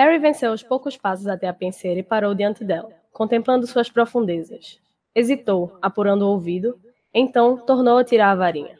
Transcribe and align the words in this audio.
Harry 0.00 0.18
venceu 0.18 0.50
os 0.50 0.62
poucos 0.62 0.96
passos 0.96 1.26
até 1.26 1.46
a 1.46 1.52
penseira 1.52 2.00
e 2.00 2.02
parou 2.02 2.34
diante 2.34 2.64
dela, 2.64 2.88
contemplando 3.12 3.66
suas 3.66 3.90
profundezas. 3.90 4.80
Hesitou, 5.14 5.76
apurando 5.82 6.22
o 6.22 6.30
ouvido, 6.30 6.80
então 7.12 7.58
tornou 7.58 7.98
a 7.98 8.04
tirar 8.04 8.30
a 8.30 8.34
varinha. 8.34 8.78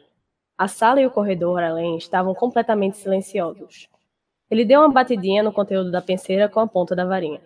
A 0.57 0.67
sala 0.67 0.99
e 0.99 1.05
o 1.05 1.11
corredor 1.11 1.61
além 1.61 1.95
estavam 1.95 2.33
completamente 2.33 2.97
silenciosos. 2.97 3.87
Ele 4.49 4.65
deu 4.65 4.79
uma 4.79 4.89
batidinha 4.89 5.43
no 5.43 5.53
conteúdo 5.53 5.91
da 5.91 6.01
penseira 6.01 6.49
com 6.49 6.59
a 6.59 6.65
ponta 6.65 6.95
da 6.95 7.05
varinha. 7.05 7.41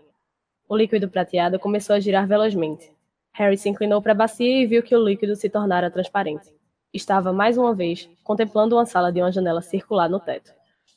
O 0.69 0.77
líquido 0.77 1.09
prateado 1.09 1.59
começou 1.59 1.97
a 1.97 1.99
girar 1.99 2.25
velozmente. 2.25 2.89
Harry 3.33 3.57
se 3.57 3.67
inclinou 3.67 4.01
para 4.01 4.13
a 4.13 4.15
bacia 4.15 4.63
e 4.63 4.65
viu 4.65 4.81
que 4.83 4.95
o 4.95 5.03
líquido 5.03 5.35
se 5.35 5.49
tornara 5.49 5.91
transparente. 5.91 6.49
Estava, 6.93 7.33
mais 7.33 7.57
uma 7.57 7.75
vez, 7.75 8.09
contemplando 8.23 8.77
uma 8.77 8.85
sala 8.85 9.11
de 9.11 9.19
uma 9.19 9.33
janela 9.33 9.61
circular 9.61 10.09
no 10.09 10.21
teto. 10.21 10.53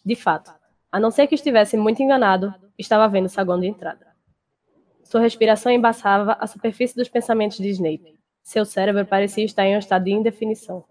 De 0.07 0.15
fato, 0.15 0.53
a 0.93 1.01
não 1.01 1.11
ser 1.11 1.27
que 1.27 1.35
estivesse 1.35 1.77
muito 1.77 2.01
enganado, 2.01 2.55
estava 2.79 3.09
vendo 3.09 3.27
o 3.27 3.29
saguão 3.29 3.59
de 3.59 3.67
entrada. 3.67 4.07
Sua 5.03 5.21
respiração 5.21 5.73
embaçava 5.73 6.37
a 6.39 6.47
superfície 6.47 6.95
dos 6.95 7.09
pensamentos 7.09 7.59
de 7.59 7.69
Snape. 7.71 8.19
Seu 8.43 8.65
cérebro 8.65 9.05
parecia 9.05 9.45
estar 9.45 9.67
em 9.67 9.75
um 9.75 9.79
estado 9.79 10.05
de 10.05 10.13
indefinição. 10.13 10.85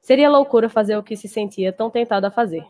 Seria 0.00 0.30
loucura 0.30 0.68
fazer 0.68 0.96
o 0.96 1.02
que 1.02 1.16
se 1.16 1.26
sentia 1.28 1.72
tão 1.72 1.90
tentado 1.90 2.26
a 2.26 2.30
fazer. 2.30 2.64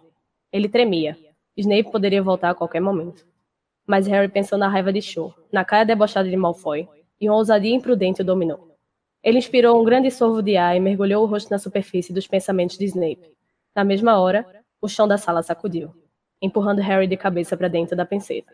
Ele 0.52 0.68
tremia. 0.68 1.16
Snape 1.56 1.90
poderia 1.90 2.22
voltar 2.22 2.50
a 2.50 2.54
qualquer 2.54 2.80
momento. 2.80 3.26
Mas 3.86 4.06
Harry 4.06 4.28
pensou 4.28 4.56
na 4.56 4.68
raiva 4.68 4.92
de 4.92 5.02
Cho, 5.02 5.34
na 5.52 5.64
cara 5.64 5.84
debochada 5.84 6.28
de 6.28 6.36
Malfoy, 6.36 6.88
e 7.20 7.28
uma 7.28 7.36
ousadia 7.36 7.74
imprudente 7.74 8.22
o 8.22 8.24
dominou. 8.24 8.76
Ele 9.22 9.38
inspirou 9.38 9.80
um 9.80 9.84
grande 9.84 10.10
sorvo 10.10 10.42
de 10.42 10.56
ar 10.56 10.76
e 10.76 10.80
mergulhou 10.80 11.22
o 11.22 11.26
rosto 11.26 11.50
na 11.50 11.58
superfície 11.58 12.12
dos 12.12 12.26
pensamentos 12.26 12.78
de 12.78 12.84
Snape. 12.86 13.32
Na 13.74 13.84
mesma 13.84 14.18
hora, 14.18 14.46
o 14.80 14.88
chão 14.88 15.08
da 15.08 15.18
sala 15.18 15.42
sacudiu 15.42 15.92
empurrando 16.44 16.80
Harry 16.80 17.06
de 17.06 17.16
cabeça 17.16 17.56
para 17.56 17.68
dentro 17.68 17.96
da 17.96 18.04
penseira. 18.04 18.46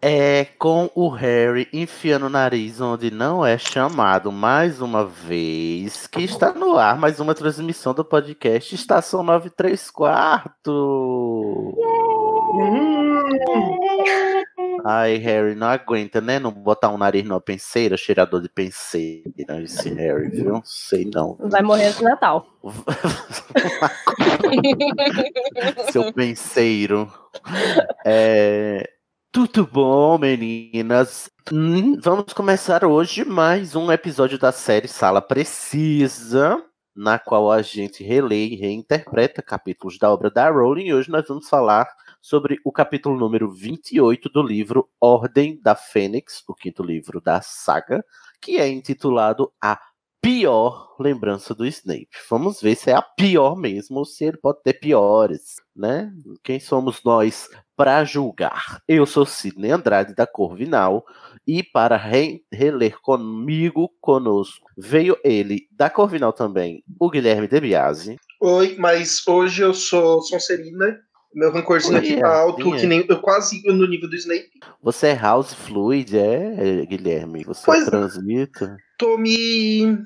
É 0.00 0.44
com 0.58 0.88
o 0.94 1.08
Harry 1.08 1.68
enfiando 1.72 2.26
o 2.26 2.30
nariz 2.30 2.80
onde 2.80 3.10
não 3.10 3.44
é 3.44 3.58
chamado 3.58 4.30
mais 4.30 4.80
uma 4.80 5.04
vez 5.04 6.06
que 6.06 6.22
está 6.22 6.52
no 6.52 6.78
ar 6.78 6.96
mais 6.96 7.18
uma 7.18 7.34
transmissão 7.34 7.92
do 7.92 8.04
podcast 8.04 8.72
Estação 8.76 9.24
93 9.24 9.90
Quarto. 9.90 11.74
Ai, 14.90 15.18
Harry, 15.18 15.54
não 15.54 15.66
aguenta, 15.66 16.18
né? 16.18 16.38
Não 16.38 16.50
botar 16.50 16.88
um 16.88 16.96
nariz 16.96 17.22
numa 17.22 17.42
penseira, 17.42 17.94
cheirador 17.94 18.40
de 18.40 18.48
penseira, 18.48 19.62
esse 19.62 19.90
Harry, 19.90 20.30
viu? 20.30 20.62
Sei 20.64 21.04
não. 21.04 21.36
Vai 21.40 21.60
morrer 21.60 21.88
antes 21.88 21.98
do 21.98 22.04
Natal. 22.04 22.46
Seu 25.92 26.10
penseiro. 26.14 27.12
É, 28.02 28.88
tudo 29.30 29.68
bom, 29.70 30.16
meninas? 30.16 31.30
Hum, 31.52 32.00
vamos 32.00 32.32
começar 32.32 32.82
hoje 32.82 33.26
mais 33.26 33.76
um 33.76 33.92
episódio 33.92 34.38
da 34.38 34.52
série 34.52 34.88
Sala 34.88 35.20
Precisa, 35.20 36.64
na 36.96 37.18
qual 37.18 37.52
a 37.52 37.60
gente 37.60 38.02
relê 38.02 38.46
e 38.46 38.56
reinterpreta 38.56 39.42
capítulos 39.42 39.98
da 39.98 40.10
obra 40.10 40.30
da 40.30 40.48
Rowling. 40.48 40.86
E 40.86 40.94
hoje 40.94 41.10
nós 41.10 41.28
vamos 41.28 41.46
falar 41.46 41.86
sobre 42.20 42.58
o 42.64 42.72
capítulo 42.72 43.18
número 43.18 43.50
28 43.50 44.28
do 44.28 44.42
livro 44.42 44.88
Ordem 45.00 45.60
da 45.60 45.74
Fênix, 45.74 46.42
o 46.48 46.54
quinto 46.54 46.82
livro 46.82 47.20
da 47.20 47.40
saga, 47.40 48.04
que 48.40 48.58
é 48.58 48.68
intitulado 48.68 49.52
A 49.60 49.80
Pior 50.20 50.96
Lembrança 50.98 51.54
do 51.54 51.64
Snape. 51.64 52.08
Vamos 52.28 52.60
ver 52.60 52.74
se 52.74 52.90
é 52.90 52.94
a 52.94 53.00
pior 53.02 53.56
mesmo 53.56 53.98
ou 53.98 54.04
se 54.04 54.24
ele 54.24 54.36
pode 54.36 54.62
ter 54.64 54.74
piores, 54.74 55.56
né? 55.74 56.12
Quem 56.42 56.58
somos 56.58 57.02
nós 57.04 57.48
para 57.76 58.04
julgar? 58.04 58.82
Eu 58.88 59.06
sou 59.06 59.24
Sidney 59.24 59.70
Andrade 59.70 60.14
da 60.14 60.26
Corvinal 60.26 61.04
e 61.46 61.62
para 61.62 61.96
re 61.96 62.42
reler 62.52 63.00
comigo, 63.00 63.88
conosco, 64.00 64.68
veio 64.76 65.16
ele 65.22 65.68
da 65.70 65.88
Corvinal 65.88 66.32
também, 66.32 66.82
o 66.98 67.08
Guilherme 67.08 67.46
Debiase. 67.46 68.16
Oi, 68.40 68.76
mas 68.76 69.26
hoje 69.26 69.62
eu 69.62 69.72
sou 69.72 70.20
Sonserina 70.22 70.98
meu 71.34 71.52
rancorzinho 71.52 71.98
aqui 71.98 72.16
tá 72.16 72.40
alto, 72.40 72.72
que 72.76 72.86
nem 72.86 73.04
eu 73.08 73.20
quase 73.20 73.62
no 73.66 73.86
nível 73.86 74.08
do 74.08 74.16
Snape. 74.16 74.50
Você 74.82 75.08
é 75.08 75.14
House 75.14 75.52
Fluid, 75.52 76.16
é, 76.16 76.86
Guilherme? 76.86 77.44
Você 77.44 77.62
pois 77.64 77.84
transmita? 77.84 78.76
Tô 78.98 79.16
me 79.18 79.98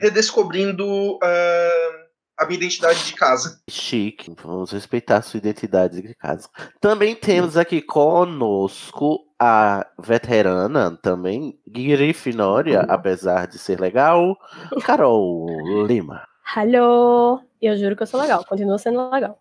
redescobrindo 0.00 0.86
uh, 1.14 2.02
a 2.38 2.46
minha 2.46 2.58
identidade 2.58 3.06
de 3.06 3.14
casa. 3.14 3.60
Chique, 3.68 4.34
vamos 4.42 4.72
respeitar 4.72 5.18
a 5.18 5.22
sua 5.22 5.38
identidade 5.38 6.02
de 6.02 6.14
casa. 6.14 6.48
Também 6.80 7.14
temos 7.14 7.56
aqui 7.56 7.80
conosco 7.80 9.20
a 9.38 9.86
veterana, 9.98 10.98
também, 11.02 11.58
Grifinória, 11.66 12.80
apesar 12.88 13.46
de 13.46 13.58
ser 13.58 13.80
legal, 13.80 14.36
Carol 14.84 15.46
Lima. 15.86 16.22
Alô! 16.54 17.40
Eu 17.62 17.78
juro 17.78 17.96
que 17.96 18.02
eu 18.02 18.06
sou 18.06 18.20
legal, 18.20 18.44
continua 18.44 18.76
sendo 18.76 19.08
legal. 19.08 19.38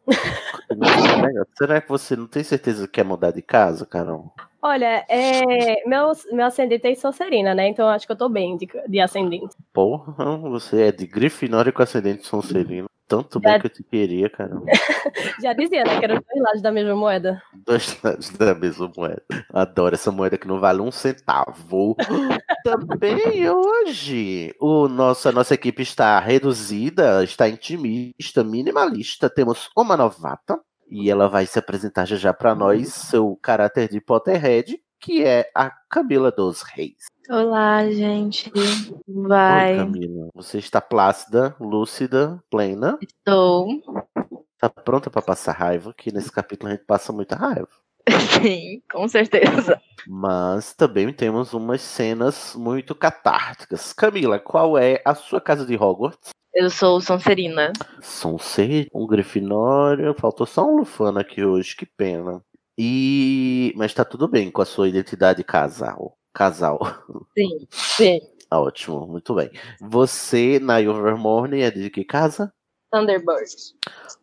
Será 1.58 1.82
que 1.82 1.90
você 1.90 2.16
não 2.16 2.26
tem 2.26 2.42
certeza 2.42 2.88
que 2.88 2.94
quer 2.94 3.04
mudar 3.04 3.32
de 3.32 3.42
casa, 3.42 3.86
Carol? 3.86 4.34
Olha, 4.62 5.04
é, 5.10 5.88
meu, 5.88 6.12
meu 6.32 6.46
ascendente 6.46 6.88
é 6.88 6.96
Sonserina, 6.96 7.56
né? 7.56 7.68
Então 7.68 7.88
acho 7.90 8.06
que 8.06 8.12
eu 8.12 8.18
tô 8.18 8.30
bem 8.30 8.58
de, 8.58 8.68
de 8.88 9.00
ascendente. 9.00 9.56
Porra, 9.74 10.38
você 10.38 10.84
é 10.84 10.92
de 10.92 11.08
Grifinória 11.08 11.72
com 11.72 11.82
ascendente 11.82 12.28
Sonserina. 12.28 12.86
Tanto 13.12 13.42
bem 13.42 13.52
Já... 13.52 13.60
que 13.60 13.66
eu 13.66 13.70
te 13.70 13.84
queria, 13.84 14.30
Carol. 14.30 14.64
Já 15.44 15.52
dizia, 15.52 15.84
né? 15.84 16.00
Que 16.00 16.06
eram 16.06 16.16
dois 16.16 16.44
lados 16.44 16.62
da 16.62 16.72
mesma 16.72 16.96
moeda. 16.96 17.42
Dois 17.66 18.02
lados 18.02 18.30
da 18.30 18.56
mesma 18.56 18.90
moeda. 18.96 19.22
Adoro 19.52 19.96
essa 19.96 20.12
moeda 20.14 20.38
que 20.38 20.48
não 20.48 20.62
vale 20.62 20.80
um 20.80 20.92
centavo. 20.92 21.98
Também 22.64 23.50
hoje 23.50 24.56
o 24.62 24.88
nosso, 24.88 25.28
a 25.28 25.32
nossa 25.34 25.56
equipe 25.56 25.82
está 25.82 26.20
reduzida, 26.20 27.22
está 27.22 27.50
intimista, 27.50 28.46
minimalista. 28.46 29.30
Temos 29.30 29.70
uma 29.76 29.98
novata 29.98 30.58
e 30.92 31.10
ela 31.10 31.30
vai 31.30 31.46
se 31.46 31.58
apresentar 31.58 32.06
já 32.06 32.18
já 32.18 32.34
para 32.34 32.54
nós, 32.54 32.90
seu 32.90 33.40
caráter 33.42 33.88
de 33.88 34.02
Potterhead, 34.02 34.78
que 35.00 35.24
é 35.24 35.50
a 35.56 35.72
Camila 35.90 36.30
dos 36.30 36.62
Reis. 36.62 37.06
Olá, 37.30 37.90
gente. 37.90 38.52
Vai. 39.08 39.72
Oi, 39.72 39.78
Camila. 39.78 40.30
Você 40.36 40.58
está 40.58 40.82
plácida, 40.82 41.56
lúcida, 41.62 42.44
plena? 42.50 43.00
Estou. 43.02 43.68
Tá 44.60 44.70
pronta 44.70 45.10
para 45.10 45.22
passar 45.22 45.54
raiva? 45.54 45.94
Que 45.98 46.12
nesse 46.12 46.32
capítulo 46.32 46.70
a 46.70 46.76
gente 46.76 46.86
passa 46.86 47.14
muita 47.14 47.36
raiva. 47.36 47.70
Sim, 48.42 48.82
com 48.92 49.08
certeza. 49.08 49.82
Mas 50.06 50.74
também 50.74 51.14
temos 51.14 51.54
umas 51.54 51.82
cenas 51.82 52.54
muito 52.54 52.94
catárticas. 52.94 53.94
Camila, 53.94 54.40
qual 54.40 54.78
é 54.78 55.02
a 55.06 55.16
sua 55.16 55.40
casa 55.40 55.66
de 55.66 55.76
Hogwarts? 55.76 56.32
Eu 56.54 56.70
sou 56.70 57.00
Sonserina. 57.02 57.72
Sonserina, 58.02 58.90
um 58.94 59.08
Grifinório. 59.08 60.14
Faltou 60.14 60.46
só 60.46 60.66
um 60.66 60.78
Lufano 60.78 61.20
aqui 61.20 61.44
hoje, 61.44 61.76
que 61.76 61.86
pena. 61.86 62.44
E 62.78 63.74
mas 63.76 63.94
tá 63.94 64.04
tudo 64.04 64.28
bem 64.28 64.50
com 64.50 64.62
a 64.62 64.66
sua 64.66 64.88
identidade 64.90 65.44
casal 65.44 66.18
casal. 66.34 66.80
Sim, 67.38 67.68
sim. 67.70 68.20
Ótimo, 68.52 69.08
muito 69.08 69.34
bem. 69.34 69.50
Você, 69.80 70.60
na 70.60 70.80
Overmorning, 70.80 71.62
é 71.62 71.72
de 71.72 71.90
que 71.90 72.04
casa? 72.04 72.54
Thunderbirds. 72.92 73.74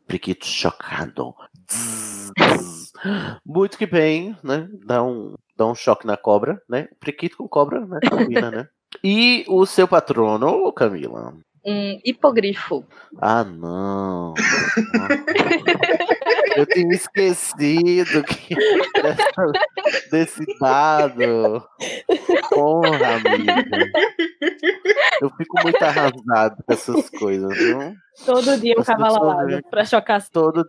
Priquito 0.07 0.45
chocado. 0.45 1.35
Zzz, 1.71 2.33
zzz. 2.39 2.93
Muito 3.45 3.79
que 3.79 3.87
bem, 3.87 4.37
né? 4.43 4.69
Dá 4.85 5.03
um, 5.03 5.35
dá 5.57 5.67
um 5.67 5.75
choque 5.75 6.07
na 6.07 6.19
cobra, 6.19 6.61
né? 6.69 6.89
Priquito 7.01 7.39
com 7.39 7.49
cobra, 7.49 7.87
né? 7.87 8.01
Combina, 8.09 8.51
né? 8.51 8.69
E 9.05 9.45
o 9.49 9.67
seu 9.67 9.87
patrono, 9.87 10.73
Camila? 10.73 11.37
Um 11.71 12.01
hipogrifo. 12.05 12.83
Ah, 13.21 13.45
não. 13.45 14.33
Eu 16.57 16.65
tinha 16.67 16.95
esquecido 16.95 18.25
que 18.25 18.55
dessa- 19.03 19.53
desse 20.11 20.59
dado. 20.59 21.63
Porra, 22.51 23.17
amiga. 23.17 23.91
Eu 25.21 25.31
fico 25.37 25.63
muito 25.63 25.83
arrasado 25.83 26.57
com 26.67 26.73
essas 26.73 27.11
coisas, 27.11 27.57
viu? 27.57 27.93
Todo 28.25 28.59
dia 28.59 28.75
um 28.79 28.83
cavalo 28.83 29.61
pra 29.71 29.85
chocar. 29.85 30.27
Todo. 30.31 30.65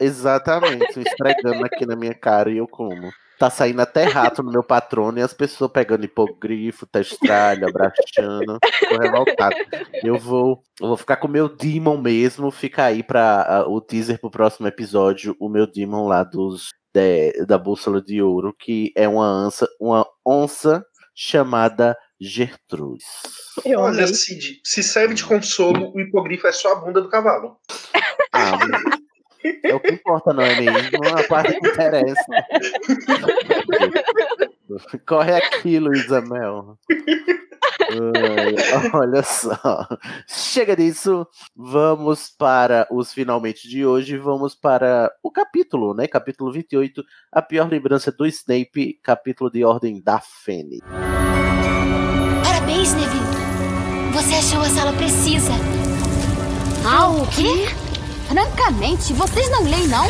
Exatamente, 0.00 1.00
esfregando 1.00 1.64
aqui 1.64 1.86
na 1.86 1.94
minha 1.96 2.14
cara 2.14 2.50
e 2.50 2.56
eu 2.58 2.66
como. 2.66 3.10
Tá 3.42 3.50
saindo 3.50 3.80
até 3.82 4.04
rato 4.04 4.40
no 4.40 4.52
meu 4.52 4.62
patrono 4.62 5.18
e 5.18 5.20
as 5.20 5.34
pessoas 5.34 5.68
pegando 5.72 6.04
hipogrifo, 6.04 6.86
testralha, 6.86 7.66
abraçando. 7.66 8.56
Tô 8.88 8.96
revoltado. 8.98 9.56
Eu 10.04 10.16
vou, 10.16 10.62
eu 10.80 10.86
vou 10.86 10.96
ficar 10.96 11.16
com 11.16 11.26
o 11.26 11.30
meu 11.30 11.48
Demon 11.48 11.98
mesmo. 12.00 12.52
Fica 12.52 12.84
aí 12.84 13.02
para 13.02 13.64
o 13.66 13.80
teaser 13.80 14.20
pro 14.20 14.30
próximo 14.30 14.68
episódio. 14.68 15.34
O 15.40 15.48
meu 15.48 15.66
Demon 15.66 16.06
lá 16.06 16.22
dos 16.22 16.68
de- 16.94 17.44
da 17.44 17.58
Bússola 17.58 18.00
de 18.00 18.22
Ouro, 18.22 18.54
que 18.56 18.92
é 18.94 19.08
uma 19.08 19.46
onça, 19.46 19.66
uma 19.80 20.06
onça 20.24 20.84
chamada 21.12 21.98
Gertrudes. 22.20 23.04
Eu 23.64 23.80
Olha. 23.80 24.06
Cid, 24.06 24.60
se 24.62 24.84
serve 24.84 25.14
de 25.14 25.24
consolo, 25.24 25.92
o 25.92 26.00
hipogrifo 26.00 26.46
é 26.46 26.52
só 26.52 26.74
a 26.74 26.76
bunda 26.76 27.02
do 27.02 27.08
cavalo. 27.08 27.56
Ah, 28.32 28.56
mas 28.56 28.91
é 29.64 29.74
o 29.74 29.80
que 29.80 29.92
importa, 29.92 30.32
não 30.32 30.42
é 30.42 30.60
mesmo? 30.60 30.80
A 31.18 31.22
parte 31.24 31.58
que 31.58 31.68
interessa. 31.68 32.24
Corre 35.06 35.34
aqui, 35.34 35.78
Luísa 35.78 36.20
Mel. 36.20 36.78
Olha 38.94 39.22
só. 39.22 39.86
Chega 40.26 40.76
disso. 40.76 41.26
Vamos 41.54 42.30
para 42.30 42.86
os 42.90 43.12
finalmente 43.12 43.68
de 43.68 43.84
hoje. 43.84 44.16
Vamos 44.16 44.54
para 44.54 45.12
o 45.22 45.30
capítulo, 45.30 45.94
né? 45.94 46.06
Capítulo 46.06 46.52
28. 46.52 47.02
A 47.30 47.42
pior 47.42 47.70
lembrança 47.70 48.10
do 48.10 48.26
Snape. 48.26 48.98
Capítulo 49.02 49.50
de 49.50 49.64
Ordem 49.64 50.00
da 50.02 50.20
Fênix. 50.20 50.86
Parabéns, 52.44 52.94
Neville. 52.94 53.22
Você 54.12 54.34
achou 54.34 54.60
a 54.60 54.68
sala 54.68 54.92
precisa. 54.92 55.52
Ah, 56.86 57.08
o 57.08 57.26
quê? 57.28 57.81
Francamente, 58.32 59.12
vocês 59.12 59.50
não 59.50 59.62
leem, 59.62 59.88
não? 59.88 60.06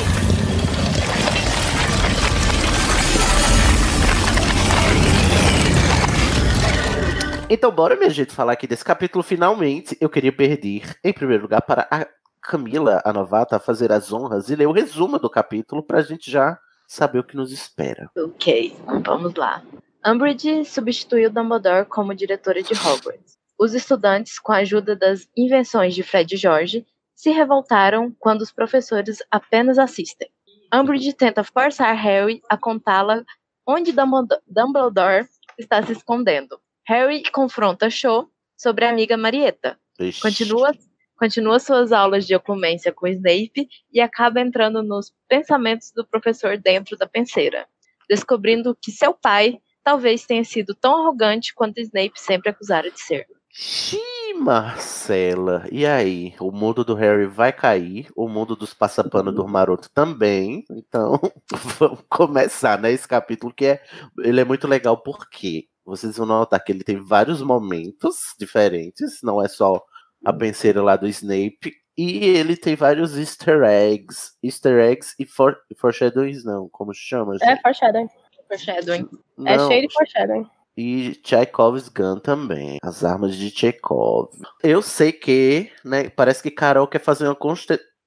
Então, 7.50 7.72
bora, 7.72 7.96
minha 7.96 8.08
gente, 8.10 8.32
falar 8.32 8.52
aqui 8.52 8.68
desse 8.68 8.84
capítulo. 8.84 9.24
Finalmente, 9.24 9.96
eu 10.00 10.08
queria 10.08 10.30
pedir, 10.30 10.96
em 11.02 11.12
primeiro 11.12 11.42
lugar, 11.42 11.62
para 11.62 11.88
a 11.90 12.06
Camila, 12.40 13.02
a 13.04 13.12
novata, 13.12 13.58
fazer 13.58 13.90
as 13.90 14.12
honras 14.12 14.48
e 14.48 14.54
ler 14.54 14.68
o 14.68 14.72
resumo 14.72 15.18
do 15.18 15.28
capítulo 15.28 15.82
para 15.82 15.98
a 15.98 16.02
gente 16.02 16.30
já 16.30 16.56
saber 16.86 17.18
o 17.18 17.24
que 17.24 17.34
nos 17.34 17.50
espera. 17.50 18.08
Ok, 18.16 18.76
vamos 19.04 19.34
lá. 19.34 19.64
Umbridge 20.06 20.64
substituiu 20.64 21.28
Dumbledore 21.28 21.86
como 21.86 22.14
diretora 22.14 22.62
de 22.62 22.72
Hogwarts. 22.72 23.36
Os 23.58 23.74
estudantes, 23.74 24.38
com 24.38 24.52
a 24.52 24.58
ajuda 24.58 24.94
das 24.94 25.26
invenções 25.36 25.92
de 25.92 26.04
Fred 26.04 26.32
e 26.32 26.38
George, 26.38 26.86
se 27.22 27.30
revoltaram 27.30 28.12
quando 28.18 28.40
os 28.42 28.50
professores 28.50 29.18
apenas 29.30 29.78
assistem. 29.78 30.28
Umbridge 30.74 31.12
tenta 31.12 31.44
forçar 31.44 31.94
Harry 31.94 32.42
a 32.50 32.56
contá-la 32.56 33.24
onde 33.64 33.92
Dumbledo- 33.92 34.40
Dumbledore 34.44 35.28
está 35.56 35.80
se 35.86 35.92
escondendo. 35.92 36.60
Harry 36.84 37.22
confronta 37.30 37.88
Cho 37.88 38.28
sobre 38.56 38.86
a 38.86 38.90
amiga 38.90 39.16
Marieta. 39.16 39.78
Ixi. 40.00 40.20
Continua, 40.20 40.72
continua 41.16 41.60
suas 41.60 41.92
aulas 41.92 42.26
de 42.26 42.34
oclumência 42.34 42.92
com 42.92 43.06
Snape 43.06 43.68
e 43.92 44.00
acaba 44.00 44.40
entrando 44.40 44.82
nos 44.82 45.14
pensamentos 45.28 45.92
do 45.94 46.04
professor 46.04 46.58
dentro 46.58 46.96
da 46.96 47.06
penseira, 47.06 47.68
descobrindo 48.08 48.76
que 48.82 48.90
seu 48.90 49.14
pai 49.14 49.60
talvez 49.84 50.26
tenha 50.26 50.42
sido 50.42 50.74
tão 50.74 51.00
arrogante 51.00 51.54
quanto 51.54 51.78
Snape 51.78 52.18
sempre 52.20 52.50
acusara 52.50 52.90
de 52.90 53.00
ser. 53.00 53.28
Xiii, 53.54 54.32
Marcela. 54.40 55.66
E 55.70 55.84
aí? 55.84 56.34
O 56.40 56.50
mundo 56.50 56.82
do 56.82 56.94
Harry 56.94 57.26
vai 57.26 57.52
cair, 57.52 58.08
o 58.16 58.26
mundo 58.26 58.56
dos 58.56 58.72
passapano 58.72 59.30
do 59.30 59.46
Maroto 59.46 59.90
também. 59.90 60.64
Então, 60.70 61.20
vamos 61.78 62.00
começar, 62.08 62.78
né? 62.78 62.90
Esse 62.90 63.06
capítulo 63.06 63.52
que 63.52 63.66
é, 63.66 63.82
ele 64.20 64.40
é 64.40 64.44
muito 64.44 64.66
legal 64.66 64.96
porque 64.96 65.68
vocês 65.84 66.16
vão 66.16 66.26
notar 66.26 66.64
que 66.64 66.72
ele 66.72 66.82
tem 66.82 66.96
vários 66.96 67.42
momentos 67.42 68.34
diferentes, 68.38 69.20
não 69.22 69.42
é 69.42 69.48
só 69.48 69.84
a 70.24 70.32
penseira 70.32 70.82
lá 70.82 70.96
do 70.96 71.06
Snape. 71.06 71.74
E 71.94 72.24
ele 72.24 72.56
tem 72.56 72.74
vários 72.74 73.18
easter 73.18 73.62
eggs. 73.64 74.32
Easter 74.42 74.80
eggs 74.80 75.14
e 75.18 75.26
for, 75.26 75.58
foreshadowings, 75.76 76.42
não. 76.42 76.70
Como 76.70 76.94
chama? 76.94 77.36
É 77.36 77.48
gente? 77.50 77.60
foreshadowing. 77.60 78.08
Foreshadowing. 78.48 79.08
É 79.44 79.56
Não, 79.58 79.68
cheio 79.68 79.86
de 79.86 79.92
foreshadowing. 79.92 80.46
E 80.76 81.14
Tchaikov's 81.22 81.88
Gun 81.88 82.18
também. 82.18 82.78
As 82.82 83.04
armas 83.04 83.36
de 83.36 83.50
Chekhov. 83.50 84.28
Eu 84.62 84.82
sei 84.82 85.12
que, 85.12 85.70
né, 85.84 86.08
parece 86.08 86.42
que 86.42 86.50
Carol 86.50 86.86
quer 86.86 87.00
fazer 87.00 87.26
uma 87.26 87.34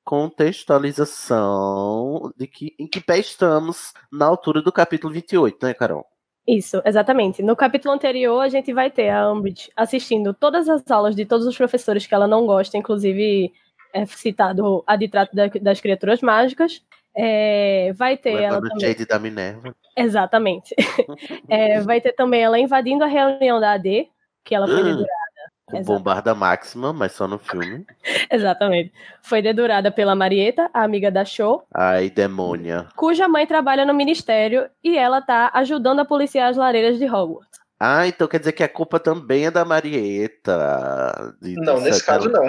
contextualização 0.04 2.32
de 2.38 2.48
que 2.48 2.74
em 2.80 2.88
que 2.88 3.02
pé 3.02 3.20
estamos 3.20 3.94
na 4.12 4.26
altura 4.26 4.62
do 4.62 4.72
capítulo 4.72 5.14
28, 5.14 5.66
né, 5.66 5.74
Carol? 5.74 6.06
Isso, 6.48 6.80
exatamente. 6.86 7.42
No 7.42 7.56
capítulo 7.56 7.94
anterior, 7.94 8.40
a 8.40 8.50
gente 8.50 8.72
vai 8.72 8.92
ter 8.92 9.10
a 9.10 9.32
Umbridge 9.32 9.72
assistindo 9.76 10.34
todas 10.34 10.70
as 10.70 10.84
aulas 10.92 11.16
de 11.16 11.26
todos 11.26 11.48
os 11.48 11.58
professores 11.58 12.06
que 12.06 12.14
ela 12.14 12.28
não 12.28 12.46
gosta, 12.46 12.78
inclusive 12.78 13.52
é 13.92 14.06
citado 14.06 14.84
a 14.86 14.96
de 14.96 15.08
trato 15.08 15.36
da- 15.36 15.48
das 15.48 15.82
criaturas 15.82 16.22
mágicas. 16.22 16.82
É, 17.18 17.94
vai 17.94 18.18
ter 18.18 18.34
ela 18.42 18.62
também. 18.62 18.80
Jade 18.80 19.06
da 19.06 19.18
Minerva. 19.20 19.76
Exatamente. 19.98 20.76
É, 21.50 21.80
vai 21.82 22.02
ter 22.02 22.12
também 22.14 22.42
ela 22.44 22.58
invadindo 22.60 23.04
a 23.04 23.08
reunião 23.08 23.60
da 23.60 23.74
AD, 23.74 24.08
que 24.44 24.54
ela 24.56 24.68
foi 24.68 24.82
Hum. 24.82 24.84
dedurada. 24.84 25.10
Com 25.68 25.78
Exato. 25.78 25.98
bombarda 25.98 26.36
máxima, 26.36 26.94
mas 26.94 27.12
só 27.14 27.28
no 27.28 27.40
filme. 27.40 27.86
Exatamente. 28.32 28.92
Foi 29.24 29.42
dedurada 29.42 29.92
pela 29.92 30.14
Marieta, 30.16 30.70
a 30.74 30.84
amiga 30.84 31.10
da 31.12 31.26
Show, 31.26 31.64
Ai, 31.74 32.10
demônia. 32.10 32.88
cuja 32.96 33.28
mãe 33.28 33.48
trabalha 33.48 33.84
no 33.86 33.94
ministério 33.94 34.70
e 34.84 34.96
ela 34.98 35.22
tá 35.22 35.50
ajudando 35.56 36.00
a 36.02 36.06
policiar 36.06 36.50
as 36.50 36.58
lareiras 36.58 37.00
de 37.00 37.06
Hogwarts. 37.06 37.60
Ah, 37.80 38.08
então 38.08 38.28
quer 38.28 38.40
dizer 38.40 38.52
que 38.54 38.64
a 38.64 38.70
culpa 38.70 39.00
também 39.00 39.46
é 39.48 39.52
da 39.52 39.66
Marieta. 39.66 41.36
de- 41.42 41.56
Não, 41.56 41.80
nesse 41.82 42.06
caso 42.06 42.30
não. 42.30 42.44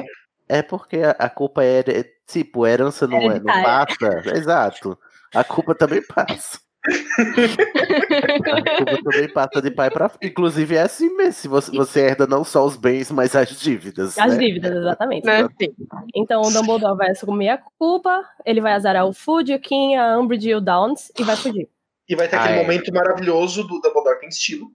É 0.49 0.62
porque 0.62 0.99
a, 0.99 1.11
a 1.12 1.29
culpa 1.29 1.65
é, 1.65 1.81
é- 1.81 2.11
tipo, 2.26 2.67
herança 2.67 3.07
não, 3.07 3.31
é, 3.31 3.38
não 3.38 3.62
passa. 3.62 4.23
Exato. 4.35 4.99
A 5.35 5.45
culpa 5.45 5.75
também 5.75 6.03
passa. 6.03 6.61
A 6.87 8.76
culpa 8.79 9.03
também 9.03 9.33
passa 9.33 9.61
de 9.61 9.71
pai 9.73 9.91
para 9.91 10.11
Inclusive 10.23 10.76
é 10.76 10.83
assim 10.83 11.15
mesmo. 11.17 11.33
Se 11.33 11.49
você, 11.49 11.71
você 11.73 12.00
herda 12.00 12.26
não 12.26 12.45
só 12.45 12.65
os 12.65 12.76
bens, 12.76 13.11
mas 13.11 13.35
as 13.35 13.49
dívidas. 13.59 14.17
As 14.19 14.33
né? 14.33 14.38
dívidas, 14.38 14.73
exatamente. 14.73 15.25
Né? 15.25 15.49
Então 16.15 16.43
o 16.43 16.50
Dumbledore 16.50 16.97
vai 16.97 17.11
assumir 17.11 17.49
a 17.49 17.59
culpa, 17.79 18.25
ele 18.45 18.61
vai 18.61 18.73
azarar 18.73 19.07
o 19.07 19.12
Fudge, 19.12 19.55
o 19.55 19.61
Kim, 19.61 19.97
a 19.97 20.19
Umbridge 20.19 20.49
e 20.49 20.55
o 20.55 20.61
Downs 20.61 21.11
e 21.19 21.25
vai 21.25 21.37
fugir. 21.37 21.69
E 22.09 22.15
vai 22.15 22.29
ter 22.29 22.37
Ah, 22.37 22.45
aquele 22.45 22.59
é. 22.59 22.63
momento 22.63 22.93
maravilhoso 22.93 23.63
do 23.65 23.81
Dumbledore 23.81 24.21
tem 24.21 24.29
estilo. 24.29 24.71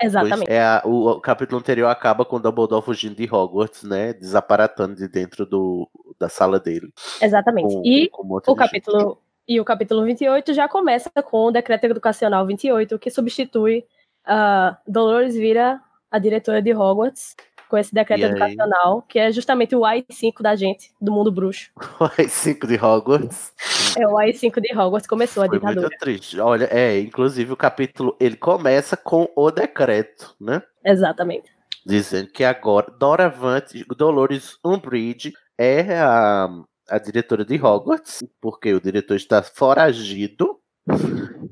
Exatamente. 0.00 0.46
Pois 0.46 0.50
é, 0.58 0.62
a- 0.62 0.82
o, 0.84 1.10
o 1.10 1.20
capítulo 1.20 1.58
anterior 1.60 1.88
acaba 1.88 2.24
com 2.24 2.36
o 2.36 2.40
Dumbledore 2.40 2.84
fugindo 2.84 3.14
de 3.14 3.24
Hogwarts, 3.32 3.82
né? 3.82 4.12
Desaparatando 4.14 4.94
de 4.96 5.06
dentro 5.08 5.44
do, 5.46 5.88
da 6.18 6.28
sala 6.28 6.58
dele. 6.58 6.92
Exatamente. 7.20 7.74
Com, 7.74 7.82
E 7.84 8.08
com 8.08 8.22
um 8.26 8.32
o 8.32 8.38
gente. 8.40 8.56
capítulo 8.56 9.18
e 9.46 9.60
o 9.60 9.64
capítulo 9.64 10.02
28 10.04 10.54
já 10.54 10.66
começa 10.66 11.10
com 11.22 11.44
o 11.44 11.50
decreto 11.50 11.84
educacional 11.84 12.46
28, 12.46 12.98
que 12.98 13.10
substitui 13.10 13.84
a 14.24 14.78
Dolores 14.88 15.34
Vira 15.36 15.80
a 16.10 16.18
diretora 16.18 16.62
de 16.62 16.72
Hogwarts 16.74 17.36
com 17.74 17.78
esse 17.78 17.92
decreto 17.92 18.20
E 18.20 18.24
aí? 18.24 18.30
educacional, 18.30 19.02
que 19.02 19.18
é 19.18 19.32
justamente 19.32 19.74
o 19.74 19.84
AI-5 19.84 20.42
da 20.42 20.54
gente, 20.54 20.92
do 21.00 21.10
mundo 21.10 21.32
bruxo. 21.32 21.72
As 22.16 22.30
cinco 22.30 22.68
de 22.68 22.76
Hogwarts. 22.76 23.52
É 23.98 24.06
o 24.06 24.16
AI-5 24.16 24.60
de 24.60 24.72
Hogwarts, 24.78 25.08
começou 25.08 25.42
a 25.42 25.48
Foi 25.48 25.58
ditadura. 25.58 25.88
muito 25.88 25.98
triste. 25.98 26.38
Olha, 26.38 26.68
é, 26.70 27.00
inclusive 27.00 27.52
o 27.52 27.56
capítulo 27.56 28.16
ele 28.20 28.36
começa 28.36 28.96
com 28.96 29.28
o 29.34 29.50
decreto, 29.50 30.36
né? 30.40 30.62
Exatamente. 30.84 31.50
Dizendo 31.84 32.28
que 32.30 32.44
agora 32.44 32.92
Doravante, 32.96 33.84
Dolores 33.98 34.56
Umbridge 34.64 35.32
é 35.58 35.98
a, 35.98 36.48
a 36.88 36.98
diretora 36.98 37.44
de 37.44 37.60
Hogwarts, 37.60 38.22
porque 38.40 38.72
o 38.72 38.80
diretor 38.80 39.16
está 39.16 39.42
foragido. 39.42 40.60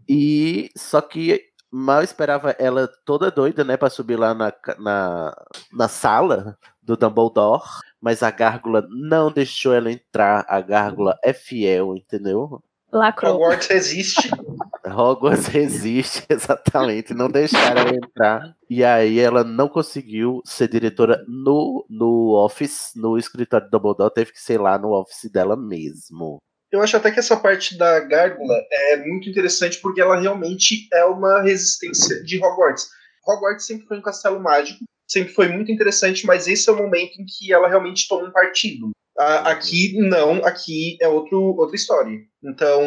E 0.08 0.70
só 0.76 1.00
que 1.00 1.40
mal 1.72 2.02
esperava 2.02 2.54
ela 2.58 2.88
toda 3.04 3.30
doida, 3.30 3.64
né, 3.64 3.76
para 3.76 3.90
subir 3.90 4.16
lá 4.16 4.34
na, 4.34 4.52
na, 4.78 5.34
na 5.72 5.88
sala 5.88 6.58
do 6.82 6.96
Dumbledore 6.96 7.62
mas 8.02 8.20
a 8.24 8.32
gárgula 8.32 8.84
não 8.90 9.30
deixou 9.30 9.72
ela 9.72 9.90
entrar. 9.90 10.44
A 10.48 10.60
gárgula 10.60 11.16
é 11.22 11.32
fiel, 11.32 11.94
entendeu? 11.96 12.60
Lacrou. 12.92 13.36
Hogwarts 13.36 13.68
resiste. 13.68 14.28
Hogwarts 14.84 15.46
resiste, 15.46 16.26
exatamente, 16.28 17.14
não 17.14 17.28
deixaram 17.28 17.82
ela 17.82 17.94
entrar. 17.94 18.56
E 18.68 18.84
aí 18.84 19.20
ela 19.20 19.44
não 19.44 19.68
conseguiu 19.68 20.42
ser 20.44 20.68
diretora 20.68 21.24
no, 21.28 21.86
no 21.88 22.34
office, 22.44 22.90
no 22.96 23.16
escritório 23.16 23.68
do 23.68 23.70
Dumbledore, 23.70 24.12
teve 24.12 24.32
que 24.32 24.40
ser 24.40 24.60
lá 24.60 24.76
no 24.76 24.92
office 24.92 25.30
dela 25.30 25.56
mesmo. 25.56 26.38
Eu 26.72 26.80
acho 26.80 26.96
até 26.96 27.10
que 27.10 27.18
essa 27.18 27.36
parte 27.36 27.76
da 27.76 28.00
gárgula 28.00 28.54
é 28.70 28.96
muito 28.96 29.28
interessante 29.28 29.78
porque 29.78 30.00
ela 30.00 30.18
realmente 30.18 30.88
é 30.92 31.04
uma 31.04 31.42
resistência 31.42 32.22
de 32.24 32.38
Hogwarts. 32.42 32.88
Hogwarts 33.28 33.66
sempre 33.66 33.86
foi 33.86 33.98
um 33.98 34.02
castelo 34.02 34.40
mágico, 34.40 34.80
sempre 35.06 35.34
foi 35.34 35.48
muito 35.48 35.70
interessante, 35.70 36.24
mas 36.26 36.48
esse 36.48 36.68
é 36.68 36.72
o 36.72 36.76
momento 36.76 37.20
em 37.20 37.26
que 37.26 37.52
ela 37.52 37.68
realmente 37.68 38.08
toma 38.08 38.26
um 38.26 38.32
partido. 38.32 38.90
A- 39.18 39.50
aqui 39.50 39.98
não, 39.98 40.42
aqui 40.46 40.96
é 41.00 41.06
outro, 41.06 41.38
outra 41.58 41.76
história. 41.76 42.18
Então, 42.42 42.80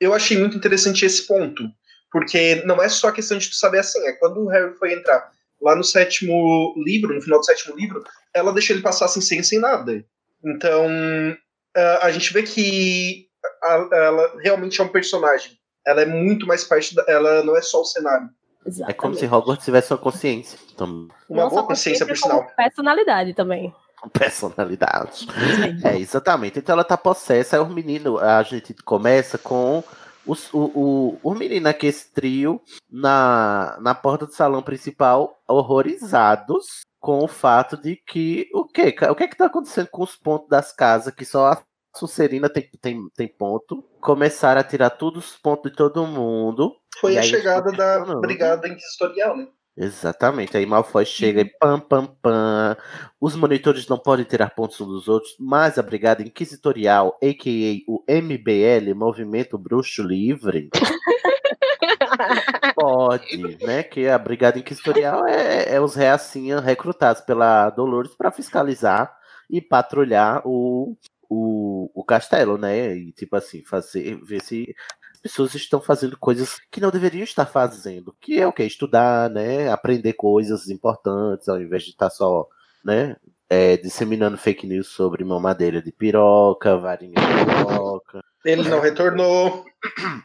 eu 0.00 0.12
achei 0.12 0.36
muito 0.36 0.56
interessante 0.56 1.04
esse 1.06 1.26
ponto, 1.28 1.62
porque 2.10 2.56
não 2.64 2.82
é 2.82 2.88
só 2.88 3.12
questão 3.12 3.38
de 3.38 3.48
tu 3.48 3.54
saber 3.54 3.78
assim, 3.78 4.04
é 4.04 4.12
quando 4.14 4.38
o 4.40 4.48
Harry 4.48 4.74
foi 4.76 4.92
entrar 4.92 5.30
lá 5.62 5.76
no 5.76 5.84
sétimo 5.84 6.74
livro, 6.84 7.14
no 7.14 7.22
final 7.22 7.38
do 7.38 7.44
sétimo 7.46 7.76
livro, 7.76 8.02
ela 8.34 8.52
deixou 8.52 8.74
ele 8.74 8.82
passar 8.82 9.04
assim 9.06 9.20
sem, 9.20 9.42
sem 9.44 9.60
nada. 9.60 10.04
Então, 10.44 10.86
a- 11.76 12.06
a 12.06 12.10
gente 12.10 12.32
vê 12.32 12.42
que 12.42 13.26
a- 13.62 13.88
ela 13.92 14.32
realmente 14.42 14.80
é 14.80 14.84
um 14.84 14.88
personagem. 14.88 15.52
Ela 15.86 16.02
é 16.02 16.06
muito 16.06 16.46
mais 16.46 16.64
parte 16.64 16.94
da, 16.94 17.04
ela 17.06 17.42
não 17.44 17.56
é 17.56 17.62
só 17.62 17.80
o 17.80 17.84
cenário. 17.84 18.28
É 18.88 18.92
como 18.92 19.14
se 19.14 19.26
Hogwarts 19.26 19.64
tivesse 19.64 19.92
uma 19.92 19.98
consciência. 19.98 20.58
Então, 20.74 20.88
Uma 21.28 21.42
Não 21.42 21.48
boa 21.48 21.60
só 21.62 21.66
consciência, 21.68 22.04
por 22.04 22.16
sinal. 22.16 22.44
personalidade 22.56 23.32
também. 23.34 23.72
personalidade. 24.12 25.26
É, 25.84 25.96
exatamente. 25.98 26.58
Então 26.58 26.72
ela 26.72 26.84
tá 26.84 26.96
possessa. 26.96 27.56
Aí 27.56 27.62
o 27.62 27.66
menino, 27.68 28.18
a 28.18 28.42
gente 28.42 28.74
começa 28.84 29.38
com 29.38 29.82
os, 30.26 30.52
o, 30.52 30.58
o, 30.74 31.20
o 31.22 31.34
menino 31.34 31.68
aqui, 31.68 31.86
esse 31.86 32.12
trio, 32.12 32.60
na, 32.90 33.76
na 33.80 33.94
porta 33.94 34.26
do 34.26 34.32
salão 34.32 34.62
principal, 34.62 35.38
horrorizados 35.48 36.80
com 37.06 37.22
o 37.22 37.28
fato 37.28 37.76
de 37.76 37.94
que. 38.04 38.50
O 38.52 38.64
que? 38.64 38.88
O 39.08 39.14
que 39.14 39.22
é 39.22 39.28
que 39.28 39.36
tá 39.36 39.46
acontecendo 39.46 39.86
com 39.92 40.02
os 40.02 40.16
pontos 40.16 40.48
das 40.48 40.72
casas 40.72 41.14
que 41.14 41.24
só 41.24 41.52
a 41.52 41.62
Sucerina 41.94 42.48
tem, 42.48 42.68
tem, 42.82 43.08
tem 43.16 43.28
ponto? 43.28 43.80
Começaram 44.00 44.60
a 44.60 44.64
tirar 44.64 44.90
todos 44.90 45.30
os 45.30 45.36
pontos 45.36 45.70
de 45.70 45.76
todo 45.76 46.04
mundo. 46.04 46.74
Foi 47.00 47.16
a 47.16 47.22
chegada 47.22 47.70
ficam 47.70 48.06
da. 48.06 48.14
Brigada 48.16 48.66
Inquisitorial, 48.66 49.36
né? 49.36 49.46
Exatamente. 49.76 50.56
Aí 50.56 50.66
Malfoy 50.66 51.06
chega 51.06 51.42
e 51.42 51.44
pam, 51.44 51.78
pam, 51.78 52.06
pam. 52.20 52.76
Os 53.20 53.36
monitores 53.36 53.86
não 53.86 53.98
podem 53.98 54.24
tirar 54.24 54.50
pontos 54.50 54.80
uns 54.80 54.88
dos 54.88 55.08
outros, 55.08 55.36
mas 55.38 55.78
a 55.78 55.82
Brigada 55.82 56.24
Inquisitorial, 56.24 57.16
a.k.a. 57.22 57.84
o 57.86 58.02
MBL, 58.08 58.94
Movimento 58.96 59.56
Bruxo 59.56 60.02
Livre, 60.02 60.70
pode, 62.74 63.58
né? 63.64 63.82
Que 63.82 64.08
a 64.08 64.18
Brigada 64.18 64.58
Inquisitorial 64.58 65.26
é, 65.26 65.74
é 65.74 65.80
os 65.80 65.94
reacinha 65.94 66.60
recrutados 66.60 67.22
pela 67.22 67.70
Dolores 67.70 68.14
para 68.14 68.30
fiscalizar 68.30 69.16
e 69.48 69.60
patrulhar 69.60 70.42
o, 70.44 70.96
o, 71.28 71.90
o 71.94 72.04
castelo, 72.04 72.58
né? 72.58 72.96
E 72.96 73.12
tipo 73.12 73.36
assim, 73.36 73.62
fazer, 73.64 74.16
ver 74.22 74.42
se 74.42 74.74
as 75.14 75.20
pessoas 75.20 75.54
estão 75.54 75.80
fazendo 75.80 76.16
coisas 76.18 76.60
que 76.70 76.80
não 76.80 76.90
deveriam 76.90 77.24
estar 77.24 77.46
fazendo. 77.46 78.14
Que 78.20 78.40
é 78.40 78.46
o 78.46 78.52
que? 78.52 78.64
Estudar, 78.64 79.30
né? 79.30 79.70
Aprender 79.70 80.12
coisas 80.14 80.68
importantes, 80.68 81.48
ao 81.48 81.60
invés 81.60 81.84
de 81.84 81.90
estar 81.90 82.10
só, 82.10 82.46
né? 82.84 83.16
É, 83.48 83.76
disseminando 83.76 84.36
fake 84.36 84.66
news 84.66 84.88
sobre 84.88 85.24
mamadeira 85.24 85.80
de 85.80 85.92
piroca, 85.92 86.76
varinha 86.76 87.14
de 87.14 87.44
piroca. 87.44 88.20
Ele 88.44 88.68
não 88.68 88.80
retornou. 88.80 89.64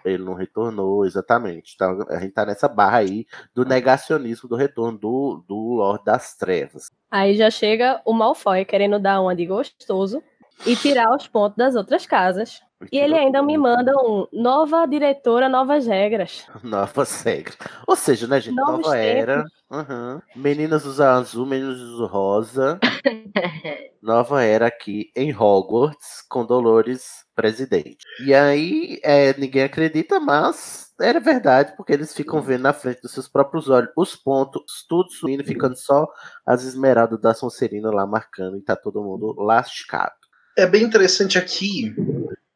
Ele 0.05 0.23
não 0.23 0.33
retornou, 0.35 1.05
exatamente. 1.05 1.73
Então, 1.75 2.05
a 2.07 2.19
gente 2.19 2.33
tá 2.33 2.45
nessa 2.45 2.67
barra 2.67 2.97
aí 2.97 3.25
do 3.53 3.65
negacionismo 3.65 4.47
do 4.47 4.55
retorno 4.55 4.97
do, 4.97 5.43
do 5.47 5.55
Lorde 5.75 6.05
das 6.05 6.35
Trevas. 6.35 6.91
Aí 7.09 7.35
já 7.35 7.49
chega 7.49 7.99
o 8.05 8.13
Malfoy 8.13 8.63
querendo 8.63 8.99
dar 8.99 9.21
uma 9.21 9.35
de 9.35 9.45
gostoso 9.45 10.21
e 10.65 10.75
tirar 10.75 11.15
os 11.15 11.27
pontos 11.27 11.57
das 11.57 11.75
outras 11.75 12.05
casas. 12.05 12.61
E 12.91 12.97
ele 12.97 13.15
ainda 13.15 13.41
me 13.43 13.57
manda 13.57 13.91
um 13.97 14.27
nova 14.31 14.85
diretora, 14.85 15.49
novas 15.49 15.85
regras. 15.85 16.45
Novas 16.63 17.21
regras. 17.21 17.57
Ou 17.87 17.95
seja, 17.95 18.27
né, 18.27 18.39
gente? 18.39 18.55
Novos 18.55 18.85
Nova 18.85 18.97
era. 18.97 19.37
tempos. 19.37 19.51
Uhum. 19.71 20.21
Meninas 20.35 20.85
usam 20.85 21.07
azul, 21.07 21.45
meninos 21.45 21.79
usam 21.79 22.07
rosa. 22.07 22.79
Nova 24.01 24.43
era 24.43 24.67
aqui 24.67 25.11
em 25.15 25.33
Hogwarts, 25.33 26.25
com 26.29 26.45
Dolores 26.45 27.25
presidente. 27.35 28.05
E 28.25 28.33
aí, 28.33 28.99
é, 29.03 29.33
ninguém 29.37 29.63
acredita, 29.63 30.19
mas 30.19 30.91
era 30.99 31.19
verdade, 31.19 31.73
porque 31.75 31.93
eles 31.93 32.13
ficam 32.13 32.41
vendo 32.41 32.61
na 32.61 32.73
frente 32.73 33.01
dos 33.01 33.11
seus 33.11 33.27
próprios 33.27 33.69
olhos 33.69 33.91
os 33.95 34.15
pontos, 34.15 34.85
tudo 34.87 35.11
subindo, 35.11 35.43
ficando 35.43 35.75
só 35.75 36.07
as 36.45 36.63
esmeraldas 36.63 37.19
da 37.21 37.33
Sonserina 37.33 37.89
lá 37.91 38.05
marcando, 38.05 38.57
e 38.57 38.61
tá 38.61 38.75
todo 38.75 39.03
mundo 39.03 39.33
lascado. 39.37 40.13
É 40.57 40.67
bem 40.67 40.83
interessante 40.83 41.37
aqui, 41.37 41.95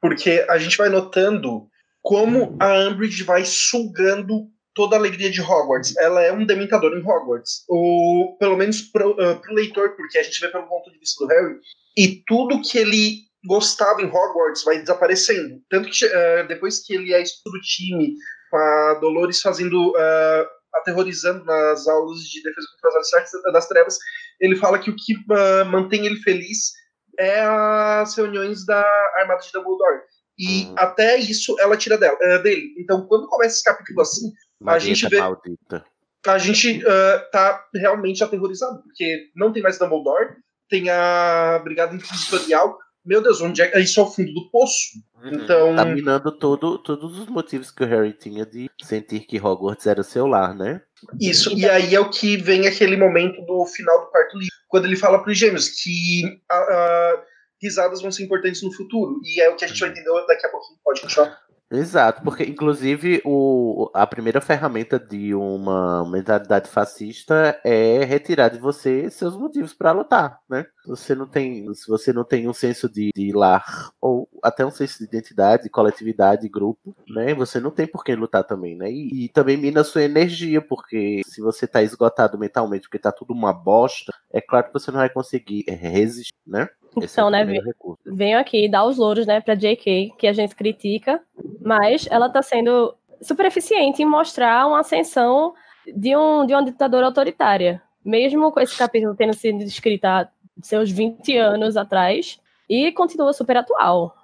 porque 0.06 0.46
a 0.48 0.60
gente 0.60 0.78
vai 0.78 0.88
notando 0.88 1.68
como 2.04 2.56
a 2.60 2.88
Umbridge 2.88 3.24
vai 3.24 3.44
sugando 3.44 4.48
toda 4.76 4.96
a 4.96 5.00
alegria 5.00 5.32
de 5.32 5.42
Hogwarts. 5.42 5.98
Ela 5.98 6.22
é 6.22 6.32
um 6.32 6.46
dementador 6.46 6.96
em 6.96 7.02
Hogwarts. 7.02 7.64
Ou, 7.68 8.38
pelo 8.38 8.56
menos 8.56 8.84
pro, 8.84 9.14
uh, 9.14 9.42
pro 9.42 9.56
leitor, 9.56 9.96
porque 9.96 10.20
a 10.20 10.22
gente 10.24 10.40
vê 10.40 10.48
pelo 10.50 10.68
ponto 10.68 10.92
de 10.92 11.00
vista 11.00 11.26
do 11.26 11.30
Harry. 11.32 11.56
E 11.98 12.22
tudo 12.28 12.62
que 12.62 12.78
ele 12.78 13.22
gostava 13.48 14.00
em 14.04 14.06
Hogwarts 14.06 14.64
vai 14.64 14.78
desaparecendo. 14.78 15.60
Tanto 15.72 15.90
que 15.90 16.06
uh, 16.06 16.48
depois 16.48 16.86
que 16.86 16.94
ele 16.94 17.12
é 17.12 17.24
isso 17.24 17.42
do 17.44 17.60
time, 17.62 18.14
com 18.52 18.58
a 18.58 19.00
Dolores 19.02 19.42
fazendo... 19.42 19.90
Uh, 19.90 20.56
aterrorizando 20.76 21.46
nas 21.46 21.88
aulas 21.88 22.20
de 22.20 22.44
defesa 22.44 22.68
contra 22.82 23.00
as 23.00 23.14
artes 23.14 23.32
das 23.54 23.66
trevas, 23.66 23.98
ele 24.42 24.58
fala 24.58 24.78
que 24.78 24.90
o 24.90 24.96
que 24.96 25.14
uh, 25.14 25.66
mantém 25.66 26.06
ele 26.06 26.18
feliz 26.18 26.74
é 27.20 27.40
as 27.42 28.16
reuniões 28.16 28.66
da 28.66 28.84
Armada 29.18 29.42
de 29.42 29.52
Dumbledore. 29.52 30.02
E 30.38 30.66
Uhum. 30.66 30.76
até 30.78 31.18
isso 31.18 31.56
ela 31.60 31.78
tira 31.78 31.98
dela, 31.98 32.18
uh, 32.22 32.44
dele. 32.44 32.74
Então, 32.78 33.06
quando 33.08 33.28
começa 33.28 33.56
esse 33.56 33.64
capítulo 33.64 34.02
assim, 34.02 34.34
a 34.66 34.80
gente 34.80 35.08
vê. 35.08 35.20
Maldita. 35.20 35.86
A 36.28 36.38
gente 36.38 36.80
uh, 36.80 37.32
tá 37.32 37.64
realmente 37.74 38.24
aterrorizado, 38.24 38.82
porque 38.82 39.30
não 39.36 39.54
tem 39.54 39.62
mais 39.62 39.78
Dumbledore, 39.78 40.36
tem 40.70 40.90
a 40.90 41.62
Brigada 41.64 41.96
Inquisitorial. 41.96 42.78
Meu 43.06 43.22
Deus, 43.22 43.40
onde 43.40 43.62
é 43.62 43.80
isso 43.80 44.00
é 44.00 44.04
o 44.04 44.08
fundo 44.08 44.34
do 44.34 44.50
poço? 44.50 45.00
Então. 45.24 45.76
Tá 45.76 45.86
minando 45.86 46.32
todo, 46.32 46.78
todos 46.80 47.20
os 47.20 47.28
motivos 47.28 47.72
que 47.72 47.84
o 47.84 47.88
Harry 47.88 48.14
tinha 48.14 48.46
de 48.46 48.70
sentir 48.82 49.22
que 49.22 49.40
Hogwarts 49.40 49.86
era 49.86 50.04
seu 50.04 50.26
lar, 50.26 50.56
né? 50.56 50.82
Isso, 51.20 51.56
e 51.56 51.70
aí 51.70 51.94
é 51.94 52.00
o 52.00 52.10
que 52.10 52.38
vem 52.38 52.68
aquele 52.68 52.98
momento 52.98 53.42
do 53.46 53.66
final 53.66 54.06
do 54.06 54.12
quarto 54.12 54.38
livro, 54.38 54.54
quando 54.68 54.86
ele 54.86 54.96
fala 54.96 55.22
para 55.22 55.32
os 55.32 55.38
gêmeos 55.38 55.70
que 55.70 56.24
a, 56.50 56.56
a, 56.56 57.24
risadas 57.62 58.02
vão 58.02 58.12
ser 58.12 58.24
importantes 58.24 58.64
no 58.64 58.74
futuro, 58.74 59.20
e 59.24 59.42
é 59.42 59.50
o 59.50 59.56
que 59.56 59.66
a 59.66 59.68
gente 59.68 59.80
vai 59.80 59.90
entender 59.90 60.10
daqui 60.28 60.46
a 60.46 60.50
pouquinho, 60.50 60.80
pode 60.84 61.02
continuar. 61.02 61.45
Exato, 61.72 62.22
porque 62.22 62.44
inclusive 62.44 63.22
o, 63.26 63.90
a 63.92 64.06
primeira 64.06 64.40
ferramenta 64.40 65.00
de 65.00 65.34
uma 65.34 66.08
mentalidade 66.08 66.70
fascista 66.70 67.60
é 67.66 68.04
retirar 68.06 68.50
de 68.50 68.60
você 68.60 69.10
seus 69.10 69.36
motivos 69.36 69.74
para 69.74 69.92
lutar, 69.92 70.40
né? 70.48 70.64
Você 70.86 71.16
não 71.16 71.28
tem, 71.28 71.74
se 71.74 71.88
você 71.88 72.14
não 72.14 72.24
tem 72.24 72.48
um 72.48 72.54
senso 72.54 72.88
de, 72.88 73.10
de 73.16 73.32
lar 73.34 73.90
ou 74.00 74.30
até 74.44 74.64
um 74.64 74.70
senso 74.70 75.00
de 75.00 75.06
identidade, 75.06 75.68
coletividade, 75.68 76.48
grupo, 76.48 76.96
né? 77.10 77.34
Você 77.34 77.60
não 77.60 77.72
tem 77.72 77.88
por 77.88 78.04
que 78.04 78.16
lutar 78.16 78.44
também, 78.44 78.78
né? 78.78 78.92
E, 78.92 79.26
e 79.26 79.30
também 79.30 79.58
mina 79.58 79.84
sua 79.84 80.04
energia, 80.04 80.62
porque 80.62 81.22
se 81.26 81.42
você 81.42 81.66
tá 81.66 81.82
esgotado 81.82 82.38
mentalmente, 82.38 82.84
porque 82.84 83.00
tá 83.00 83.12
tudo 83.12 83.34
uma 83.34 83.52
bosta, 83.52 84.14
é 84.32 84.40
claro 84.40 84.68
que 84.68 84.74
você 84.74 84.92
não 84.92 85.00
vai 85.00 85.10
conseguir 85.10 85.64
resistir, 85.68 86.32
né? 86.46 86.70
Então, 86.98 87.26
é 87.26 87.28
o 87.28 87.30
né, 87.30 87.44
recurso. 87.44 88.00
venho 88.06 88.40
aqui 88.40 88.70
dar 88.70 88.86
os 88.86 88.98
louros, 88.98 89.26
né, 89.26 89.42
pra 89.42 89.56
JK, 89.56 90.14
que 90.18 90.28
a 90.28 90.34
gente 90.34 90.56
critica, 90.56 91.22
mas 91.62 92.08
ela 92.10 92.30
tá 92.30 92.42
sendo 92.42 92.96
super 93.22 93.46
eficiente 93.46 94.02
em 94.02 94.06
mostrar 94.06 94.68
uma 94.68 94.80
ascensão 94.80 95.54
de, 95.96 96.16
um, 96.16 96.46
de 96.46 96.54
uma 96.54 96.64
ditadura 96.64 97.06
autoritária. 97.06 97.82
Mesmo 98.04 98.52
com 98.52 98.60
esse 98.60 98.78
capítulo 98.78 99.16
tendo 99.16 99.34
sido 99.34 99.62
escrito 99.64 100.06
há 100.06 100.30
seus 100.62 100.92
20 100.92 101.38
anos 101.38 101.76
atrás, 101.76 102.40
e 102.70 102.92
continua 102.92 103.34
super 103.34 103.58
atual. 103.58 104.16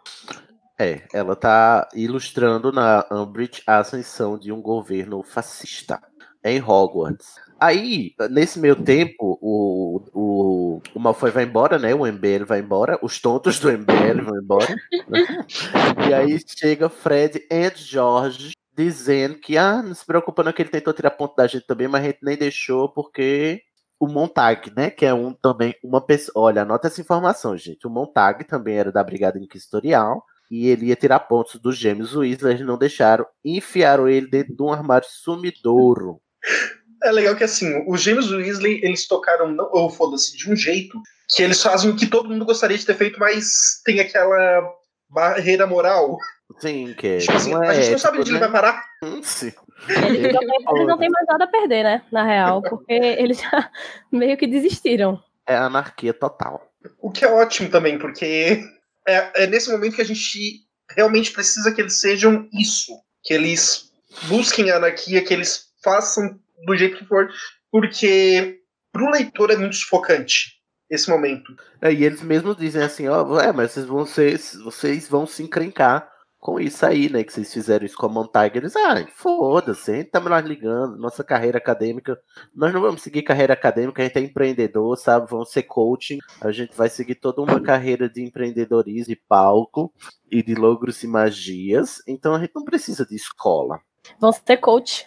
É, 0.80 1.02
ela 1.14 1.36
tá 1.36 1.88
ilustrando 1.94 2.72
na 2.72 3.06
Umbridge 3.12 3.62
a 3.68 3.80
ascensão 3.80 4.38
de 4.38 4.52
um 4.52 4.62
governo 4.62 5.22
fascista 5.22 6.02
em 6.44 6.60
Hogwarts. 6.60 7.36
Aí, 7.62 8.16
nesse 8.32 8.60
meio 8.60 8.76
tempo, 8.76 9.38
o, 9.40 10.02
o, 10.12 10.82
o 10.96 11.00
Malfoy 11.00 11.30
vai 11.30 11.44
embora, 11.44 11.78
né? 11.78 11.94
O 11.94 12.08
MBL 12.08 12.44
vai 12.44 12.60
embora, 12.60 12.98
os 13.04 13.22
tontos 13.22 13.60
do 13.60 13.70
MBL 13.70 14.24
vão 14.24 14.42
embora. 14.42 14.76
E 16.10 16.14
aí 16.14 16.40
chega 16.58 16.90
Fred 16.90 17.46
e 17.50 17.72
George 17.76 18.54
dizendo 18.76 19.36
que, 19.36 19.58
ah, 19.58 19.84
não 19.84 19.94
se 19.94 20.04
preocupa 20.04 20.44
não 20.44 20.52
que 20.52 20.64
ele 20.64 20.70
tentou 20.70 20.92
tirar 20.92 21.12
ponto 21.12 21.36
da 21.36 21.46
gente 21.46 21.68
também, 21.68 21.88
mas 21.88 22.04
a 22.04 22.08
gente 22.08 22.20
nem 22.24 22.36
deixou 22.36 22.90
porque 22.90 23.62
o 24.00 24.08
Montag, 24.08 24.74
né? 24.76 24.90
Que 24.90 25.06
é 25.06 25.14
um 25.14 25.32
também 25.32 25.76
uma 25.84 26.02
pessoa. 26.02 26.46
Olha, 26.48 26.64
anota 26.64 26.88
essa 26.88 27.00
informação, 27.00 27.56
gente. 27.56 27.86
O 27.86 27.92
Montag 27.92 28.44
também 28.46 28.76
era 28.76 28.92
da 28.92 29.04
Brigada 29.04 29.38
Inquisitorial 29.38 30.26
e 30.50 30.68
ele 30.68 30.88
ia 30.88 30.96
tirar 30.96 31.20
pontos 31.20 31.62
dos 31.62 31.78
gêmeos 31.78 32.16
Weasley, 32.16 32.56
eles 32.56 32.66
não 32.66 32.78
deixaram, 32.78 33.26
enfiaram 33.46 34.08
ele 34.08 34.28
dentro 34.28 34.56
de 34.56 34.64
um 34.64 34.74
armário 34.74 35.08
sumidouro. 35.08 36.20
É 37.04 37.12
legal 37.12 37.36
que 37.36 37.44
assim, 37.44 37.84
os 37.88 38.02
gêmeos 38.02 38.32
Weasley, 38.32 38.80
eles 38.84 39.08
tocaram, 39.08 39.52
não, 39.52 39.70
ou 39.72 39.90
foda-se, 39.90 40.36
de 40.38 40.52
um 40.52 40.56
jeito 40.56 41.02
que 41.30 41.42
eles 41.42 41.62
fazem 41.62 41.90
o 41.90 41.96
que 41.96 42.06
todo 42.08 42.30
mundo 42.30 42.46
gostaria 42.46 42.78
de 42.78 42.86
ter 42.86 42.96
feito, 42.96 43.20
mas 43.20 43.82
tem 43.86 44.00
aquela 44.00 44.70
barreira 45.10 45.66
moral. 45.66 46.18
Sim, 46.60 46.94
que 46.98 47.18
Tipo 47.20 47.38
assim, 47.38 47.54
é 47.54 47.68
a 47.68 47.74
gente 47.74 47.92
não 47.92 47.98
sabe 47.98 48.20
onde 48.20 48.30
ele 48.32 48.40
né? 48.40 48.48
vai 48.48 48.52
parar. 48.52 48.84
Sim. 49.24 49.52
Eles, 49.90 50.34
não 50.34 50.40
têm- 50.40 50.76
eles 50.76 50.88
não 50.88 50.98
têm 50.98 51.10
mais 51.10 51.26
nada 51.28 51.46
a 51.46 51.48
perder, 51.48 51.84
né? 51.84 52.04
Na 52.12 52.24
real, 52.24 52.62
porque 52.62 52.94
eles 52.94 53.40
já 53.40 53.70
meio 54.12 54.38
que 54.38 54.46
desistiram. 54.46 55.22
É 55.48 55.56
anarquia 55.56 56.14
total. 56.14 56.62
O 57.00 57.10
que 57.12 57.26
é 57.26 57.32
ótimo 57.32 57.70
também, 57.70 57.98
porque 57.98 58.64
é, 59.08 59.44
é 59.44 59.48
nesse 59.48 59.72
momento 59.72 59.96
que 59.96 60.02
a 60.02 60.06
gente 60.06 60.62
realmente 60.96 61.32
precisa 61.32 61.72
que 61.74 61.82
eles 61.82 62.00
sejam 62.00 62.48
isso. 62.54 62.94
Que 63.24 63.34
eles 63.34 63.92
busquem 64.24 64.70
a 64.70 64.76
anarquia, 64.78 65.24
que 65.24 65.34
eles 65.34 65.68
façam 65.84 66.40
do 66.66 66.76
jeito 66.76 66.98
que 66.98 67.06
for, 67.06 67.30
porque 67.72 68.60
pro 68.92 69.10
leitor 69.10 69.52
é 69.52 69.56
muito 69.56 69.76
sufocante 69.76 70.62
esse 70.90 71.10
momento. 71.10 71.56
É, 71.82 71.92
e 71.92 72.04
eles 72.04 72.22
mesmos 72.22 72.58
dizem 72.58 72.84
assim, 72.84 73.08
ó, 73.08 73.40
é, 73.40 73.52
mas 73.52 73.72
vocês 73.72 73.86
vão 73.86 74.06
ser, 74.06 74.38
vocês 74.64 75.08
vão 75.08 75.26
se 75.26 75.42
encrencar 75.42 76.12
com 76.42 76.60
isso 76.60 76.84
aí, 76.86 77.08
né? 77.08 77.24
Que 77.24 77.32
vocês 77.32 77.54
fizeram 77.54 77.86
isso 77.86 77.96
com 77.96 78.08
a 78.08 78.10
Montag. 78.10 78.58
Eles, 78.58 78.76
ah, 78.76 79.06
foda-se, 79.16 79.92
a 79.92 79.96
gente 79.96 80.10
tá 80.10 80.20
nós 80.20 80.44
ligando, 80.44 80.98
nossa 80.98 81.24
carreira 81.24 81.60
acadêmica. 81.60 82.20
Nós 82.54 82.74
não 82.74 82.82
vamos 82.82 83.04
seguir 83.04 83.22
carreira 83.22 83.54
acadêmica, 83.54 84.02
a 84.02 84.06
gente 84.06 84.18
é 84.18 84.22
empreendedor, 84.22 84.98
sabe? 84.98 85.30
Vamos 85.30 85.52
ser 85.52 85.64
coaching. 85.64 86.18
A 86.42 86.52
gente 86.52 86.76
vai 86.76 86.90
seguir 86.90 87.16
toda 87.16 87.42
uma 87.42 87.62
carreira 87.62 88.10
de 88.10 88.24
empreendedorismo, 88.24 89.14
de 89.14 89.16
palco 89.16 89.94
e 90.30 90.42
de 90.44 90.56
logros 90.56 91.02
e 91.04 91.08
magias. 91.08 92.02
Então 92.08 92.34
a 92.34 92.40
gente 92.40 92.54
não 92.56 92.66
precisa 92.66 93.06
de 93.06 93.16
escola. 93.16 93.80
Vão 94.20 94.32
ser 94.32 94.58
coach. 94.58 95.06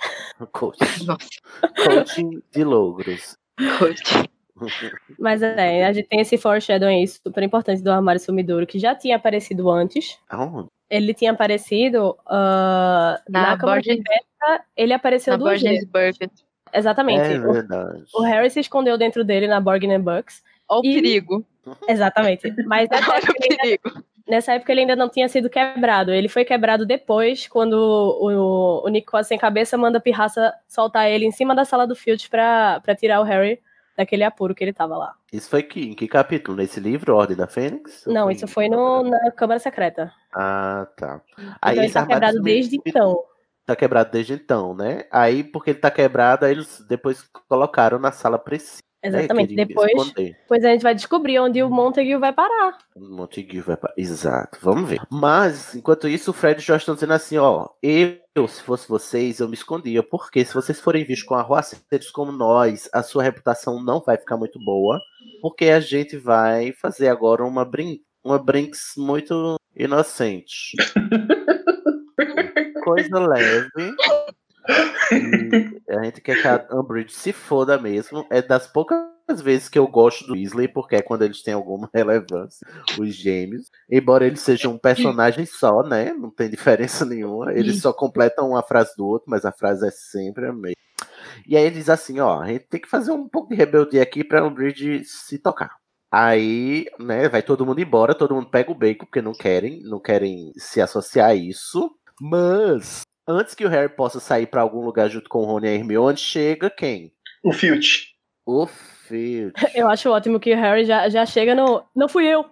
Coach. 0.52 0.78
Coaching 1.84 2.42
de 2.52 2.64
logros. 2.64 3.36
coach. 3.78 4.02
Mas 5.18 5.42
é, 5.42 5.84
a 5.84 5.92
gente 5.92 6.08
tem 6.08 6.20
esse 6.20 6.38
foreshadowing 6.38 7.00
aí 7.00 7.08
super 7.08 7.42
importante 7.42 7.82
do 7.82 7.90
armário 7.90 8.20
sumidouro, 8.20 8.66
que 8.66 8.78
já 8.78 8.94
tinha 8.94 9.16
aparecido 9.16 9.68
antes. 9.70 10.18
Aonde? 10.28 10.68
Ele 10.88 11.12
tinha 11.12 11.32
aparecido 11.32 12.16
ah, 12.26 13.20
Na 13.28 13.42
na, 13.50 13.58
Câmara 13.58 13.80
de 13.80 13.88
Borges- 13.96 14.04
Beta, 14.04 14.64
ele 14.76 14.92
apareceu 14.92 15.32
Na 15.32 15.38
duas 15.38 15.60
vezes. 15.60 15.84
Borges 15.86 16.18
Bucket. 16.18 16.30
Exatamente. 16.72 17.32
É 17.34 17.38
O- 17.40 17.52
verdade. 17.52 18.04
o, 18.14 18.22
Harry 18.22 18.50
se 18.50 18.60
escondeu 18.60 18.96
dentro 18.98 19.24
dele 19.24 19.46
na 19.48 19.60
Borgin 19.60 19.98
Bucks. 19.98 20.42
Olha 20.68 20.80
o 20.80 20.84
E- 20.86 20.94
perigo. 20.94 21.44
Exatamente. 21.88 22.52
Mas 22.66 22.88
Olha 22.92 23.30
o 23.30 23.34
perigo. 23.56 24.04
Nessa 24.28 24.52
época 24.52 24.72
ele 24.72 24.82
ainda 24.82 24.96
não 24.96 25.08
tinha 25.08 25.28
sido 25.28 25.50
quebrado. 25.50 26.12
Ele 26.12 26.28
foi 26.28 26.44
quebrado 26.44 26.86
depois, 26.86 27.46
quando 27.46 27.74
o, 27.74 28.84
o 28.84 28.88
Nick 28.88 29.06
quase 29.06 29.28
sem 29.28 29.38
cabeça 29.38 29.76
manda 29.76 29.98
a 29.98 30.00
pirraça 30.00 30.52
soltar 30.66 31.08
ele 31.08 31.26
em 31.26 31.30
cima 31.30 31.54
da 31.54 31.64
sala 31.64 31.86
do 31.86 31.94
Filch 31.94 32.28
pra, 32.28 32.80
pra 32.80 32.94
tirar 32.94 33.20
o 33.20 33.24
Harry 33.24 33.60
daquele 33.96 34.24
apuro 34.24 34.54
que 34.54 34.64
ele 34.64 34.72
tava 34.72 34.96
lá. 34.96 35.14
Isso 35.32 35.48
foi 35.48 35.62
que, 35.62 35.80
em 35.80 35.94
que 35.94 36.08
capítulo? 36.08 36.56
Nesse 36.56 36.80
livro, 36.80 37.14
Ordem 37.14 37.36
da 37.36 37.46
Fênix? 37.46 38.04
Não, 38.06 38.30
isso 38.30 38.46
foi 38.46 38.68
no, 38.68 39.02
na 39.02 39.30
Câmara 39.30 39.60
Secreta. 39.60 40.12
Ah, 40.34 40.86
tá. 40.96 41.20
Então 41.38 41.72
ele 41.72 41.84
esse 41.84 41.94
tá 41.94 42.00
armário 42.00 42.20
quebrado 42.20 42.42
desde 42.42 42.76
então. 42.84 43.22
Tá 43.66 43.74
quebrado 43.74 44.10
desde 44.10 44.34
então, 44.34 44.74
né? 44.74 45.04
Aí, 45.10 45.42
porque 45.42 45.70
ele 45.70 45.78
tá 45.78 45.90
quebrado, 45.90 46.44
aí 46.44 46.52
eles 46.52 46.84
depois 46.88 47.22
colocaram 47.48 47.98
na 47.98 48.12
sala 48.12 48.38
precisa. 48.38 48.82
Exatamente. 49.04 49.54
Né? 49.54 49.66
Que 49.66 49.74
Depois, 49.74 50.64
a 50.64 50.68
gente 50.70 50.82
vai 50.82 50.94
descobrir 50.94 51.38
onde 51.38 51.62
o 51.62 51.70
Montague 51.70 52.16
vai 52.16 52.32
parar. 52.32 52.78
Montague 52.96 53.60
vai 53.60 53.76
pra... 53.76 53.92
Exato, 53.96 54.58
vamos 54.62 54.88
ver. 54.88 55.00
Mas, 55.10 55.74
enquanto 55.74 56.08
isso, 56.08 56.30
o 56.30 56.34
Fred 56.34 56.60
e 56.60 56.62
o 56.62 56.66
Josh 56.66 56.82
estão 56.82 56.94
dizendo 56.94 57.12
assim, 57.12 57.36
ó, 57.36 57.68
eu, 57.82 58.48
se 58.48 58.62
fosse 58.62 58.88
vocês, 58.88 59.40
eu 59.40 59.48
me 59.48 59.54
escondia, 59.54 60.02
porque 60.02 60.44
se 60.44 60.54
vocês 60.54 60.80
forem 60.80 61.04
vistos 61.04 61.26
com 61.26 61.34
arruaceiros 61.34 62.10
como 62.10 62.32
nós, 62.32 62.88
a 62.92 63.02
sua 63.02 63.22
reputação 63.22 63.82
não 63.82 64.00
vai 64.00 64.16
ficar 64.16 64.36
muito 64.36 64.58
boa, 64.64 64.98
porque 65.42 65.66
a 65.66 65.80
gente 65.80 66.16
vai 66.16 66.72
fazer 66.72 67.08
agora 67.08 67.44
uma 67.44 67.64
brin 67.64 68.00
uma 68.24 68.38
Brinks 68.38 68.94
muito 68.96 69.56
inocente. 69.76 70.72
Coisa 72.82 73.18
leve. 73.18 73.94
E 75.12 75.92
a 75.92 76.04
gente 76.04 76.20
quer 76.20 76.40
que 76.40 76.48
a 76.48 76.66
Umbridge 76.72 77.12
se 77.12 77.32
foda 77.32 77.78
mesmo. 77.78 78.26
É 78.30 78.40
das 78.40 78.66
poucas 78.66 78.98
vezes 79.42 79.68
que 79.68 79.78
eu 79.78 79.86
gosto 79.86 80.26
do 80.26 80.34
Weasley, 80.34 80.68
porque 80.68 80.96
é 80.96 81.02
quando 81.02 81.22
eles 81.22 81.42
têm 81.42 81.54
alguma 81.54 81.88
relevância, 81.94 82.66
os 82.98 83.14
gêmeos. 83.14 83.70
Embora 83.90 84.26
eles 84.26 84.40
sejam 84.40 84.72
um 84.72 84.78
personagem 84.78 85.46
só, 85.46 85.82
né? 85.82 86.12
Não 86.12 86.30
tem 86.30 86.48
diferença 86.48 87.04
nenhuma. 87.06 87.52
Eles 87.52 87.80
só 87.80 87.92
completam 87.92 88.50
uma 88.50 88.62
frase 88.62 88.96
do 88.96 89.06
outro, 89.06 89.30
mas 89.30 89.44
a 89.44 89.52
frase 89.52 89.86
é 89.86 89.90
sempre 89.90 90.46
a 90.46 90.52
mesma. 90.52 90.74
E 91.46 91.56
aí 91.56 91.64
ele 91.64 91.76
diz 91.76 91.90
assim, 91.90 92.20
ó, 92.20 92.40
a 92.40 92.46
gente 92.46 92.66
tem 92.66 92.80
que 92.80 92.88
fazer 92.88 93.12
um 93.12 93.28
pouco 93.28 93.50
de 93.50 93.56
rebeldia 93.56 94.02
aqui 94.02 94.24
pra 94.24 94.44
Umbridge 94.46 95.04
se 95.04 95.38
tocar. 95.38 95.76
Aí, 96.10 96.86
né, 96.98 97.28
vai 97.28 97.42
todo 97.42 97.66
mundo 97.66 97.80
embora, 97.80 98.14
todo 98.14 98.34
mundo 98.34 98.48
pega 98.48 98.70
o 98.70 98.74
bacon, 98.74 99.04
porque 99.04 99.20
não 99.20 99.32
querem, 99.32 99.82
não 99.82 99.98
querem 99.98 100.52
se 100.56 100.80
associar 100.80 101.30
a 101.30 101.34
isso. 101.34 101.90
Mas, 102.20 103.02
antes 103.26 103.54
que 103.54 103.64
o 103.64 103.68
Harry 103.68 103.88
possa 103.88 104.20
sair 104.20 104.46
pra 104.46 104.62
algum 104.62 104.84
lugar 104.84 105.08
junto 105.08 105.28
com 105.28 105.40
o 105.40 105.44
Rony 105.44 105.66
e 105.66 105.70
a 105.70 105.74
Hermione, 105.74 106.16
chega 106.16 106.70
quem? 106.70 107.12
O 107.42 107.52
Filch. 107.52 108.08
O 108.46 108.66
Filch. 108.66 109.52
Eu 109.74 109.88
acho 109.88 110.10
ótimo 110.10 110.40
que 110.40 110.52
o 110.52 110.56
Harry 110.56 110.84
já, 110.84 111.08
já 111.08 111.24
chega 111.26 111.54
no. 111.54 111.84
Não 111.94 112.08
fui 112.08 112.26
eu! 112.26 112.44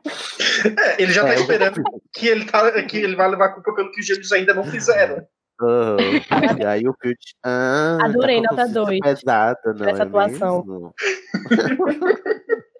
É, 0.78 1.02
ele 1.02 1.12
já 1.12 1.22
tá 1.22 1.34
É, 1.34 1.36
o 1.36 1.40
esperando 1.40 1.82
que 2.12 2.26
ele, 2.26 2.44
tá, 2.44 2.82
que 2.82 2.96
ele 2.98 3.16
vai 3.16 3.28
levar 3.28 3.46
a 3.46 3.52
culpa 3.54 3.74
pelo 3.74 3.90
que 3.90 4.00
os 4.00 4.06
gêmeos 4.06 4.32
ainda 4.32 4.54
não 4.54 4.64
fizeram. 4.64 5.26
Aham. 5.60 5.96
E 6.60 6.64
aí 6.64 6.82
o 6.88 6.94
Filch. 7.00 7.34
Ah, 7.44 7.98
Adorei, 8.02 8.42
tá 8.42 8.50
nota 8.50 8.64
consciência 8.64 8.84
dois 8.84 9.00
Pesada, 9.00 9.74
não 9.74 9.88
essa 9.88 10.02
é 10.02 10.06
atuação. 10.06 10.92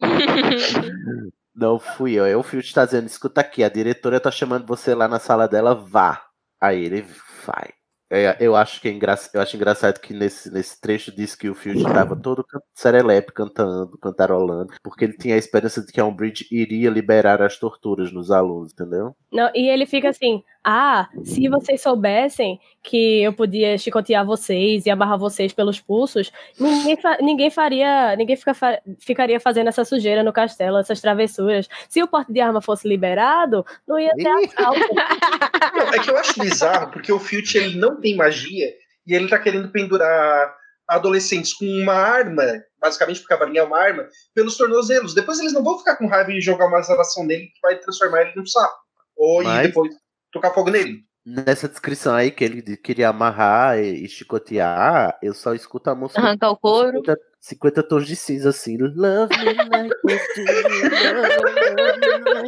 Não 1.55 1.78
fui 1.78 2.14
eu. 2.14 2.24
Aí 2.24 2.35
o 2.35 2.42
Filch 2.42 2.72
tá 2.72 2.85
dizendo: 2.85 3.07
escuta 3.07 3.40
aqui, 3.40 3.62
a 3.62 3.68
diretora 3.68 4.18
tá 4.18 4.31
chamando 4.31 4.66
você 4.66 4.94
lá 4.94 5.07
na 5.07 5.18
sala 5.18 5.46
dela, 5.46 5.74
vá. 5.74 6.24
Aí 6.61 6.83
ele 6.85 7.05
vai. 7.44 7.70
É, 8.14 8.37
eu 8.38 8.55
acho 8.55 8.79
que 8.79 8.88
é 8.88 8.92
engra... 8.92 9.18
eu 9.33 9.40
acho 9.40 9.57
engraçado 9.57 9.98
que 9.98 10.12
nesse, 10.12 10.53
nesse 10.53 10.79
trecho 10.79 11.11
diz 11.11 11.35
que 11.35 11.48
o 11.48 11.55
Filch 11.55 11.83
tava 11.83 12.14
todo 12.14 12.44
serelepe 12.75 13.33
cantando, 13.33 13.96
cantarolando, 13.96 14.75
porque 14.83 15.07
ele 15.07 15.16
tinha 15.16 15.35
a 15.35 15.38
esperança 15.38 15.81
de 15.81 15.90
que 15.90 15.98
a 15.98 16.05
Umbridge 16.05 16.46
iria 16.51 16.90
liberar 16.90 17.40
as 17.40 17.57
torturas 17.57 18.12
nos 18.12 18.31
alunos, 18.31 18.72
entendeu? 18.75 19.16
Não, 19.33 19.51
e 19.55 19.66
ele 19.66 19.87
fica 19.87 20.11
assim: 20.11 20.42
ah, 20.62 21.09
se 21.25 21.48
vocês 21.48 21.81
soubessem 21.81 22.61
que 22.83 23.22
eu 23.22 23.33
podia 23.33 23.79
chicotear 23.79 24.27
vocês 24.27 24.85
e 24.85 24.90
amarrar 24.90 25.18
vocês 25.18 25.53
pelos 25.55 25.81
pulsos, 25.81 26.31
ninguém, 26.61 26.96
fa- 27.01 27.18
ninguém 27.20 27.51
faria, 27.51 28.14
ninguém 28.16 28.37
fica 28.37 28.53
fa- 28.53 28.79
ficaria 28.98 29.40
fazendo 29.40 29.68
essa 29.68 29.85
sujeira 29.87 30.22
no 30.22 30.33
castelo, 30.35 30.77
essas 30.77 31.01
travessuras. 31.01 31.66
Se 31.88 32.03
o 32.03 32.07
porte 32.09 32.31
de 32.33 32.40
arma 32.40 32.61
fosse 32.61 32.87
liberado, 32.87 33.64
não 33.88 33.98
ia 33.98 34.12
ter 34.14 34.29
assalto. 34.29 34.81
Não, 35.75 35.88
é 35.88 35.98
que 35.98 36.11
eu 36.11 36.18
acho 36.18 36.38
bizarro, 36.38 36.90
porque 36.90 37.11
o 37.11 37.18
Filch 37.18 37.57
ele 37.57 37.79
não 37.79 37.98
tem 38.03 38.17
magia 38.17 38.69
e 39.07 39.15
ele 39.15 39.29
tá 39.29 39.38
querendo 39.38 39.71
pendurar 39.71 40.55
adolescentes 40.87 41.55
com 41.55 41.65
uma 41.65 41.95
arma, 41.95 42.45
basicamente 42.79 43.21
porque 43.21 43.33
a 43.33 43.38
varinha 43.38 43.61
é 43.61 43.65
uma 43.65 43.79
arma, 43.79 44.07
pelos 44.35 44.57
tornozelos. 44.57 45.15
Depois 45.15 45.38
eles 45.38 45.53
não 45.53 45.62
vão 45.65 45.79
ficar 45.79 45.97
com 45.97 46.07
raiva 46.07 46.33
e 46.33 46.41
jogar 46.41 46.67
uma 46.67 46.79
azaração 46.79 47.25
nele 47.25 47.47
que 47.47 47.61
vai 47.62 47.79
transformar 47.79 48.23
ele 48.23 48.33
num 48.37 48.47
sapo. 48.47 48.75
Ou 49.17 49.43
Mas- 49.43 49.65
e 49.65 49.69
depois 49.69 49.95
tocar 50.31 50.51
fogo 50.51 50.71
nele. 50.71 50.99
Nessa 51.25 51.69
descrição 51.69 52.15
aí 52.15 52.33
que 52.33 52.43
ele 52.43 52.77
queria 52.77 53.09
amarrar 53.09 53.79
e, 53.79 54.09
chicotear, 54.09 55.17
eu 55.23 55.33
só 55.33 55.55
escuto 55.55 55.88
a 55.88 55.95
música 55.95 56.21
Arrancar 56.21 56.51
o 56.51 56.57
couro. 56.57 56.99
50, 56.99 57.17
50 57.44 57.83
tons 57.83 58.07
de 58.07 58.14
cinza, 58.14 58.50
assim. 58.50 58.76
Love 58.78 59.37
me 59.37 59.52
like 59.52 59.94
you 60.38 60.44
do, 60.46 60.92
love 61.12 62.40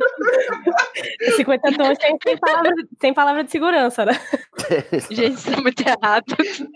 me 1.20 1.33
50 1.37 1.72
tons 1.76 1.98
sem, 2.00 2.16
sem 2.22 2.38
palavra, 2.38 2.72
sem 3.00 3.12
palavra 3.14 3.44
de 3.44 3.50
segurança, 3.50 4.04
né? 4.04 4.12
you 4.92 5.00
Gente, 5.11 5.35
isso 5.37 5.50
é 5.52 5.57
muito 5.61 5.80
errado. 5.87 6.24
do, 6.28 6.68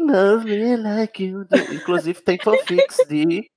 Love 0.00 0.46
me 0.46 0.76
like 0.76 1.24
you 1.24 1.44
do. 1.44 1.56
Inclusive 1.74 2.20
tem 2.22 2.38
fanfics 2.42 2.96
de, 3.08 3.48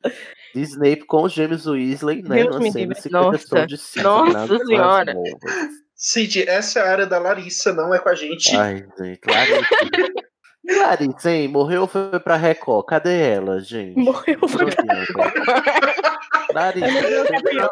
de 0.53 0.61
Snape 0.61 1.05
com 1.07 1.23
os 1.23 1.33
gêmeos 1.33 1.65
Weasley, 1.65 2.21
né? 2.21 2.43
Deus 2.43 2.59
me 2.59 2.71
cena 2.71 2.79
livre. 2.85 3.01
50 3.01 3.19
Nossa. 3.31 3.47
tons 3.49 3.67
de 3.67 3.77
cinza. 3.79 4.03
Nossa 4.07 4.33
nas- 4.33 4.47
nas 4.49 4.67
Senhora. 4.67 5.13
Cid, 5.95 6.47
essa 6.47 6.79
é 6.79 6.83
a 6.83 6.91
área 6.91 7.05
da 7.07 7.17
Larissa, 7.19 7.73
não 7.73 7.93
é 7.95 7.99
com 7.99 8.09
a 8.09 8.15
gente. 8.15 8.55
Ai, 8.55 8.85
gente, 8.99 9.19
Larissa. 9.27 10.30
E 10.63 10.75
Larissa, 10.75 11.31
hein? 11.31 11.47
Morreu 11.47 11.81
ou 11.81 11.87
foi 11.87 12.19
pra 12.19 12.35
Record? 12.35 12.85
Cadê 12.85 13.19
ela, 13.19 13.59
gente? 13.59 13.97
Morreu 13.97 14.37
ou 14.41 14.47
foi 14.47 14.69
pra 14.69 14.93
Record? 14.93 15.33
Larissa, 16.53 16.87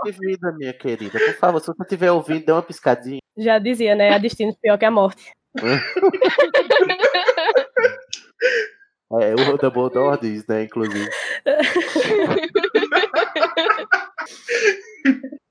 você 0.04 0.12
vida, 0.12 0.52
minha 0.58 0.73
querida. 0.73 1.19
Por 1.19 1.36
favor, 1.36 1.60
se 1.60 1.67
você 1.67 1.84
estiver 1.84 2.12
ouvindo, 2.12 2.45
dê 2.45 2.52
uma 2.52 2.63
piscadinha. 2.63 3.19
Já 3.38 3.60
dizia, 3.60 3.95
né? 3.95 4.13
A 4.13 4.17
destino 4.17 4.56
pior 4.62 4.78
que 4.78 4.86
a 4.86 4.91
morte. 4.91 5.32
É, 9.12 9.34
o 9.34 9.58
Dumbledore 9.58 10.21
diz, 10.21 10.45
né, 10.45 10.65
inclusive. 10.65 11.10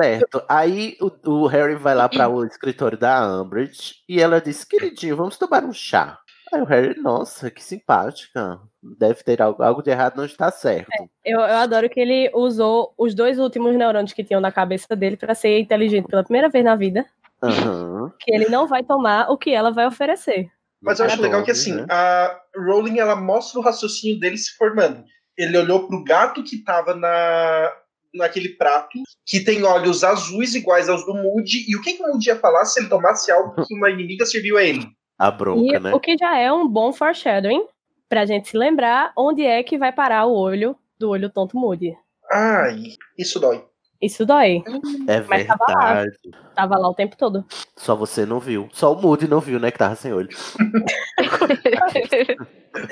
Certo. 0.00 0.42
Aí 0.48 0.96
o, 1.00 1.10
o 1.30 1.46
Harry 1.46 1.74
vai 1.74 1.94
lá 1.94 2.08
para 2.08 2.28
o 2.28 2.44
escritório 2.44 2.98
da 2.98 3.40
Umbridge 3.42 3.96
e 4.08 4.20
ela 4.20 4.40
diz: 4.40 4.64
Queridinho, 4.64 5.16
vamos 5.16 5.36
tomar 5.38 5.64
um 5.64 5.72
chá. 5.72 6.18
Aí 6.52 6.60
o 6.60 6.64
Harry, 6.64 7.00
nossa, 7.00 7.50
que 7.50 7.62
simpática. 7.62 8.60
Deve 8.82 9.22
ter 9.22 9.40
algo, 9.40 9.62
algo 9.62 9.82
de 9.82 9.90
errado, 9.90 10.16
não 10.16 10.24
está 10.24 10.50
certo. 10.50 10.90
Eu, 11.24 11.38
eu 11.38 11.56
adoro 11.56 11.88
que 11.88 12.00
ele 12.00 12.30
usou 12.34 12.92
os 12.98 13.14
dois 13.14 13.38
últimos 13.38 13.76
neurônios 13.76 14.12
que 14.12 14.24
tinham 14.24 14.40
na 14.40 14.50
cabeça 14.50 14.96
dele 14.96 15.16
para 15.16 15.34
ser 15.34 15.60
inteligente 15.60 16.08
pela 16.08 16.24
primeira 16.24 16.48
vez 16.48 16.64
na 16.64 16.74
vida. 16.74 17.06
Aham. 17.42 18.12
Que 18.18 18.34
ele 18.34 18.48
não 18.48 18.66
vai 18.66 18.82
tomar 18.82 19.30
o 19.30 19.38
que 19.38 19.50
ela 19.50 19.70
vai 19.70 19.86
oferecer. 19.86 20.50
Mas 20.82 20.98
eu 20.98 21.06
acho 21.06 21.14
Adoro, 21.14 21.28
legal 21.28 21.44
que 21.44 21.50
assim, 21.50 21.74
né? 21.74 21.86
a 21.90 22.40
Rowling 22.56 22.98
ela 22.98 23.14
mostra 23.14 23.60
o 23.60 23.62
raciocínio 23.62 24.18
dele 24.18 24.36
se 24.36 24.56
formando. 24.56 25.04
Ele 25.36 25.56
olhou 25.56 25.86
pro 25.86 26.02
gato 26.04 26.42
que 26.42 26.64
tava 26.64 26.94
na, 26.94 27.70
naquele 28.14 28.50
prato, 28.50 28.98
que 29.26 29.40
tem 29.40 29.62
olhos 29.64 30.02
azuis 30.04 30.54
iguais 30.54 30.88
aos 30.88 31.04
do 31.04 31.14
Moody, 31.14 31.64
e 31.68 31.76
o 31.76 31.82
que, 31.82 31.94
que 31.94 32.02
o 32.02 32.08
Moody 32.08 32.28
ia 32.28 32.36
falar 32.36 32.64
se 32.64 32.80
ele 32.80 32.88
tomasse 32.88 33.30
algo 33.30 33.54
que 33.64 33.74
uma 33.74 33.90
inimiga 33.90 34.24
serviu 34.26 34.56
a 34.58 34.62
ele? 34.64 34.86
A 35.18 35.30
bronca, 35.30 35.76
E 35.76 35.78
né? 35.78 35.94
o 35.94 36.00
que 36.00 36.16
já 36.16 36.36
é 36.38 36.50
um 36.52 36.66
bom 36.66 36.92
foreshadowing 36.92 37.64
pra 38.08 38.24
gente 38.26 38.48
se 38.48 38.56
lembrar 38.56 39.12
onde 39.16 39.44
é 39.44 39.62
que 39.62 39.78
vai 39.78 39.92
parar 39.92 40.26
o 40.26 40.34
olho 40.34 40.76
do 40.98 41.10
olho 41.10 41.30
tonto 41.30 41.56
Moody. 41.56 41.94
Ai, 42.32 42.82
isso 43.18 43.38
dói. 43.38 43.64
Isso 44.00 44.24
dói. 44.24 44.62
É 45.06 45.20
Mas 45.20 45.46
tava 45.46 45.64
lá. 45.68 45.94
verdade. 46.02 46.16
Tava 46.54 46.78
lá 46.78 46.88
o 46.88 46.94
tempo 46.94 47.16
todo. 47.18 47.44
Só 47.76 47.94
você 47.94 48.24
não 48.24 48.40
viu. 48.40 48.66
Só 48.72 48.94
o 48.94 49.00
Moody 49.00 49.28
não 49.28 49.40
viu, 49.40 49.60
né? 49.60 49.70
Que 49.70 49.76
tava 49.78 49.94
sem 49.94 50.10
olho. 50.10 50.30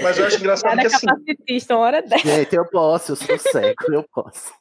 Mas 0.02 0.18
eu 0.18 0.26
acho 0.26 0.36
engraçado 0.38 0.76
Cara 0.76 0.88
que 0.88 0.94
assim, 0.94 1.06
capacitista, 1.06 1.74
uma 1.76 1.82
hora 1.84 2.02
dessa. 2.02 2.28
Gente, 2.28 2.54
eu 2.54 2.64
posso, 2.68 3.12
eu 3.12 3.16
sou 3.16 3.38
cego, 3.38 3.92
eu 3.92 4.04
posso. 4.12 4.52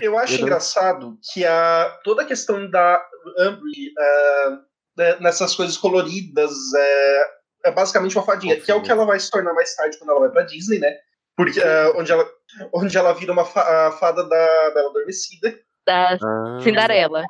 Eu 0.00 0.18
acho 0.18 0.34
não- 0.34 0.40
engraçado 0.42 1.18
que 1.32 1.44
a, 1.44 1.98
toda 2.04 2.22
a 2.22 2.24
questão 2.26 2.68
da 2.70 3.02
Umbridge 3.38 3.92
ah, 3.98 4.58
né, 4.96 5.16
nessas 5.20 5.54
coisas 5.54 5.76
coloridas 5.76 6.52
é, 6.76 7.30
é 7.66 7.70
basicamente 7.70 8.16
uma 8.16 8.24
fadinha, 8.24 8.58
que 8.60 8.70
é 8.70 8.74
o 8.74 8.82
que 8.82 8.90
ela 8.90 9.04
vai 9.04 9.18
se 9.20 9.30
tornar 9.30 9.52
mais 9.54 9.74
tarde 9.74 9.98
quando 9.98 10.10
ela 10.10 10.20
vai 10.20 10.30
pra 10.30 10.42
Disney, 10.42 10.78
né? 10.78 10.94
Porque, 11.36 11.60
ah, 11.60 11.92
onde, 11.96 12.10
ela, 12.10 12.26
onde 12.72 12.96
ela 12.96 13.12
vira 13.12 13.30
uma 13.32 13.44
fa- 13.44 13.88
a 13.88 13.92
fada 13.92 14.22
da 14.26 14.70
Bela 14.74 14.88
Adormecida. 14.90 15.58
Da 15.86 16.12
Ah, 16.14 16.58
Cinderela. 16.62 17.22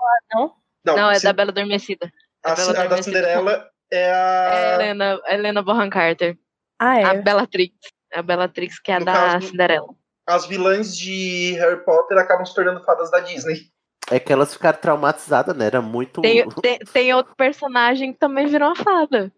Não, 0.85 1.11
é 1.11 1.19
Cin- 1.19 1.25
da 1.27 1.33
Bela 1.33 1.51
Adormecida. 1.51 2.13
a, 2.45 2.55
Bela 2.55 2.71
a 2.81 2.87
da. 2.87 3.03
Cinderela 3.03 3.71
é 3.93 3.99
É 3.99 4.13
a 4.13 4.51
a. 4.51 4.75
Helena, 4.75 5.21
a 5.25 5.35
Helena 5.35 5.63
Bonham 5.63 5.91
Carter. 5.91 6.39
Ah, 6.79 6.93
A 6.93 7.15
é. 7.15 7.21
Bellatrix. 7.23 7.75
A 8.15 8.23
Bellatrix, 8.23 8.79
que 8.79 8.93
é 8.93 8.95
a 8.95 8.99
No 9.01 9.07
da 9.07 9.13
caso- 9.13 9.49
Cinderela. 9.49 9.89
As 10.27 10.47
vilãs 10.47 10.97
de 10.97 11.53
Harry 11.59 11.85
Potter 11.85 12.19
acabam 12.19 12.45
se 12.45 12.55
tornando 12.55 12.83
fadas 12.85 13.11
da 13.11 13.21
Disney. 13.21 13.71
É 14.11 14.19
que 14.21 14.33
elas 14.33 14.53
ficaram 14.53 14.79
traumatizadas, 14.79 15.57
né? 15.57 15.67
Era 15.67 15.81
muito. 15.83 16.21
Tem, 16.21 16.49
tem, 16.63 16.79
tem 16.79 17.15
outro 17.15 17.35
personagem 17.37 18.13
que 18.13 18.19
também 18.19 18.47
virou 18.47 18.69
uma 18.69 18.77
fada. 18.77 19.33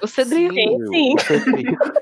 O 0.00 0.06
Cedrico. 0.06 0.54
Sim, 0.54 0.86
sim. 0.88 1.14
o 1.14 1.20
Cedrico. 1.20 1.84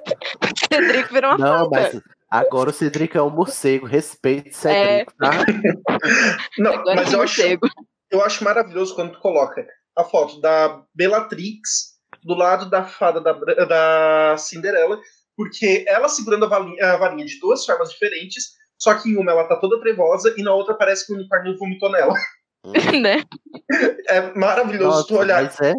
O 0.42 0.74
Cedrico 0.74 1.12
virou 1.14 1.30
uma 1.32 1.38
Não, 1.38 1.70
fada. 1.70 1.90
mas 1.92 2.02
agora 2.30 2.70
o 2.70 2.72
Cedrico 2.72 3.16
é 3.18 3.22
um 3.22 3.30
morcego. 3.30 3.86
Respeite 3.86 4.54
Cedrico, 4.54 5.12
tá? 5.18 5.30
Não, 6.58 6.74
Agora 6.74 6.96
mas 6.96 7.12
é 7.12 7.16
eu 7.16 7.22
acho, 7.22 7.40
morcego. 7.40 7.68
eu 8.10 8.22
acho 8.24 8.44
maravilhoso 8.44 8.94
quando 8.94 9.12
tu 9.12 9.18
coloca 9.20 9.66
a 9.96 10.04
foto 10.04 10.40
da 10.40 10.82
Bellatrix 10.94 11.98
do 12.22 12.34
lado 12.34 12.68
da 12.68 12.84
fada 12.84 13.20
da, 13.20 13.32
da 13.32 14.36
Cinderela, 14.36 15.00
porque 15.40 15.86
ela 15.88 16.06
segurando 16.06 16.44
a 16.44 16.48
varinha, 16.48 16.92
a 16.92 16.96
varinha 16.98 17.24
de 17.24 17.40
duas 17.40 17.64
formas 17.64 17.88
diferentes, 17.90 18.50
só 18.78 18.92
que 18.92 19.08
em 19.08 19.16
uma 19.16 19.30
ela 19.32 19.44
tá 19.44 19.56
toda 19.56 19.80
trevosa 19.80 20.34
e 20.36 20.42
na 20.42 20.52
outra 20.52 20.74
parece 20.74 21.06
que 21.06 21.14
o 21.14 21.16
unicórnio 21.16 21.56
vomitou 21.56 21.90
nela. 21.90 22.12
né? 23.02 23.24
É 24.06 24.34
maravilhoso 24.38 25.06
tu 25.06 25.14
Nossa, 25.14 25.22
olhar. 25.24 25.42
mas 25.44 25.58
é. 25.62 25.72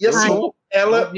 E 0.00 0.06
assim, 0.08 0.32
Ai, 0.32 0.50
ela, 0.72 1.12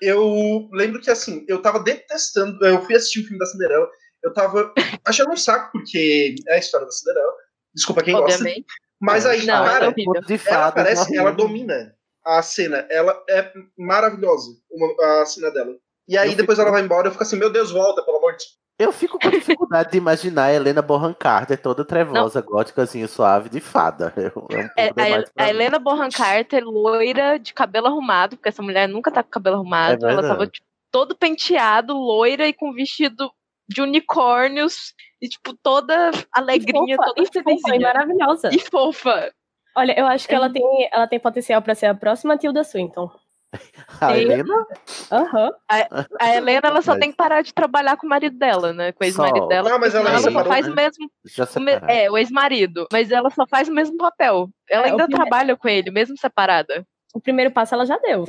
eu 0.00 0.70
lembro 0.72 1.02
que 1.02 1.10
assim, 1.10 1.44
eu 1.46 1.60
tava 1.60 1.80
detestando, 1.80 2.64
eu 2.64 2.80
fui 2.80 2.94
assistir 2.94 3.20
o 3.20 3.24
filme 3.24 3.38
da 3.38 3.44
Cinderela, 3.44 3.90
eu 4.22 4.32
tava 4.32 4.72
achando 5.06 5.32
um 5.32 5.36
saco, 5.36 5.70
porque 5.70 6.34
é 6.48 6.54
a 6.54 6.58
história 6.58 6.86
da 6.86 6.92
Cinderela. 6.92 7.32
Desculpa 7.74 8.02
quem 8.02 8.14
gosta. 8.14 8.38
Obviamente. 8.38 8.66
Mas 8.98 9.26
aí, 9.26 9.44
Não, 9.44 9.66
cara, 9.66 9.86
é. 9.88 10.04
Conto 10.04 10.26
de 10.26 10.40
ela 10.46 10.72
parece, 10.72 11.14
ela 11.14 11.28
horrível. 11.28 11.46
domina 11.46 11.94
a 12.24 12.40
cena. 12.40 12.86
Ela 12.88 13.22
é 13.28 13.52
maravilhosa, 13.76 14.50
uma- 14.70 15.20
a 15.20 15.26
cena 15.26 15.50
dela. 15.50 15.76
E 16.08 16.16
aí 16.18 16.30
Eu 16.30 16.36
depois 16.36 16.58
fico- 16.58 16.68
ela 16.68 16.76
vai 16.76 16.84
embora, 16.84 17.08
eu 17.08 17.12
fico 17.12 17.22
assim, 17.22 17.36
meu 17.36 17.50
Deus, 17.50 17.70
volta, 17.70 18.02
pelo 18.02 18.18
amor 18.18 18.32
de 18.32 18.38
Deus. 18.38 18.64
Eu 18.76 18.90
fico 18.90 19.18
com 19.20 19.30
dificuldade 19.30 19.92
de 19.92 19.98
imaginar 19.98 20.46
a 20.46 20.52
Helena 20.52 20.82
Bonham 20.82 21.14
Carter 21.14 21.56
toda 21.60 21.84
trevosa, 21.84 22.40
góticazinha, 22.40 23.06
suave 23.06 23.48
de 23.48 23.60
fada. 23.60 24.12
É 24.16 24.32
um 24.36 24.46
É, 24.76 24.88
a, 25.38 25.44
a. 25.44 25.48
Helena 25.48 25.78
Bonham 25.78 26.08
Carter, 26.10 26.64
loira, 26.64 27.38
de 27.38 27.54
cabelo 27.54 27.86
arrumado, 27.86 28.36
porque 28.36 28.48
essa 28.48 28.62
mulher 28.62 28.88
nunca 28.88 29.12
tá 29.12 29.22
com 29.22 29.30
cabelo 29.30 29.56
arrumado. 29.56 30.04
É 30.04 30.10
ela 30.10 30.22
tava 30.22 30.46
tipo, 30.48 30.66
todo 30.90 31.16
penteado, 31.16 31.94
loira 31.96 32.48
e 32.48 32.52
com 32.52 32.72
vestido 32.72 33.30
de 33.68 33.80
unicórnios. 33.80 34.92
E, 35.22 35.28
tipo, 35.28 35.54
toda 35.62 36.10
alegrinha, 36.32 36.96
fofa, 36.96 37.14
toda 37.14 37.22
e 37.40 37.42
fofa, 37.42 37.76
e 37.76 37.78
maravilhosa. 37.78 38.50
E 38.52 38.58
fofa. 38.58 39.32
Olha, 39.76 39.98
eu 39.98 40.06
acho 40.06 40.26
que 40.28 40.34
É 40.34 40.36
ela 40.36 40.52
tem, 40.52 40.62
ela 40.92 41.06
tem 41.06 41.20
potencial 41.20 41.62
pra 41.62 41.74
ser 41.76 41.86
a 41.86 41.94
próxima 41.94 42.36
Tilda 42.36 42.62
Swinton. 42.64 43.08
A 44.00 44.08
tem- 44.12 44.22
Helena? 44.22 44.66
Aham. 45.12 45.50
A 46.20 46.34
Helena, 46.36 46.68
ela 46.68 46.82
só 46.82 46.92
Mas- 46.92 47.00
tem 47.00 47.10
que 47.10 47.16
parar 47.16 47.42
de 47.42 47.52
trabalhar 47.54 47.96
com 47.96 48.06
o 48.06 48.10
marido 48.10 48.36
dela, 48.38 48.72
né? 48.72 48.92
Com 48.92 49.02
o 49.02 49.06
ex-marido 49.06 49.38
Só. 49.38 49.46
dela. 49.46 49.74
Ah, 49.74 49.78
mas 49.78 49.94
ela 49.94 50.08
ela 50.10 50.18
só 50.18 50.28
separou, 50.28 50.52
faz 50.52 50.66
né? 50.66 50.72
o 50.72 50.74
mesmo. 50.76 51.10
Já 51.24 51.44
o 51.44 51.90
é, 51.90 52.10
o 52.10 52.18
ex-marido. 52.18 52.86
Mas 52.92 53.10
ela 53.10 53.30
só 53.30 53.46
faz 53.46 53.68
o 53.68 53.72
mesmo 53.74 53.96
papel. 53.96 54.48
Ela 54.68 54.86
É, 54.86 54.90
ainda 54.90 55.04
primeiro- 55.04 55.28
trabalha 55.28 55.56
com 55.56 55.68
ele, 55.68 55.90
mesmo 55.90 56.16
separada. 56.18 56.86
O 57.14 57.20
primeiro 57.20 57.50
passo 57.52 57.74
ela 57.74 57.86
já 57.86 57.96
deu. 57.98 58.24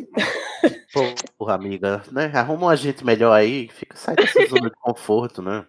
Porra, 1.38 1.56
amiga, 1.56 2.04
né? 2.12 2.32
Arruma 2.34 2.68
um 2.68 2.70
agente 2.70 3.04
melhor 3.06 3.34
aí, 3.34 3.68
fica 3.70 3.96
sai 3.98 4.16
dessa 4.16 4.40
zona 4.48 4.70
de 4.70 4.76
conforto, 4.80 5.42
né? 5.42 5.66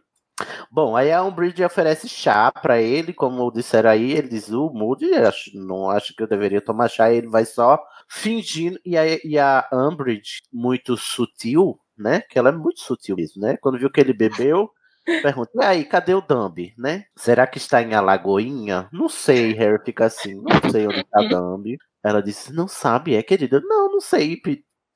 Bom, 0.71 0.95
aí 0.95 1.11
a 1.11 1.23
Umbridge 1.23 1.65
oferece 1.65 2.07
chá 2.11 2.53
pra 2.53 2.79
ele, 2.81 3.15
como 3.15 3.51
disseram 3.51 3.89
aí, 3.89 4.13
ele 4.13 4.29
diz, 4.29 4.51
o 4.51 4.69
Moody, 4.71 5.07
não 5.55 5.89
acho 5.89 6.15
que 6.15 6.23
eu 6.23 6.27
deveria 6.27 6.61
tomar 6.61 6.89
chá, 6.89 7.11
ele 7.11 7.27
vai 7.27 7.47
só 7.47 7.83
fingindo, 8.09 8.79
e 8.85 8.97
a, 8.97 9.05
e 9.25 9.39
a 9.39 9.69
Umbridge, 9.73 10.43
muito 10.53 10.97
sutil, 10.97 11.79
né, 11.99 12.21
que 12.23 12.39
ela 12.39 12.51
é 12.51 12.53
muito 12.53 12.81
sutil 12.81 13.17
mesmo, 13.17 13.43
né, 13.43 13.57
quando 13.59 13.79
viu 13.79 13.91
que 13.91 14.01
ele 14.01 14.13
bebeu, 14.13 14.71
pergunta, 15.23 15.51
e 15.55 15.65
aí, 15.65 15.85
cadê 15.85 16.15
o 16.15 16.21
Dumby, 16.21 16.75
né? 16.77 17.05
Será 17.17 17.47
que 17.47 17.59
está 17.59 17.81
em 17.81 17.95
Alagoinha? 17.95 18.89
Não 18.93 19.09
sei, 19.09 19.53
Harry 19.53 19.79
fica 19.85 20.07
assim, 20.07 20.35
não 20.35 20.71
sei 20.71 20.87
onde 20.87 20.99
está 21.07 21.21
Dumby. 21.29 21.79
Ela 22.03 22.21
disse, 22.21 22.53
não 22.53 22.67
sabe, 22.69 23.15
é, 23.15 23.23
querida? 23.23 23.61
Não, 23.65 23.91
não 23.93 24.01
sei, 24.01 24.37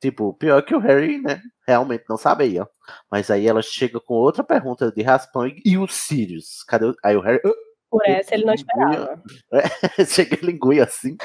Tipo, 0.01 0.33
pior 0.35 0.63
que 0.63 0.75
o 0.75 0.79
Harry, 0.79 1.21
né? 1.21 1.43
Realmente 1.67 2.05
não 2.09 2.17
sabia. 2.17 2.67
Mas 3.11 3.31
aí 3.31 3.47
ela 3.47 3.61
chega 3.63 4.01
com 4.01 4.15
outra 4.15 4.43
pergunta 4.43 4.91
de 4.91 5.03
raspão 5.03 5.47
e, 5.47 5.61
e 5.65 5.77
o 5.79 5.87
Sirius? 5.87 6.65
Cadê 6.67 6.87
o... 6.87 6.95
Aí 7.05 7.17
o 7.17 7.21
Harry. 7.21 7.41
"Ah, 7.45 7.51
Por 7.91 8.03
essa 8.07 8.35
ele 8.35 8.45
não 8.45 8.55
esperava. 8.55 9.21
chega 10.07 10.39
ele 10.41 10.53
engui 10.53 10.81
assim. 10.81 11.17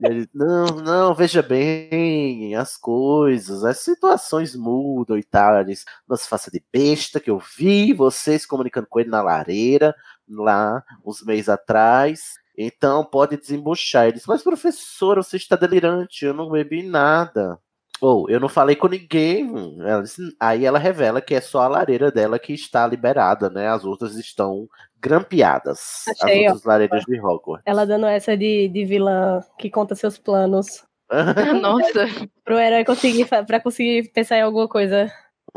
Ele, 0.00 0.28
não, 0.34 0.66
não, 0.66 1.14
veja 1.14 1.42
bem 1.42 2.54
as 2.56 2.76
coisas, 2.76 3.64
as 3.64 3.78
situações 3.78 4.56
mudam 4.56 5.16
e 5.16 5.22
tal. 5.22 5.54
Ele 5.54 5.66
diz, 5.66 5.84
não 6.08 6.16
se 6.16 6.28
faça 6.28 6.50
de 6.50 6.62
besta, 6.72 7.20
que 7.20 7.30
eu 7.30 7.40
vi 7.56 7.92
vocês 7.92 8.44
comunicando 8.44 8.88
com 8.88 8.98
ele 8.98 9.10
na 9.10 9.22
lareira, 9.22 9.94
lá, 10.28 10.82
uns 11.04 11.22
meses 11.22 11.48
atrás. 11.48 12.34
Então 12.58 13.04
pode 13.04 13.36
desembuchar. 13.36 14.04
Ele 14.06 14.14
disse, 14.14 14.28
mas 14.28 14.42
professora, 14.42 15.22
você 15.22 15.36
está 15.36 15.54
delirante, 15.54 16.24
eu 16.24 16.34
não 16.34 16.50
bebi 16.50 16.82
nada. 16.82 17.58
Ou, 18.06 18.30
eu 18.30 18.38
não 18.38 18.48
falei 18.48 18.76
com 18.76 18.86
ninguém. 18.86 19.50
Ela 19.80 20.00
disse- 20.02 20.22
aí 20.38 20.64
ela 20.64 20.78
revela 20.78 21.20
que 21.20 21.34
é 21.34 21.40
só 21.40 21.62
a 21.62 21.68
lareira 21.68 22.08
dela 22.08 22.38
que 22.38 22.52
está 22.52 22.86
liberada, 22.86 23.50
né? 23.50 23.66
As 23.68 23.84
outras 23.84 24.14
estão 24.14 24.68
grampeadas. 25.00 26.04
Achei, 26.22 26.46
as 26.46 26.52
outras 26.52 26.64
lareiras 26.64 27.04
de 27.04 27.18
Hogwarts. 27.20 27.64
Ela 27.66 27.84
dando 27.84 28.06
essa 28.06 28.36
de, 28.36 28.68
de 28.68 28.84
vilã 28.84 29.40
que 29.58 29.68
conta 29.68 29.96
seus 29.96 30.18
planos 30.18 30.84
Nossa. 31.60 32.06
pro 32.44 32.60
herói 32.60 32.84
conseguir, 32.84 33.26
pra 33.44 33.60
conseguir 33.60 34.12
pensar 34.12 34.38
em 34.38 34.42
alguma 34.42 34.68
coisa. 34.68 35.12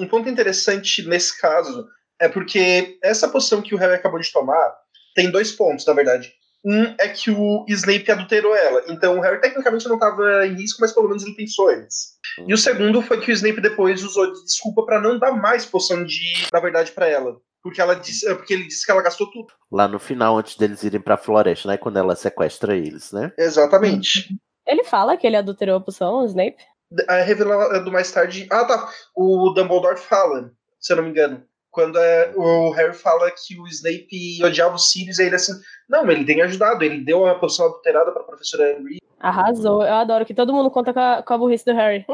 Um 0.00 0.08
ponto 0.08 0.28
interessante 0.28 1.06
nesse 1.06 1.40
caso 1.40 1.86
é 2.18 2.28
porque 2.28 2.98
essa 3.02 3.28
poção 3.28 3.62
que 3.62 3.74
o 3.74 3.78
Harry 3.78 3.94
acabou 3.94 4.18
de 4.18 4.32
tomar 4.32 4.74
tem 5.14 5.30
dois 5.30 5.52
pontos, 5.52 5.86
na 5.86 5.92
verdade. 5.92 6.32
Um 6.64 6.94
é 6.98 7.08
que 7.08 7.30
o 7.30 7.64
Snape 7.68 8.10
adulterou 8.10 8.54
ela. 8.54 8.84
Então 8.88 9.18
o 9.18 9.20
Harry 9.20 9.40
tecnicamente 9.40 9.88
não 9.88 9.94
estava 9.94 10.46
em 10.46 10.54
risco, 10.54 10.80
mas 10.80 10.92
pelo 10.92 11.08
menos 11.08 11.22
ele 11.22 11.34
pensou 11.34 11.70
antes. 11.70 12.18
E 12.46 12.52
o 12.52 12.58
segundo 12.58 13.00
foi 13.02 13.20
que 13.20 13.30
o 13.30 13.34
Snape 13.34 13.60
depois 13.60 14.02
usou 14.04 14.32
de 14.32 14.44
desculpa 14.44 14.84
para 14.84 15.00
não 15.00 15.18
dar 15.18 15.32
mais 15.32 15.64
poção 15.64 16.04
de 16.04 16.46
da 16.52 16.60
verdade 16.60 16.92
para 16.92 17.06
ela. 17.06 17.36
Porque, 17.62 17.80
ela 17.80 17.94
disse, 17.94 18.26
é, 18.26 18.34
porque 18.34 18.54
ele 18.54 18.66
disse 18.66 18.86
que 18.86 18.90
ela 18.90 19.02
gastou 19.02 19.30
tudo. 19.30 19.48
Lá 19.70 19.86
no 19.86 19.98
final, 19.98 20.38
antes 20.38 20.56
deles 20.56 20.82
irem 20.82 21.00
pra 21.00 21.18
floresta, 21.18 21.68
né? 21.68 21.76
Quando 21.76 21.98
ela 21.98 22.16
sequestra 22.16 22.74
eles, 22.74 23.12
né? 23.12 23.32
Exatamente. 23.36 24.34
Ele 24.66 24.82
fala 24.84 25.16
que 25.16 25.26
ele 25.26 25.36
adulterou 25.36 25.76
a 25.76 25.80
poção, 25.80 26.22
o 26.22 26.26
Snape. 26.26 26.56
A 27.06 27.16
revelado 27.16 27.92
mais 27.92 28.10
tarde. 28.10 28.46
Ah, 28.50 28.64
tá. 28.64 28.90
O 29.14 29.50
Dumbledore 29.50 29.98
fala, 29.98 30.50
se 30.78 30.92
eu 30.92 30.96
não 30.96 31.04
me 31.04 31.10
engano. 31.10 31.42
Quando 31.70 31.98
é, 31.98 32.32
o 32.36 32.70
Harry 32.72 32.94
fala 32.94 33.30
que 33.30 33.58
o 33.60 33.66
Snape 33.68 34.42
odiava 34.42 34.74
o 34.74 34.78
Sirius, 34.78 35.20
aí 35.20 35.26
ele 35.26 35.36
assim, 35.36 35.52
não, 35.88 36.08
ele 36.10 36.24
tem 36.24 36.42
ajudado, 36.42 36.82
ele 36.82 37.04
deu 37.04 37.26
a 37.26 37.34
poção 37.36 37.66
adulterada 37.66 38.10
pra 38.12 38.24
professora 38.24 38.72
Henry. 38.72 38.98
Arrasou. 39.20 39.82
Eu 39.82 39.94
adoro 39.94 40.24
que 40.24 40.34
todo 40.34 40.52
mundo 40.52 40.70
conta 40.70 40.92
com 40.92 41.00
a, 41.00 41.22
com 41.22 41.34
a 41.34 41.38
burrice 41.38 41.64
do 41.64 41.74
Harry. 41.74 42.04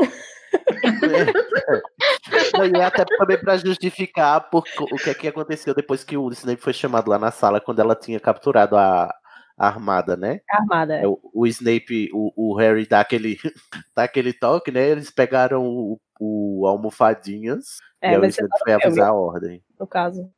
E 2.65 2.77
é 2.79 2.85
até 2.85 3.05
também 3.05 3.39
pra 3.39 3.57
justificar 3.57 4.51
por, 4.51 4.65
o 4.81 4.97
que 4.97 5.11
é 5.11 5.15
que 5.15 5.29
aconteceu 5.29 5.75
depois 5.75 6.03
que 6.03 6.17
o 6.17 6.31
Snape 6.31 6.61
foi 6.61 6.73
chamado 6.73 7.09
lá 7.09 7.19
na 7.19 7.31
sala, 7.31 7.61
quando 7.61 7.81
ela 7.81 7.95
tinha 7.95 8.19
capturado 8.19 8.77
a, 8.77 9.13
a 9.59 9.67
armada, 9.67 10.17
né? 10.17 10.41
Armada. 10.51 10.95
É, 10.97 11.07
O, 11.07 11.19
o 11.33 11.47
Snape, 11.47 12.11
o, 12.13 12.33
o 12.35 12.57
Harry 12.57 12.87
dá 12.87 13.01
aquele, 13.01 13.37
dá 13.95 14.05
aquele 14.05 14.33
toque, 14.33 14.71
né? 14.71 14.89
Eles 14.89 15.11
pegaram 15.11 15.65
o, 15.65 16.01
o 16.21 16.67
almofadinhas 16.67 17.79
É, 18.01 18.13
e 18.15 18.27
Snape 18.29 18.59
só 18.59 18.65
foi 18.65 18.73
filme. 18.73 18.85
avisar 18.85 19.09
a 19.09 19.15
ordem. 19.15 19.63
No 19.79 19.87
caso. 19.87 20.31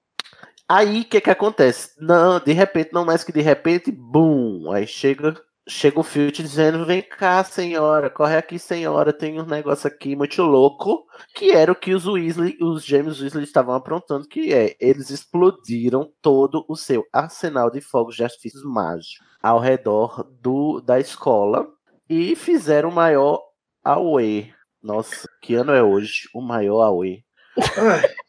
Aí 0.69 1.01
o 1.01 1.05
que 1.05 1.21
que 1.21 1.31
acontece? 1.31 1.93
Não, 1.99 2.39
de 2.39 2.53
repente, 2.53 2.93
não 2.93 3.05
mais 3.05 3.25
que 3.25 3.33
de 3.33 3.41
repente, 3.41 3.91
bum! 3.91 4.71
Aí 4.71 4.87
chega, 4.87 5.35
chega 5.67 5.99
o 5.99 6.03
Filch 6.03 6.43
dizendo: 6.43 6.85
Vem 6.85 7.01
cá, 7.01 7.43
senhora, 7.43 8.11
corre 8.11 8.37
aqui, 8.37 8.59
senhora, 8.59 9.11
tem 9.13 9.41
um 9.41 9.47
negócio 9.47 9.87
aqui 9.89 10.15
muito 10.15 10.43
louco. 10.43 11.07
Que 11.35 11.53
era 11.53 11.73
o 11.73 11.75
que 11.75 11.95
os 11.95 12.07
Weasley, 12.07 12.59
os 12.61 12.85
gêmeos 12.85 13.21
Weasley 13.23 13.45
estavam 13.45 13.75
aprontando, 13.75 14.29
que 14.29 14.53
é 14.53 14.77
eles 14.79 15.09
explodiram 15.09 16.13
todo 16.21 16.65
o 16.69 16.77
seu 16.77 17.03
arsenal 17.15 17.71
de 17.71 17.81
fogos 17.81 18.17
de 18.17 18.25
artifícios 18.25 18.63
mágicos 18.63 19.27
ao 19.43 19.59
redor 19.59 20.23
do, 20.43 20.81
da 20.83 21.01
escola 21.01 21.67
e 22.11 22.37
fizeram 22.37 22.91
o 22.91 22.95
maior 22.95 23.41
Aue. 23.83 24.53
Nossa, 24.83 25.29
que 25.43 25.55
ano 25.55 25.73
é 25.73 25.83
hoje? 25.83 26.29
O 26.35 26.41
maior 26.41 26.83
Aue. 26.83 27.25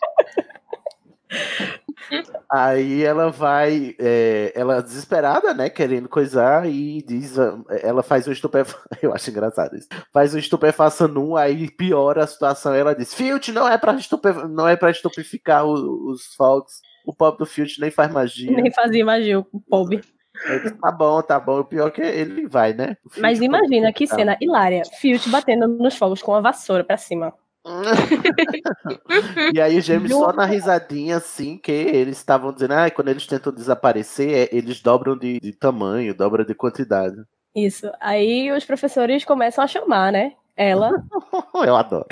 Aí 2.52 3.04
ela 3.04 3.30
vai, 3.30 3.96
é, 4.00 4.52
ela 4.56 4.82
desesperada, 4.82 5.54
né, 5.54 5.70
querendo 5.70 6.10
coisar, 6.10 6.68
e 6.68 7.04
diz, 7.04 7.38
ah, 7.38 7.56
ela 7.84 8.02
faz 8.02 8.26
o 8.26 8.32
estupefação, 8.32 8.82
eu 9.04 9.14
acho 9.14 9.30
engraçado 9.30 9.76
isso, 9.76 9.88
faz 10.12 10.34
o 10.34 10.40
estupefação 10.40 11.08
num, 11.08 11.36
aí 11.36 11.70
piora 11.70 12.24
a 12.24 12.28
situação, 12.28 12.74
ela 12.74 12.96
diz, 12.96 13.14
Filt, 13.14 13.50
não 13.50 13.68
é 13.70 13.78
pra, 13.78 13.94
estupe, 13.94 14.30
não 14.50 14.68
é 14.68 14.76
pra 14.76 14.90
estupificar 14.90 15.64
o- 15.68 16.10
os 16.10 16.34
fogos, 16.36 16.82
o 17.06 17.14
pobre 17.14 17.38
do 17.38 17.46
Filt 17.46 17.78
nem 17.78 17.92
faz 17.92 18.12
magia. 18.12 18.52
Nem 18.52 18.72
fazia 18.72 19.06
magia, 19.06 19.40
o 19.40 19.62
pobre. 19.70 20.02
Disse, 20.48 20.76
tá 20.76 20.92
bom, 20.92 21.22
tá 21.22 21.40
bom, 21.40 21.60
o 21.60 21.66
pior 21.66 21.88
é 21.88 21.92
que 21.92 22.02
ele 22.02 22.48
vai, 22.48 22.74
né? 22.74 22.96
Mas 23.18 23.42
imagina 23.42 23.92
que 23.92 24.08
cena 24.08 24.38
hilária. 24.40 24.84
Filch 25.00 25.30
batendo 25.30 25.68
nos 25.68 25.96
fogos 25.96 26.22
com 26.22 26.34
a 26.34 26.42
vassoura 26.42 26.84
pra 26.84 26.98
cima. 26.98 27.34
E 29.54 29.60
aí 29.60 29.82
gêmeos 29.82 30.12
só 30.12 30.32
na 30.32 30.46
risadinha, 30.46 31.18
assim, 31.18 31.58
que 31.58 31.72
eles 31.72 32.18
estavam 32.18 32.54
dizendo, 32.54 32.74
ah, 32.74 32.90
quando 32.90 33.10
eles 33.10 33.28
tentam 33.28 33.52
desaparecer, 33.54 34.32
é, 34.32 34.56
eles 34.56 34.82
dobram 34.82 35.18
de, 35.18 35.40
de 35.40 35.52
tamanho, 35.52 36.16
dobram 36.16 36.46
de 36.46 36.56
quantidade. 36.56 37.16
Isso. 37.56 37.92
Aí 38.00 38.52
os 38.52 38.64
professores 38.64 39.26
começam 39.26 39.64
a 39.64 39.68
chamar, 39.68 40.12
né? 40.12 40.34
Ela, 40.56 40.92
Eu 41.66 41.76
adoro. 41.76 42.08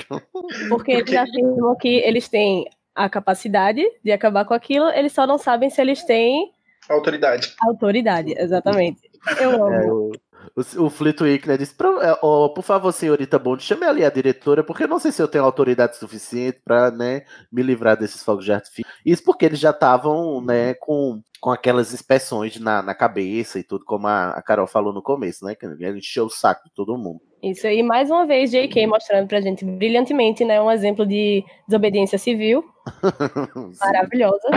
porque 0.68 0.92
eles 0.92 1.14
afirmam 1.14 1.76
que 1.76 1.88
eles 1.88 2.28
têm 2.28 2.66
a 2.94 3.08
capacidade 3.08 3.84
de 4.02 4.10
acabar 4.10 4.44
com 4.44 4.54
aquilo, 4.54 4.88
eles 4.90 5.12
só 5.12 5.26
não 5.26 5.38
sabem 5.38 5.70
se 5.70 5.80
eles 5.80 6.02
têm 6.04 6.50
autoridade. 6.88 7.54
autoridade. 7.60 8.34
Exatamente. 8.36 9.00
Eu 9.40 9.64
amo. 9.64 9.72
É, 9.74 9.92
o, 9.92 10.12
o, 10.56 10.86
o 10.86 10.90
Flitwick, 10.90 11.46
né, 11.46 11.56
disse, 11.56 11.74
"Pro- 11.74 12.00
é, 12.00 12.18
ó, 12.22 12.48
por 12.48 12.62
favor, 12.62 12.92
senhorita 12.92 13.38
Bond, 13.38 13.62
chame 13.62 13.84
ali 13.84 14.04
a 14.04 14.10
diretora, 14.10 14.62
porque 14.64 14.84
eu 14.84 14.88
não 14.88 14.98
sei 14.98 15.12
se 15.12 15.20
eu 15.22 15.28
tenho 15.28 15.44
autoridade 15.44 15.96
suficiente 15.96 16.60
pra, 16.64 16.90
né, 16.90 17.22
me 17.52 17.62
livrar 17.62 17.96
desses 17.96 18.22
fogos 18.22 18.44
de 18.44 18.52
artifício. 18.52 18.90
Isso 19.04 19.22
porque 19.24 19.44
eles 19.44 19.58
já 19.58 19.70
estavam, 19.70 20.40
né, 20.40 20.74
com, 20.74 21.20
com 21.40 21.50
aquelas 21.50 21.92
inspeções 21.92 22.58
na, 22.58 22.82
na 22.82 22.94
cabeça 22.94 23.58
e 23.58 23.62
tudo, 23.64 23.84
como 23.84 24.06
a, 24.06 24.30
a 24.30 24.42
Carol 24.42 24.66
falou 24.66 24.92
no 24.92 25.02
começo, 25.02 25.44
né, 25.44 25.54
que 25.54 25.66
ele 25.66 25.98
encheu 25.98 26.26
o 26.26 26.30
saco 26.30 26.64
de 26.64 26.74
todo 26.74 26.96
mundo. 26.96 27.20
Isso 27.42 27.66
aí, 27.66 27.82
mais 27.82 28.10
uma 28.10 28.26
vez, 28.26 28.50
J.K. 28.50 28.86
mostrando 28.86 29.28
pra 29.28 29.40
gente 29.40 29.64
brilhantemente, 29.64 30.44
né? 30.44 30.60
Um 30.60 30.70
exemplo 30.70 31.06
de 31.06 31.44
desobediência 31.68 32.18
civil. 32.18 32.64
Maravilhosa. 33.80 34.48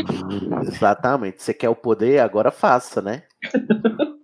Exatamente. 0.66 1.42
Você 1.42 1.52
quer 1.52 1.68
o 1.68 1.76
poder, 1.76 2.20
agora 2.20 2.50
faça, 2.50 3.02
né? 3.02 3.22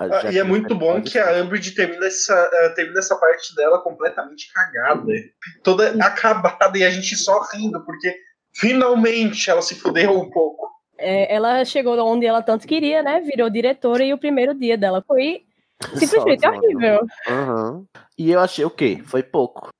Ah, 0.00 0.30
e 0.30 0.38
é 0.38 0.44
muito 0.44 0.76
bom 0.76 1.02
que 1.02 1.18
a 1.18 1.42
Umbridge 1.42 1.74
termina 1.74 2.06
essa, 2.06 2.32
eh, 2.52 2.68
termina 2.70 3.00
essa 3.00 3.16
parte 3.16 3.52
dela 3.56 3.80
completamente 3.80 4.52
cagada. 4.52 5.12
Toda 5.64 5.90
acabada 6.04 6.78
e 6.78 6.84
a 6.84 6.90
gente 6.90 7.16
só 7.16 7.42
rindo, 7.52 7.84
porque 7.84 8.14
finalmente 8.54 9.50
ela 9.50 9.60
se 9.60 9.74
fudeu 9.74 10.12
um 10.12 10.30
pouco. 10.30 10.68
É, 10.96 11.34
ela 11.34 11.64
chegou 11.64 11.98
onde 11.98 12.26
ela 12.26 12.42
tanto 12.42 12.66
queria, 12.66 13.02
né? 13.02 13.20
Virou 13.22 13.50
diretora 13.50 14.04
e 14.04 14.12
o 14.12 14.18
primeiro 14.18 14.54
dia 14.54 14.78
dela 14.78 15.02
foi 15.04 15.42
simplesmente 15.94 16.40
Só 16.42 16.50
horrível. 16.50 17.06
Aham. 17.28 17.84
E 18.16 18.30
eu 18.30 18.40
achei 18.40 18.64
o 18.64 18.70
quê? 18.70 19.02
Foi 19.04 19.22
pouco. 19.22 19.70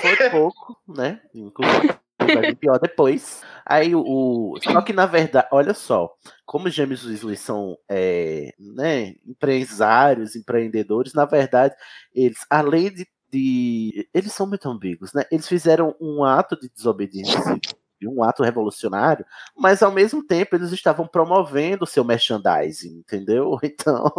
Foi 0.00 0.30
pouco, 0.30 0.76
né? 0.88 1.20
Inclusive, 1.34 1.94
vai 2.18 2.54
pior 2.54 2.78
depois. 2.78 3.42
Aí 3.64 3.94
o. 3.94 4.00
o- 4.02 4.58
Só 4.62 4.80
que 4.82 4.92
na 4.92 5.06
verdade, 5.06 5.48
olha 5.52 5.74
só, 5.74 6.12
como 6.44 6.66
os 6.68 6.74
gêmeos 6.74 7.04
Weasley 7.06 7.36
são 7.36 7.78
é, 7.88 8.52
né, 8.58 9.14
empresários, 9.26 10.34
empreendedores, 10.36 11.12
na 11.14 11.24
verdade, 11.24 11.74
eles, 12.14 12.44
além 12.50 12.92
de, 12.92 13.06
de- 13.30 14.08
Eles 14.12 14.32
são 14.32 14.46
muito 14.46 14.68
ambíguos, 14.68 15.12
né? 15.12 15.24
Eles 15.30 15.46
fizeram 15.48 15.94
um 16.00 16.24
ato 16.24 16.58
de 16.58 16.68
desobediência 16.68 17.40
civil, 18.00 18.12
um 18.12 18.24
ato 18.24 18.42
revolucionário, 18.42 19.24
mas 19.56 19.82
ao 19.82 19.92
mesmo 19.92 20.24
tempo 20.24 20.56
eles 20.56 20.72
estavam 20.72 21.06
promovendo 21.06 21.84
o 21.84 21.86
seu 21.86 22.04
merchandising, 22.04 22.98
entendeu? 22.98 23.58
Então. 23.70 24.12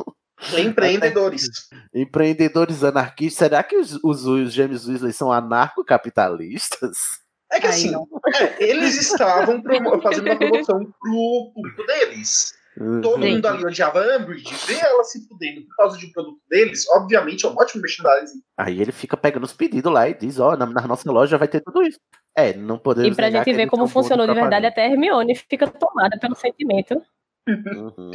Empreendedores. 0.58 1.48
Empreendedores 1.94 2.84
anarquistas. 2.84 3.38
Será 3.38 3.62
que 3.62 3.76
os, 3.76 4.00
os, 4.04 4.26
os 4.26 4.54
gêmeos 4.54 4.88
Weasley 4.88 5.14
são 5.14 5.32
anarcocapitalistas? 5.32 6.98
É 7.52 7.60
que 7.60 7.68
Ai, 7.68 7.74
assim, 7.74 7.92
não. 7.92 8.08
é, 8.40 8.64
eles 8.64 9.00
estavam 9.00 9.62
fazendo 10.02 10.26
uma 10.26 10.38
promoção 10.38 10.80
pro 11.00 11.52
público 11.54 11.86
deles. 11.86 12.54
Todo 13.02 13.22
Sim. 13.22 13.36
mundo 13.36 13.46
ali 13.48 13.66
odiava 13.66 14.00
a 14.02 14.18
Umbridge, 14.18 14.56
ver 14.66 14.80
ela 14.80 15.04
se 15.04 15.28
fudendo 15.28 15.62
por 15.68 15.76
causa 15.76 15.98
de 15.98 16.06
um 16.06 16.12
produto 16.14 16.40
deles, 16.50 16.88
obviamente 16.90 17.46
é 17.46 17.50
um 17.50 17.56
ótimo 17.56 17.82
merchandising. 17.82 18.42
Aí 18.58 18.82
ele 18.82 18.94
fica 18.94 19.18
pegando 19.18 19.44
os 19.44 19.52
pedidos 19.52 19.92
lá 19.92 20.08
e 20.08 20.18
diz: 20.18 20.40
Ó, 20.40 20.56
na, 20.56 20.66
na 20.66 20.88
nossa 20.88 21.12
loja 21.12 21.38
vai 21.38 21.50
ter 21.50 21.60
tudo 21.60 21.84
isso. 21.84 22.00
É, 22.36 22.54
não 22.54 22.78
podemos. 22.78 23.12
E 23.12 23.16
pra 23.16 23.30
gente 23.30 23.52
ver 23.54 23.68
como 23.68 23.84
bons 23.84 23.92
funcionou 23.92 24.26
de 24.28 24.34
verdade, 24.34 24.66
até 24.66 24.84
a 24.86 24.90
Hermione 24.90 25.36
fica 25.36 25.68
tomada 25.68 26.18
pelo 26.20 26.36
sentimento. 26.36 27.02
Uhum. 27.48 28.12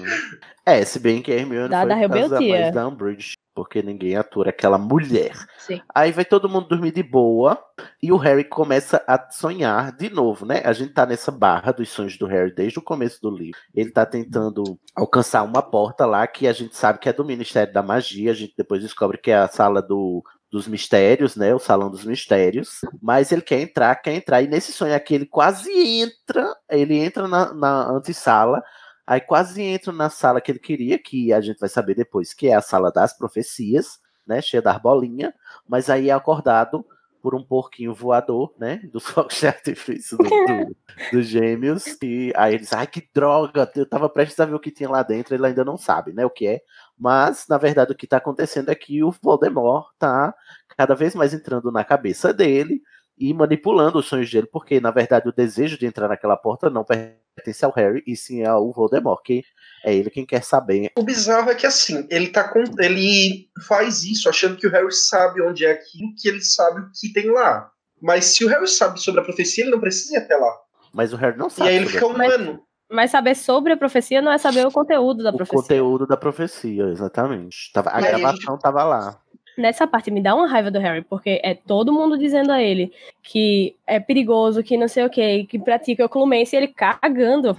É, 0.64 0.85
se 0.85 1.00
bem 1.00 1.20
que 1.20 1.33
a 1.33 1.37
Hermione 1.37 1.68
Da- 1.68 1.81
foi 1.81 1.88
da 1.88 1.94
rebeldia. 1.96 2.61
mais 2.61 2.74
da 2.74 2.87
Umbridge, 2.87 3.33
porque 3.55 3.83
ninguém 3.83 4.16
atura 4.16 4.50
aquela 4.50 4.79
mulher. 4.79 5.33
Sim. 5.59 5.81
Aí 5.92 6.12
vai 6.12 6.24
todo 6.24 6.48
mundo 6.48 6.68
dormir 6.68 6.92
de 6.92 7.02
boa 7.02 7.61
e 8.00 8.12
o 8.12 8.16
Harry 8.16 8.44
começa 8.44 9.02
a 9.07 9.29
sonhar 9.31 9.90
de 9.96 10.09
novo, 10.11 10.46
né? 10.46 10.62
A 10.64 10.72
gente 10.72 10.92
tá 10.92 11.05
nessa 11.05 11.33
barra 11.33 11.72
dos 11.72 11.88
sonhos 11.88 12.16
do 12.16 12.26
Harry 12.26 12.55
desde 12.55 12.79
o 12.79 12.83
começo 12.83 13.20
do 13.20 13.31
livro. 13.31 13.59
Ele 13.74 13.90
tá 13.90 14.07
tentando 14.07 14.79
alcançar 14.94 15.42
uma 15.42 15.61
porta 15.61 16.07
lá 16.07 16.24
que 16.26 16.46
a 16.46 16.52
gente 16.52 16.76
sabe 16.76 17.00
que 17.00 17.09
é 17.09 17.12
do 17.12 17.24
Ministério 17.24 17.72
da 17.72 17.83
Magia. 17.83 18.31
A 18.31 18.35
gente 18.35 18.55
depois 18.57 18.81
descobre 18.81 19.18
que 19.18 19.33
é 19.33 19.37
a 19.37 19.48
sala 19.48 19.83
do, 19.83 20.22
dos 20.50 20.66
mistérios, 20.68 21.37
né? 21.37 21.54
O 21.54 21.59
salão 21.59 21.90
dos 21.90 22.04
mistérios. 22.04 22.80
Mas 23.02 23.32
ele 23.32 23.42
quer 23.42 23.61
entrar, 23.61 23.94
quer 23.96 24.14
entrar. 24.14 24.42
E 24.42 24.46
nesse 24.48 24.72
sonho 24.72 24.94
aqui 24.94 25.14
ele 25.14 25.26
quase 25.26 25.70
entra. 25.72 26.54
Ele 26.70 26.94
entra 26.98 27.26
na, 27.28 27.52
na 27.52 27.90
antessala. 27.90 28.62
Aí 29.06 29.20
quase 29.20 29.62
entra 29.62 29.92
na 29.92 30.11
sala 30.11 30.40
que 30.40 30.50
ele 30.50 30.59
queria, 30.59 30.98
que 30.98 31.32
a 31.32 31.40
gente 31.40 31.59
vai 31.59 31.68
saber 31.68 31.94
depois, 31.94 32.32
que 32.35 32.48
é 32.48 32.54
a 32.54 32.61
sala 32.61 32.90
das 32.90 33.16
profecias, 33.16 33.98
né? 34.26 34.40
Cheia 34.42 34.62
da 34.62 34.78
bolinha. 34.78 35.32
Mas 35.68 35.88
aí 35.90 36.11
é 36.11 36.12
acordado 36.12 36.85
por 37.22 37.35
um 37.35 37.42
porquinho 37.42 37.92
voador, 37.92 38.54
né? 38.56 38.80
Dos 38.92 39.04
fogos 39.04 39.38
de 39.40 39.48
artifício 39.48 40.16
do, 40.16 40.24
do- 40.24 40.76
dos 41.12 41.26
gêmeos. 41.26 41.85
E 42.02 42.32
aí 42.37 42.54
eles, 42.54 42.72
ai 42.72 42.87
que 42.87 43.09
droga! 43.12 43.68
Eu 43.74 43.85
tava 43.88 44.09
prestes 44.09 44.38
a 44.38 44.44
ver 44.46 44.54
o 44.54 44.61
que 44.61 44.70
tinha 44.70 44.88
lá 44.88 45.02
dentro, 45.02 45.35
ele 45.35 45.44
ainda 45.46 45.64
não 45.64 45.76
sabe, 45.76 46.12
né? 46.12 46.24
O 46.24 46.30
que 46.30 46.46
é. 46.46 46.61
Mas, 46.98 47.46
na 47.48 47.59
verdade, 47.59 47.92
o 47.92 47.94
que 47.96 48.06
tá 48.06 48.16
acontecendo 48.16 48.70
é 48.70 48.74
que 48.74 49.02
o 49.02 49.11
Voldemort 49.22 49.88
tá 49.98 50.35
cada 50.76 50.94
vez 50.94 51.14
mais 51.14 51.35
entrando 51.35 51.70
na 51.70 51.85
cabeça 51.85 52.32
dele 52.32 52.80
e 53.18 53.32
manipulando 53.32 53.98
os 53.98 54.06
sonhos 54.06 54.30
dele, 54.30 54.46
porque, 54.50 54.80
na 54.80 54.90
verdade, 54.90 55.28
o 55.28 55.32
desejo 55.32 55.78
de 55.78 55.87
entrar 55.87 56.09
naquela 56.09 56.37
porta 56.37 56.68
não 56.68 56.85
pertence 56.85 57.64
ao 57.64 57.72
Harry, 57.72 58.02
e 58.06 58.14
sim 58.16 58.44
ao 58.44 58.70
Voldemort, 58.72 59.22
que 59.22 59.42
é 59.85 59.94
ele 59.94 60.11
quem 60.11 60.26
quer 60.26 60.42
saber. 60.42 60.90
O 60.96 61.02
bizarro 61.02 61.50
é 61.50 61.54
que 61.54 61.66
assim, 61.66 62.06
ele 62.11 62.28
tá 62.28 62.44
com, 62.48 62.62
ele 62.78 63.48
faz 63.66 64.04
isso 64.04 64.28
achando 64.28 64.56
que 64.56 64.66
o 64.66 64.70
Harry 64.70 64.92
sabe 64.92 65.40
onde 65.42 65.64
é 65.64 65.70
aquilo 65.72 66.14
que 66.18 66.28
ele 66.28 66.42
sabe 66.42 66.80
o 66.80 66.90
que 66.94 67.12
tem 67.12 67.30
lá. 67.30 67.70
Mas 68.00 68.26
se 68.26 68.44
o 68.44 68.48
Harry 68.48 68.68
sabe 68.68 69.00
sobre 69.00 69.20
a 69.22 69.24
profecia, 69.24 69.64
ele 69.64 69.70
não 69.70 69.80
precisa 69.80 70.14
ir 70.14 70.18
até 70.18 70.37
lá. 70.37 70.52
Mas 70.92 71.12
o 71.12 71.16
Harry 71.16 71.38
não 71.38 71.48
E 71.48 71.50
sabe. 71.50 71.70
aí 71.70 71.76
ele 71.76 71.87
fica 71.87 72.06
um 72.06 72.59
Mas-. 72.88 72.96
Mas 72.96 73.11
saber 73.11 73.35
sobre 73.35 73.72
a 73.72 73.77
profecia 73.77 74.20
não 74.22 74.33
é 74.33 74.38
saber 74.38 74.66
o 74.66 74.70
conteúdo 74.72 75.22
da 75.22 75.31
o 75.31 75.37
profecia. 75.37 75.61
conteúdo 75.62 76.07
da 76.07 76.16
profecia, 76.16 76.85
exatamente. 76.85 77.70
Tava, 77.72 77.90
a 77.90 77.99
a 77.99 78.01
gravação 78.01 78.59
tava 78.59 78.85
lá. 78.85 79.18
nessa 79.59 79.87
parte 79.87 80.11
me 80.11 80.22
dá 80.22 80.35
uma 80.35 80.46
raiva 80.46 80.70
do 80.70 80.79
Harry, 80.79 81.03
porque 81.03 81.40
é 81.42 81.55
todo 81.55 81.92
mundo 81.92 82.18
dizendo 82.18 82.53
a 82.53 82.62
ele 82.62 82.92
que 83.22 83.75
é 83.87 83.99
perigoso, 83.99 84.62
que 84.62 84.77
não 84.77 84.87
sei 84.88 85.05
o 85.05 85.11
que, 85.11 85.44
que 85.46 85.59
pratica 85.59 86.05
oclumência 86.05 86.57
e 86.57 86.59
ele 86.64 86.68
cagando. 86.68 87.57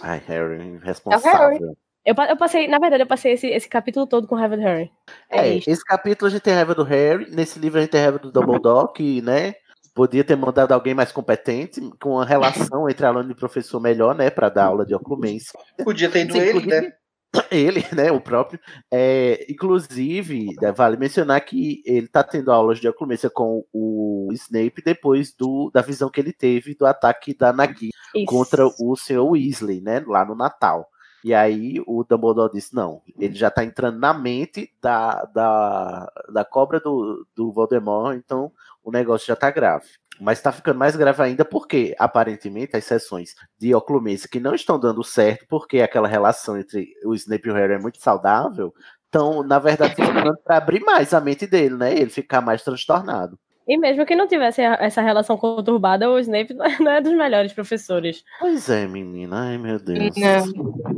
Ai, 0.00 0.20
Harry, 0.28 0.78
responsável. 0.82 1.76
Eu, 2.04 2.14
pa- 2.14 2.26
eu 2.28 2.36
passei, 2.36 2.68
na 2.68 2.78
verdade, 2.78 3.02
eu 3.02 3.06
passei 3.06 3.32
esse, 3.32 3.48
esse 3.48 3.68
capítulo 3.68 4.06
todo 4.06 4.26
com 4.26 4.34
raiva 4.34 4.56
do 4.56 4.62
Harry. 4.62 4.90
É, 5.28 5.38
É, 5.40 5.54
isso. 5.56 5.68
esse 5.68 5.84
capítulo 5.84 6.28
a 6.28 6.30
gente 6.30 6.40
tem 6.42 6.54
raiva 6.54 6.74
do 6.74 6.84
Harry, 6.84 7.28
nesse 7.30 7.58
livro 7.58 7.78
a 7.78 7.82
gente 7.82 7.90
tem 7.90 8.00
raiva 8.00 8.18
do 8.18 8.30
Dumbledore, 8.30 8.92
que, 8.92 9.20
né, 9.22 9.54
podia 9.98 10.22
ter 10.22 10.36
mandado 10.36 10.70
alguém 10.70 10.94
mais 10.94 11.10
competente, 11.10 11.80
com 12.00 12.10
uma 12.10 12.24
relação 12.24 12.88
entre 12.88 13.04
aluno 13.04 13.32
e 13.32 13.34
professor 13.34 13.80
melhor, 13.80 14.14
né, 14.14 14.30
para 14.30 14.48
dar 14.48 14.66
aula 14.66 14.86
de 14.86 14.94
oclumência. 14.94 15.58
Podia 15.82 16.08
ter 16.08 16.20
ido 16.20 16.34
Sim, 16.34 16.38
ele, 16.38 16.66
né? 16.66 16.92
Ele, 17.50 17.84
né, 17.92 18.10
o 18.10 18.20
próprio. 18.20 18.58
É, 18.90 19.44
inclusive, 19.50 20.54
né, 20.62 20.72
vale 20.72 20.96
mencionar 20.96 21.44
que 21.44 21.82
ele 21.84 22.08
tá 22.08 22.22
tendo 22.22 22.50
aulas 22.50 22.78
de 22.78 22.88
oclumência 22.88 23.28
com 23.28 23.66
o 23.70 24.28
Snape 24.32 24.82
depois 24.82 25.34
do, 25.36 25.70
da 25.74 25.82
visão 25.82 26.08
que 26.08 26.20
ele 26.20 26.32
teve 26.32 26.74
do 26.74 26.86
ataque 26.86 27.36
da 27.36 27.52
Nagui 27.52 27.90
Isso. 28.14 28.24
contra 28.24 28.66
o 28.66 28.96
Sr. 28.96 29.20
Weasley, 29.20 29.82
né, 29.82 30.02
lá 30.06 30.24
no 30.24 30.34
Natal. 30.34 30.88
E 31.24 31.34
aí 31.34 31.82
o 31.86 32.04
Dumbledore 32.04 32.52
disse, 32.52 32.74
não, 32.74 33.02
ele 33.18 33.34
já 33.34 33.50
tá 33.50 33.64
entrando 33.64 33.98
na 33.98 34.14
mente 34.14 34.72
da, 34.80 35.24
da, 35.24 36.12
da 36.32 36.44
cobra 36.44 36.78
do, 36.78 37.26
do 37.34 37.50
Voldemort, 37.52 38.16
então 38.16 38.52
o 38.82 38.90
negócio 38.90 39.26
já 39.26 39.36
tá 39.36 39.50
grave. 39.50 39.86
Mas 40.20 40.40
tá 40.40 40.50
ficando 40.50 40.78
mais 40.78 40.96
grave 40.96 41.22
ainda 41.22 41.44
porque, 41.44 41.94
aparentemente, 41.98 42.76
as 42.76 42.84
sessões 42.84 43.34
de 43.58 43.74
oclumência 43.74 44.28
que 44.28 44.40
não 44.40 44.54
estão 44.54 44.78
dando 44.78 45.04
certo, 45.04 45.46
porque 45.48 45.80
aquela 45.80 46.08
relação 46.08 46.58
entre 46.58 46.92
o 47.04 47.14
Snape 47.14 47.48
e 47.48 47.52
o 47.52 47.54
Harry 47.54 47.74
é 47.74 47.78
muito 47.78 48.00
saudável, 48.00 48.74
então, 49.08 49.42
na 49.42 49.58
verdade, 49.58 49.94
funcionando 49.96 50.38
para 50.44 50.56
abrir 50.56 50.80
mais 50.80 51.14
a 51.14 51.20
mente 51.20 51.46
dele, 51.46 51.76
né? 51.76 51.92
Ele 51.92 52.10
ficar 52.10 52.40
mais 52.40 52.62
transtornado. 52.62 53.38
E 53.68 53.76
mesmo 53.76 54.06
que 54.06 54.16
não 54.16 54.26
tivesse 54.26 54.62
a- 54.62 54.78
essa 54.80 55.02
relação 55.02 55.36
conturbada, 55.36 56.08
o 56.10 56.18
Snape 56.18 56.54
não 56.54 56.64
é- 56.64 56.78
não 56.80 56.90
é 56.92 57.00
dos 57.02 57.12
melhores 57.12 57.52
professores. 57.52 58.24
Pois 58.40 58.68
é, 58.70 58.86
menina. 58.86 59.48
Ai, 59.50 59.58
meu 59.58 59.78
Deus. 59.78 60.16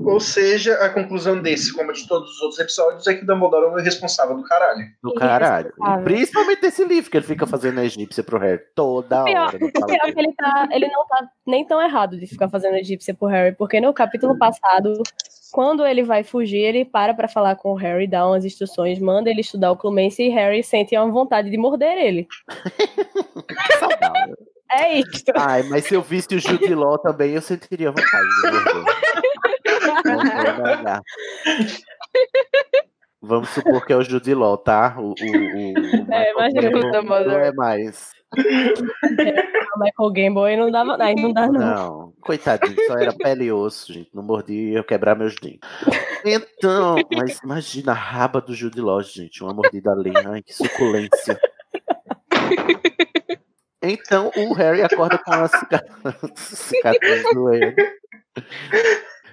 Ou 0.05 0.21
seja, 0.21 0.75
a 0.75 0.89
conclusão 0.89 1.41
desse, 1.43 1.73
como 1.75 1.93
de 1.93 2.07
todos 2.07 2.31
os 2.31 2.41
outros 2.43 2.61
episódios, 2.61 3.07
é 3.07 3.15
que 3.15 3.25
Dumbledore 3.27 3.65
é 3.65 3.69
o 3.69 3.75
responsável 3.83 4.37
do 4.37 4.45
caralho. 4.45 4.85
Do 5.03 5.13
caralho. 5.15 5.67
Irresponsável. 5.67 6.05
Principalmente 6.05 6.63
nesse 6.63 6.85
livro 6.85 7.11
que 7.11 7.17
ele 7.17 7.27
fica 7.27 7.47
fazendo 7.47 7.81
a 7.81 7.85
egípcia 7.85 8.23
pro 8.23 8.39
Harry 8.39 8.61
toda 8.75 9.25
Pior, 9.25 9.49
hora. 9.49 9.59
não 9.61 9.71
pior 9.71 9.85
é 9.85 9.87
dele. 10.01 10.13
que 10.13 10.21
ele, 10.21 10.33
tá, 10.35 10.69
ele 10.71 10.87
não 10.89 11.07
tá 11.07 11.29
nem 11.47 11.67
tão 11.67 11.83
errado 11.83 12.19
de 12.19 12.27
ficar 12.27 12.49
fazendo 12.49 12.77
egípcia 12.77 13.15
pro 13.15 13.27
Harry, 13.29 13.55
porque 13.57 13.81
no 13.81 13.93
capítulo 13.93 14.39
passado, 14.39 14.93
quando 15.51 15.85
ele 15.85 16.03
vai 16.03 16.23
fugir, 16.23 16.59
ele 16.59 16.85
para 16.85 17.15
pra 17.15 17.29
falar 17.29 17.57
com 17.57 17.73
o 17.73 17.77
Harry, 17.77 18.07
dá 18.07 18.27
umas 18.27 18.45
instruções, 18.45 18.99
manda 18.99 19.31
ele 19.31 19.41
estudar 19.41 19.71
o 19.73 19.77
Clumense 19.77 20.23
e 20.23 20.29
Harry 20.29 20.63
sente 20.63 20.97
uma 20.97 21.11
vontade 21.11 21.51
de 21.51 21.57
morder 21.57 21.97
ele. 21.99 22.27
Saudável. 23.79 24.37
É 24.73 24.99
isto. 24.99 25.33
Ai, 25.37 25.65
mas 25.65 25.85
se 25.85 25.95
eu 25.95 26.03
visse 26.03 26.33
o 26.37 26.39
Jude 26.39 26.75
Law 26.75 26.97
também, 26.99 27.33
eu 27.33 27.43
sentiria 27.43 27.91
vontade 27.91 28.29
de 28.43 28.51
morder. 28.53 28.85
Não. 30.85 31.03
Vamos 33.23 33.51
supor 33.51 33.85
que 33.85 33.93
é 33.93 33.97
o 33.97 34.03
Jude 34.03 34.35
Law, 34.35 34.57
tá? 34.57 34.97
O, 34.99 35.11
o, 35.11 35.13
o, 35.13 35.15
É, 36.13 36.31
imagina 36.33 36.69
o 36.69 36.81
Dumbledore. 36.93 37.27
não 37.29 37.41
é 37.41 37.53
mais. 37.53 38.13
O 39.73 39.79
Michael 39.79 40.45
aí 40.45 40.57
não 40.57 40.71
dava 40.71 40.97
aí 41.03 41.15
não 41.15 41.33
dá 41.33 41.47
não. 41.47 41.61
Não, 41.61 42.13
coitadinho, 42.21 42.77
só 42.87 42.99
era 42.99 43.13
pele 43.13 43.45
e 43.45 43.53
osso, 43.53 43.93
gente. 43.93 44.11
Não 44.13 44.23
mordia, 44.23 44.79
eu 44.79 44.85
quebrar 44.85 45.15
meus 45.17 45.35
dentes. 45.37 45.61
Então, 46.25 46.97
mas 47.17 47.39
imagina 47.39 47.93
a 47.93 47.95
raba 47.95 48.41
do 48.41 48.53
Jude 48.53 48.81
Law, 48.81 49.01
gente. 49.01 49.43
Uma 49.43 49.55
mordida 49.55 49.93
ali. 49.93 50.13
Ai, 50.27 50.43
que 50.43 50.53
suculência. 50.53 51.41
Então 53.83 54.31
o 54.37 54.53
Harry 54.55 54.83
acorda 54.83 55.19
com 55.19 55.31
uma 55.31 55.49
cica- 55.49 55.85
cicatriz 56.37 57.25
no. 57.35 57.51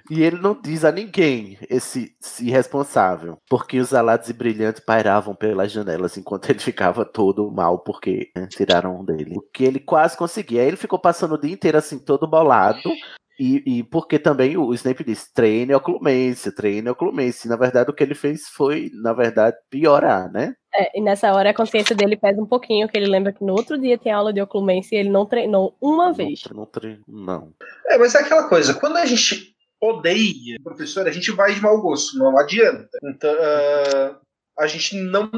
E 0.10 0.24
ele 0.24 0.38
não 0.38 0.60
diz 0.60 0.86
a 0.86 0.92
ninguém 0.92 1.58
esse, 1.70 2.16
esse 2.22 2.48
irresponsável, 2.48 3.38
porque 3.50 3.80
os 3.80 3.94
alados 3.94 4.30
e 4.30 4.34
brilhantes 4.34 4.84
pairavam 4.84 5.36
pelas 5.36 5.72
janelas 5.72 6.18
enquanto 6.18 6.50
ele 6.50 6.60
ficava 6.60 7.04
todo 7.04 7.52
mal, 7.52 7.80
porque 7.80 8.30
né, 8.36 8.48
tiraram 8.48 9.00
um 9.02 9.06
dele. 9.06 9.36
O 9.38 9.42
que 9.42 9.64
ele 9.66 9.80
quase 9.80 10.16
conseguia. 10.16 10.62
Aí 10.62 10.68
ele 10.68 10.78
ficou 10.78 11.00
passando 11.00 11.34
o 11.34 11.38
dia 11.42 11.52
inteiro 11.52 11.78
assim, 11.78 12.00
todo 12.00 12.28
bolado. 12.28 12.90
E, 13.40 13.62
e 13.68 13.84
porque 13.84 14.18
também 14.18 14.58
o 14.58 14.74
Snape 14.74 15.04
disse: 15.04 15.32
treine 15.32 15.74
oclumência, 15.76 16.52
treine 16.52 16.90
oclumência. 16.90 17.48
E, 17.48 17.50
na 17.50 17.56
verdade, 17.56 17.92
o 17.92 17.94
que 17.94 18.02
ele 18.02 18.16
fez 18.16 18.48
foi, 18.50 18.90
na 18.96 19.14
verdade, 19.14 19.56
piorar, 19.70 20.32
né? 20.32 20.56
É, 20.74 20.98
e 20.98 21.02
nessa 21.02 21.32
hora 21.32 21.52
a 21.52 21.54
consciência 21.54 21.96
dele 21.96 22.18
pesa 22.18 22.42
um 22.42 22.48
pouquinho, 22.48 22.88
que 22.88 22.98
ele 22.98 23.08
lembra 23.08 23.32
que 23.32 23.44
no 23.44 23.54
outro 23.54 23.78
dia 23.78 23.98
tem 23.98 24.12
aula 24.12 24.34
de 24.34 24.42
oclumência 24.42 24.96
e 24.96 25.00
ele 25.00 25.10
não 25.10 25.26
treinou 25.26 25.76
uma 25.80 26.12
vez. 26.12 26.44
Não, 26.50 26.58
não, 26.58 26.66
tre- 26.66 27.00
não. 27.08 27.54
É, 27.88 27.98
mas 27.98 28.16
é 28.16 28.22
aquela 28.22 28.50
coisa, 28.50 28.74
quando 28.74 28.98
a 28.98 29.06
gente 29.06 29.56
odeia 29.82 30.58
o 30.60 30.64
professor, 30.64 31.08
a 31.08 31.12
gente 31.12 31.32
vai 31.32 31.54
de 31.54 31.62
mau 31.62 31.80
gosto, 31.82 32.18
não 32.18 32.38
adianta. 32.38 32.90
Então, 33.04 33.34
ah, 33.40 34.20
a 34.60 34.68
gente 34.68 34.96
não 34.96 35.30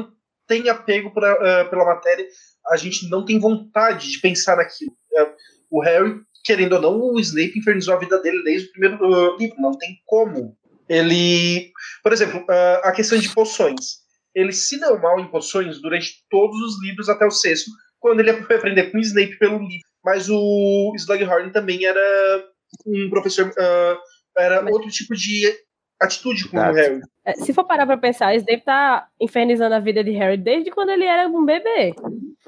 tem 0.46 0.68
apego 0.68 1.12
pra, 1.12 1.32
ah, 1.32 1.64
pela 1.66 1.84
matéria, 1.84 2.26
a 2.68 2.76
gente 2.76 3.08
não 3.08 3.24
tem 3.24 3.38
vontade 3.38 4.10
de 4.10 4.18
pensar 4.20 4.56
naquilo. 4.56 4.92
Ah, 5.16 5.32
o 5.70 5.80
Harry, 5.80 6.20
querendo 6.44 6.74
ou 6.74 6.82
não, 6.82 7.00
o 7.00 7.20
Snape 7.20 7.58
infernizou 7.58 7.94
a 7.94 7.98
vida 7.98 8.20
dele 8.20 8.42
desde 8.42 8.68
o 8.68 8.72
primeiro 8.72 9.14
ah, 9.14 9.36
livro, 9.38 9.60
não 9.60 9.76
tem 9.76 9.96
como. 10.06 10.56
Ele, 10.88 11.70
por 12.02 12.12
exemplo, 12.12 12.44
a 12.82 12.90
questão 12.90 13.16
de 13.16 13.32
poções. 13.32 14.00
Ele 14.34 14.52
se 14.52 14.78
deu 14.80 14.98
mal 14.98 15.20
em 15.20 15.30
poções 15.30 15.80
durante 15.80 16.24
todos 16.28 16.60
os 16.62 16.82
livros 16.82 17.08
até 17.08 17.24
o 17.24 17.30
sexto, 17.30 17.70
quando 18.00 18.18
ele 18.18 18.32
foi 18.42 18.56
aprender 18.56 18.90
com 18.90 18.98
o 18.98 19.00
Snape 19.00 19.38
pelo 19.38 19.58
livro. 19.58 19.86
Mas 20.04 20.28
o 20.28 20.92
Slughorn 20.96 21.52
também 21.52 21.84
era 21.84 22.44
um 22.84 23.08
professor. 23.08 23.52
ah, 23.56 23.96
era 24.40 24.70
outro 24.70 24.88
tipo 24.90 25.14
de 25.14 25.52
atitude 26.00 26.48
com 26.48 26.56
o. 26.56 26.60
Harry. 26.72 27.00
É, 27.24 27.34
se 27.34 27.52
for 27.52 27.64
parar 27.64 27.86
pra 27.86 27.96
pensar, 27.98 28.34
Snape 28.34 28.64
tá 28.64 29.06
infernizando 29.20 29.74
a 29.74 29.80
vida 29.80 30.02
de 30.02 30.10
Harry 30.12 30.36
desde 30.36 30.70
quando 30.70 30.90
ele 30.90 31.04
era 31.04 31.28
um 31.28 31.44
bebê. 31.44 31.94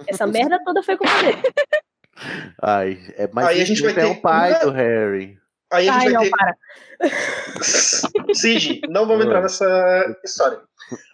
Essa 0.06 0.26
merda 0.26 0.58
toda 0.64 0.82
foi 0.82 0.96
culpa 0.96 1.12
dele. 1.22 1.42
Ai, 2.62 2.98
é, 3.16 3.28
mas 3.32 3.46
Aí 3.48 3.60
a 3.60 3.64
gente 3.64 3.82
vai 3.82 3.92
é 3.92 3.94
ter 3.94 4.04
o 4.06 4.20
pai 4.20 4.50
uma- 4.52 4.58
do 4.60 4.70
Harry. 4.70 5.38
Aí 5.72 5.88
a 5.88 5.94
Ai, 5.94 6.00
gente 6.02 6.12
não, 6.12 6.20
vai 6.20 6.30
ter. 6.30 6.36
para. 6.36 6.56
Sige, 8.34 8.80
não 8.88 9.06
vamos 9.06 9.24
entrar 9.24 9.40
nessa 9.40 10.16
história. 10.24 10.60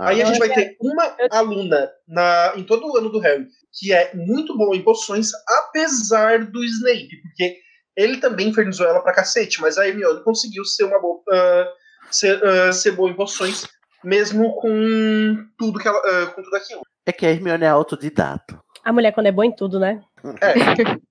Aí 0.01 0.21
a 0.21 0.25
gente 0.25 0.39
vai 0.41 0.49
ter 0.49 0.77
uma 0.81 1.17
aluna 1.31 1.89
na, 2.09 2.53
em 2.57 2.65
todo 2.65 2.87
o 2.89 2.97
ano 2.97 3.09
do 3.11 3.21
Harry 3.21 3.47
que 3.73 3.93
é 3.93 4.13
muito 4.15 4.57
boa 4.57 4.75
em 4.75 4.83
poções, 4.83 5.31
apesar 5.49 6.45
do 6.47 6.65
Snape, 6.65 7.21
porque 7.23 7.59
ele 7.99 8.19
também 8.19 8.49
infernizou 8.49 8.87
ela 8.87 9.01
pra 9.01 9.13
cacete, 9.13 9.61
mas 9.61 9.77
a 9.77 9.87
Hermione 9.87 10.23
conseguiu 10.23 10.65
ser 10.65 10.85
uma 10.85 11.01
boa. 11.01 11.21
ah, 11.31 11.69
ser, 12.11 12.43
ah, 12.45 12.73
ser 12.73 12.93
boa 12.93 13.11
em 13.11 13.15
poções, 13.17 13.67
mesmo 14.05 14.55
com 14.55 15.37
tudo 15.59 15.79
que 15.79 15.89
ela. 15.89 15.99
ah, 15.99 16.27
com 16.29 16.43
tudo 16.43 16.55
aquilo. 16.57 16.81
É 17.05 17.13
que 17.13 17.27
a 17.27 17.31
Hermione 17.31 17.65
é 17.65 17.69
autodidata. 17.69 18.59
A 18.85 18.93
mulher, 18.93 19.13
quando 19.13 19.27
é 19.27 19.33
boa 19.33 19.45
em 19.45 19.55
tudo, 19.55 19.79
né? 19.81 20.01
É, 20.41 20.55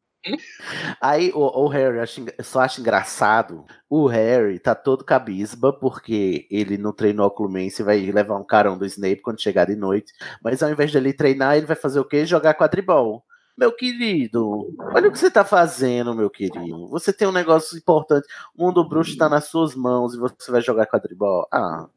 Aí 1.02 1.32
o, 1.34 1.40
o 1.64 1.68
Harry 1.68 2.00
engra- 2.18 2.36
só 2.44 2.62
acha 2.62 2.82
engraçado. 2.82 3.66
O 3.90 4.08
Harry 4.08 4.60
tá 4.60 4.76
todo 4.76 5.06
cabisba 5.06 5.72
porque 5.72 6.48
ele 6.52 6.78
não 6.78 6.92
treinou 6.92 7.28
oclumência 7.28 7.82
e 7.82 7.86
vai 7.86 8.00
levar 8.12 8.36
um 8.38 8.44
carão 8.46 8.78
do 8.78 8.86
Snape 8.86 9.22
quando 9.22 9.42
chegar 9.42 9.66
de 9.66 9.76
noite. 9.76 10.12
Mas 10.44 10.62
ao 10.62 10.70
invés 10.70 10.92
dele 10.92 11.14
treinar, 11.14 11.56
ele 11.58 11.66
vai 11.66 11.76
fazer 11.76 12.00
o 12.00 12.06
quê? 12.06 12.26
Jogar 12.26 12.56
quadribol. 12.56 13.24
Meu 13.58 13.72
querido, 13.72 14.72
olha 14.94 15.10
o 15.10 15.12
que 15.12 15.18
você 15.18 15.32
tá 15.32 15.44
fazendo, 15.44 16.14
meu 16.14 16.30
querido. 16.30 16.88
Você 16.90 17.12
tem 17.12 17.28
um 17.28 17.32
negócio 17.32 17.76
importante. 17.76 18.28
O 18.56 18.64
mundo 18.66 18.88
bruxo 18.88 19.18
tá 19.18 19.28
nas 19.28 19.46
suas 19.46 19.74
mãos 19.74 20.14
e 20.14 20.20
você 20.20 20.52
vai 20.52 20.62
jogar 20.62 20.86
quadribol. 20.86 21.48
Ah, 21.52 21.88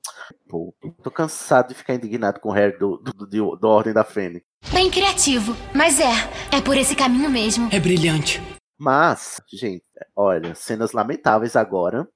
pô, 0.49 0.75
tô 1.03 1.11
cansado 1.11 1.69
de 1.69 1.75
ficar 1.75 1.95
indignado 1.95 2.41
com 2.41 2.49
o 2.49 2.53
Harry 2.53 2.79
do, 2.79 2.97
do, 2.97 3.13
do, 3.27 3.57
do 3.57 3.69
Ordem 3.69 3.93
da 3.93 4.05
Fênix. 4.05 4.47
Bem 4.73 4.91
criativo, 4.91 5.55
mas 5.75 6.01
é, 6.01 6.13
é 6.51 6.63
por 6.63 6.79
esse 6.79 6.97
caminho 6.97 7.29
mesmo. 7.29 7.69
É 7.71 7.79
brilhante. 7.79 8.41
Mas, 8.79 9.39
gente, 9.53 9.85
olha, 10.17 10.55
cenas 10.55 10.93
lamentáveis 10.93 11.57
agora. 11.57 12.09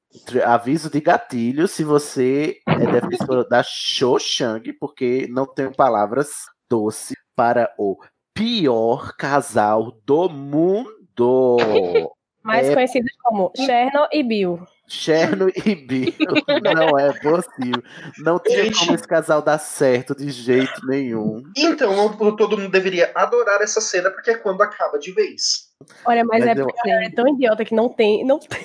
Aviso 0.47 0.89
de 0.89 1.03
gatilho 1.03 1.69
se 1.69 1.85
você 1.85 2.57
é 2.67 3.01
defensor 3.01 3.47
da 3.47 3.63
Cho 3.63 4.19
Chang, 4.19 4.73
porque 4.81 5.27
não 5.29 5.45
tenho 5.45 5.71
palavras 5.71 6.31
doces 6.67 7.15
para 7.37 7.71
o 7.77 7.99
pior 8.35 9.17
casal 9.17 9.97
do 10.05 10.29
mundo. 10.29 11.57
Mais 12.43 12.69
É. 12.69 12.75
conhecidos 12.75 13.11
como 13.23 13.51
Cherno 13.57 14.07
e 14.13 14.23
Bill. 14.23 14.61
Cherno 14.87 15.49
e 15.49 15.75
Bill. 15.75 16.13
Não 16.63 16.99
é 16.99 17.11
possível. 17.19 17.83
Não 18.19 18.39
tinha 18.39 18.65
Gente. 18.65 18.81
como 18.81 18.95
esse 18.95 19.09
casal 19.09 19.41
dar 19.41 19.57
certo 19.59 20.15
de 20.15 20.29
jeito 20.31 20.87
nenhum. 20.87 21.43
então 21.57 22.07
o- 22.07 22.37
todo 22.37 22.59
mundo 22.59 22.71
deveria 22.71 23.11
adorar 23.15 23.63
essa 23.63 23.81
cena, 23.81 24.11
porque 24.11 24.33
é 24.33 24.35
quando 24.37 24.61
acaba 24.63 24.99
de 24.99 25.11
vez. 25.13 25.71
Olha, 26.05 26.23
mas, 26.23 26.45
Mas 26.45 26.59
é 26.59 26.61
eu- 26.61 26.69
é 26.87 27.11
tão 27.11 27.27
idiota 27.29 27.65
que 27.65 27.75
não 27.75 27.89
tem. 27.89 28.27
Não 28.27 28.39
tem. 28.39 28.61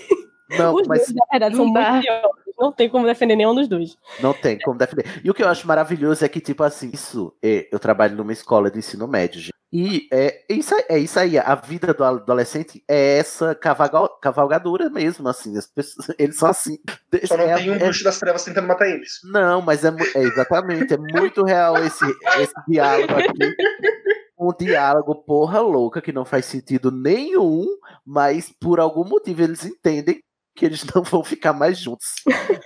Não, 0.57 0.73
Os 0.75 0.87
mas 0.87 0.99
dois, 1.01 1.13
na 1.13 1.25
verdade, 1.31 1.55
são 1.55 1.65
não 1.65 1.71
muito 1.73 1.97
idiotas. 1.97 2.43
Não 2.59 2.71
tem 2.73 2.89
como 2.89 3.05
defender 3.05 3.35
nenhum 3.37 3.55
dos 3.55 3.67
dois. 3.69 3.95
Não 4.19 4.33
tem 4.33 4.59
como 4.59 4.77
defender. 4.77 5.21
E 5.23 5.29
o 5.29 5.33
que 5.33 5.41
eu 5.43 5.47
acho 5.47 5.65
maravilhoso 5.67 6.25
é 6.25 6.29
que, 6.29 6.41
tipo 6.41 6.61
assim, 6.63 6.89
isso, 6.93 7.33
é, 7.41 7.67
eu 7.71 7.79
trabalho 7.79 8.15
numa 8.17 8.33
escola 8.33 8.69
de 8.69 8.79
ensino 8.79 9.07
médio, 9.07 9.39
gente. 9.39 9.53
E 9.71 10.07
é 10.11 10.43
isso, 10.49 10.73
aí- 10.75 10.83
é 10.89 10.97
isso 10.97 11.19
aí, 11.19 11.37
a 11.37 11.53
vida 11.55 11.93
do 11.93 12.03
adolescente 12.03 12.83
é 12.87 13.19
essa 13.19 13.53
cavalga- 13.53 14.09
cavalgadura 14.19 14.89
mesmo, 14.89 15.29
assim, 15.29 15.55
as 15.57 15.67
pessoas, 15.67 16.07
eles 16.19 16.37
são 16.37 16.49
assim. 16.49 16.79
Só 17.25 17.37
não 17.37 17.43
É- 17.45 17.55
tem 17.55 17.69
um 17.69 17.75
é- 17.75 17.77
bruxo 17.79 18.03
das 18.03 18.17
trevas 18.19 18.43
tentando 18.43 18.67
matar 18.67 18.89
eles. 18.89 19.19
Não, 19.23 19.61
mas 19.61 19.85
é, 19.85 19.89
é 20.15 20.23
exatamente, 20.23 20.93
é 20.93 20.97
muito 20.97 21.43
real 21.45 21.77
esse, 21.77 22.03
esse 22.39 22.53
diálogo 22.67 23.13
aqui. 23.13 23.55
Um 24.37 24.51
diálogo 24.57 25.15
porra 25.15 25.59
louca 25.61 26.01
que 26.01 26.11
não 26.13 26.25
faz 26.25 26.45
sentido 26.45 26.91
nenhum, 26.91 27.65
mas 28.05 28.51
por 28.59 28.79
algum 28.79 29.03
motivo 29.03 29.43
eles 29.43 29.63
entendem 29.65 30.21
que 30.59 30.65
eles 30.65 30.83
não 30.93 31.01
vão 31.01 31.23
ficar 31.23 31.53
mais 31.53 31.79
juntos. 31.79 32.15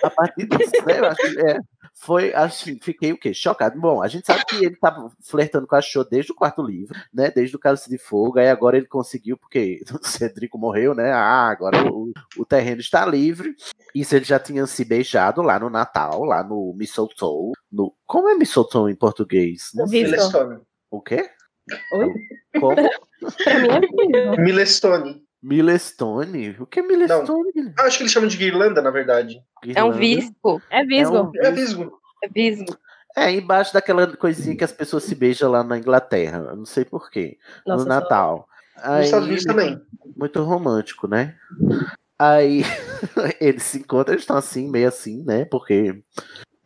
A 0.03 0.09
partir 0.09 0.47
disso, 0.47 0.71
né? 0.85 0.99
Eu 0.99 1.05
acho 1.05 1.21
que 1.21 1.39
é, 1.41 1.59
foi, 1.93 2.33
acho, 2.33 2.65
fiquei 2.81 3.13
o 3.13 3.17
quê? 3.17 3.33
Chocado. 3.33 3.79
Bom, 3.79 4.01
a 4.01 4.07
gente 4.07 4.25
sabe 4.25 4.43
que 4.45 4.65
ele 4.65 4.75
tava 4.75 5.11
flertando 5.21 5.67
com 5.67 5.75
a 5.75 5.81
Show 5.81 6.03
desde 6.03 6.31
o 6.31 6.35
quarto 6.35 6.63
livro, 6.63 6.99
né? 7.13 7.29
Desde 7.29 7.55
o 7.55 7.59
Cálice 7.59 7.89
de 7.89 7.99
Fogo, 7.99 8.39
aí 8.39 8.49
agora 8.49 8.77
ele 8.77 8.87
conseguiu, 8.87 9.37
porque 9.37 9.83
o 9.93 10.05
Cedrico 10.05 10.57
morreu, 10.57 10.95
né? 10.95 11.11
Ah, 11.11 11.49
agora 11.49 11.85
o, 11.93 12.11
o 12.35 12.45
terreno 12.45 12.81
está 12.81 13.05
livre. 13.05 13.55
Isso 13.93 14.15
ele 14.15 14.25
já 14.25 14.39
tinha 14.39 14.65
se 14.65 14.83
beijado 14.83 15.43
lá 15.43 15.59
no 15.59 15.69
Natal, 15.69 16.23
lá 16.23 16.43
no 16.43 16.73
Mistletoe. 16.75 17.53
No, 17.71 17.95
como 18.07 18.27
é 18.27 18.35
Mistletoe 18.35 18.91
em 18.91 18.95
português? 18.95 19.69
Não. 19.75 19.85
Milestone. 19.85 20.61
O 20.89 20.99
quê? 20.99 21.29
Oi? 21.93 22.13
Como? 22.59 22.75
Pra 23.43 23.59
mim 23.59 24.15
é. 24.15 24.37
Milestone. 24.41 25.22
Milestone? 25.43 26.55
O 26.59 26.65
que 26.65 26.79
é 26.79 26.83
Milestone? 26.83 27.51
Guilherme? 27.51 27.73
Ah, 27.77 27.83
acho 27.83 27.97
que 27.97 28.03
eles 28.03 28.13
chamam 28.13 28.29
de 28.29 28.37
guirlanda, 28.37 28.81
na 28.81 28.89
verdade. 28.89 29.43
É 29.75 29.83
um 29.83 29.91
Guirlanda? 29.91 29.97
visco. 29.97 30.61
É 30.69 30.85
visgo. 30.85 31.15
É 31.17 31.21
um 31.21 31.31
É 31.35 31.51
visgo. 31.51 31.99
É 32.23 32.27
visgo. 32.29 32.77
É, 33.15 33.31
embaixo 33.31 33.73
daquela 33.73 34.07
coisinha 34.15 34.55
que 34.55 34.63
as 34.63 34.71
pessoas 34.71 35.03
se 35.03 35.13
beijam 35.13 35.51
lá 35.51 35.63
na 35.63 35.77
Inglaterra. 35.77 36.37
Eu 36.49 36.55
não 36.55 36.65
sei 36.65 36.85
porquê. 36.85 37.37
No 37.67 37.85
Natal. 37.85 38.47
Nos 38.83 39.05
Estados 39.05 39.27
Unidos 39.27 39.43
também. 39.43 39.79
Muito 40.15 40.41
romântico, 40.41 41.07
né? 41.07 41.35
Aí 42.17 42.63
eles 43.39 43.63
se 43.63 43.79
encontram, 43.79 44.13
eles 44.13 44.23
estão 44.23 44.37
assim, 44.37 44.69
meio 44.69 44.87
assim, 44.87 45.23
né? 45.25 45.45
Porque 45.45 46.01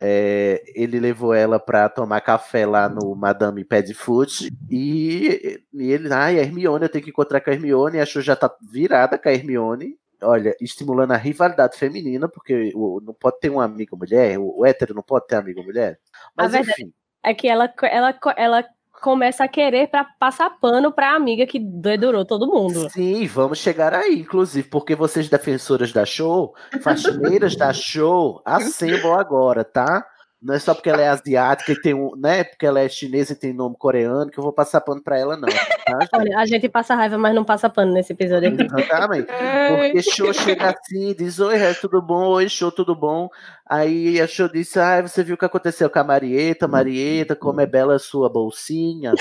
é, 0.00 0.62
ele 0.74 1.00
levou 1.00 1.34
ela 1.34 1.58
pra 1.58 1.88
tomar 1.88 2.20
café 2.20 2.64
lá 2.66 2.88
no 2.88 3.14
Madame 3.14 3.64
Padfoot 3.64 4.48
e, 4.70 5.60
e 5.72 5.90
ele, 5.92 6.12
ai, 6.12 6.38
a 6.38 6.42
Hermione, 6.42 6.84
eu 6.84 6.88
tenho 6.88 7.04
que 7.04 7.10
encontrar 7.10 7.40
com 7.40 7.50
a 7.50 7.52
Hermione, 7.52 7.98
a 8.00 8.06
Cho 8.06 8.20
já 8.20 8.36
tá 8.36 8.50
virada 8.70 9.18
com 9.18 9.28
a 9.28 9.32
Hermione. 9.32 9.96
Olha, 10.20 10.56
estimulando 10.60 11.12
a 11.12 11.16
rivalidade 11.16 11.76
feminina, 11.78 12.28
porque 12.28 12.72
o- 12.74 13.00
não 13.00 13.14
pode 13.14 13.38
ter 13.38 13.50
uma 13.50 13.64
amiga 13.64 13.94
mulher, 13.96 14.36
o, 14.38 14.58
o 14.60 14.66
hétero 14.66 14.92
não 14.94 15.02
pode 15.02 15.26
ter 15.28 15.36
amiga 15.36 15.62
mulher. 15.62 15.98
Mas 16.36 16.52
A 16.54 16.60
enfim, 16.60 16.92
É 17.22 17.32
que 17.34 17.46
ela, 17.48 17.72
ela, 17.82 18.18
ela 18.36 18.64
começa 19.00 19.44
a 19.44 19.48
querer 19.48 19.88
pra 19.88 20.04
passar 20.18 20.50
pano 20.60 20.92
pra 20.92 21.14
amiga 21.14 21.46
que 21.46 21.58
dedurou 21.58 22.24
todo 22.24 22.46
mundo. 22.46 22.88
Sim, 22.90 23.26
vamos 23.26 23.58
chegar 23.58 23.94
aí, 23.94 24.20
inclusive, 24.20 24.68
porque 24.68 24.94
vocês 24.94 25.28
defensoras 25.28 25.92
da 25.92 26.04
show, 26.04 26.54
faxineiras 26.82 27.56
da 27.56 27.72
show, 27.72 28.42
assemblem 28.44 29.14
agora, 29.14 29.64
tá? 29.64 30.04
Não 30.40 30.54
é 30.54 30.58
só 30.60 30.72
porque 30.72 30.88
ela 30.88 31.02
é 31.02 31.08
asiática 31.08 31.72
e 31.72 31.80
tem 31.80 31.94
um, 31.94 32.14
né? 32.16 32.44
Porque 32.44 32.64
ela 32.64 32.78
é 32.80 32.88
chinesa 32.88 33.32
e 33.32 33.36
tem 33.36 33.52
nome 33.52 33.74
coreano 33.76 34.30
que 34.30 34.38
eu 34.38 34.44
vou 34.44 34.52
passar 34.52 34.80
pano 34.80 35.02
pra 35.02 35.18
ela, 35.18 35.36
não. 35.36 35.48
Tá? 35.48 35.98
Olha, 36.14 36.38
a 36.38 36.46
gente 36.46 36.68
passa 36.68 36.94
raiva, 36.94 37.18
mas 37.18 37.34
não 37.34 37.44
passa 37.44 37.68
pano 37.68 37.92
nesse 37.92 38.12
episódio 38.12 38.48
aqui. 38.48 38.62
Exatamente. 38.62 39.26
Porque 39.26 40.02
show 40.02 40.32
chega 40.32 40.70
assim, 40.70 41.12
diz: 41.14 41.40
Oi, 41.40 41.56
Ré, 41.56 41.74
tudo 41.74 42.00
bom? 42.00 42.28
Oi, 42.28 42.48
show, 42.48 42.70
tudo 42.70 42.94
bom? 42.94 43.28
Aí 43.68 44.20
a 44.20 44.28
show 44.28 44.48
disse: 44.48 44.78
Ah, 44.78 45.02
você 45.02 45.24
viu 45.24 45.34
o 45.34 45.38
que 45.38 45.44
aconteceu 45.44 45.90
com 45.90 45.98
a 45.98 46.04
Marieta? 46.04 46.68
Marieta, 46.68 47.34
como 47.34 47.60
é 47.60 47.66
bela 47.66 47.96
a 47.96 47.98
sua 47.98 48.28
bolsinha. 48.28 49.14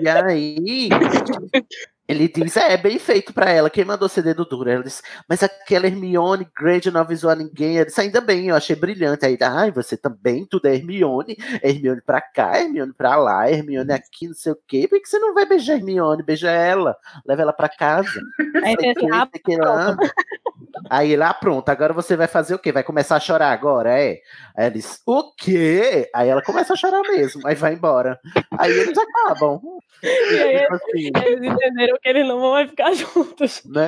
E 0.00 0.08
aí. 0.08 0.88
Ele 2.08 2.28
diz, 2.28 2.56
é, 2.56 2.76
bem 2.76 2.98
feito 2.98 3.32
pra 3.32 3.50
ela. 3.50 3.68
Quem 3.68 3.84
mandou 3.84 4.08
ser 4.08 4.22
dedo 4.22 4.44
duro? 4.44 4.70
Ela 4.70 4.84
disse, 4.84 5.02
mas 5.28 5.42
aquela 5.42 5.86
Hermione 5.86 6.46
Grande 6.56 6.90
não 6.90 7.00
avisou 7.00 7.30
a 7.30 7.34
ninguém. 7.34 7.76
Ela 7.76 7.86
disse, 7.86 8.00
ainda 8.00 8.20
bem, 8.20 8.48
eu 8.48 8.56
achei 8.56 8.76
brilhante. 8.76 9.26
Aí, 9.26 9.36
ai, 9.42 9.72
você 9.72 9.96
também, 9.96 10.46
tudo 10.46 10.66
é 10.66 10.74
Hermione. 10.74 11.36
Hermione 11.62 12.00
pra 12.00 12.20
cá, 12.20 12.60
Hermione 12.60 12.92
pra 12.92 13.16
lá, 13.16 13.50
Hermione 13.50 13.92
aqui, 13.92 14.28
não 14.28 14.34
sei 14.34 14.52
o 14.52 14.58
quê. 14.66 14.86
Por 14.88 15.00
que 15.00 15.08
você 15.08 15.18
não 15.18 15.34
vai 15.34 15.46
beijar 15.46 15.74
a 15.74 15.76
Hermione? 15.76 16.22
Beija 16.22 16.50
ela, 16.50 16.96
leva 17.26 17.42
ela 17.42 17.52
pra 17.52 17.68
casa. 17.68 18.20
Aí 18.62 18.76
tem 18.76 18.92
assim, 18.96 19.10
lá. 20.90 20.98
Aí 20.98 21.12
ele, 21.12 21.22
ah, 21.22 21.34
pronto, 21.34 21.68
agora 21.68 21.92
você 21.92 22.16
vai 22.16 22.26
fazer 22.26 22.54
o 22.54 22.58
quê? 22.58 22.72
Vai 22.72 22.82
começar 22.82 23.16
a 23.16 23.20
chorar 23.20 23.50
agora, 23.52 23.90
é? 23.98 24.20
Aí 24.56 24.66
ela 24.66 24.70
diz, 24.70 25.00
o 25.06 25.32
quê? 25.36 26.08
Aí 26.14 26.28
ela 26.28 26.42
começa 26.42 26.72
a 26.72 26.76
chorar 26.76 27.02
mesmo, 27.02 27.46
aí 27.46 27.54
vai 27.54 27.74
embora. 27.74 28.18
Aí 28.58 28.70
eles 28.72 28.96
acabam. 28.98 29.60
E 30.02 30.06
aí, 30.08 30.58
Tipo 30.60 30.74
assim, 30.74 31.10
eles 31.26 31.52
entenderam 31.52 31.96
que 32.02 32.08
eles 32.08 32.26
não 32.28 32.40
vão 32.40 32.52
mais 32.52 32.68
ficar 32.70 32.92
juntos. 32.94 33.62
né? 33.64 33.86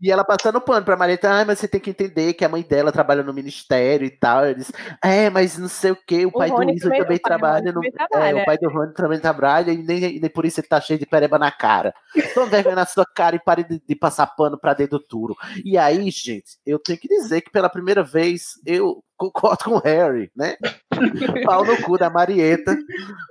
E 0.00 0.10
ela 0.10 0.24
passando 0.24 0.60
pano 0.60 0.84
pra 0.84 0.96
Marieta, 0.96 1.30
ah, 1.30 1.44
mas 1.44 1.58
você 1.58 1.68
tem 1.68 1.80
que 1.80 1.90
entender 1.90 2.32
que 2.34 2.44
a 2.44 2.48
mãe 2.48 2.62
dela 2.62 2.90
trabalha 2.92 3.22
no 3.22 3.32
ministério 3.34 4.06
e 4.06 4.10
tal. 4.10 4.46
Eles, 4.46 4.72
é, 5.02 5.28
mas 5.30 5.58
não 5.58 5.68
sei 5.68 5.90
o 5.92 5.96
que, 5.96 6.24
o 6.24 6.28
O 6.28 6.32
pai 6.32 6.48
do 6.50 6.56
Rony 6.56 6.72
Weasley 6.72 6.98
também- 7.00 7.16
do 7.16 7.22
trabalha 7.22 7.72
no. 7.72 7.74
também 7.74 7.90
É, 7.94 8.06
trabalha. 8.06 8.42
o 8.42 8.44
pai 8.44 8.58
do 8.58 8.68
Rony 8.70 8.94
também 8.94 9.18
trabalha 9.20 9.70
e 9.72 9.76
nem, 9.78 10.18
nem 10.20 10.30
por 10.30 10.44
isso 10.44 10.60
ele 10.60 10.66
tá 10.68 10.80
cheio 10.80 10.98
de 10.98 11.06
pereba 11.06 11.38
na 11.38 11.50
cara. 11.50 11.94
Toma 12.34 12.46
vergonha 12.46 12.76
na 12.76 12.86
sua 12.86 13.04
cara 13.06 13.36
e 13.36 13.38
pare 13.38 13.64
de, 13.64 13.80
de 13.86 13.94
passar 13.94 14.26
pano 14.28 14.58
pra 14.58 14.74
dentro 14.74 14.98
do 14.98 15.04
turo. 15.04 15.36
E 15.64 15.76
aí, 15.76 16.07
gente, 16.10 16.58
eu 16.66 16.78
tenho 16.78 16.98
que 16.98 17.08
dizer 17.08 17.40
que 17.40 17.50
pela 17.50 17.68
primeira 17.68 18.02
vez 18.02 18.52
eu 18.64 19.02
concordo 19.16 19.64
com 19.64 19.70
o 19.72 19.78
Harry, 19.80 20.30
né? 20.36 20.56
Pau 21.44 21.64
no 21.64 21.80
cu 21.82 21.98
da 21.98 22.08
Marieta, 22.10 22.76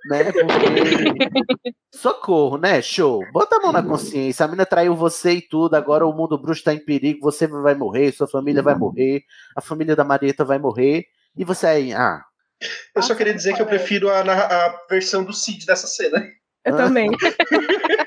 né? 0.10 0.32
Porque. 0.32 1.74
Socorro, 1.94 2.58
né? 2.58 2.82
Show. 2.82 3.24
Bota 3.32 3.58
a 3.58 3.60
mão 3.60 3.72
na 3.72 3.84
consciência. 3.84 4.46
A 4.46 4.48
mina 4.48 4.66
traiu 4.66 4.96
você 4.96 5.34
e 5.34 5.42
tudo. 5.42 5.76
Agora 5.76 6.06
o 6.06 6.14
mundo 6.14 6.38
bruxo 6.38 6.64
tá 6.64 6.74
em 6.74 6.84
perigo. 6.84 7.22
Você 7.22 7.48
vai 7.48 7.76
morrer, 7.76 8.12
sua 8.12 8.28
família 8.28 8.62
vai 8.62 8.76
morrer, 8.76 9.24
a 9.56 9.62
família 9.62 9.96
da 9.96 10.04
Marieta 10.04 10.44
vai 10.46 10.60
morrer. 10.60 11.06
E 11.36 11.44
você 11.46 11.68
aí, 11.68 11.94
ah, 11.94 12.24
Eu 12.96 13.02
só 13.02 13.14
queria 13.14 13.34
dizer 13.34 13.54
que 13.56 13.62
eu 13.62 13.68
prefiro 13.68 14.10
a, 14.10 14.22
a 14.22 14.86
versão 14.90 15.24
do 15.24 15.34
Cid 15.34 15.66
dessa 15.66 15.88
cena. 15.88 16.26
Eu 16.66 16.76
também. 16.76 17.10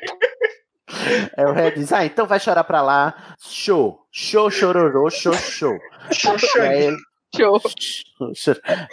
é 1.37 1.47
o 1.47 1.53
Harry 1.53 1.75
diz, 1.75 1.93
ah, 1.93 2.05
então 2.05 2.27
vai 2.27 2.41
chorar 2.41 2.65
pra 2.65 2.83
lá. 2.83 3.35
Show. 3.41 4.01
Show, 4.11 4.51
chororô, 4.51 5.09
show, 5.11 5.35
show. 5.35 5.77
E 6.11 6.15
Xoxang. 6.15 6.67
aí 6.67 6.97
Show. 7.35 7.61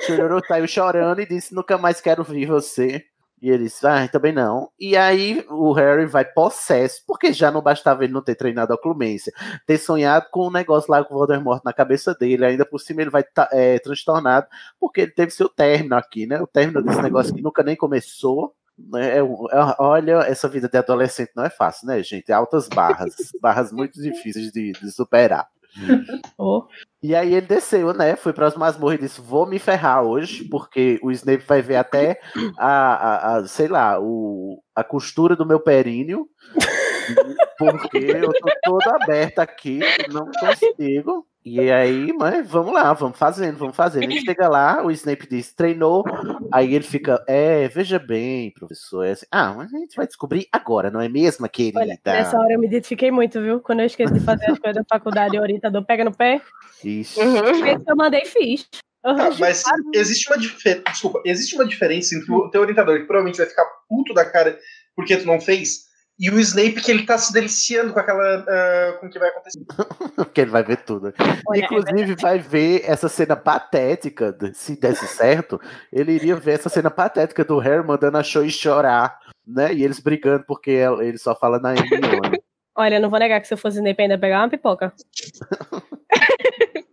Chororô 0.05 0.41
saiu 0.47 0.67
chorando 0.67 1.21
e 1.21 1.25
disse: 1.27 1.55
Nunca 1.55 1.77
mais 1.77 1.99
quero 1.99 2.23
ver 2.23 2.45
você. 2.45 3.03
E 3.41 3.49
ele 3.49 3.65
disse: 3.65 3.85
Ah, 3.85 4.07
também 4.07 4.31
não. 4.31 4.69
E 4.79 4.95
aí 4.95 5.45
o 5.49 5.71
Harry 5.73 6.05
vai 6.05 6.23
possesso, 6.23 7.01
porque 7.07 7.33
já 7.33 7.51
não 7.51 7.61
bastava 7.61 8.03
ele 8.03 8.13
não 8.13 8.21
ter 8.21 8.35
treinado 8.35 8.73
a 8.73 8.77
Clemência, 8.77 9.33
ter 9.65 9.77
sonhado 9.77 10.27
com 10.31 10.47
um 10.47 10.51
negócio 10.51 10.91
lá 10.91 11.03
com 11.03 11.13
o 11.13 11.17
Voldemort 11.17 11.63
na 11.63 11.73
cabeça 11.73 12.13
dele. 12.13 12.45
Ainda 12.45 12.65
por 12.65 12.79
cima 12.79 13.01
ele 13.01 13.09
vai 13.09 13.21
estar 13.21 13.49
transtornado, 13.83 14.47
porque 14.79 15.01
ele 15.01 15.11
teve 15.11 15.31
seu 15.31 15.49
término 15.49 15.95
aqui, 15.95 16.25
né? 16.27 16.39
O 16.41 16.47
término 16.47 16.81
desse 16.81 17.01
negócio 17.01 17.33
que 17.33 17.41
nunca 17.41 17.63
nem 17.63 17.75
começou. 17.75 18.53
Né? 18.77 19.17
É 19.17 19.19
é- 19.19 19.75
olha, 19.79 20.17
essa 20.27 20.47
vida 20.47 20.67
de 20.69 20.77
adolescente 20.77 21.31
não 21.35 21.43
é 21.45 21.49
fácil, 21.49 21.87
né, 21.87 22.01
gente? 22.03 22.31
Altas 22.31 22.67
barras, 22.67 23.13
barras 23.41 23.71
muito 23.71 24.01
difíceis 24.01 24.51
de- 24.51 24.71
de 24.73 24.91
superar. 24.91 25.47
Oh. 26.39 26.65
E 27.03 27.15
aí 27.15 27.33
ele 27.33 27.45
desceu, 27.47 27.93
né? 27.93 28.15
Foi 28.15 28.31
para 28.33 28.47
as 28.47 28.55
masmorras 28.55 28.97
e 28.99 29.01
disse: 29.03 29.21
Vou 29.21 29.45
me 29.45 29.57
ferrar 29.59 30.03
hoje, 30.03 30.43
porque 30.45 30.99
o 31.03 31.11
Snape 31.11 31.43
vai 31.47 31.61
ver 31.61 31.75
até 31.77 32.19
a, 32.57 32.67
a- 32.67 33.37
a, 33.37 33.47
sei 33.47 33.67
lá, 33.67 33.99
o, 33.99 34.61
a 34.75 34.83
costura 34.83 35.35
do 35.35 35.45
meu 35.45 35.59
períneo. 35.59 36.27
Porque 37.57 37.97
eu 37.97 38.31
tô 38.33 38.49
toda 38.63 38.95
aberta 38.95 39.41
aqui, 39.41 39.79
não 40.11 40.29
consigo. 40.31 41.25
E 41.49 41.71
aí, 41.71 42.11
mas 42.11 42.45
vamos 42.45 42.73
lá, 42.73 42.91
vamos 42.91 43.17
fazendo, 43.17 43.57
vamos 43.57 43.75
fazendo. 43.75 44.03
Ele 44.03 44.19
chega 44.19 44.49
lá, 44.49 44.85
o 44.85 44.91
Snape 44.91 45.29
diz, 45.29 45.53
treinou. 45.53 46.03
Aí 46.51 46.75
ele 46.75 46.83
fica, 46.83 47.23
é, 47.25 47.69
veja 47.69 47.97
bem, 47.97 48.51
professor. 48.51 49.05
É 49.05 49.11
assim, 49.11 49.25
ah, 49.31 49.53
mas 49.53 49.73
a 49.73 49.77
gente 49.77 49.95
vai 49.95 50.05
descobrir 50.05 50.45
agora, 50.51 50.91
não 50.91 50.99
é 50.99 51.07
mesmo, 51.07 51.47
querida? 51.47 51.79
Olha, 51.79 51.97
nessa 52.05 52.37
hora 52.37 52.51
eu 52.51 52.59
me 52.59 52.67
identifiquei 52.67 53.11
muito, 53.11 53.41
viu? 53.41 53.61
Quando 53.61 53.79
eu 53.79 53.85
esqueço 53.85 54.13
de 54.13 54.19
fazer 54.19 54.51
as 54.51 54.59
coisas 54.59 54.83
da 54.83 54.97
faculdade, 54.97 55.37
o 55.37 55.41
orientador 55.41 55.85
pega 55.85 56.03
no 56.03 56.13
pé. 56.13 56.41
Ixi. 56.83 57.17
Esse 57.17 57.83
eu 57.87 57.95
mandei 57.95 58.25
fiz. 58.25 58.67
Uhum. 59.05 59.15
Ah, 59.15 59.29
mas 59.39 59.63
existe 59.93 60.29
uma 60.29 60.37
diferença. 60.37 60.83
Desculpa, 60.91 61.21
existe 61.23 61.55
uma 61.55 61.65
diferença 61.65 62.13
entre 62.13 62.29
o 62.29 62.49
teu 62.49 62.59
orientador, 62.59 62.99
que 62.99 63.05
provavelmente 63.05 63.37
vai 63.37 63.47
ficar 63.47 63.63
puto 63.87 64.13
da 64.13 64.25
cara 64.25 64.59
porque 64.97 65.15
tu 65.15 65.25
não 65.25 65.39
fez, 65.39 65.85
e 66.19 66.29
o 66.29 66.39
Snape 66.39 66.81
que 66.81 66.89
ele 66.89 67.05
tá 67.05 67.17
se 67.17 67.31
deliciando 67.31 67.93
com 67.93 67.99
aquela. 67.99 68.45
ah, 68.47 68.97
com 68.99 69.07
o 69.07 69.09
que 69.09 69.19
vai 69.19 69.29
acontecer. 69.29 69.59
Porque 70.15 70.41
ele 70.41 70.51
vai 70.51 70.63
ver 70.63 70.77
tudo. 70.77 71.13
Olha, 71.47 71.61
é 71.61 71.65
Inclusive, 71.65 72.15
vai 72.15 72.39
ver 72.39 72.81
essa 72.85 73.07
cena 73.07 73.35
patética, 73.35 74.35
se 74.53 74.79
desse 74.79 75.07
certo, 75.07 75.61
ele 75.91 76.13
iria 76.13 76.35
ver 76.35 76.53
essa 76.53 76.69
cena 76.69 76.89
patética 76.89 77.43
do 77.43 77.59
Harry 77.59 77.85
mandando 77.85 78.17
a 78.17 78.23
Shoei 78.23 78.49
chorar, 78.49 79.19
né? 79.45 79.73
E 79.73 79.83
eles 79.83 79.99
brigando 79.99 80.43
porque 80.47 80.71
ele 80.71 81.17
só 81.17 81.35
fala 81.35 81.59
na 81.59 81.73
Hermione. 81.73 82.41
Olha, 82.75 82.99
não 82.99 83.09
vou 83.09 83.19
negar 83.19 83.41
que 83.41 83.47
se 83.47 83.53
eu 83.53 83.57
fosse 83.57 83.77
Snape 83.77 84.01
ainda 84.01 84.19
pegar 84.19 84.39
uma 84.39 84.49
pipoca. 84.49 84.93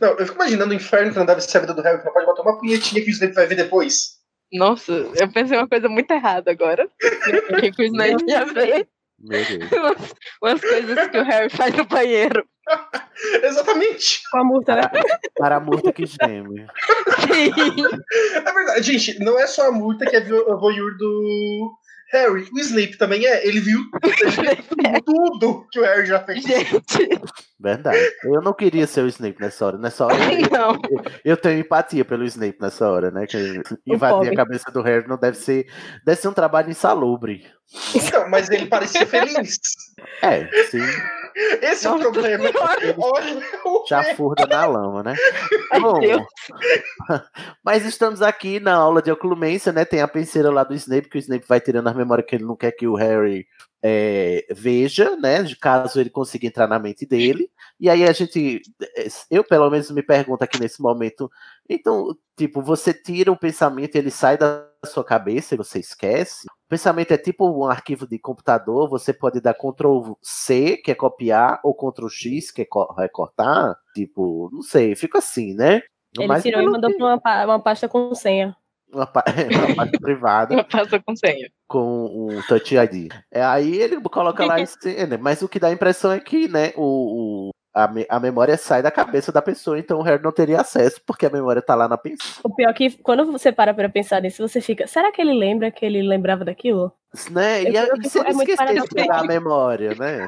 Não, 0.00 0.10
eu 0.10 0.24
fico 0.24 0.36
imaginando 0.36 0.72
o 0.72 0.76
inferno 0.76 1.12
que 1.12 1.18
não 1.18 1.26
deve 1.26 1.40
ser 1.40 1.58
a 1.58 1.60
vida 1.60 1.74
do 1.74 1.82
Harry, 1.82 1.98
que 1.98 2.04
não 2.04 2.12
pode 2.12 2.26
botar 2.26 2.42
uma 2.42 2.58
punhetinha 2.58 3.02
que 3.02 3.10
o 3.10 3.12
Snape 3.12 3.34
vai 3.34 3.46
ver 3.46 3.56
depois. 3.56 4.20
Nossa, 4.54 4.92
eu 4.92 5.28
pensei 5.32 5.58
uma 5.58 5.68
coisa 5.68 5.88
muito 5.88 6.10
errada 6.10 6.50
agora. 6.50 6.88
O 7.50 7.56
que, 7.60 7.72
que 7.72 7.82
o 7.82 7.84
Snape 7.86 8.24
ia 8.28 8.44
ver? 8.46 8.88
Meu 9.18 9.44
Deus. 9.44 9.72
Umas, 9.72 10.14
umas 10.42 10.60
coisas 10.60 11.08
que 11.08 11.18
o 11.18 11.22
Harry 11.24 11.50
faz 11.50 11.74
no 11.74 11.84
banheiro. 11.86 12.44
Exatamente. 13.42 14.22
Com 14.30 14.38
a 14.38 14.44
multa, 14.44 14.76
né? 14.76 14.82
Para 15.36 15.56
a 15.56 15.60
multa 15.60 15.92
que 15.92 16.04
geme. 16.06 16.66
Sim. 17.20 17.52
É 18.34 18.52
verdade, 18.52 18.98
gente, 18.98 19.18
não 19.24 19.38
é 19.38 19.46
só 19.46 19.68
a 19.68 19.72
multa 19.72 20.06
que 20.06 20.16
é 20.16 20.20
vo- 20.20 20.58
voyeur 20.58 20.96
do 20.96 21.72
Harry. 22.14 22.48
O 22.52 22.58
Snape 22.58 22.96
também 22.96 23.26
é. 23.26 23.46
Ele 23.46 23.60
viu 23.60 23.80
tudo 25.04 25.66
que 25.70 25.80
o 25.80 25.82
Harry 25.82 26.06
já 26.06 26.20
fez. 26.20 26.42
Gente, 26.42 27.20
Verdade. 27.58 27.98
Eu 28.24 28.42
não 28.42 28.52
queria 28.52 28.86
ser 28.86 29.02
o 29.02 29.08
Snape 29.08 29.40
nessa 29.40 29.66
hora. 29.66 29.78
Nessa 29.78 30.04
hora 30.04 30.16
eu, 30.32 30.50
não. 30.50 30.80
eu 31.24 31.36
tenho 31.36 31.60
empatia 31.60 32.04
pelo 32.04 32.24
Snape 32.24 32.58
nessa 32.60 32.88
hora, 32.88 33.10
né? 33.10 33.26
Que 33.26 33.62
invadir 33.86 34.32
a 34.32 34.36
cabeça 34.36 34.70
do 34.70 34.82
Harry 34.82 35.08
não 35.08 35.16
deve 35.16 35.36
ser. 35.36 35.66
Deve 36.04 36.20
ser 36.20 36.28
um 36.28 36.34
trabalho 36.34 36.70
insalubre. 36.70 37.46
Então, 37.94 38.28
mas 38.28 38.50
ele 38.50 38.66
parecia 38.66 39.06
feliz. 39.06 39.58
É, 40.22 40.46
sim. 40.70 40.82
Esse 41.34 41.86
é 41.86 41.90
o 41.90 41.98
Nossa 41.98 42.10
problema. 42.10 42.44
Olha 42.98 43.42
Já 43.88 44.14
furda 44.14 44.46
na 44.46 44.66
lama, 44.66 45.02
né? 45.02 45.14
Bom, 45.80 45.98
Deus. 45.98 46.22
mas 47.64 47.84
estamos 47.84 48.22
aqui 48.22 48.60
na 48.60 48.74
aula 48.74 49.02
de 49.02 49.10
oclumência, 49.10 49.72
né? 49.72 49.84
Tem 49.84 50.00
a 50.00 50.08
penseira 50.08 50.50
lá 50.50 50.62
do 50.62 50.74
Snape, 50.74 51.08
que 51.08 51.18
o 51.18 51.20
Snape 51.20 51.46
vai 51.48 51.60
tirando 51.60 51.88
as 51.88 51.96
memórias 51.96 52.26
que 52.26 52.36
ele 52.36 52.44
não 52.44 52.56
quer 52.56 52.72
que 52.72 52.86
o 52.86 52.94
Harry 52.94 53.46
é, 53.82 54.46
veja, 54.50 55.16
né? 55.16 55.42
De 55.42 55.56
caso 55.56 56.00
ele 56.00 56.10
consiga 56.10 56.46
entrar 56.46 56.68
na 56.68 56.78
mente 56.78 57.04
dele. 57.04 57.50
E 57.78 57.90
aí 57.90 58.04
a 58.04 58.12
gente, 58.12 58.62
eu 59.30 59.42
pelo 59.44 59.68
menos 59.68 59.90
me 59.90 60.02
pergunto 60.02 60.44
aqui 60.44 60.60
nesse 60.60 60.80
momento, 60.80 61.30
então, 61.68 62.14
tipo, 62.36 62.60
você 62.62 62.92
tira 62.92 63.30
o 63.32 63.36
pensamento 63.38 63.94
e 63.94 63.98
ele 63.98 64.10
sai 64.10 64.36
da 64.36 64.66
sua 64.84 65.04
cabeça 65.04 65.54
e 65.54 65.58
você 65.58 65.78
esquece? 65.78 66.46
O 66.46 66.68
pensamento 66.68 67.12
é 67.12 67.16
tipo 67.18 67.48
um 67.48 67.64
arquivo 67.64 68.06
de 68.06 68.18
computador, 68.18 68.88
você 68.88 69.12
pode 69.12 69.40
dar 69.40 69.54
Ctrl 69.54 70.12
C, 70.22 70.76
que 70.84 70.90
é 70.90 70.94
copiar, 70.94 71.60
ou 71.64 71.74
Ctrl 71.74 72.08
X, 72.08 72.50
que 72.50 72.62
é 72.62 72.64
co- 72.64 72.92
recortar. 72.94 73.74
Tipo, 73.94 74.50
não 74.52 74.62
sei, 74.62 74.94
fica 74.94 75.18
assim, 75.18 75.54
né? 75.54 75.80
Ele 76.18 76.28
Mas 76.28 76.42
tirou 76.42 76.60
e 76.62 76.66
mandou 76.66 76.90
que- 76.90 76.96
pra 76.96 77.06
uma, 77.06 77.44
uma 77.44 77.60
pasta 77.60 77.88
com 77.88 78.14
senha. 78.14 78.54
uma, 78.92 79.06
pa- 79.06 79.24
uma 79.66 79.74
parte 79.74 79.98
privada 79.98 80.54
Uma 80.54 80.64
passa 80.64 81.00
com 81.00 81.16
senha. 81.16 81.48
com 81.66 82.06
um 82.36 82.42
Touch 82.46 82.76
ID. 82.76 83.08
É, 83.32 83.42
aí 83.42 83.74
ele 83.76 84.00
coloca 84.02 84.44
lá 84.44 84.60
em 84.60 84.66
cena, 84.66 85.18
mas 85.18 85.42
o 85.42 85.48
que 85.48 85.58
dá 85.58 85.68
a 85.68 85.72
impressão 85.72 86.12
é 86.12 86.20
que, 86.20 86.46
né, 86.46 86.72
o, 86.76 87.48
o- 87.48 87.50
a, 87.74 87.88
me- 87.88 88.06
a 88.08 88.20
memória 88.20 88.56
sai 88.56 88.80
da 88.82 88.90
cabeça 88.90 89.32
da 89.32 89.42
pessoa, 89.42 89.78
então 89.78 89.98
o 89.98 90.02
Harry 90.02 90.22
não 90.22 90.30
teria 90.32 90.60
acesso, 90.60 91.00
porque 91.04 91.26
a 91.26 91.30
memória 91.30 91.60
tá 91.60 91.74
lá 91.74 91.88
na 91.88 91.98
pensão. 91.98 92.40
O 92.44 92.54
pior 92.54 92.70
é 92.70 92.72
que 92.72 92.90
quando 93.02 93.30
você 93.32 93.50
para 93.50 93.74
pra 93.74 93.88
pensar 93.88 94.22
nisso, 94.22 94.46
você 94.46 94.60
fica, 94.60 94.86
será 94.86 95.10
que 95.10 95.20
ele 95.20 95.34
lembra 95.34 95.70
que 95.70 95.84
ele 95.84 96.00
lembrava 96.02 96.44
daquilo? 96.44 96.92
Né? 97.30 97.62
E 97.64 97.74
Eu- 97.74 97.82
aí, 97.82 97.88
eu 97.88 97.96
fico- 97.96 98.08
se 98.08 98.18
ele 98.18 98.28
é 98.28 98.30
esquecer 98.32 98.80
de 98.82 98.88
pegar 98.88 99.18
a 99.20 99.24
memória, 99.24 99.94
né? 99.94 100.26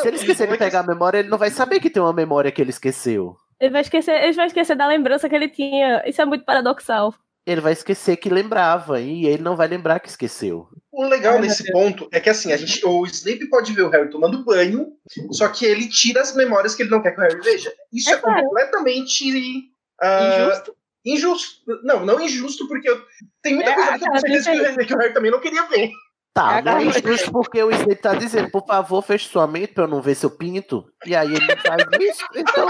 Se 0.00 0.08
ele 0.08 0.16
esquecer 0.16 0.46
de 0.48 0.54
é 0.54 0.56
pegar 0.56 0.80
a 0.80 0.86
memória, 0.86 1.18
ele 1.18 1.28
não 1.28 1.38
vai 1.38 1.50
saber 1.50 1.80
que 1.80 1.90
tem 1.90 2.02
uma 2.02 2.12
memória 2.12 2.50
que 2.50 2.60
ele 2.62 2.70
esqueceu. 2.70 3.36
Ele 3.60 3.70
vai 3.70 3.82
esquecer, 3.82 4.12
ele 4.24 4.32
vai 4.32 4.46
esquecer 4.46 4.74
da 4.74 4.86
lembrança 4.86 5.28
que 5.28 5.34
ele 5.34 5.48
tinha. 5.48 6.02
Isso 6.06 6.20
é 6.20 6.24
muito 6.24 6.44
paradoxal. 6.44 7.14
Ele 7.44 7.60
vai 7.60 7.72
esquecer 7.72 8.16
que 8.16 8.28
lembrava, 8.30 9.00
e 9.00 9.26
ele 9.26 9.42
não 9.42 9.56
vai 9.56 9.66
lembrar 9.66 9.98
que 9.98 10.08
esqueceu. 10.08 10.68
O 10.92 11.04
legal 11.06 11.40
nesse 11.40 11.70
ponto 11.72 12.08
é 12.12 12.20
que 12.20 12.30
assim, 12.30 12.52
a 12.52 12.56
gente, 12.56 12.84
o 12.86 13.04
Snape 13.06 13.48
pode 13.48 13.72
ver 13.72 13.82
o 13.82 13.88
Harry 13.88 14.10
tomando 14.10 14.44
banho, 14.44 14.92
só 15.32 15.48
que 15.48 15.64
ele 15.64 15.88
tira 15.88 16.20
as 16.20 16.36
memórias 16.36 16.74
que 16.74 16.82
ele 16.82 16.90
não 16.90 17.02
quer 17.02 17.12
que 17.12 17.20
o 17.20 17.22
Harry 17.24 17.40
veja. 17.40 17.72
Isso 17.92 18.10
É 18.10 18.12
é, 18.12 18.16
completamente 18.18 19.72
ah, 20.00 20.28
Injusto? 20.28 20.76
injusto. 21.04 21.80
Não, 21.82 22.06
não 22.06 22.20
injusto, 22.20 22.68
porque 22.68 22.88
eu- 22.88 23.02
tem 23.42 23.54
muita 23.56 23.70
É, 23.70 23.74
coisa 23.74 23.88
que 23.90 23.94
eu 23.94 23.98
tenho 24.00 24.12
aquela 24.18 24.20
certeza 24.20 24.50
que, 24.50 24.56
gente 24.56 24.82
o- 24.84 24.86
que 24.86 24.94
o 24.94 24.98
Harry 24.98 25.14
também 25.14 25.30
não 25.32 25.40
queria 25.40 25.66
ver. 25.66 25.90
Tá, 26.34 26.58
É 26.58 26.62
não 26.62 26.72
é 26.78 26.88
aquela- 26.88 26.98
injusto 27.14 27.30
porque 27.30 27.62
o 27.62 27.70
Snape 27.70 27.96
tá 28.00 28.14
dizendo, 28.14 28.50
por 28.50 28.64
favor, 28.66 29.02
feche 29.02 29.28
sua 29.28 29.46
mente 29.46 29.74
pra 29.74 29.84
eu 29.84 29.88
não 29.88 30.00
ver 30.00 30.14
seu 30.14 30.30
pinto. 30.30 30.84
E 31.04 31.14
aí 31.14 31.28
ele 31.28 31.56
faz 31.56 31.82
isso, 32.00 32.24
então. 32.34 32.66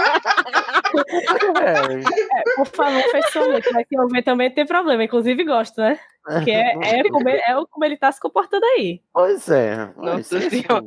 Harry. 1.59 2.03
É, 2.33 2.55
por 2.55 2.67
favor, 2.67 3.01
feche 3.11 3.31
sua 3.31 3.47
mente. 3.47 3.71
Mas 3.71 3.87
se 3.87 3.95
eu 3.95 4.07
ver 4.07 4.21
também 4.23 4.51
tem 4.53 4.65
problema. 4.65 5.03
Inclusive 5.03 5.43
gosto, 5.45 5.79
né? 5.79 5.97
Que 6.43 6.51
é, 6.51 6.73
é, 6.99 7.09
como, 7.09 7.29
ele, 7.29 7.41
é 7.47 7.57
o- 7.57 7.67
como 7.67 7.85
ele 7.85 7.95
tá 7.97 8.11
se 8.11 8.19
comportando 8.19 8.65
aí. 8.65 9.01
Pois 9.13 9.49
é. 9.49 9.91
mas, 9.95 10.31
Nossa 10.31 10.37
enfim, 10.37 10.61
Senhora. 10.67 10.85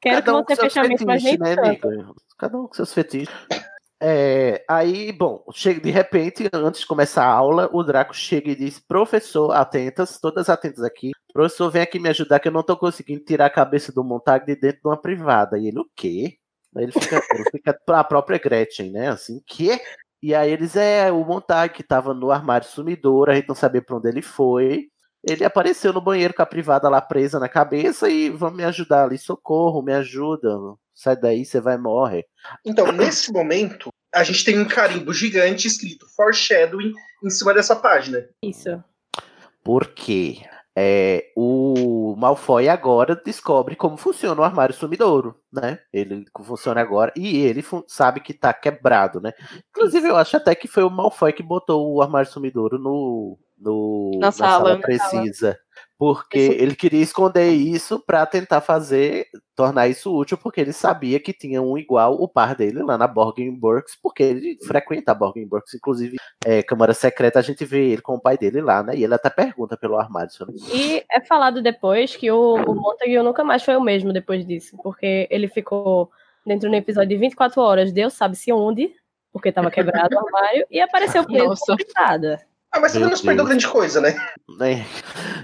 Quero 0.00 0.16
cada 0.16 0.36
um 0.36 0.44
que 0.44 0.54
você 0.54 0.60
seus 0.62 0.72
feche 0.72 0.84
a 0.84 0.88
mente, 0.88 1.04
mas 1.04 1.22
nem 1.22 1.38
né, 1.38 1.54
tanto. 1.54 1.88
amiga? 1.88 2.12
Cada 2.38 2.58
um 2.58 2.66
com 2.66 2.74
seus 2.74 2.92
fetiches. 2.92 3.34
É, 4.00 4.62
aí, 4.68 5.10
bom, 5.10 5.42
chega 5.52 5.80
de 5.80 5.90
repente, 5.90 6.48
antes 6.52 6.82
de 6.82 6.86
começar 6.86 7.24
a 7.24 7.32
aula, 7.32 7.70
o 7.72 7.82
Draco 7.82 8.14
chega 8.14 8.50
e 8.50 8.56
diz: 8.56 8.78
Professor, 8.78 9.52
atentas, 9.52 10.18
todas 10.20 10.50
atentas 10.50 10.84
aqui. 10.84 11.12
Professor, 11.32 11.70
vem 11.70 11.82
aqui 11.82 11.98
me 11.98 12.08
ajudar 12.10 12.38
que 12.40 12.48
eu 12.48 12.52
não 12.52 12.62
tô 12.62 12.76
conseguindo 12.76 13.24
tirar 13.24 13.46
a 13.46 13.50
cabeça 13.50 13.92
do 13.92 14.04
Montag 14.04 14.44
de 14.44 14.54
dentro 14.54 14.82
de 14.82 14.88
uma 14.88 15.00
privada. 15.00 15.58
E 15.58 15.68
ele, 15.68 15.78
o 15.80 15.86
quê? 15.94 16.38
Aí 16.76 16.84
ele 16.84 16.92
fica, 16.92 17.22
ele 17.34 17.44
fica 17.50 17.78
a 17.88 18.04
própria 18.04 18.38
Gretchen, 18.38 18.90
né? 18.90 19.08
Assim, 19.08 19.40
que? 19.46 19.80
E 20.22 20.34
aí 20.34 20.50
eles, 20.50 20.76
é, 20.76 21.10
o 21.12 21.24
Montag 21.24 21.74
que 21.74 21.82
tava 21.82 22.12
no 22.12 22.30
armário 22.30 22.66
sumidouro, 22.66 23.30
a 23.30 23.34
gente 23.34 23.48
não 23.48 23.54
sabia 23.54 23.82
pra 23.82 23.96
onde 23.96 24.08
ele 24.08 24.22
foi. 24.22 24.88
Ele 25.24 25.44
apareceu 25.44 25.92
no 25.92 26.00
banheiro 26.00 26.34
com 26.34 26.42
a 26.42 26.46
privada 26.46 26.88
lá 26.88 27.00
presa 27.00 27.40
na 27.40 27.48
cabeça 27.48 28.08
e 28.08 28.30
vamos 28.30 28.56
me 28.56 28.64
ajudar 28.64 29.04
ali, 29.04 29.18
socorro, 29.18 29.82
me 29.82 29.92
ajuda. 29.92 30.56
Sai 30.96 31.14
daí, 31.14 31.44
você 31.44 31.60
vai 31.60 31.76
morrer. 31.76 32.24
Então, 32.64 32.90
nesse 32.90 33.30
momento, 33.30 33.90
a 34.14 34.24
gente 34.24 34.42
tem 34.42 34.58
um 34.58 34.64
carimbo 34.64 35.12
gigante 35.12 35.68
escrito 35.68 36.06
Foreshadowing 36.16 36.94
em 37.22 37.30
cima 37.30 37.52
dessa 37.52 37.76
página. 37.76 38.26
Isso. 38.42 38.82
Porque 39.62 40.40
é, 40.74 41.32
o 41.36 42.14
Malfoy 42.16 42.68
agora 42.68 43.14
descobre 43.14 43.76
como 43.76 43.98
funciona 43.98 44.40
o 44.40 44.44
armário 44.44 44.74
sumidouro, 44.74 45.38
né? 45.52 45.78
Ele 45.92 46.24
funciona 46.44 46.80
agora 46.80 47.12
e 47.14 47.38
ele 47.38 47.62
sabe 47.86 48.20
que 48.20 48.32
tá 48.32 48.54
quebrado, 48.54 49.20
né? 49.20 49.32
Inclusive, 49.70 50.08
eu 50.08 50.16
acho 50.16 50.36
até 50.38 50.54
que 50.54 50.66
foi 50.66 50.82
o 50.82 50.90
Malfoy 50.90 51.32
que 51.32 51.42
botou 51.42 51.94
o 51.94 52.00
armário 52.00 52.30
sumidouro 52.30 52.78
no, 52.78 53.38
no 53.58 54.18
Na 54.18 54.32
sala. 54.32 54.80
precisa. 54.80 55.58
Porque 55.98 56.38
Isso. 56.38 56.62
ele 56.62 56.76
queria 56.76 57.02
esconder 57.02 57.48
isso 57.52 57.98
pra 57.98 58.26
tentar 58.26 58.60
fazer, 58.60 59.28
tornar 59.54 59.88
isso 59.88 60.14
útil, 60.14 60.36
porque 60.36 60.60
ele 60.60 60.72
sabia 60.72 61.18
que 61.18 61.32
tinha 61.32 61.62
um 61.62 61.78
igual 61.78 62.14
o 62.20 62.28
par 62.28 62.54
dele 62.54 62.82
lá 62.82 62.98
na 62.98 63.06
Borgin 63.06 63.50
Burks, 63.58 63.96
porque 64.02 64.22
ele 64.22 64.58
frequenta 64.62 65.12
a 65.12 65.14
Borgin 65.14 65.46
Burks, 65.46 65.72
inclusive 65.72 66.16
é, 66.44 66.62
Câmara 66.62 66.92
Secreta, 66.92 67.38
a 67.38 67.42
gente 67.42 67.64
vê 67.64 67.92
ele 67.92 68.02
com 68.02 68.14
o 68.14 68.20
pai 68.20 68.36
dele 68.36 68.60
lá, 68.60 68.82
né? 68.82 68.94
E 68.94 69.04
ele 69.04 69.14
até 69.14 69.30
pergunta 69.30 69.74
pelo 69.74 69.96
armário. 69.96 70.30
E 70.70 71.02
é 71.10 71.20
falado 71.22 71.62
depois 71.62 72.14
que 72.14 72.30
o, 72.30 72.56
o 72.56 72.74
Montague 72.74 73.22
nunca 73.22 73.42
mais 73.42 73.62
foi 73.62 73.74
o 73.74 73.80
mesmo 73.80 74.12
depois 74.12 74.46
disso, 74.46 74.76
porque 74.82 75.26
ele 75.30 75.48
ficou 75.48 76.10
dentro 76.44 76.68
do 76.68 76.76
episódio 76.76 77.08
de 77.08 77.16
24 77.16 77.60
horas, 77.60 77.90
Deus 77.90 78.12
sabe 78.12 78.36
se 78.36 78.52
onde, 78.52 78.94
porque 79.32 79.50
tava 79.50 79.70
quebrado 79.70 80.14
o 80.14 80.18
armário, 80.18 80.66
e 80.70 80.78
apareceu 80.78 81.24
preso 81.26 81.48
Nossa. 81.48 82.46
Ah, 82.76 82.80
mas 82.80 82.92
também 82.92 83.08
não 83.08 83.16
se 83.16 83.24
perdeu 83.24 83.44
grande 83.46 83.66
coisa, 83.66 84.02
né? 84.02 84.14
né? 84.58 84.86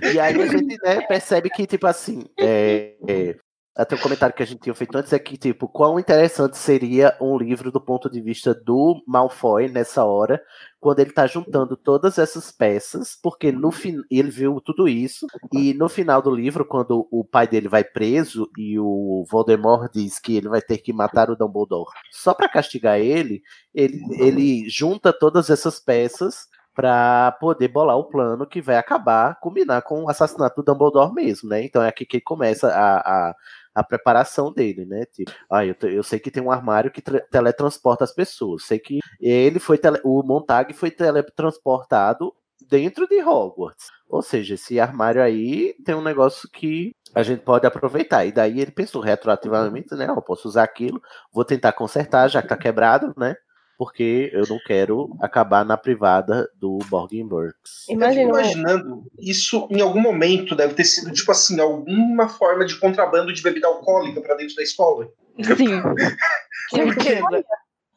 E 0.03 0.21
aí 0.21 0.43
a 0.43 0.47
gente 0.47 0.77
né, 0.83 1.01
percebe 1.07 1.49
que, 1.49 1.67
tipo 1.67 1.87
assim, 1.87 2.27
é, 2.39 2.95
é, 3.09 3.37
até 3.75 3.95
o 3.95 4.01
comentário 4.01 4.37
que 4.37 4.43
a 4.43 4.47
gente 4.47 4.61
tinha 4.61 4.75
feito 4.75 4.95
antes 4.95 5.15
é 5.15 5.19
que, 5.19 5.39
tipo, 5.39 5.67
quão 5.67 5.99
interessante 5.99 6.59
seria 6.59 7.17
um 7.19 7.39
livro 7.39 7.73
do 7.73 7.81
ponto 7.81 8.11
de 8.11 8.21
vista 8.21 8.55
do 8.55 9.03
Malfoy 9.09 9.67
nessa 9.69 10.05
hora, 10.05 10.43
quando 10.79 10.99
ele 10.99 11.11
tá 11.11 11.27
juntando 11.27 11.75
todas 11.75 12.19
essas 12.19 12.53
peças, 12.53 13.17
porque 13.23 13.51
no 13.51 13.71
fim 13.71 13.97
ele 14.11 14.31
viu 14.31 14.61
tudo 14.61 14.87
isso, 14.87 15.27
e 15.55 15.73
no 15.73 15.89
final 15.89 16.21
do 16.21 16.31
livro, 16.31 16.67
quando 16.67 17.09
o 17.11 17.25
pai 17.25 17.49
dele 17.49 17.67
vai 17.67 17.83
preso 17.83 18.47
e 18.59 18.79
o 18.79 19.25
Voldemort 19.31 19.91
diz 19.91 20.19
que 20.19 20.37
ele 20.37 20.51
vai 20.51 20.61
ter 20.61 20.77
que 20.77 20.93
matar 20.93 21.31
o 21.31 21.37
Dumbledore 21.37 21.95
só 22.11 22.35
pra 22.35 22.51
castigar 22.51 22.99
ele, 23.01 23.41
ele, 23.75 23.99
ele 24.19 24.69
junta 24.69 25.15
todas 25.15 25.49
essas 25.49 25.81
peças 25.81 26.52
para 26.75 27.33
poder 27.41 27.69
bolar 27.69 27.97
o 27.97 28.05
plano 28.05 28.47
que 28.47 28.61
vai 28.63 28.77
acabar, 28.77 29.39
culminar 29.41 29.83
com 29.83 30.05
o 30.05 30.09
assassinato 30.11 30.63
do 30.63 30.73
Dumbledore 30.73 31.13
mesmo, 31.13 31.49
né? 31.49 31.65
Então 31.65 31.83
é 31.83 31.89
aqui 31.89 32.07
que 32.07 32.21
começa 32.21 32.69
a, 32.69 33.29
a, 33.31 33.35
a 33.75 33.85
preparação 33.85 34.53
dele, 34.53 34.85
né? 34.87 35.05
Tipo, 35.07 35.31
ah, 35.51 35.65
eu, 35.67 35.75
eu 35.83 36.03
sei 36.03 36.19
que 36.19 36.31
tem 36.31 36.43
um 36.43 36.51
armário 36.51 36.91
que 36.91 37.03
tra- 37.03 37.21
teletransporta 37.31 38.05
as 38.05 38.13
pessoas, 38.15 38.65
sei 38.65 38.79
que 38.79 39.01
ele 39.21 39.59
foi, 39.59 39.79
o 40.05 40.23
Montag 40.23 40.73
foi 40.75 40.91
teletransportado 40.91 42.33
dentro 42.69 43.07
de 43.07 43.23
Hogwarts. 43.23 43.87
Ou 44.09 44.23
seja, 44.23 44.55
esse 44.55 44.79
armário 44.81 45.23
aí 45.23 45.75
tem 45.85 45.95
um 45.95 46.03
negócio 46.03 46.49
que 46.51 46.95
a 47.15 47.23
gente 47.23 47.43
pode 47.43 47.67
aproveitar. 47.67 48.25
E 48.25 48.33
daí 48.33 48.61
ele 48.61 48.71
pensou 48.71 49.01
retroativamente, 49.03 49.95
né? 49.95 50.07
Eu 50.09 50.23
posso 50.23 50.49
usar 50.49 50.63
aquilo, 50.63 51.01
vou 51.33 51.45
tentar 51.45 51.73
consertar, 51.73 52.29
já 52.29 52.41
que 52.43 52.49
tá 52.49 52.57
quebrado, 52.57 53.13
né? 53.17 53.35
Porque 53.83 54.31
eu 54.33 54.45
não 54.49 54.61
quero 54.65 55.11
acabar 55.21 55.65
na 55.65 55.77
privada 55.77 56.49
do 56.55 56.79
Borgin 56.89 57.27
Burks. 57.27 57.89
Imagina, 57.89 58.31
imaginando, 58.31 59.05
isso 59.19 59.67
em 59.73 59.81
algum 59.81 60.01
momento 60.01 60.55
deve 60.55 60.75
ter 60.75 60.85
sido, 60.85 61.11
tipo 61.11 61.33
assim, 61.33 61.59
alguma 61.59 62.29
forma 62.29 62.65
de 62.65 62.79
contrabando 62.79 63.33
de 63.33 63.43
bebida 63.43 63.67
alcoólica 63.67 64.21
pra 64.21 64.37
dentro 64.37 64.55
da 64.55 64.63
escola. 64.63 65.09
Sim. 65.57 65.83
Certeza. 66.71 67.45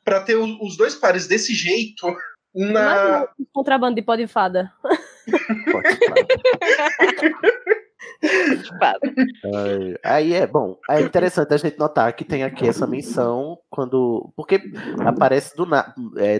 pra 0.03 0.21
ter 0.21 0.38
os 0.38 0.75
dois 0.75 0.95
pares 0.95 1.27
desse 1.27 1.53
jeito, 1.53 2.07
na. 2.55 2.79
Imagina 2.79 3.27
contrabando 3.53 3.93
de 3.93 4.01
pó 4.01 4.15
de 4.15 4.25
fada. 4.25 4.73
Pode 5.71 5.97
falar. 5.97 6.15
Ai, 6.99 7.84
Aí 10.03 10.34
é 10.34 10.47
bom, 10.47 10.78
é 10.89 11.01
interessante 11.01 11.53
a 11.53 11.58
gente 11.58 11.78
notar 11.78 12.14
que 12.14 12.24
tem 12.26 12.43
aqui 12.43 12.68
essa 12.68 12.88
menção 12.88 13.58
quando. 13.70 14.32
Porque 14.36 14.62
aparece 15.06 15.56
do 15.56 15.66
nada. 15.66 15.93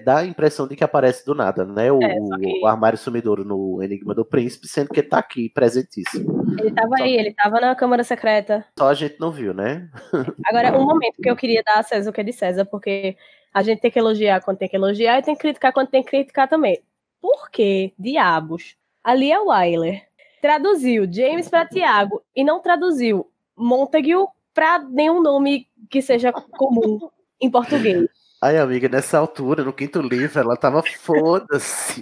dá 0.04 0.20
a 0.20 0.26
impressão 0.26 0.68
de 0.68 0.76
que 0.76 0.84
aparece 0.84 1.26
do 1.26 1.36
nada, 1.36 1.66
né? 1.66 1.92
O, 1.92 2.02
É, 2.02 2.16
só 2.20 2.38
que- 2.38 2.60
o 2.62 2.68
armário 2.68 2.98
sumidouro 2.98 3.44
no 3.44 3.82
Enigma 3.84 4.14
do 4.14 4.26
Príncipe, 4.26 4.68
sendo 4.68 4.90
que 4.90 5.04
tá 5.04 5.20
aqui, 5.20 5.50
presentíssimo. 5.50 6.46
Ele 6.60 6.72
tava 6.72 6.96
aí, 7.00 7.16
ele 7.16 7.34
tava 7.34 7.60
na 7.60 7.76
Câmara 7.76 8.04
Secreta. 8.04 8.66
Só 8.78 8.90
a 8.90 8.94
gente 8.94 9.20
não 9.20 9.32
viu, 9.32 9.54
né? 9.54 9.90
Agora, 10.46 10.78
um 10.78 10.86
momento 10.86 11.22
que 11.22 11.30
eu 11.30 11.36
queria 11.36 11.64
dar 11.64 11.80
a 11.80 11.84
César 11.84 12.10
o 12.10 12.14
que 12.14 12.22
é 12.22 12.24
de 12.24 12.34
César, 12.34 12.66
porque 12.66 13.18
a 13.54 13.62
gente 13.62 13.82
tem 13.82 13.92
que 13.92 14.00
elogiar 14.00 14.42
quando 14.42 14.58
tem 14.58 14.68
que 14.70 14.76
elogiar 14.76 15.20
e 15.20 15.24
tem 15.24 15.36
que 15.36 15.42
criticar 15.42 15.72
quando 15.74 15.90
tem 15.90 16.04
que 16.04 16.10
criticar 16.10 16.48
também. 16.48 16.80
Por 17.22 17.50
que, 17.50 17.94
diabos, 17.98 18.76
a 19.04 19.14
Lia 19.14 19.42
Wyler 19.42 20.05
traduziu 20.46 21.12
James 21.12 21.50
para 21.50 21.66
Tiago 21.66 22.22
e 22.36 22.44
não 22.44 22.62
traduziu 22.62 23.26
Montague 23.58 24.14
para 24.54 24.78
nenhum 24.78 25.20
nome 25.20 25.68
que 25.90 26.04
seja 26.04 26.32
comum 26.32 27.10
em 27.42 27.50
português? 27.50 28.06
Ai, 28.40 28.60
amiga, 28.60 28.88
nessa 28.88 29.18
altura, 29.18 29.64
no 29.64 29.74
quinto 29.74 30.00
livro, 30.02 30.40
ela 30.40 30.56
tava 30.56 30.84
foda-se. 31.00 32.00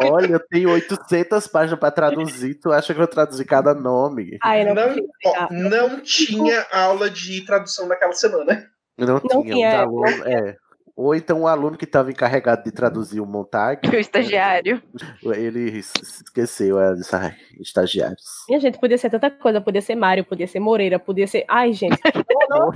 Olha, 0.00 0.34
eu 0.34 0.46
tenho 0.48 0.70
800 0.70 1.48
páginas 1.48 1.80
pra 1.80 1.90
traduzir, 1.90 2.54
tu 2.54 2.70
acha 2.70 2.94
que 2.94 3.00
eu 3.00 3.04
vou 3.04 3.08
traduzir 3.08 3.44
cada 3.44 3.74
nome? 3.74 4.38
Ai, 4.44 4.64
não, 4.64 4.72
Não, 4.72 4.96
ó, 5.24 5.48
não 5.50 6.00
tinha 6.02 6.64
aula 6.70 7.10
de 7.10 7.44
tradução 7.44 7.88
naquela 7.88 8.12
semana. 8.12 8.64
Não, 8.96 9.18
tinha, 9.18 9.42
tinha, 9.42 9.88
os 9.88 10.20
é, 10.24 10.50
é. 10.50 10.56
Ou 10.96 11.14
então 11.14 11.42
o 11.42 11.46
aluno 11.46 11.76
que 11.76 11.84
estava 11.84 12.10
encarregado 12.10 12.64
de 12.64 12.72
traduzir 12.72 13.20
o 13.20 13.26
Montag, 13.26 13.80
O 13.94 13.96
estagiário. 14.00 14.82
ele 15.22 15.78
esqueceu, 15.78 16.80
ela 16.80 16.94
disse, 16.96 17.14
ai, 17.14 17.36
estagiários. 17.60 18.24
Minha 18.48 18.60
gente, 18.60 18.78
podia 18.80 18.96
ser 18.96 19.10
tanta 19.10 19.30
coisa. 19.30 19.60
Podia 19.60 19.82
ser 19.82 19.94
Mário, 19.94 20.24
podia 20.24 20.46
ser 20.48 20.58
Moreira, 20.58 20.98
podia 20.98 21.26
ser. 21.26 21.44
Ai, 21.48 21.72
gente. 21.74 21.98
Não, 22.48 22.70
não, 22.70 22.72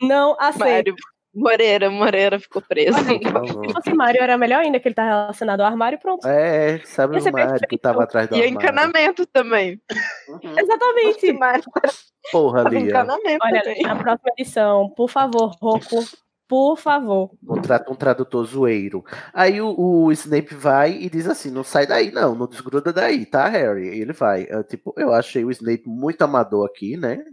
não 0.00 0.36
aceito. 0.40 0.58
Mário 0.58 0.94
Moreira, 1.34 1.90
Moreira 1.90 2.38
ficou 2.38 2.60
preso. 2.60 2.98
Se 2.98 3.72
fosse 3.72 3.94
Mário, 3.94 4.22
era 4.22 4.36
melhor 4.36 4.60
ainda 4.60 4.78
que 4.78 4.86
ele 4.88 4.94
tá 4.94 5.04
relacionado 5.04 5.60
ao 5.62 5.66
armário 5.66 5.96
e 5.96 6.00
pronto. 6.00 6.26
É, 6.28 6.78
sabe 6.84 7.18
Ia 7.18 7.30
o 7.30 7.32
Mário 7.32 7.60
que 7.68 7.78
tava 7.78 8.02
atrás 8.04 8.28
do 8.28 8.36
E 8.36 8.40
o 8.40 8.44
armário. 8.44 8.58
encanamento 8.58 9.26
também. 9.26 9.80
Exatamente. 10.58 11.32
Mário 11.32 11.64
Porra, 12.30 12.62
Lia. 12.68 12.80
encanamento 12.80 13.38
Olha, 13.42 13.62
também. 13.62 13.82
na 13.82 13.96
próxima 13.96 14.30
edição, 14.36 14.90
por 14.90 15.08
favor, 15.08 15.56
Rocco, 15.60 16.04
por 16.52 16.76
favor. 16.76 17.30
Contrata 17.46 17.90
um 17.90 17.94
tradutor 17.94 18.44
zoeiro. 18.44 19.02
Aí 19.32 19.58
o, 19.58 19.74
o 19.74 20.12
Snape 20.12 20.54
vai 20.54 20.92
e 20.92 21.08
diz 21.08 21.26
assim: 21.26 21.50
não 21.50 21.64
sai 21.64 21.86
daí, 21.86 22.12
não, 22.12 22.34
não 22.34 22.46
desgruda 22.46 22.92
daí, 22.92 23.24
tá, 23.24 23.48
Harry? 23.48 23.86
E 23.86 24.02
ele 24.02 24.12
vai. 24.12 24.46
Eu, 24.50 24.62
tipo, 24.62 24.92
eu 24.98 25.14
achei 25.14 25.46
o 25.46 25.50
Snape 25.50 25.84
muito 25.86 26.20
amador 26.20 26.66
aqui, 26.66 26.94
né? 26.94 27.24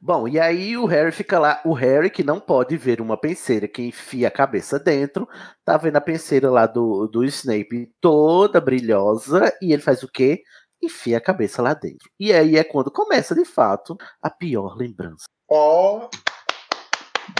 Bom, 0.00 0.26
e 0.26 0.40
aí 0.40 0.78
o 0.78 0.86
Harry 0.86 1.12
fica 1.12 1.38
lá. 1.38 1.60
O 1.62 1.74
Harry, 1.74 2.08
que 2.08 2.24
não 2.24 2.40
pode 2.40 2.74
ver 2.78 3.02
uma 3.02 3.18
penseira 3.18 3.68
que 3.68 3.82
enfia 3.82 4.28
a 4.28 4.30
cabeça 4.30 4.78
dentro, 4.78 5.28
tá 5.62 5.76
vendo 5.76 5.96
a 5.96 6.00
penseira 6.00 6.50
lá 6.50 6.64
do, 6.66 7.06
do 7.06 7.22
Snape 7.22 7.92
toda 8.00 8.62
brilhosa, 8.62 9.54
e 9.60 9.74
ele 9.74 9.82
faz 9.82 10.02
o 10.02 10.08
quê? 10.10 10.42
Enfia 10.82 11.18
a 11.18 11.20
cabeça 11.20 11.60
lá 11.60 11.74
dentro. 11.74 12.08
E 12.18 12.32
aí 12.32 12.56
é 12.56 12.64
quando 12.64 12.90
começa, 12.90 13.34
de 13.34 13.44
fato, 13.44 13.94
a 14.22 14.30
pior 14.30 14.74
lembrança. 14.74 15.26
Ó, 15.50 16.08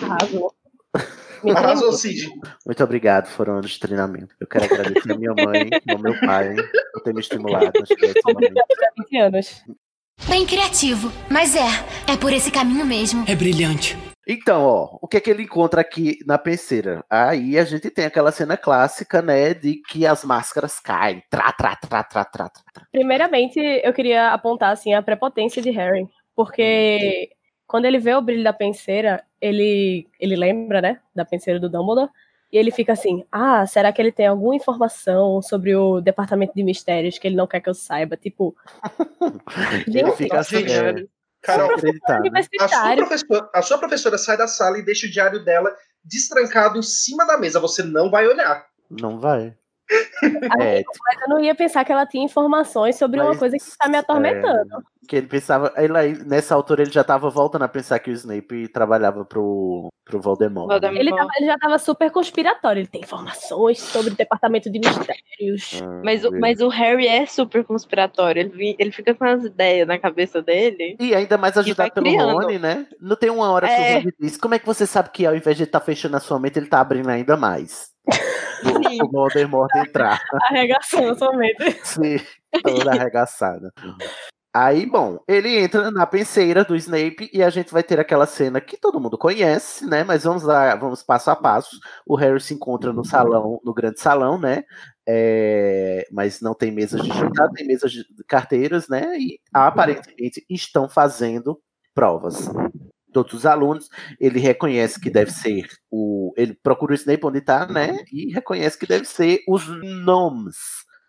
Arrasou. 0.03 0.53
Arrasou. 1.55 1.93
Cid. 1.93 2.31
Muito 2.65 2.83
obrigado, 2.83 3.27
foram 3.27 3.59
anos 3.59 3.73
de 3.73 3.81
treinamento. 3.81 4.35
Eu 4.41 4.47
quero 4.47 4.65
agradecer 4.65 5.13
a 5.13 5.19
minha 5.19 5.35
mãe, 5.35 5.69
ao 5.89 5.99
meu 5.99 6.19
pai, 6.21 6.55
por 6.93 7.03
ter 7.03 7.13
me 7.13 7.21
estimulado. 7.21 7.67
a 7.67 7.87
chegar 7.87 8.07
a 8.07 8.11
esse 8.11 8.21
momento. 8.25 8.51
Obrigada 8.51 8.67
por 8.97 9.05
20 9.05 9.17
anos. 9.19 9.65
Bem 10.29 10.47
criativo, 10.47 11.13
mas 11.29 11.55
é, 11.55 11.69
é 12.11 12.17
por 12.17 12.33
esse 12.33 12.51
caminho 12.51 12.87
mesmo. 12.87 13.25
É 13.29 13.35
brilhante. 13.35 13.99
Então, 14.27 14.63
ó, 14.63 14.99
o 15.03 15.07
que 15.07 15.19
é 15.19 15.21
que 15.21 15.29
ele 15.29 15.43
encontra 15.43 15.83
aqui 15.83 16.19
na 16.27 16.39
penseira? 16.39 17.05
Aí 17.11 17.59
a 17.59 17.65
gente 17.65 17.91
tem 17.91 18.07
aquela 18.07 18.33
cena 18.33 18.57
clássica, 18.57 19.21
né, 19.21 19.53
de 19.53 19.83
que 19.87 20.07
as 20.07 20.25
máscaras 20.25 20.81
caem. 20.81 21.23
Trá, 21.29 21.53
trá, 21.53 21.77
trá, 21.77 22.03
trá, 22.03 22.25
trá, 22.25 22.49
trá. 22.49 22.87
Primeiramente, 22.91 23.59
eu 23.61 23.93
queria 23.93 24.31
apontar 24.31 24.73
assim 24.73 24.95
a 24.95 25.03
prepotência 25.03 25.61
de 25.61 25.71
Harry, 25.71 26.09
porque 26.35 27.29
quando 27.75 27.87
ele 27.87 27.99
vê 27.99 28.15
o 28.15 28.23
brilho 28.23 28.45
da 28.45 28.53
penseira, 28.53 29.25
ele 29.41 30.07
ele 30.21 30.37
lembra, 30.37 30.81
né, 30.81 31.01
da 31.13 31.25
penseira 31.25 31.59
do 31.59 31.69
Dumbledore, 31.69 32.09
e 32.53 32.57
ele 32.57 32.71
fica 32.71 32.93
assim: 32.93 33.25
"Ah, 33.33 33.67
será 33.67 33.93
que 33.93 34.01
ele 34.01 34.13
tem 34.13 34.29
alguma 34.29 34.55
informação 34.55 35.43
sobre 35.43 35.75
o 35.75 36.01
departamento 36.01 36.55
de 36.55 36.63
mistérios 36.63 37.19
que 37.19 37.27
ele 37.27 37.35
não 37.35 37.49
quer 37.49 37.59
que 37.59 37.69
eu 37.69 37.75
saiba?" 37.75 38.17
Tipo, 38.17 38.55
Ele 39.89 40.13
fica 40.13 40.39
assim, 40.39 40.59
é, 40.59 41.05
Carol, 41.43 41.71
né? 42.33 42.47
a 42.61 42.69
sua, 42.69 42.95
professora, 42.95 43.51
a 43.53 43.63
sua 43.63 43.79
professora 43.79 44.19
sai 44.19 44.37
da 44.37 44.47
sala 44.47 44.79
e 44.79 44.85
deixa 44.85 45.09
o 45.09 45.11
diário 45.11 45.45
dela 45.45 45.75
destrancado 46.05 46.79
em 46.79 46.83
cima 46.83 47.27
da 47.27 47.37
mesa. 47.37 47.59
Você 47.59 47.83
não 47.83 48.09
vai 48.09 48.25
olhar. 48.29 48.67
Não 48.89 49.19
vai. 49.19 49.53
É, 50.61 50.83
mas 50.85 51.23
eu 51.23 51.29
não 51.29 51.41
ia 51.41 51.57
pensar 51.57 51.85
que 51.85 51.91
ela 51.91 52.07
tinha 52.07 52.25
informações 52.25 52.97
sobre 52.97 53.19
uma 53.19 53.31
Mas, 53.31 53.39
coisa 53.39 53.57
que 53.57 53.65
tá 53.77 53.89
me 53.89 53.99
atormentando. 53.99 54.85
Que 55.09 55.17
ele 55.17 55.27
pensava. 55.27 55.73
Ele, 55.77 55.97
aí, 55.97 56.13
nessa 56.25 56.55
altura 56.55 56.83
ele 56.83 56.91
já 56.91 57.05
tava 57.05 57.29
voltando 57.31 57.63
a 57.63 57.69
pensar 57.69 57.99
que 57.99 58.11
o 58.11 58.15
Snape 58.15 58.69
trabalhava 58.69 59.25
pro, 59.25 59.89
pro 60.05 60.21
Voldemort. 60.21 60.69
né? 60.69 60.75
Voldemort. 60.75 61.01
Ele, 61.01 61.11
tava- 61.11 61.31
ele 61.39 61.47
já 61.47 61.59
tava 61.59 61.79
super 61.79 62.11
conspiratório. 62.11 62.81
Ele 62.81 62.87
tem 62.89 63.01
informações 63.03 63.79
sobre 63.81 64.13
o 64.13 64.17
departamento 64.17 64.71
de 64.71 64.79
mistérios. 64.79 65.81
Ah, 65.83 66.01
Mas, 66.05 66.25
o- 66.25 66.31
mas 66.39 66.61
o 66.61 66.69
Harry 66.69 67.07
é 67.07 67.27
super 67.27 67.65
conspiratório. 67.65 68.41
Ele, 68.41 68.77
ele 68.79 68.91
fica 68.93 69.15
com 69.15 69.25
as 69.25 69.45
ideias 69.45 69.87
na 69.87 69.99
cabeça 69.99 70.43
dele. 70.43 70.97
E 71.01 71.15
ainda 71.15 71.37
mais 71.39 71.57
ajudado 71.57 71.93
pelo 71.93 72.07
criando. 72.07 72.33
Rony, 72.33 72.59
né? 72.59 72.87
Não 73.01 73.17
tem 73.17 73.31
uma 73.31 73.51
hora 73.51 73.67
que 73.69 73.73
É. 73.75 73.91
o 73.97 73.99
Rony 74.01 74.15
diz: 74.21 74.37
Como 74.37 74.55
é 74.55 74.59
que 74.59 74.67
você 74.67 74.87
sabe 74.87 75.11
que 75.11 75.27
ao 75.27 75.35
invés 75.37 75.57
de 75.57 75.63
ele 75.65 75.71
tá 75.71 75.81
fechando 75.81 76.17
a 76.17 76.21
sua 76.21 76.39
mente, 76.39 76.59
ele 76.59 76.67
tá 76.67 76.81
abrindo 76.81 77.09
ainda 77.09 77.37
mais? 77.37 77.93
Sim. 78.65 79.03
O 79.03 79.11
Voldemort 79.11 79.69
entrar. 79.77 80.23
Arregaçando 80.45 81.19
somente. 81.19 81.79
Sim, 81.85 82.17
toda 82.63 82.93
arregaçada. 82.93 83.71
Aí, 84.57 84.87
bom, 84.87 85.19
ele 85.27 85.59
entra 85.59 85.91
na 85.91 86.07
penseira 86.07 86.65
do 86.65 86.77
Snape 86.77 87.29
e 87.33 87.43
a 87.43 87.51
gente 87.51 87.73
vai 87.73 87.83
ter 87.83 87.99
aquela 87.99 88.25
cena 88.25 88.61
que 88.61 88.77
todo 88.77 89.01
mundo 89.01 89.19
conhece, 89.19 89.85
né? 89.85 90.05
Mas 90.05 90.23
vamos 90.23 90.45
lá, 90.45 90.77
vamos 90.77 91.03
passo 91.03 91.29
a 91.29 91.35
passo. 91.35 91.77
O 92.07 92.15
Harry 92.15 92.41
se 92.41 92.55
encontra 92.55 92.93
no 92.93 93.05
salão, 93.05 93.61
no 93.65 93.75
grande 93.75 93.99
salão, 93.99 94.39
né? 94.39 94.63
É, 95.09 96.07
mas 96.13 96.41
não 96.41 96.55
tem 96.55 96.71
mesas 96.71 97.03
de 97.03 97.09
jantar, 97.09 97.51
tem 97.51 97.67
mesas 97.67 97.91
de 97.91 98.05
carteiras, 98.29 98.89
né? 98.89 99.19
E 99.19 99.41
aparentemente 99.53 100.45
estão 100.49 100.89
fazendo 100.89 101.61
provas. 101.93 102.49
Todos 103.13 103.33
os 103.35 103.47
alunos, 103.47 103.89
ele 104.21 104.39
reconhece 104.39 105.01
que 105.01 105.11
deve 105.11 105.33
ser 105.33 105.67
o. 105.91 106.33
Ele 106.37 106.55
procura 106.63 106.93
o 106.93 106.95
Snape 106.95 107.27
onde 107.27 107.41
tá, 107.41 107.67
né? 107.67 108.05
E 108.13 108.33
reconhece 108.33 108.79
que 108.79 108.87
deve 108.87 109.05
ser 109.05 109.41
os 109.49 109.67
nomes, 110.05 110.57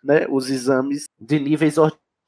né? 0.03 0.25
Os 0.31 0.49
exames 0.49 1.05
de 1.19 1.39
níveis 1.39 1.77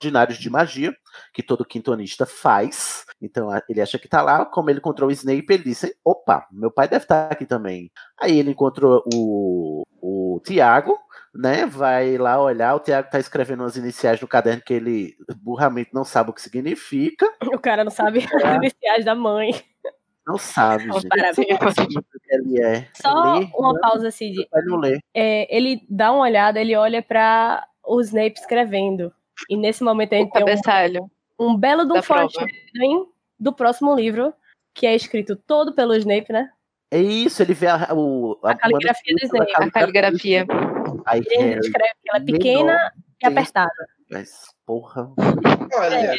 ordinários 0.02 0.38
de 0.38 0.50
magia, 0.50 0.96
que 1.34 1.42
todo 1.44 1.66
quintonista 1.66 2.26
faz. 2.26 3.04
Então 3.22 3.50
ele 3.68 3.82
acha 3.82 3.98
que 3.98 4.08
tá 4.08 4.22
lá. 4.22 4.46
Como 4.46 4.70
ele 4.70 4.80
encontrou 4.80 5.10
o 5.10 5.12
Snape, 5.12 5.46
ele 5.50 5.64
disse: 5.64 5.96
opa, 6.06 6.48
meu 6.52 6.72
pai 6.72 6.88
deve 6.88 7.04
estar 7.04 7.32
aqui 7.32 7.46
também. 7.46 7.92
Aí 8.20 8.38
ele 8.40 8.52
encontrou 8.52 9.04
o, 9.14 9.84
o 10.02 10.40
Tiago, 10.46 10.98
né? 11.34 11.66
Vai 11.66 12.18
lá 12.18 12.40
olhar. 12.42 12.76
O 12.76 12.80
Tiago 12.80 13.10
tá 13.10 13.20
escrevendo 13.20 13.62
umas 13.64 13.76
iniciais 13.76 14.22
no 14.22 14.28
caderno 14.28 14.62
que 14.64 14.74
ele 14.74 15.16
burramente 15.42 15.90
não 15.94 16.04
sabe 16.04 16.30
o 16.30 16.34
que 16.34 16.42
significa. 16.42 17.28
O 17.54 17.60
cara 17.60 17.84
não 17.84 17.92
sabe 17.92 18.20
as 18.44 18.56
iniciais 18.56 19.04
da 19.04 19.16
mãe. 19.16 19.52
Não 20.28 20.38
sabe, 20.38 20.90
Oh, 20.92 21.00
gente. 21.00 21.08
parabéns. 21.08 21.38
Ele 22.30 22.62
é. 22.62 22.88
Só 22.94 23.40
Lê, 23.40 23.48
uma 23.58 23.80
pausa 23.80 24.10
assim. 24.10 24.34
Vai 24.52 24.62
não 24.64 24.78
ler. 24.78 25.00
é, 25.14 25.56
ele 25.56 25.82
dá 25.90 26.12
uma 26.12 26.24
olhada, 26.24 26.60
ele 26.60 26.76
olha 26.76 27.02
pra 27.02 27.66
o 27.86 28.02
Snape 28.02 28.38
escrevendo. 28.38 29.14
E 29.50 29.56
nesse 29.58 29.84
momento 29.84 30.14
a 30.14 30.18
O 30.18 30.20
gente 30.20 30.32
tem 30.32 31.00
um, 31.40 31.48
um 31.52 31.58
belo 31.58 31.84
um 31.84 31.88
prova. 31.88 32.04
foreshadowing 32.04 33.06
do 33.40 33.54
próximo 33.54 33.94
livro, 33.96 34.34
que 34.74 34.86
é 34.86 34.96
escrito 34.96 35.36
todo 35.36 35.74
pelo 35.74 35.96
Snape, 35.96 36.32
né? 36.32 36.50
É 36.92 37.00
isso, 37.02 37.42
ele 37.44 37.54
vê 37.54 37.68
a, 37.68 37.94
o, 37.94 38.40
A 38.44 38.56
caligrafia 38.56 39.14
do 39.16 39.26
Snape. 39.26 39.52
A 39.56 39.72
caligrafia. 39.72 40.46
Aí 41.06 41.22
Ele 41.30 41.60
escreve 41.60 41.94
que 42.02 42.10
ela 42.10 42.18
é 42.18 42.20
menor, 42.20 42.26
pequena 42.40 42.94
e 43.22 43.28
apertada. 43.28 43.88
mas, 44.10 44.54
porra. 44.66 45.12
Olha, 45.74 46.16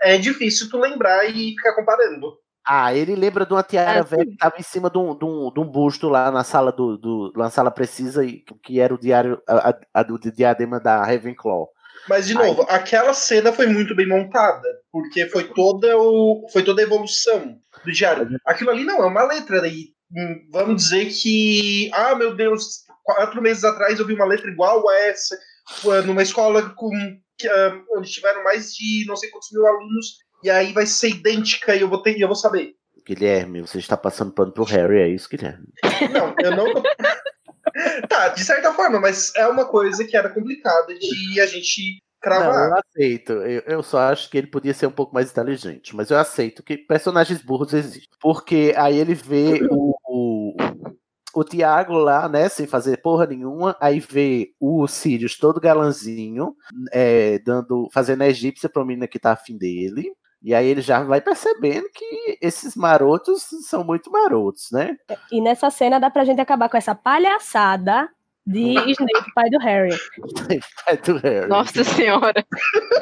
É 0.00 0.14
é 0.14 0.18
difícil 0.18 0.68
tu 0.70 0.78
lembrar 0.78 1.24
e 1.26 1.50
ficar 1.50 1.74
comparando. 1.74 2.38
Ah, 2.72 2.94
ele 2.94 3.16
lembra 3.16 3.44
de 3.44 3.52
uma 3.52 3.64
tiara 3.64 3.98
Ah, 3.98 4.02
velha 4.04 4.26
que 4.26 4.36
tava 4.36 4.54
em 4.56 4.62
cima 4.62 4.88
de 4.88 4.96
um, 4.96 5.18
de 5.18 5.24
um, 5.24 5.52
de 5.52 5.58
um 5.58 5.64
busto 5.64 6.08
lá 6.08 6.30
na 6.30 6.44
sala 6.44 6.70
do, 6.70 6.96
do 6.96 7.32
na 7.34 7.50
sala 7.50 7.68
precisa 7.68 8.24
e 8.24 8.44
que 8.62 8.78
era 8.78 8.94
o 8.94 8.98
diário 8.98 9.42
a, 9.48 9.70
a- 9.70 9.80
a 9.94 10.02
do 10.04 10.16
diadema 10.20 10.78
da 10.78 11.04
Ravenclaw. 11.04 11.68
Mas, 12.08 12.28
de 12.28 12.34
novo, 12.34 12.62
aquela 12.68 13.12
cena 13.12 13.52
foi 13.52 13.66
muito 13.66 13.92
bem 13.96 14.06
montada, 14.06 14.68
porque 14.92 15.26
foi 15.26 15.44
toda, 15.52 15.98
o, 15.98 16.46
foi 16.52 16.62
toda 16.62 16.80
a 16.80 16.84
evolução 16.84 17.58
do 17.84 17.90
diário. 17.92 18.28
Aquilo 18.46 18.70
ali 18.70 18.84
não 18.84 19.02
é 19.02 19.06
uma 19.06 19.24
letra, 19.24 19.66
e 19.66 19.92
hum, 20.16 20.46
vamos 20.52 20.82
dizer 20.84 21.06
que, 21.10 21.90
ah, 21.92 22.14
meu 22.14 22.36
Deus, 22.36 22.84
quatro 23.02 23.42
meses 23.42 23.64
atrás 23.64 23.98
eu 23.98 24.06
vi 24.06 24.14
uma 24.14 24.24
letra 24.24 24.48
igual 24.48 24.88
a 24.88 24.96
essa, 25.06 25.36
numa 26.06 26.22
escola 26.22 26.70
com, 26.70 26.90
que, 27.36 27.48
ah, 27.48 27.80
onde 27.96 28.10
tiveram 28.10 28.44
mais 28.44 28.72
de 28.74 29.04
não 29.06 29.16
sei 29.16 29.28
quantos 29.30 29.50
mil 29.52 29.66
alunos, 29.66 30.18
e 30.42 30.50
aí 30.50 30.72
vai 30.72 30.86
ser 30.86 31.10
idêntica 31.10 31.74
e 31.74 31.80
eu 31.80 31.88
vou, 31.88 32.02
ter, 32.02 32.20
eu 32.20 32.28
vou 32.28 32.36
saber. 32.36 32.74
Guilherme, 33.06 33.60
você 33.60 33.78
está 33.78 33.96
passando 33.96 34.32
pano 34.32 34.52
pro 34.52 34.64
Harry, 34.64 34.98
é 34.98 35.08
isso, 35.08 35.28
Guilherme? 35.28 35.66
Não, 36.12 36.34
eu 36.38 36.56
não 36.56 36.72
tô... 36.72 36.82
tá, 38.08 38.28
de 38.28 38.44
certa 38.44 38.72
forma, 38.72 39.00
mas 39.00 39.32
é 39.36 39.46
uma 39.46 39.66
coisa 39.66 40.04
que 40.04 40.16
era 40.16 40.28
complicada 40.28 40.94
de 40.94 41.40
a 41.40 41.46
gente 41.46 42.02
Não, 42.24 42.36
eu 42.36 42.40
cravar. 42.42 42.78
aceito. 42.78 43.32
Eu, 43.32 43.62
eu 43.66 43.82
só 43.82 43.98
acho 43.98 44.30
que 44.30 44.38
ele 44.38 44.46
podia 44.46 44.74
ser 44.74 44.86
um 44.86 44.92
pouco 44.92 45.14
mais 45.14 45.30
inteligente. 45.30 45.94
Mas 45.94 46.10
eu 46.10 46.18
aceito 46.18 46.62
que 46.62 46.76
personagens 46.76 47.42
burros 47.42 47.72
existem. 47.72 48.08
Porque 48.20 48.74
aí 48.76 48.98
ele 48.98 49.14
vê 49.14 49.60
o, 49.70 49.94
o, 50.06 50.56
o 51.34 51.44
Tiago 51.44 51.94
lá, 51.94 52.28
né, 52.28 52.48
sem 52.48 52.66
fazer 52.66 52.98
porra 52.98 53.26
nenhuma. 53.26 53.76
Aí 53.80 54.00
vê 54.00 54.52
o 54.60 54.86
Sirius 54.86 55.36
todo 55.36 55.60
galanzinho, 55.60 56.54
é, 56.92 57.38
dando, 57.40 57.88
fazendo 57.92 58.22
a 58.22 58.28
egípcia 58.28 58.68
pra 58.68 58.84
menina 58.84 59.08
que 59.08 59.18
tá 59.18 59.32
afim 59.32 59.56
dele. 59.56 60.12
E 60.42 60.54
aí 60.54 60.66
ele 60.66 60.80
já 60.80 61.02
vai 61.02 61.20
percebendo 61.20 61.86
que 61.94 62.38
esses 62.40 62.74
marotos 62.74 63.42
são 63.68 63.84
muito 63.84 64.10
marotos, 64.10 64.68
né? 64.72 64.96
E 65.30 65.40
nessa 65.40 65.68
cena 65.70 65.98
dá 66.00 66.08
pra 66.10 66.24
gente 66.24 66.40
acabar 66.40 66.68
com 66.68 66.76
essa 66.78 66.94
palhaçada 66.94 68.08
de 68.46 68.72
Snape, 68.90 69.32
pai 69.34 69.50
do 69.50 69.58
Harry. 69.58 69.94
Pai 70.86 70.96
do 70.96 71.16
Harry. 71.18 71.46
Nossa 71.48 71.84
senhora. 71.84 72.44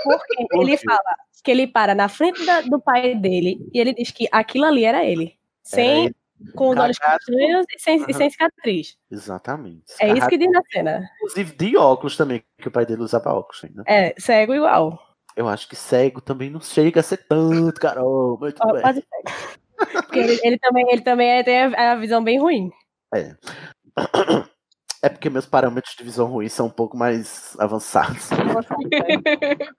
Porque 0.03 0.47
ele 0.53 0.77
fala 0.77 0.99
que 1.45 1.51
ele 1.51 1.67
para 1.69 1.95
na 1.95 2.09
frente 2.09 2.45
da- 2.45 2.61
do 2.63 2.81
pai 2.81 3.15
dele 3.15 3.59
e 3.73 3.79
ele 3.81 3.95
diz 3.95 4.11
que 4.11 4.29
aquilo 4.33 4.65
ali 4.65 4.85
era 4.85 5.05
ele. 5.05 5.39
Sem, 5.63 6.07
ele. 6.07 6.17
com 6.57 6.71
os 6.71 6.77
olhos 6.77 6.99
castanhos 6.99 7.67
e 7.71 7.79
sem, 7.81 8.05
e 8.09 8.15
sem 8.15 8.31
cicatriz. 8.31 8.97
Exatamente. 9.11 9.85
É 10.01 10.13
isso 10.13 10.29
que 10.29 10.39
diz 10.39 10.51
na 10.51 10.61
cena. 10.73 11.09
Inclusive 11.17 11.55
de 11.57 11.77
óculos 11.77 12.17
também, 12.17 12.43
que 12.59 12.67
o 12.69 12.71
pai 12.71 12.85
dele 12.85 13.03
usava 13.03 13.33
óculos 13.33 13.63
ainda. 13.65 13.85
É, 13.87 14.15
cego 14.19 14.55
igual. 14.55 14.99
Eu 15.39 15.49
acho 15.49 15.69
que 15.69 15.77
cego 15.77 16.21
também 16.21 16.51
não 16.51 16.61
chega 16.61 16.99
a 16.99 17.03
ser 17.03 17.19
tanto, 17.29 17.81
Carol. 17.81 18.37
Muito 18.41 18.59
Ó, 18.61 18.73
bem. 18.73 19.05
Porque 19.93 20.19
ele, 20.19 20.41
ele 20.43 20.59
também, 20.59 20.85
ele 20.91 21.01
também 21.01 21.31
é- 21.31 21.45
tem 21.45 21.61
a, 21.77 21.95
visão 21.95 22.25
bem 22.25 22.41
ruim. 22.41 22.73
É. 23.15 23.37
É 25.01 25.09
porque 25.09 25.31
meus 25.31 25.47
parâmetros 25.47 25.95
de 25.95 26.03
visão 26.03 26.27
ruim 26.27 26.49
são 26.49 26.67
um 26.67 26.71
pouco 26.71 26.97
mais 26.97 27.57
avançados. 27.61 28.31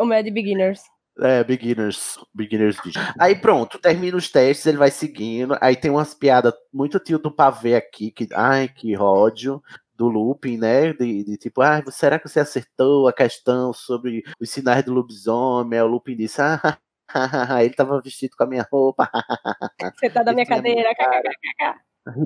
O 0.00 0.04
meu 0.04 0.18
é 0.18 0.22
de 0.22 0.32
beginners. 0.32 0.82
É, 1.20 1.44
beginners, 1.44 2.18
beginners 2.34 2.76
vision. 2.84 3.04
Aí 3.20 3.36
pronto, 3.36 3.78
termina 3.78 4.16
os 4.16 4.28
testes, 4.28 4.66
ele 4.66 4.78
vai 4.78 4.90
seguindo. 4.90 5.56
Aí 5.60 5.76
tem 5.76 5.92
umas 5.92 6.12
piadas 6.12 6.52
muito 6.72 6.98
tio 6.98 7.20
do 7.20 7.30
pavê 7.30 7.76
aqui, 7.76 8.10
que, 8.10 8.28
ai, 8.34 8.66
que 8.68 8.96
ódio 8.96 9.62
do 10.00 10.08
Lupin, 10.08 10.56
né? 10.56 10.94
De, 10.94 11.22
de 11.22 11.36
tipo, 11.36 11.60
ai, 11.60 11.82
será 11.90 12.18
que 12.18 12.26
você 12.26 12.40
acertou 12.40 13.06
a 13.06 13.12
questão 13.12 13.70
sobre 13.70 14.22
os 14.40 14.48
sinais 14.48 14.82
do 14.82 14.94
lobisomem? 14.94 15.78
Aí 15.78 15.84
o 15.84 15.88
Lupin 15.88 16.16
disse, 16.16 16.40
ah, 16.40 16.78
ele 17.62 17.74
tava 17.74 18.00
vestido 18.00 18.34
com 18.34 18.44
a 18.44 18.46
minha 18.46 18.66
roupa. 18.72 19.10
Você 20.00 20.08
tá 20.08 20.22
da 20.22 20.32
minha 20.32 20.46
cadeira. 20.46 20.94
kkkk. 20.94 21.80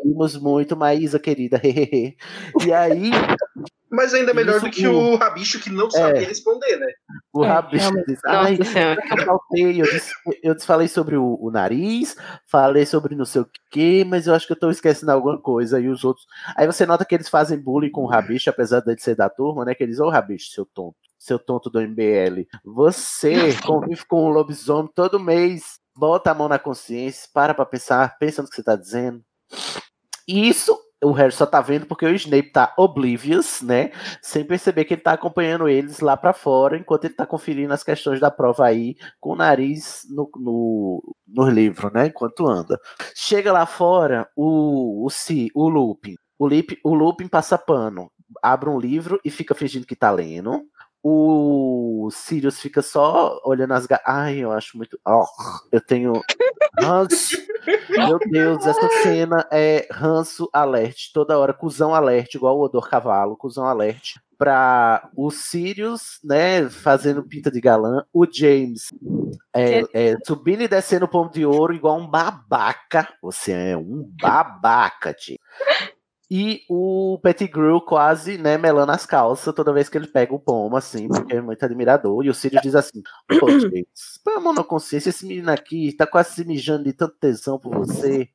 Rimos 0.05 0.37
muito, 0.37 0.77
Maísa, 0.77 1.19
querida. 1.19 1.61
e 2.65 2.73
aí, 2.73 3.11
Mas 3.95 4.13
ainda 4.15 4.35
melhor 4.35 4.57
Isso, 4.57 4.65
do 4.67 4.71
que 4.71 4.87
o- 4.87 5.13
o 5.13 5.17
Rabicho 5.17 5.61
que 5.61 5.71
não 5.71 5.91
sabia 5.91 6.23
É. 6.23 6.25
responder, 6.25 6.77
né? 6.79 6.87
o 7.33 7.45
É, 7.45 7.49
Rabicho 7.49 7.91
ai, 8.27 8.59
eu 8.59 9.25
faltei, 9.25 9.81
eu, 9.81 9.85
disse, 9.87 10.13
eu 10.43 10.55
disse- 10.55 10.67
falei 10.67 10.89
sobre 10.89 11.17
o, 11.17 11.37
o 11.41 11.51
nariz, 11.51 12.17
falei 12.47 12.85
sobre 12.87 13.15
não 13.15 13.25
sei 13.25 13.43
o 13.43 13.49
que, 13.71 14.05
mas 14.05 14.27
eu 14.27 14.35
acho 14.35 14.47
que 14.47 14.53
eu 14.53 14.59
tô 14.59 14.71
esquecendo 14.71 15.13
alguma 15.13 15.39
coisa. 15.41 15.81
E 15.81 15.89
os 15.89 16.05
outros. 16.05 16.27
Aí 16.57 16.67
você 16.67 16.85
nota 16.87 17.05
que 17.05 17.15
eles 17.15 17.29
fazem 17.29 17.59
bullying 17.59 17.91
com 17.91 18.03
o 18.03 18.07
Rabicho, 18.09 18.51
apesar 18.51 18.81
dele 18.81 19.01
ser 19.01 19.15
da 19.17 19.29
turma, 19.29 19.65
né? 19.65 19.75
Que 19.75 19.83
eles, 19.85 20.01
ô 20.01 20.09
Rabicho, 20.09 20.51
seu 20.51 20.65
tonto, 20.67 20.97
seu 21.19 21.39
tonto 21.39 21.69
do 21.71 21.81
MBL. 21.81 22.47
Você 22.65 23.55
convive 23.65 24.05
com 24.07 24.25
o 24.25 24.29
lobisomem 24.29 24.91
todo 24.95 25.21
mês, 25.21 25.79
bota 25.97 26.31
a 26.31 26.35
mão 26.35 26.49
na 26.49 26.59
consciência, 26.59 27.29
para 27.33 27.55
pra 27.55 27.65
pensar, 27.67 28.17
pensa 28.19 28.43
no 28.43 28.49
que 28.49 28.55
você 28.57 28.63
tá 28.63 28.75
dizendo. 28.77 29.23
E 30.27 30.49
isso 30.49 30.77
o 31.03 31.13
Harry 31.13 31.33
só 31.33 31.47
tá 31.47 31.61
vendo 31.61 31.87
porque 31.87 32.07
o 32.07 32.15
Snape 32.15 32.51
tá 32.51 32.75
oblivious, 32.79 33.61
né? 33.63 33.91
Sem 34.23 34.45
perceber 34.45 34.85
que 34.85 34.95
ele 34.95 35.03
tá 35.03 35.13
acompanhando 35.13 35.69
eles 35.69 36.01
lá 36.01 36.17
pra 36.17 36.33
fora, 36.33 36.77
enquanto 36.77 37.05
ele 37.05 37.15
tá 37.15 37.27
conferindo 37.27 37.73
as 37.73 37.83
questões 37.83 38.21
da 38.21 38.31
prova 38.31 38.67
aí, 38.67 38.97
com 39.21 39.33
o 39.33 39.37
nariz 39.37 40.03
no, 40.11 40.31
no, 40.37 41.15
no 41.27 41.49
livro, 41.49 41.91
né? 41.93 42.07
Enquanto 42.07 42.47
anda. 42.47 42.79
Chega 43.15 43.53
lá 43.53 43.67
fora, 43.67 44.29
o, 44.37 45.05
o, 45.05 45.11
Si, 45.11 45.51
o 45.55 45.69
Lupin. 45.69 46.17
O, 46.39 46.49
Lip, 46.49 46.79
o 46.83 46.95
Lupin 46.95 47.29
passa 47.29 47.57
pano, 47.57 48.11
abre 48.43 48.69
um 48.69 48.79
livro 48.79 49.21
e 49.25 49.31
fica 49.31 49.55
fingindo 49.55 49.87
que 49.87 49.97
tá 49.97 50.11
lendo. 50.11 50.63
O 51.07 52.09
Sirius 52.11 52.59
fica 52.59 52.81
só 52.81 53.39
olhando 53.45 53.75
as. 53.75 53.87
Ai, 54.07 54.39
eu 54.39 54.51
acho 54.51 54.77
muito. 54.77 54.99
Oh, 55.07 55.27
eu 55.71 55.79
tenho. 55.79 56.15
Ranço. 56.81 57.37
Meu 57.89 58.19
Deus, 58.19 58.67
essa 58.67 58.89
cena 59.03 59.47
é 59.51 59.87
ranço 59.91 60.49
alert. 60.53 61.13
Toda 61.13 61.39
hora, 61.39 61.53
cuzão 61.53 61.95
alert, 61.95 62.35
igual 62.35 62.59
o 62.59 62.63
odor 62.63 62.89
cavalo, 62.89 63.37
cuzão 63.37 63.67
alert. 63.67 64.17
Pra 64.37 65.09
o 65.17 65.31
Sirius, 65.31 66.19
né, 66.23 66.69
fazendo 66.69 67.23
pinta 67.23 67.51
de 67.51 67.61
galã. 67.61 68.05
O 68.13 68.27
James 68.31 68.93
é, 69.55 69.85
é, 69.95 70.17
subindo 70.27 70.63
e 70.63 70.69
descendo 70.69 71.05
o 71.05 71.09
pomo 71.09 71.31
de 71.31 71.47
ouro 71.47 71.73
igual 71.73 71.99
um 71.99 72.07
babaca. 72.07 73.09
Você 73.23 73.53
é 73.53 73.77
um 73.77 74.11
babaca, 74.21 75.15
tio. 75.15 75.39
E 76.37 76.63
o 76.69 77.17
Pettigrew 77.23 77.81
quase, 77.81 78.37
né, 78.37 78.59
melando 78.59 78.91
as 78.91 79.07
calças 79.07 79.55
toda 79.55 79.73
vez 79.73 79.89
que 79.89 79.97
ele 79.97 80.09
pega 80.09 80.35
o 80.35 80.41
pomo, 80.41 80.77
assim, 80.77 81.07
porque 81.07 81.37
é 81.37 81.41
muito 81.41 81.65
admirador. 81.65 82.25
E 82.25 82.29
o 82.29 82.35
Sirius 82.35 82.61
diz 82.61 82.75
assim: 82.75 83.01
Pô, 83.39 83.49
James, 83.49 83.87
põe 84.25 84.35
a 84.35 84.41
mão 84.41 84.53
na 84.53 84.65
consciência, 84.65 85.11
esse 85.11 85.25
menino 85.25 85.53
aqui 85.53 85.93
tá 85.93 86.09
quase 86.09 86.35
se 86.35 86.45
mijando 86.45 86.83
de 86.83 86.93
tanto 86.93 87.15
tesão 87.21 87.57
por 87.57 87.73
você. 87.77 88.29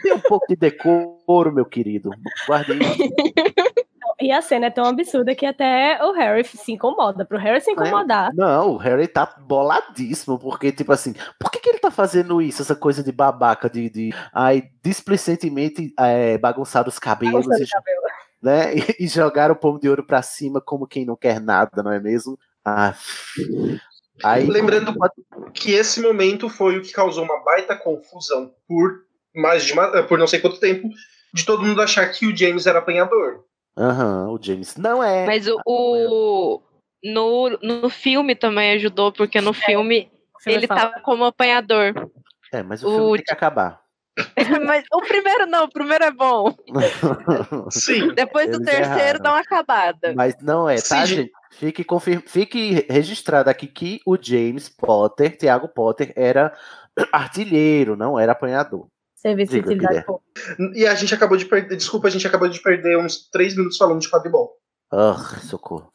Tem 0.00 0.12
um 0.12 0.20
pouco 0.20 0.46
de 0.48 0.54
decoro, 0.54 1.52
meu 1.52 1.64
querido. 1.64 2.10
Guarde 2.46 2.78
isso. 2.78 2.98
E 4.20 4.30
a 4.30 4.42
cena 4.42 4.66
é 4.66 4.70
tão 4.70 4.84
absurda 4.84 5.34
que 5.34 5.46
até 5.46 5.98
o 6.04 6.12
Harry 6.12 6.44
se 6.44 6.72
incomoda. 6.72 7.24
Pro 7.24 7.38
Harry 7.38 7.60
se 7.60 7.70
incomodar. 7.70 8.30
Não, 8.34 8.72
o 8.72 8.76
Harry 8.76 9.08
tá 9.08 9.24
boladíssimo, 9.40 10.38
porque, 10.38 10.70
tipo 10.70 10.92
assim, 10.92 11.14
por 11.38 11.50
que, 11.50 11.58
que 11.58 11.70
ele 11.70 11.78
tá 11.78 11.90
fazendo 11.90 12.42
isso, 12.42 12.60
essa 12.60 12.76
coisa 12.76 13.02
de 13.02 13.10
babaca, 13.10 13.70
de, 13.70 13.88
de 13.88 14.10
ai, 14.32 14.70
displicentemente 14.82 15.94
é, 15.98 16.36
bagunçar 16.36 16.86
os 16.86 16.98
cabelos, 16.98 17.46
e, 17.46 17.66
cabelo. 17.66 18.02
né, 18.42 18.74
e, 19.00 19.04
e 19.04 19.08
jogar 19.08 19.50
o 19.50 19.56
pomo 19.56 19.80
de 19.80 19.88
ouro 19.88 20.04
pra 20.04 20.20
cima 20.20 20.60
como 20.60 20.86
quem 20.86 21.06
não 21.06 21.16
quer 21.16 21.40
nada, 21.40 21.82
não 21.82 21.92
é 21.92 21.98
mesmo? 21.98 22.38
Ah, 22.62 22.94
aí, 24.22 24.46
Lembrando 24.46 24.94
que 25.54 25.72
esse 25.72 26.00
momento 26.02 26.50
foi 26.50 26.76
o 26.76 26.82
que 26.82 26.92
causou 26.92 27.24
uma 27.24 27.42
baita 27.42 27.74
confusão 27.74 28.52
por 28.68 29.02
mais 29.34 29.64
de 29.64 29.72
uma, 29.72 30.02
por 30.02 30.18
não 30.18 30.26
sei 30.26 30.40
quanto 30.40 30.60
tempo 30.60 30.90
de 31.32 31.44
todo 31.46 31.64
mundo 31.64 31.80
achar 31.80 32.06
que 32.10 32.26
o 32.26 32.36
James 32.36 32.66
era 32.66 32.80
apanhador. 32.80 33.44
Aham, 33.76 34.30
o 34.30 34.38
James 34.42 34.76
não 34.76 35.02
é. 35.02 35.26
Mas 35.26 35.46
o, 35.46 35.58
o- 35.66 36.62
no, 37.02 37.50
no 37.62 37.88
filme 37.88 38.34
também 38.34 38.72
ajudou, 38.72 39.12
porque 39.12 39.40
no 39.40 39.52
filme 39.52 40.10
Você 40.38 40.50
vai 40.50 40.58
ele 40.58 40.68
tava 40.68 41.00
como 41.00 41.24
apanhador. 41.24 42.10
É, 42.52 42.62
mas 42.62 42.82
o 42.82 42.88
filme 42.88 43.10
o- 43.10 43.14
tem 43.16 43.24
que 43.24 43.32
acabar. 43.32 43.80
Mas 44.66 44.84
o 44.92 45.00
primeiro 45.00 45.46
não, 45.46 45.64
o 45.64 45.70
primeiro 45.70 46.04
é 46.04 46.10
bom. 46.10 46.54
Sim. 47.70 48.12
Depois 48.12 48.50
do 48.50 48.58
terceiro 48.62 48.84
erraram. 48.84 49.20
dá 49.22 49.30
uma 49.30 49.40
acabada. 49.40 50.14
Mas 50.14 50.34
não 50.42 50.68
é, 50.68 50.74
tá, 50.76 50.82
Sim, 50.82 51.06
gente? 51.06 51.32
Fique, 51.52 51.84
confir... 51.84 52.22
Fique 52.26 52.86
registrado 52.90 53.48
aqui 53.48 53.66
que 53.66 54.00
o 54.04 54.16
James 54.20 54.68
Potter, 54.68 55.36
Tiago 55.36 55.68
Potter, 55.68 56.12
era 56.16 56.52
artilheiro, 57.12 57.96
não 57.96 58.18
era 58.18 58.32
apanhador. 58.32 58.88
Serviço 59.20 59.52
de 59.52 59.58
Diga, 59.58 59.68
utilidade 59.68 60.00
Guilherme. 60.00 60.06
pública. 60.06 60.78
E 60.78 60.86
a 60.86 60.94
gente 60.94 61.14
acabou 61.14 61.36
de 61.36 61.44
perder. 61.44 61.76
Desculpa, 61.76 62.08
a 62.08 62.10
gente 62.10 62.26
acabou 62.26 62.48
de 62.48 62.60
perder 62.60 62.98
uns 62.98 63.28
três 63.30 63.54
minutos 63.54 63.76
falando 63.76 64.00
de 64.00 64.08
quadribol. 64.10 64.56
Ah, 64.92 65.14
socorro. 65.42 65.90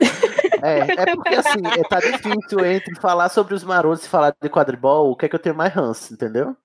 É, 0.64 0.80
é 1.02 1.16
porque 1.16 1.36
assim, 1.36 1.60
é, 1.78 1.84
tá 1.88 2.00
difícil 2.00 2.66
entre 2.66 2.96
falar 2.96 3.30
sobre 3.30 3.54
os 3.54 3.64
marotos 3.64 4.06
e 4.06 4.10
falar 4.10 4.34
de 4.42 4.50
quadribol, 4.50 5.12
o 5.12 5.16
que 5.16 5.26
é 5.26 5.30
que 5.30 5.36
eu 5.36 5.40
tenho 5.40 5.56
mais 5.56 5.74
ranço, 5.74 6.14
entendeu? 6.14 6.56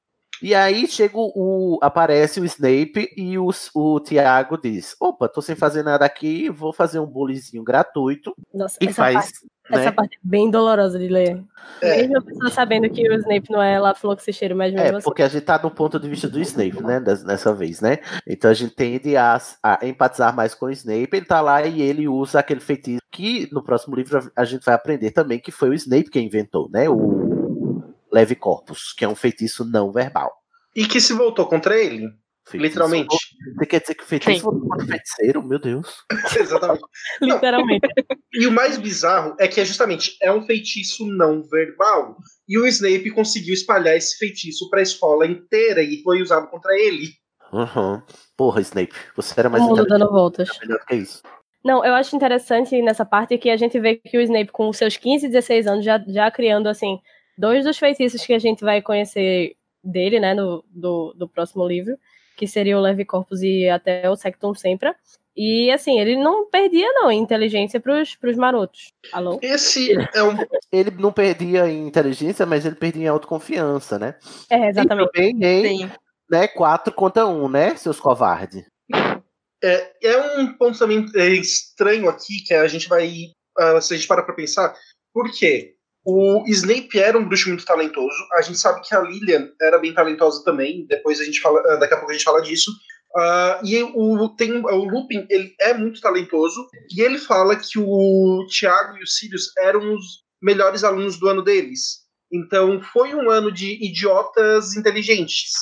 E 0.43 0.55
aí 0.55 0.87
chega 0.87 1.15
o, 1.17 1.79
aparece 1.83 2.41
o 2.41 2.45
Snape 2.45 3.11
e 3.17 3.39
o, 3.39 3.51
o 3.75 4.01
Tiago 4.01 4.57
diz: 4.57 4.97
Opa, 5.01 5.29
tô 5.29 5.43
sem 5.43 5.55
fazer 5.55 5.83
nada 5.83 6.05
aqui, 6.05 6.49
vou 6.49 6.73
fazer 6.73 6.99
um 6.99 7.07
bullyingzinho 7.07 7.63
gratuito. 7.63 8.35
Nossa, 8.55 8.79
E 8.81 8.93
faz, 8.93 9.15
parte, 9.15 9.39
né? 9.77 9.81
essa 9.83 9.93
parte 9.93 10.17
é 10.17 10.19
bem 10.23 10.51
dolorosa 10.51 10.99
de 10.99 11.09
ler. 11.09 11.43
É. 11.81 11.99
Mesmo 11.99 12.19
a 12.19 12.23
pessoa 12.23 12.51
sabendo 12.51 12.91
que 12.91 13.09
o 13.09 13.15
Snape 13.15 13.51
não 13.51 13.63
é 13.63 13.79
lá 13.79 13.95
fluxicheiro, 13.95 14.55
mas 14.57 14.73
mesmo 14.73 14.87
É, 14.87 14.91
assim. 14.97 15.05
porque 15.05 15.23
a 15.23 15.29
gente 15.29 15.45
tá 15.45 15.57
do 15.57 15.71
ponto 15.71 15.99
de 15.99 16.09
vista 16.09 16.29
do 16.29 16.41
Snape, 16.41 16.83
né? 16.83 17.01
des- 17.01 17.23
Dessa 17.23 17.55
vez, 17.55 17.81
né? 17.81 17.99
Então 18.27 18.51
a 18.51 18.55
gente 18.55 18.75
tende 18.75 19.17
a, 19.17 19.41
a 19.63 19.79
empatizar 19.87 20.35
mais 20.35 20.55
com 20.55 20.67
o 20.67 20.71
Snape. 20.71 21.09
Ele 21.13 21.25
tá 21.27 21.41
lá 21.41 21.63
e 21.65 21.81
ele 21.81 22.07
usa 22.09 22.41
aquele 22.41 22.61
feitiço 22.61 23.01
que 23.11 23.49
no 23.53 23.63
próximo 23.63 23.95
livro 23.97 24.31
a 24.37 24.45
gente 24.45 24.65
vai 24.65 24.75
aprender 24.75 25.11
também, 25.13 25.39
que 25.39 25.51
foi 25.51 25.71
o 25.71 25.75
Snape 25.75 26.11
quem 26.11 26.27
inventou, 26.27 26.69
né? 26.71 26.89
O 26.89 27.83
Leve 28.13 28.35
Corpus, 28.35 28.93
que 28.93 29.05
é 29.05 29.09
um 29.09 29.15
feitiço 29.15 29.65
não 29.65 29.91
verbal. 29.93 30.33
E 30.75 30.87
que 30.87 31.01
se 31.01 31.13
voltou 31.13 31.47
contra 31.47 31.77
ele. 31.79 32.09
Feitiço. 32.51 32.69
Literalmente. 32.69 33.17
Você 33.57 33.67
quer 33.67 33.81
dizer 33.81 33.95
que 33.95 34.03
o 34.03 34.07
feitiço 34.07 34.41
foi 34.41 34.55
um 34.55 34.87
feiticeiro? 34.87 35.43
Meu 35.43 35.59
Deus. 35.59 36.05
Exatamente. 36.37 36.85
Literalmente. 37.23 37.89
E 38.33 38.47
o 38.47 38.53
mais 38.53 38.77
bizarro 38.77 39.37
é 39.39 39.47
que 39.47 39.61
é 39.61 39.65
justamente 39.65 40.17
é 40.21 40.33
um 40.33 40.43
feitiço 40.43 41.07
não 41.07 41.43
verbal. 41.43 42.17
E 42.49 42.59
o 42.59 42.67
Snape 42.67 43.13
conseguiu 43.13 43.55
espalhar 43.55 43.97
esse 43.97 44.19
feitiço 44.19 44.69
pra 44.69 44.83
escola 44.83 45.27
inteira 45.27 45.81
e 45.81 46.03
foi 46.03 46.21
usado 46.21 46.49
contra 46.49 46.73
ele. 46.75 47.09
Uhum. 47.53 48.03
Porra, 48.37 48.61
Snape, 48.61 48.95
você 49.17 49.39
era 49.39 49.49
mais 49.49 49.63
mundo 49.63 49.75
inteligente, 49.75 49.99
dando 49.99 50.11
voltas. 50.11 50.49
melhor 50.61 50.85
que 50.87 50.97
isso. 50.97 51.23
Não, 51.65 51.85
eu 51.85 51.95
acho 51.95 52.17
interessante 52.17 52.81
nessa 52.83 53.05
parte 53.05 53.39
que 53.39 53.51
a 53.51 53.57
gente 53.57 53.79
vê 53.79 53.97
que 53.97 54.17
o 54.17 54.21
Snape, 54.21 54.51
com 54.51 54.73
seus 54.73 54.97
15, 54.97 55.29
16 55.29 55.67
anos, 55.67 55.85
já, 55.85 56.03
já 56.09 56.31
criando, 56.31 56.69
assim, 56.69 56.99
dois 57.39 57.65
dos 57.65 57.79
feitiços 57.79 58.25
que 58.25 58.33
a 58.33 58.39
gente 58.39 58.65
vai 58.65 58.81
conhecer 58.81 59.57
dele, 59.85 60.19
né, 60.19 60.35
no, 60.35 60.65
do, 60.69 61.15
do 61.15 61.29
próximo 61.29 61.67
livro, 61.67 61.97
que 62.41 62.49
seria 62.49 62.79
o 62.79 62.81
Leve 62.81 63.05
Corpus 63.05 63.43
e 63.43 63.69
até 63.69 64.09
o 64.09 64.17
Sectum 64.17 64.55
Sempra. 64.55 64.97
E, 65.37 65.71
assim, 65.71 66.01
ele 66.01 66.17
não 66.17 66.49
perdia, 66.49 66.91
não, 66.95 67.13
em 67.13 67.21
inteligência 67.21 67.79
pros, 67.79 68.17
pros 68.17 68.35
marotos. 68.35 68.95
Alô? 69.13 69.39
Esse 69.43 69.93
é 70.15 70.23
um. 70.23 70.31
Ele 70.73 70.91
não 70.93 71.13
perdia 71.13 71.69
em 71.69 71.87
inteligência, 71.87 72.47
mas 72.47 72.65
ele 72.65 72.77
perdia 72.77 73.05
em 73.05 73.09
autoconfiança, 73.09 73.99
né? 73.99 74.15
É, 74.49 74.69
exatamente. 74.69 75.09
E 75.09 75.33
também 75.33 75.83
em 75.83 75.93
né, 76.31 76.47
4 76.47 76.95
contra 76.95 77.27
1, 77.27 77.49
né, 77.49 77.77
seus 77.77 77.99
covardes? 77.99 78.65
É, 79.63 79.93
é 80.03 80.39
um 80.39 80.57
ponto 80.57 80.79
também 80.79 81.05
estranho 81.41 82.09
aqui 82.09 82.45
que 82.47 82.55
a 82.55 82.69
gente 82.69 82.89
vai. 82.89 83.11
ah, 83.59 83.81
se 83.81 83.93
a 83.93 83.97
gente 83.97 84.07
para 84.07 84.23
pra 84.23 84.35
pensar, 84.35 84.73
por 85.13 85.31
quê? 85.33 85.75
O 86.05 86.45
Snape 86.47 86.99
era 86.99 87.19
um 87.19 87.27
bruxo 87.27 87.49
muito 87.49 87.65
talentoso. 87.65 88.17
A 88.35 88.43
gente 88.43 88.59
sabe 88.59 88.81
que 88.81 88.95
a 88.95 89.01
Lilian 89.01 89.51
era 89.61 89.79
bem 89.79 89.93
talentosa 89.93 90.43
também. 90.45 90.87
Depois 90.87 91.21
a 91.21 91.25
gente 91.25 91.41
fala, 91.41 91.61
ah, 91.67 91.77
daqui 91.77 91.95
a 91.95 91.97
pouco 91.97 92.11
a 92.11 92.15
gente 92.15 92.25
fala 92.25 92.41
disso. 92.41 92.71
Ah, 93.17 93.61
e 93.65 93.83
o, 93.83 94.29
tem, 94.31 94.65
o 94.65 94.85
Lupin 94.85 95.27
ele 95.29 95.55
é 95.61 95.75
muito 95.75 96.01
talentoso 96.01 96.69
e 96.95 97.03
ele 97.03 97.19
fala 97.19 97.57
que 97.57 97.79
o 97.79 98.47
Tiago 98.49 98.97
e 98.97 99.03
o 99.03 99.07
Sirius 99.07 99.51
eram 99.59 99.95
os 99.95 100.25
melhores 100.41 100.85
alunos 100.85 101.19
do 101.19 101.29
ano 101.29 101.43
deles. 101.43 102.01
Então 102.33 102.81
foi 102.81 103.15
um 103.15 103.29
ano 103.29 103.51
de 103.51 103.85
idiotas 103.85 104.77
inteligentes. 104.77 105.53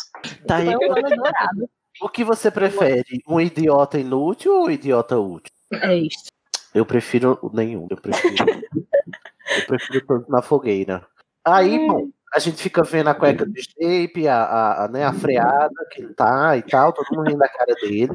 Tá 0.47 0.57
aí, 0.57 0.68
um 0.68 0.93
ano 0.93 1.16
dourado. 1.16 1.70
o 2.03 2.09
que 2.09 2.22
você 2.22 2.51
prefere? 2.51 3.22
Um 3.26 3.41
idiota 3.41 3.99
inútil 3.99 4.53
ou 4.53 4.66
um 4.66 4.70
idiota 4.70 5.18
útil? 5.18 5.53
É 5.72 5.97
isso. 5.97 6.26
Eu 6.74 6.84
prefiro 6.84 7.39
nenhum. 7.55 7.86
Eu 7.91 7.97
prefiro. 7.97 8.36
eu 9.57 9.66
prefiro 9.66 10.07
todos 10.07 10.28
na 10.28 10.42
fogueira. 10.42 11.07
Aí, 11.44 11.78
bom, 11.86 12.09
a 12.34 12.38
gente 12.38 12.62
fica 12.62 12.82
vendo 12.82 13.09
a 13.09 13.14
cueca 13.14 13.46
do 13.46 13.59
Snape, 13.59 14.28
a, 14.28 14.42
a, 14.42 14.84
a, 14.84 14.88
né, 14.88 15.05
a 15.05 15.12
freada 15.12 15.74
que 15.90 16.03
ele 16.03 16.14
tá 16.14 16.57
e 16.57 16.62
tal, 16.62 16.92
todo 16.92 17.07
mundo 17.16 17.28
rindo 17.28 17.38
da 17.38 17.49
cara 17.49 17.74
dele. 17.74 18.12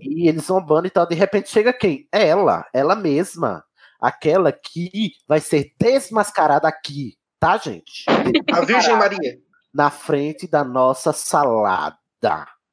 E 0.00 0.28
eles 0.28 0.44
zombando 0.44 0.86
e 0.86 0.90
tal. 0.90 1.06
De 1.06 1.14
repente 1.14 1.48
chega 1.48 1.72
quem? 1.72 2.06
Ela, 2.12 2.66
ela 2.72 2.94
mesma. 2.94 3.64
Aquela 4.00 4.52
que 4.52 5.12
vai 5.26 5.40
ser 5.40 5.72
desmascarada 5.80 6.68
aqui, 6.68 7.14
tá, 7.40 7.56
gente? 7.56 8.04
A 8.52 8.60
Virgem 8.60 8.96
Maria. 8.96 9.38
na 9.72 9.90
frente 9.90 10.46
da 10.46 10.62
nossa 10.62 11.12
salada. 11.12 11.96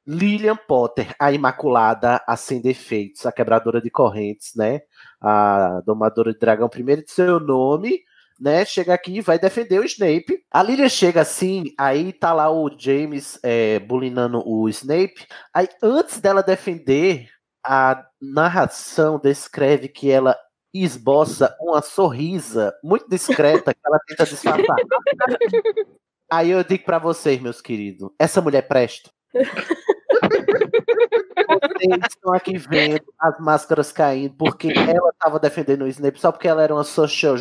Lilian 0.06 0.56
Potter, 0.56 1.14
a 1.18 1.32
Imaculada, 1.32 2.22
a 2.26 2.36
sem 2.36 2.60
defeitos, 2.60 3.24
a 3.24 3.32
quebradora 3.32 3.80
de 3.80 3.90
correntes, 3.90 4.54
né? 4.56 4.82
A 5.20 5.80
domadora 5.86 6.32
de 6.32 6.38
dragão, 6.38 6.68
primeiro 6.68 7.04
de 7.04 7.10
seu 7.12 7.38
nome, 7.38 8.00
né? 8.40 8.64
Chega 8.64 8.94
aqui 8.94 9.18
e 9.18 9.20
vai 9.20 9.38
defender 9.38 9.78
o 9.78 9.84
Snape. 9.84 10.44
A 10.50 10.62
Lilian 10.62 10.88
chega 10.88 11.20
assim, 11.20 11.72
aí 11.78 12.12
tá 12.12 12.32
lá 12.32 12.50
o 12.50 12.68
James 12.76 13.38
é, 13.42 13.78
bulinando 13.78 14.42
o 14.46 14.68
Snape. 14.68 15.26
Aí, 15.54 15.68
antes 15.82 16.20
dela 16.20 16.42
defender, 16.42 17.28
a 17.64 18.04
narração 18.20 19.20
descreve 19.22 19.88
que 19.88 20.10
ela 20.10 20.36
esboça 20.74 21.54
uma 21.60 21.82
sorrisa 21.82 22.74
muito 22.82 23.08
discreta 23.08 23.72
que 23.74 23.80
ela 23.84 23.98
tenta 24.08 24.24
disfarçar. 24.24 24.76
Aí 26.30 26.50
eu 26.50 26.64
digo 26.64 26.84
pra 26.84 26.98
vocês, 26.98 27.40
meus 27.42 27.60
queridos, 27.60 28.10
essa 28.18 28.40
mulher 28.40 28.66
presta. 28.66 29.10
Vocês 31.48 32.00
estão 32.08 32.34
aqui 32.34 32.58
vendo 32.58 33.02
as 33.18 33.38
máscaras 33.40 33.92
caindo 33.92 34.34
porque 34.36 34.68
ela 34.72 35.10
estava 35.10 35.38
defendendo 35.38 35.82
o 35.82 35.88
Snape 35.88 36.20
só 36.20 36.30
porque 36.30 36.48
ela 36.48 36.62
era 36.62 36.74
uma 36.74 36.84
social 36.84 37.36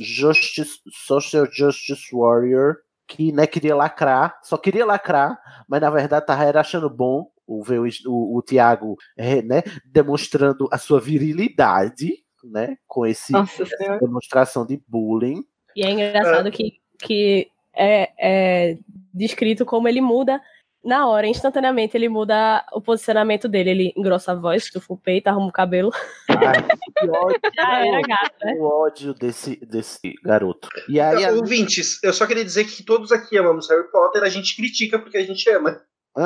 justice, 0.00 0.80
social 1.06 1.46
justice 1.50 2.08
warrior 2.12 2.76
que 3.06 3.32
né, 3.32 3.46
queria 3.46 3.74
lacrar, 3.74 4.38
só 4.42 4.58
queria 4.58 4.84
lacrar, 4.84 5.40
mas 5.66 5.80
na 5.80 5.88
verdade 5.88 6.26
tava 6.26 6.44
era 6.44 6.60
achando 6.60 6.90
bom 6.90 7.30
o 7.46 7.62
ver 7.62 7.80
o, 7.80 7.88
o, 8.06 8.36
o 8.36 8.42
Tiago 8.42 8.96
é, 9.16 9.40
né, 9.40 9.62
demonstrando 9.86 10.68
a 10.70 10.76
sua 10.76 11.00
virilidade, 11.00 12.22
né, 12.44 12.76
com 12.86 13.06
esse 13.06 13.32
Nossa 13.32 13.62
essa 13.62 13.76
Senhora. 13.76 13.98
demonstração 13.98 14.66
de 14.66 14.80
bullying. 14.86 15.42
E 15.74 15.82
é 15.82 15.90
engraçado 15.90 16.50
que, 16.50 16.78
que 16.98 17.50
é, 17.74 18.10
é 18.18 18.78
descrito 19.14 19.64
como 19.64 19.88
ele 19.88 20.02
muda 20.02 20.40
na 20.84 21.06
hora, 21.08 21.26
instantaneamente, 21.26 21.96
ele 21.96 22.08
muda 22.08 22.64
o 22.72 22.80
posicionamento 22.80 23.48
dele. 23.48 23.70
Ele 23.70 23.92
engrossa 23.96 24.32
a 24.32 24.34
voz, 24.34 24.64
estufa 24.64 24.92
o 24.92 24.96
peito, 24.96 25.26
arruma 25.28 25.48
o 25.48 25.52
cabelo. 25.52 25.90
Ai, 26.28 26.62
que 26.98 27.08
ódio, 27.10 27.40
Já 27.54 27.86
era 27.86 28.00
gato, 28.02 28.34
né? 28.44 28.54
o 28.58 28.64
ódio 28.64 29.14
desse, 29.14 29.56
desse 29.66 30.14
garoto. 30.24 30.68
E 30.88 31.00
aí, 31.00 31.24
a- 31.24 31.32
Ouvintes, 31.32 31.98
eu 32.02 32.12
só 32.12 32.26
queria 32.26 32.44
dizer 32.44 32.64
que 32.64 32.82
todos 32.84 33.12
aqui 33.12 33.36
amamos 33.36 33.68
Harry 33.70 33.90
Potter, 33.90 34.22
a 34.22 34.28
gente 34.28 34.56
critica 34.56 34.98
porque 34.98 35.18
a 35.18 35.24
gente 35.24 35.48
ama. 35.50 35.80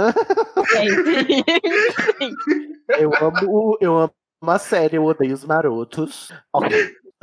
Eu 2.99 3.11
amo, 3.21 3.79
eu 3.81 3.99
amo 3.99 4.13
a 4.47 4.59
série, 4.59 4.97
eu 4.97 5.05
odeio 5.05 5.33
os 5.35 5.45
marotos. 5.45 6.31
Ok, 6.53 6.71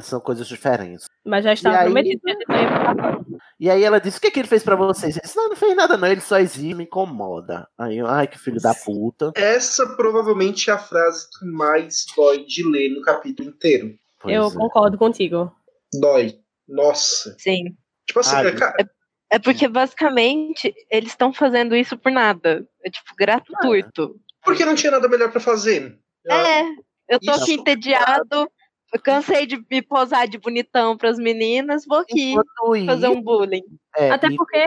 são 0.01 0.19
coisas 0.19 0.47
diferentes. 0.47 1.05
Mas 1.25 1.43
já 1.43 1.53
estava 1.53 1.77
aí- 1.77 1.83
prometido 1.85 2.21
que 2.21 2.29
a 2.29 2.33
gente 2.33 2.45
não 2.47 2.55
ia 2.55 2.69
falar. 2.85 3.19
E 3.59 3.69
aí 3.69 3.83
ela 3.83 3.99
disse: 3.99 4.17
O 4.17 4.21
que, 4.21 4.31
que 4.31 4.39
ele 4.39 4.47
fez 4.47 4.63
pra 4.63 4.75
vocês? 4.75 5.15
Ele 5.15 5.21
disse: 5.23 5.35
Não, 5.35 5.49
não 5.49 5.55
fez 5.55 5.75
nada, 5.75 5.97
não. 5.97 6.07
Ele 6.07 6.21
só 6.21 6.39
exige, 6.39 6.73
me 6.73 6.83
incomoda. 6.85 7.67
Aí 7.77 7.97
eu, 7.97 8.07
ai, 8.07 8.27
que 8.27 8.37
filho 8.39 8.59
da 8.61 8.73
puta. 8.73 9.31
Essa 9.35 9.85
provavelmente 9.95 10.69
é 10.69 10.73
a 10.73 10.77
frase 10.77 11.27
que 11.37 11.45
mais 11.45 12.05
dói 12.15 12.45
de 12.45 12.63
ler 12.67 12.89
no 12.89 13.01
capítulo 13.01 13.49
inteiro. 13.49 13.95
Pois 14.19 14.33
Eu 14.35 14.47
é. 14.47 14.53
concordo 14.53 14.97
contigo. 14.97 15.51
Dói. 15.99 16.39
Nossa. 16.67 17.35
Sim. 17.37 17.75
Tipo 18.07 18.19
assim, 18.21 18.35
Ai, 18.35 18.55
cara, 18.55 18.89
É 19.31 19.37
porque 19.39 19.67
basicamente 19.67 20.73
eles 20.89 21.09
estão 21.09 21.31
fazendo 21.33 21.75
isso 21.75 21.97
por 21.97 22.11
nada. 22.11 22.67
É 22.83 22.89
tipo 22.89 23.13
gratuito. 23.17 24.15
porque 24.43 24.65
não 24.65 24.75
tinha 24.75 24.91
nada 24.91 25.07
melhor 25.07 25.31
pra 25.31 25.39
fazer. 25.39 25.99
É, 26.27 26.61
eu 27.09 27.19
tô 27.19 27.31
Isso. 27.31 27.43
aqui 27.43 27.53
entediado. 27.53 28.49
Eu 28.93 28.99
cansei 29.01 29.45
de 29.45 29.63
me 29.69 29.81
posar 29.81 30.27
de 30.27 30.37
bonitão 30.37 30.97
pras 30.97 31.17
meninas, 31.17 31.85
vou 31.85 31.99
aqui 31.99 32.31
Enquanto 32.31 32.85
fazer 32.85 33.07
um 33.07 33.21
bullying. 33.21 33.63
é, 33.95 34.11
Até 34.11 34.27
e- 34.27 34.35
porque. 34.35 34.65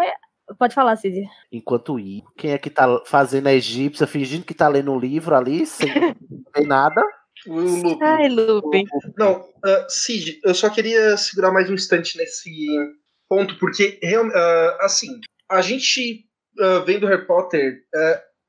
Pode 0.58 0.74
falar, 0.74 0.96
Cid. 0.96 1.24
enquanto 1.50 1.98
ir, 1.98 2.22
quem 2.36 2.50
é 2.50 2.58
que 2.58 2.68
tá 2.68 3.00
fazendo 3.06 3.46
a 3.46 3.54
egípcia, 3.54 4.06
fingindo 4.06 4.44
que 4.44 4.52
tá 4.52 4.68
lendo 4.68 4.92
um 4.92 4.98
livro 4.98 5.34
ali, 5.34 5.64
sem 5.64 5.88
ver 6.54 6.66
nada? 6.66 7.00
O 7.46 7.58
Lupin. 7.58 7.98
Ai, 8.02 8.28
Lupin. 8.28 8.84
Não, 9.16 9.48
ah, 9.64 9.86
Cid, 9.88 10.40
eu 10.44 10.54
só 10.54 10.68
queria 10.68 11.16
segurar 11.16 11.52
mais 11.52 11.70
um 11.70 11.74
instante 11.74 12.18
nesse 12.18 12.50
ponto, 13.28 13.56
porque, 13.58 13.98
ah, 14.34 14.78
assim, 14.82 15.08
a 15.50 15.62
gente 15.62 16.26
ah, 16.60 16.80
vendo 16.80 17.06
Harry 17.06 17.26
Potter 17.26 17.78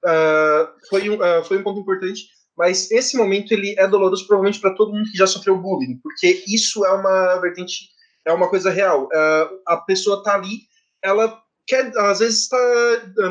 ah, 0.06 0.74
foi, 0.90 1.10
um, 1.10 1.18
foi 1.46 1.58
um 1.60 1.64
ponto 1.64 1.80
importante, 1.80 2.24
mas 2.58 2.90
esse 2.92 3.18
momento 3.18 3.52
ele 3.52 3.76
é 3.78 3.88
doloroso 3.88 4.26
provavelmente 4.28 4.60
para 4.60 4.76
todo 4.76 4.94
mundo 4.94 5.10
que 5.10 5.18
já 5.18 5.28
sofreu 5.28 5.58
bullying, 5.58 6.00
porque 6.02 6.44
isso 6.48 6.86
é 6.86 6.92
uma 6.92 7.38
vertente, 7.40 7.90
é 8.26 8.32
uma 8.32 8.50
coisa 8.50 8.70
real. 8.70 9.10
Ah, 9.14 9.50
a 9.68 9.78
pessoa 9.78 10.24
tá 10.24 10.36
ali, 10.36 10.60
ela 11.04 11.42
quer, 11.68 11.92
às 11.98 12.20
vezes 12.20 12.48
tá, 12.48 12.58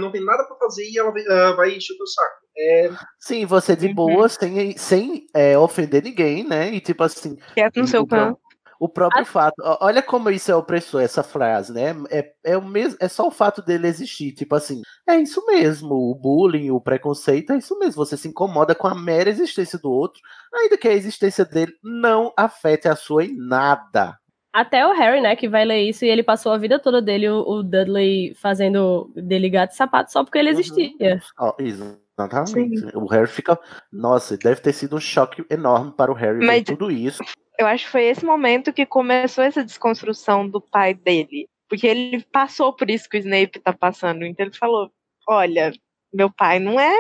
não 0.00 0.10
tem 0.10 0.24
nada 0.24 0.44
para 0.44 0.56
fazer 0.56 0.88
e 0.88 0.98
ela 0.98 1.10
vai, 1.10 1.22
ah, 1.28 1.52
vai 1.52 1.74
encher 1.76 1.94
o 1.94 1.98
teu 1.98 2.06
saco. 2.06 2.42
É, 2.56 2.90
Sim, 3.18 3.46
você 3.46 3.74
de 3.74 3.86
Uhum. 3.86 3.94
boa, 3.94 4.28
sem, 4.28 4.76
sem 4.76 5.26
é, 5.34 5.56
ofender 5.56 6.02
ninguém, 6.02 6.46
né? 6.46 6.70
E 6.70 6.80
tipo 6.80 7.02
assim, 7.02 7.38
Quieto 7.54 7.80
no 7.80 7.86
seu 7.86 8.06
canto. 8.06 8.38
O 8.85 8.89
próprio 8.89 9.24
fato. 9.24 9.55
ó, 9.62 9.78
Olha 9.87 10.03
como 10.03 10.28
isso 10.30 10.51
é 10.51 10.57
opressor, 10.57 11.01
essa 11.03 11.22
frase, 11.22 11.72
né? 11.72 11.95
É, 12.11 12.33
é, 12.45 12.57
o 12.59 12.64
mesmo, 12.64 12.97
é 13.01 13.07
só 13.09 13.26
o 13.28 13.30
fato 13.30 13.62
dele 13.62 13.87
existir. 13.87 14.33
Tipo 14.33 14.55
assim, 14.57 14.83
é 15.09 15.16
isso 15.16 15.45
mesmo. 15.47 15.95
O 15.95 16.14
bullying, 16.14 16.70
o 16.70 16.80
preconceito, 16.80 17.53
é 17.53 17.59
isso 17.59 17.78
mesmo. 17.78 18.05
Você 18.05 18.16
se 18.16 18.28
incomoda 18.28 18.74
com 18.74 18.89
a 18.89 18.95
mera 18.95 19.30
existência 19.30 19.78
do 19.78 19.91
outro, 19.91 20.20
ainda 20.53 20.76
que 20.76 20.89
a 20.89 20.93
existência 20.93 21.45
dele 21.45 21.72
não 21.83 22.33
afete 22.37 22.89
a 22.89 22.97
sua 22.97 23.24
em 23.24 23.37
nada. 23.37 24.18
Até 24.53 24.87
o 24.87 24.93
Harry, 24.93 25.20
né, 25.22 25.35
que 25.35 25.49
vai 25.49 25.64
ler 25.64 25.89
isso, 25.89 26.05
e 26.05 26.09
ele 26.09 26.22
passou 26.22 26.53
a 26.53 26.59
vida 26.59 26.78
toda 26.78 27.01
dele, 27.01 27.26
o, 27.28 27.41
o 27.41 27.62
Dudley, 27.62 28.35
fazendo 28.35 29.11
dele 29.16 29.49
gato 29.49 29.70
e 29.72 29.76
sapato 29.76 30.12
só 30.12 30.22
porque 30.24 30.37
ele 30.39 30.53
Uhum. 30.53 30.59
existia. 30.61 31.20
Ó, 31.39 31.55
exatamente. 31.59 32.85
O 32.95 33.07
Harry 33.07 33.26
fica. 33.28 33.59
Nossa, 33.93 34.37
deve 34.37 34.61
ter 34.61 34.72
sido 34.74 34.97
um 34.97 35.01
choque 35.01 35.45
enorme 35.49 35.93
para 35.97 36.11
o 36.12 36.14
Harry 36.14 36.45
Mas- 36.45 36.59
ver 36.59 36.76
tudo 36.76 36.91
isso. 36.91 37.22
Eu 37.59 37.66
acho 37.66 37.84
que 37.84 37.90
foi 37.90 38.05
esse 38.05 38.24
momento 38.24 38.72
que 38.72 38.86
começou 38.86 39.44
essa 39.44 39.64
desconstrução 39.64 40.48
do 40.48 40.61
pai 40.61 40.94
dele. 40.94 41.48
Porque 41.68 41.86
ele 41.86 42.22
passou 42.32 42.72
por 42.74 42.90
isso 42.90 43.09
que 43.09 43.16
o 43.16 43.20
Snape 43.20 43.59
tá 43.61 43.72
passando. 43.72 44.24
Então 44.24 44.44
ele 44.46 44.55
falou: 44.57 44.90
Olha, 45.28 45.72
meu 46.12 46.30
pai 46.30 46.59
não 46.59 46.78
é 46.78 46.94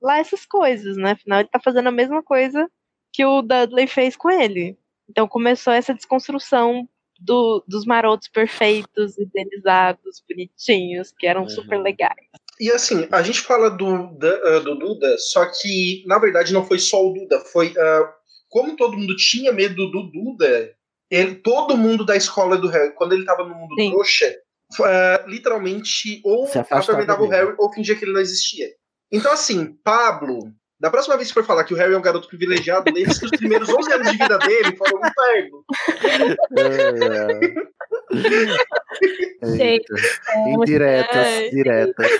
lá 0.00 0.18
essas 0.18 0.44
coisas, 0.44 0.96
né? 0.96 1.12
Afinal, 1.12 1.40
ele 1.40 1.48
tá 1.48 1.58
fazendo 1.58 1.88
a 1.88 1.92
mesma 1.92 2.22
coisa 2.22 2.68
que 3.12 3.24
o 3.24 3.42
Dudley 3.42 3.86
fez 3.86 4.16
com 4.16 4.30
ele. 4.30 4.76
Então 5.08 5.26
começou 5.26 5.72
essa 5.72 5.94
desconstrução 5.94 6.88
do, 7.20 7.64
dos 7.66 7.84
marotos 7.84 8.28
perfeitos, 8.28 9.16
idealizados, 9.18 10.22
bonitinhos, 10.28 11.12
que 11.18 11.26
eram 11.26 11.42
Uhum. 11.42 11.48
super 11.48 11.78
legais. 11.80 12.26
E 12.60 12.70
assim, 12.70 13.08
a 13.10 13.20
gente 13.22 13.40
fala 13.40 13.68
do, 13.70 14.16
da- 14.16 14.28
ah, 14.56 14.60
do 14.60 14.76
Duda, 14.76 15.16
só 15.18 15.44
que 15.46 16.04
na 16.06 16.18
verdade 16.18 16.52
não 16.52 16.64
foi 16.64 16.78
só 16.78 17.04
o 17.04 17.12
Duda, 17.12 17.40
foi 17.40 17.74
ah, 17.76 18.14
como 18.54 18.76
todo 18.76 18.96
mundo 18.96 19.16
tinha 19.16 19.52
medo 19.52 19.90
do 19.90 20.04
Duda, 20.04 20.72
ele, 21.10 21.34
todo 21.34 21.76
mundo 21.76 22.06
da 22.06 22.16
escola 22.16 22.56
do 22.56 22.68
Harry, 22.68 22.94
quando 22.94 23.12
ele 23.12 23.24
tava 23.24 23.42
no 23.42 23.52
mundo 23.52 23.74
Sim. 23.74 23.90
trouxa, 23.90 24.32
ah, 24.80 25.24
literalmente 25.26 26.20
ou 26.22 26.48
atormentava 26.70 27.20
o. 27.24 27.28
Harry 27.28 27.52
ou 27.58 27.72
fingia 27.72 27.96
que 27.96 28.04
ele 28.04 28.12
não 28.12 28.20
existia. 28.20 28.68
Então 29.10 29.32
assim, 29.32 29.76
Pablo, 29.82 30.52
da 30.80 30.90
próxima 30.90 31.16
vez 31.16 31.28
que 31.28 31.34
for 31.34 31.44
falar 31.44 31.64
que 31.64 31.72
o 31.72 31.76
Harry 31.76 31.94
é 31.94 31.98
um 31.98 32.02
garoto 32.02 32.28
privilegiado, 32.28 32.90
lembre-se 32.92 33.20
que 33.20 33.26
os 33.26 33.30
primeiros 33.32 33.68
11 33.68 33.92
anos 33.92 34.10
de 34.10 34.18
vida 34.18 34.38
dele 34.38 34.76
foram 34.76 35.00
um 35.00 35.06
inferno. 35.06 35.64
É. 39.56 39.72
Eita. 39.72 39.94
Indiretas, 40.48 41.26
Ai. 41.26 41.50
diretas. 41.50 42.10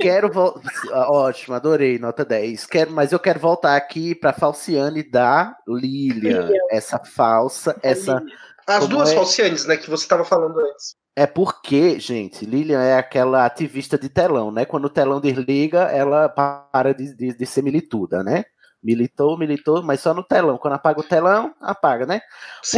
Quero 0.00 0.30
voltar. 0.30 0.70
Ótimo, 1.10 1.54
adorei, 1.54 1.98
nota 1.98 2.24
10. 2.24 2.66
Quero, 2.66 2.90
mas 2.90 3.12
eu 3.12 3.18
quero 3.18 3.38
voltar 3.38 3.76
aqui 3.76 4.14
pra 4.14 4.32
Falciane 4.32 5.02
da 5.02 5.56
Lilian. 5.66 6.46
Lilian. 6.46 6.60
Essa 6.70 6.98
falsa, 6.98 7.78
essa. 7.82 8.22
As 8.66 8.86
duas 8.86 9.10
é? 9.10 9.14
falcianes, 9.14 9.66
né, 9.66 9.76
que 9.76 9.88
você 9.88 10.06
tava 10.06 10.24
falando 10.24 10.58
antes. 10.60 10.96
É 11.18 11.26
porque, 11.26 11.98
gente, 11.98 12.46
Lilian 12.46 12.80
é 12.80 12.96
aquela 12.96 13.44
ativista 13.44 13.98
de 13.98 14.08
telão, 14.08 14.52
né? 14.52 14.64
Quando 14.64 14.84
o 14.84 14.88
telão 14.88 15.20
desliga, 15.20 15.80
ela 15.90 16.28
para 16.28 16.92
de, 16.94 17.12
de, 17.16 17.36
de 17.36 17.44
ser 17.46 17.60
milituda, 17.62 18.22
né? 18.22 18.44
Militou, 18.80 19.36
militou, 19.36 19.82
mas 19.82 19.98
só 19.98 20.14
no 20.14 20.22
telão. 20.22 20.56
Quando 20.58 20.74
apaga 20.74 21.00
o 21.00 21.02
telão, 21.02 21.52
apaga, 21.60 22.06
né? 22.06 22.20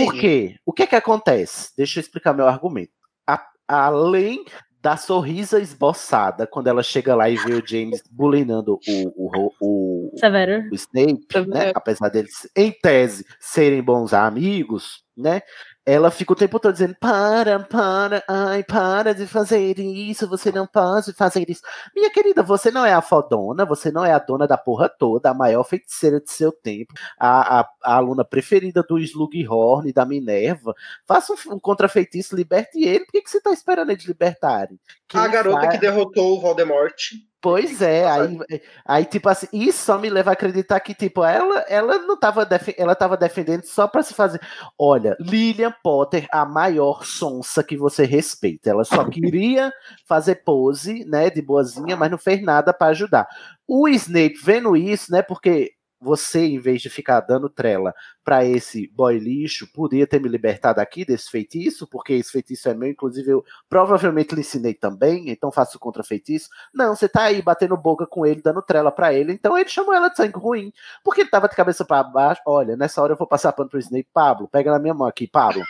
Por 0.06 0.14
quê? 0.14 0.56
O 0.64 0.72
que 0.72 0.84
é 0.84 0.86
que 0.86 0.96
acontece? 0.96 1.72
Deixa 1.76 1.98
eu 1.98 2.00
explicar 2.00 2.32
meu 2.32 2.48
argumento. 2.48 2.92
A- 3.26 3.46
além 3.68 4.42
da 4.80 4.96
sorrisa 4.96 5.60
esboçada, 5.60 6.46
quando 6.46 6.68
ela 6.68 6.82
chega 6.82 7.14
lá 7.14 7.28
e 7.28 7.36
vê 7.36 7.52
o 7.52 7.66
James 7.66 8.02
bulinando 8.10 8.80
o, 8.88 9.12
o, 9.14 9.52
o, 9.60 10.18
Severo. 10.18 10.66
o 10.72 10.74
Snape, 10.74 11.26
Severo. 11.30 11.50
né? 11.50 11.72
Apesar 11.74 12.08
deles, 12.08 12.48
em 12.56 12.72
tese, 12.72 13.26
serem 13.38 13.82
bons 13.82 14.14
amigos, 14.14 15.04
né? 15.14 15.42
Ela 15.86 16.10
fica 16.10 16.32
o 16.32 16.36
tempo 16.36 16.60
todo 16.60 16.72
dizendo: 16.72 16.94
para, 17.00 17.58
para, 17.60 18.22
ai, 18.28 18.62
para 18.62 19.14
de 19.14 19.26
fazer 19.26 19.78
isso, 19.78 20.28
você 20.28 20.52
não 20.52 20.66
pode 20.66 21.12
fazer 21.14 21.48
isso. 21.48 21.62
Minha 21.96 22.10
querida, 22.10 22.42
você 22.42 22.70
não 22.70 22.84
é 22.84 22.92
a 22.92 23.00
fodona, 23.00 23.64
você 23.64 23.90
não 23.90 24.04
é 24.04 24.12
a 24.12 24.18
dona 24.18 24.46
da 24.46 24.58
porra 24.58 24.88
toda, 24.88 25.30
a 25.30 25.34
maior 25.34 25.64
feiticeira 25.64 26.20
de 26.20 26.30
seu 26.30 26.52
tempo, 26.52 26.92
a, 27.18 27.60
a, 27.60 27.68
a 27.82 27.94
aluna 27.96 28.24
preferida 28.24 28.82
do 28.86 28.98
Slughorn, 28.98 29.92
da 29.92 30.04
Minerva. 30.04 30.74
Faça 31.06 31.32
um, 31.32 31.54
um 31.54 31.58
contrafeitiço, 31.58 32.36
liberte 32.36 32.78
ele. 32.78 33.04
Por 33.06 33.12
que, 33.12 33.22
que 33.22 33.30
você 33.30 33.40
tá 33.40 33.50
esperando 33.52 33.90
eles 33.90 34.04
libertarem? 34.04 34.78
Quem 35.08 35.20
A 35.20 35.28
garota 35.28 35.60
faz- 35.62 35.74
que 35.74 35.80
derrotou 35.80 36.36
o 36.36 36.40
Voldemort. 36.40 36.96
Pois 37.42 37.80
é, 37.80 38.06
aí, 38.06 38.38
aí 38.84 39.04
tipo 39.06 39.26
assim, 39.26 39.46
isso 39.50 39.82
só 39.82 39.98
me 39.98 40.10
leva 40.10 40.28
a 40.28 40.32
acreditar 40.34 40.78
que 40.78 40.94
tipo 40.94 41.24
ela, 41.24 41.60
ela 41.68 41.98
não 41.98 42.14
tava 42.14 42.46
ela 42.76 42.94
tava 42.94 43.16
defendendo 43.16 43.64
só 43.64 43.88
pra 43.88 44.02
se 44.02 44.12
fazer. 44.12 44.38
Olha, 44.78 45.16
Lilian 45.18 45.72
Potter, 45.82 46.28
a 46.30 46.44
maior 46.44 47.02
sonsa 47.06 47.64
que 47.64 47.78
você 47.78 48.04
respeita. 48.04 48.68
Ela 48.68 48.84
só 48.84 49.04
queria 49.08 49.72
fazer 50.06 50.36
pose, 50.44 51.02
né, 51.06 51.30
de 51.30 51.40
boazinha, 51.40 51.96
mas 51.96 52.10
não 52.10 52.18
fez 52.18 52.42
nada 52.42 52.74
pra 52.74 52.88
ajudar. 52.88 53.26
O 53.66 53.88
Snape 53.88 54.36
vendo 54.44 54.76
isso, 54.76 55.10
né, 55.10 55.22
porque 55.22 55.72
você, 56.00 56.46
em 56.46 56.58
vez 56.58 56.80
de 56.80 56.88
ficar 56.88 57.20
dando 57.20 57.48
trela 57.48 57.94
pra 58.24 58.44
esse 58.44 58.88
boy 58.88 59.18
lixo, 59.18 59.70
podia 59.72 60.06
ter 60.06 60.20
me 60.20 60.28
libertado 60.28 60.80
aqui 60.80 61.04
desse 61.04 61.30
feitiço, 61.30 61.86
porque 61.86 62.14
esse 62.14 62.32
feitiço 62.32 62.68
é 62.68 62.74
meu, 62.74 62.88
inclusive 62.88 63.30
eu 63.30 63.44
provavelmente 63.68 64.34
lhe 64.34 64.40
ensinei 64.40 64.74
também, 64.74 65.30
então 65.30 65.50
faço 65.50 65.78
contra 65.78 66.02
feitiço. 66.02 66.48
Não, 66.72 66.94
você 66.94 67.08
tá 67.08 67.24
aí 67.24 67.42
batendo 67.42 67.76
boca 67.76 68.06
com 68.06 68.24
ele, 68.24 68.40
dando 68.42 68.62
trela 68.62 68.90
pra 68.90 69.12
ele, 69.12 69.32
então 69.32 69.58
ele 69.58 69.68
chamou 69.68 69.94
ela 69.94 70.08
de 70.08 70.16
sangue 70.16 70.38
ruim, 70.38 70.72
porque 71.04 71.22
ele 71.22 71.30
tava 71.30 71.48
de 71.48 71.56
cabeça 71.56 71.84
pra 71.84 72.02
baixo. 72.02 72.40
Olha, 72.46 72.76
nessa 72.76 73.02
hora 73.02 73.12
eu 73.12 73.16
vou 73.16 73.26
passar 73.26 73.52
pano 73.52 73.68
pro 73.68 73.78
Snape. 73.78 74.08
Pablo, 74.12 74.48
pega 74.48 74.70
na 74.70 74.78
minha 74.78 74.94
mão 74.94 75.06
aqui, 75.06 75.26
Pablo. 75.26 75.62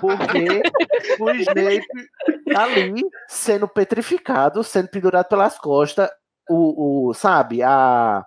Porque 0.00 0.62
o 1.20 1.30
Snape 1.30 1.86
ali 2.54 3.02
sendo 3.28 3.68
petrificado, 3.68 4.62
sendo 4.64 4.88
pendurado 4.88 5.28
pelas 5.28 5.58
costas, 5.58 6.08
o, 6.48 7.08
o 7.08 7.14
sabe, 7.14 7.62
a 7.62 8.24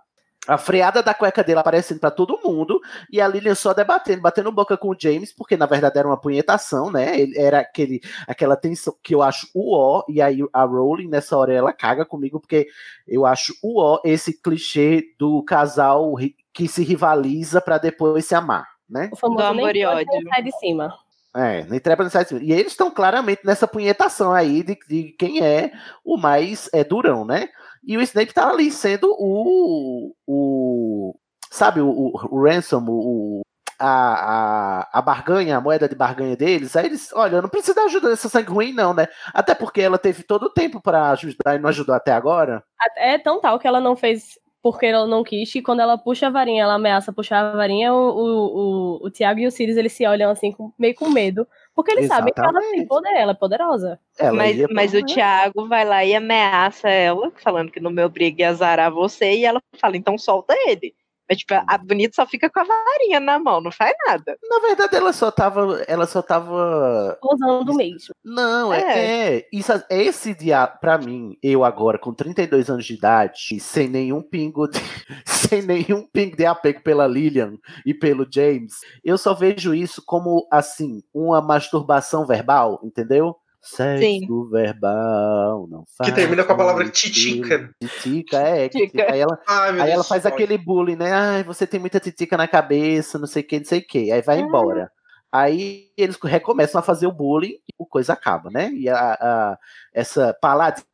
a 0.48 0.58
freada 0.58 1.04
da 1.04 1.14
cueca 1.14 1.44
dele 1.44 1.60
aparecendo 1.60 2.00
pra 2.00 2.10
todo 2.10 2.40
mundo 2.44 2.82
e 3.12 3.22
a 3.22 3.28
Lilian 3.28 3.54
só 3.54 3.74
debatendo, 3.74 4.22
batendo 4.22 4.52
boca 4.52 4.76
com 4.76 4.90
o 4.90 4.96
James, 5.00 5.32
porque 5.32 5.56
na 5.56 5.68
verdade 5.68 6.00
era 6.00 6.08
uma 6.08 6.20
punhetação, 6.20 6.92
né? 6.92 7.20
Ele, 7.20 7.38
era 7.38 7.60
aquele, 7.60 8.02
aquela 8.28 8.56
tensão 8.56 8.96
que 9.04 9.14
eu 9.14 9.22
acho 9.22 9.48
o 9.54 9.76
ó, 9.76 10.04
e 10.10 10.22
aí 10.22 10.40
a 10.52 10.64
Rowling 10.64 11.08
nessa 11.08 11.38
hora 11.38 11.54
ela 11.54 11.72
caga 11.72 12.06
comigo, 12.06 12.40
porque 12.40 12.68
eu 13.08 13.26
acho 13.26 13.54
o 13.62 13.80
ó 13.80 14.00
esse 14.04 14.34
clichê 14.42 15.04
do 15.20 15.44
casal 15.44 16.16
que 16.52 16.68
se 16.68 16.84
rivaliza 16.84 17.62
pra 17.62 17.78
depois 17.78 18.26
se 18.26 18.34
amar, 18.34 18.68
né? 18.90 19.10
O 19.12 19.16
famoso 19.16 19.38
Do 19.38 19.44
amor 19.44 19.76
e 19.76 19.86
ódio. 19.86 20.30
sai 20.30 20.44
de 20.44 20.52
cima. 20.58 20.94
É, 21.34 21.64
nem 21.64 21.80
trepa 21.80 22.04
nem 22.04 22.10
sai 22.10 22.24
de 22.24 22.30
cima. 22.30 22.42
E 22.44 22.52
eles 22.52 22.74
estão 22.74 22.92
claramente 22.92 23.46
nessa 23.46 23.68
punhetação 23.68 24.34
aí 24.34 24.64
de, 24.64 24.78
de 24.88 25.16
quem 25.18 25.42
é 25.42 25.72
o 26.04 26.18
mais 26.18 26.70
é, 26.74 26.84
durão, 26.84 27.24
né? 27.24 27.48
E 27.84 27.98
o 27.98 28.02
Snape 28.02 28.34
tá 28.34 28.50
ali 28.50 28.72
sendo 28.72 29.16
o. 29.18 30.14
o 30.28 31.16
sabe, 31.50 31.82
o, 31.82 31.90
o, 31.90 32.44
Ransom, 32.44 32.86
o, 32.88 33.42
a, 33.78 34.82
a, 34.84 35.00
a 35.00 35.02
barganha, 35.02 35.58
a 35.58 35.62
moeda 35.62 35.90
de 35.90 35.96
barganha 35.96 36.36
deles. 36.36 36.76
Aí 36.76 36.86
eles, 36.86 37.12
olha, 37.14 37.42
não 37.42 37.50
precisa 37.50 37.74
da 37.74 37.84
ajuda 37.84 38.10
dessa 38.10 38.30
sangue 38.30 38.52
ruim, 38.52 38.74
não, 38.74 38.94
né? 38.94 39.08
Até 39.34 39.56
porque 39.56 39.82
ela 39.82 39.98
teve 39.98 40.24
todo 40.24 40.44
o 40.44 40.54
tempo 40.54 40.80
pra 40.80 41.10
ajudar 41.12 41.56
e 41.56 41.60
não 41.60 41.70
ajudou 41.70 41.96
até 41.96 42.12
agora. 42.12 42.64
É 42.98 43.18
tão 43.18 43.42
tal 43.42 43.60
que 43.60 43.68
ela 43.68 43.80
não 43.80 43.96
fez 43.96 44.40
porque 44.62 44.86
ela 44.86 45.08
não 45.08 45.24
quis, 45.24 45.52
que 45.52 45.62
quando 45.62 45.80
ela 45.80 45.98
puxa 45.98 46.28
a 46.28 46.30
varinha, 46.30 46.64
ela 46.64 46.76
ameaça 46.76 47.12
puxar 47.12 47.40
a 47.40 47.56
varinha, 47.56 47.92
o, 47.92 47.98
o, 47.98 49.00
o, 49.02 49.08
o 49.08 49.10
Tiago 49.10 49.40
e 49.40 49.48
o 49.48 49.52
Sirius, 49.52 49.76
eles 49.76 49.92
se 49.92 50.06
olham 50.06 50.30
assim, 50.30 50.52
com- 50.52 50.72
meio 50.78 50.94
com 50.94 51.10
medo, 51.10 51.48
porque 51.76 51.92
eles 51.92 52.08
sabem 52.08 52.34
que 52.34 52.40
ela 52.40 52.52
tem 52.52 52.62
Exatamente. 52.62 52.88
poder, 52.88 53.14
ela 53.16 53.32
é 53.32 53.36
poderosa. 53.36 54.00
Ela 54.18 54.38
mas 54.38 54.58
mas 54.72 54.94
o 54.94 55.04
Thiago 55.04 55.68
vai 55.68 55.86
lá 55.86 56.04
e 56.04 56.16
ameaça 56.16 56.90
ela, 56.90 57.32
falando 57.38 57.72
que 57.72 57.80
não 57.80 57.92
me 57.92 58.04
obrigue 58.04 58.44
a 58.44 58.54
zarar 58.54 58.92
você, 58.92 59.34
e 59.38 59.46
ela 59.46 59.62
fala, 59.80 59.98
então 59.98 60.18
solta 60.18 60.54
ele. 60.68 60.94
Mas, 61.32 61.38
tipo, 61.38 61.54
a 61.54 61.78
Bonita 61.78 62.14
só 62.14 62.28
fica 62.28 62.50
com 62.50 62.60
a 62.60 62.66
varinha 62.66 63.22
na 63.22 63.40
mão, 63.40 63.62
não 63.62 63.72
faz 63.72 63.94
nada. 64.06 64.38
Na 64.50 64.60
verdade, 64.60 64.98
ela 64.98 65.14
só 65.14 65.32
tava. 65.32 65.82
Ela 65.88 66.06
só 66.06 66.22
tava 66.22 67.18
Usando 67.24 67.74
mesmo. 67.74 68.14
Não, 68.22 68.74
é, 68.74 69.38
é, 69.38 69.48
isso, 69.54 69.72
esse 69.90 70.34
dia, 70.36 70.68
pra 70.68 70.98
mim, 70.98 71.38
eu 71.42 71.64
agora 71.64 71.98
com 71.98 72.14
32 72.14 72.70
anos 72.70 72.86
de 72.86 72.96
idade, 72.96 73.62
sem 73.62 73.88
nenhum 73.88 74.22
pingo 74.22 74.68
de, 74.68 74.78
sem 75.26 75.62
nenhum 75.62 76.06
pingo 76.06 76.36
de 76.36 76.46
apego 76.46 76.82
pela 76.82 77.08
Lilian 77.08 77.54
e 77.86 77.94
pelo 77.94 78.28
James, 78.30 78.74
eu 79.02 79.18
só 79.18 79.34
vejo 79.34 79.74
isso 79.74 80.04
como 80.06 80.46
assim, 80.52 81.02
uma 81.14 81.42
masturbação 81.42 82.26
verbal, 82.26 82.82
entendeu? 82.84 83.38
Sexo 83.62 84.50
verbal, 84.50 85.68
não 85.70 85.86
faz. 85.98 86.10
Que 86.10 86.16
termina 86.16 86.44
com 86.44 86.52
a 86.54 86.58
palavra 86.58 86.90
titica. 86.90 87.70
Titica, 87.80 88.38
é, 88.40 88.68
Titica. 88.70 89.12
Aí 89.12 89.20
ela, 89.20 89.40
Ai, 89.48 89.82
Aí 89.82 89.92
ela 89.92 90.04
faz 90.04 90.26
aquele 90.26 90.58
bullying, 90.58 90.96
né? 90.96 91.12
Ai, 91.14 91.44
você 91.44 91.68
tem 91.68 91.80
muita 91.80 92.00
titica 92.00 92.36
na 92.36 92.48
cabeça, 92.48 93.20
não 93.20 93.28
sei 93.28 93.44
o 93.44 93.48
que, 93.48 93.60
não 93.60 93.66
sei 93.66 93.80
o 93.80 93.88
que. 93.88 94.12
Aí 94.12 94.22
vai 94.22 94.40
embora. 94.40 94.92
Aí 95.32 95.90
eles 95.96 96.18
recomeçam 96.22 96.80
a 96.80 96.84
fazer 96.84 97.08
o 97.08 97.12
bullying 97.12 97.54
e 97.54 97.74
o 97.78 97.86
coisa 97.86 98.14
acaba, 98.14 98.50
né? 98.50 98.72
E 98.74 98.90
a, 98.90 98.98
a- 99.14 99.58
essa 99.94 100.34
paladina 100.42 100.86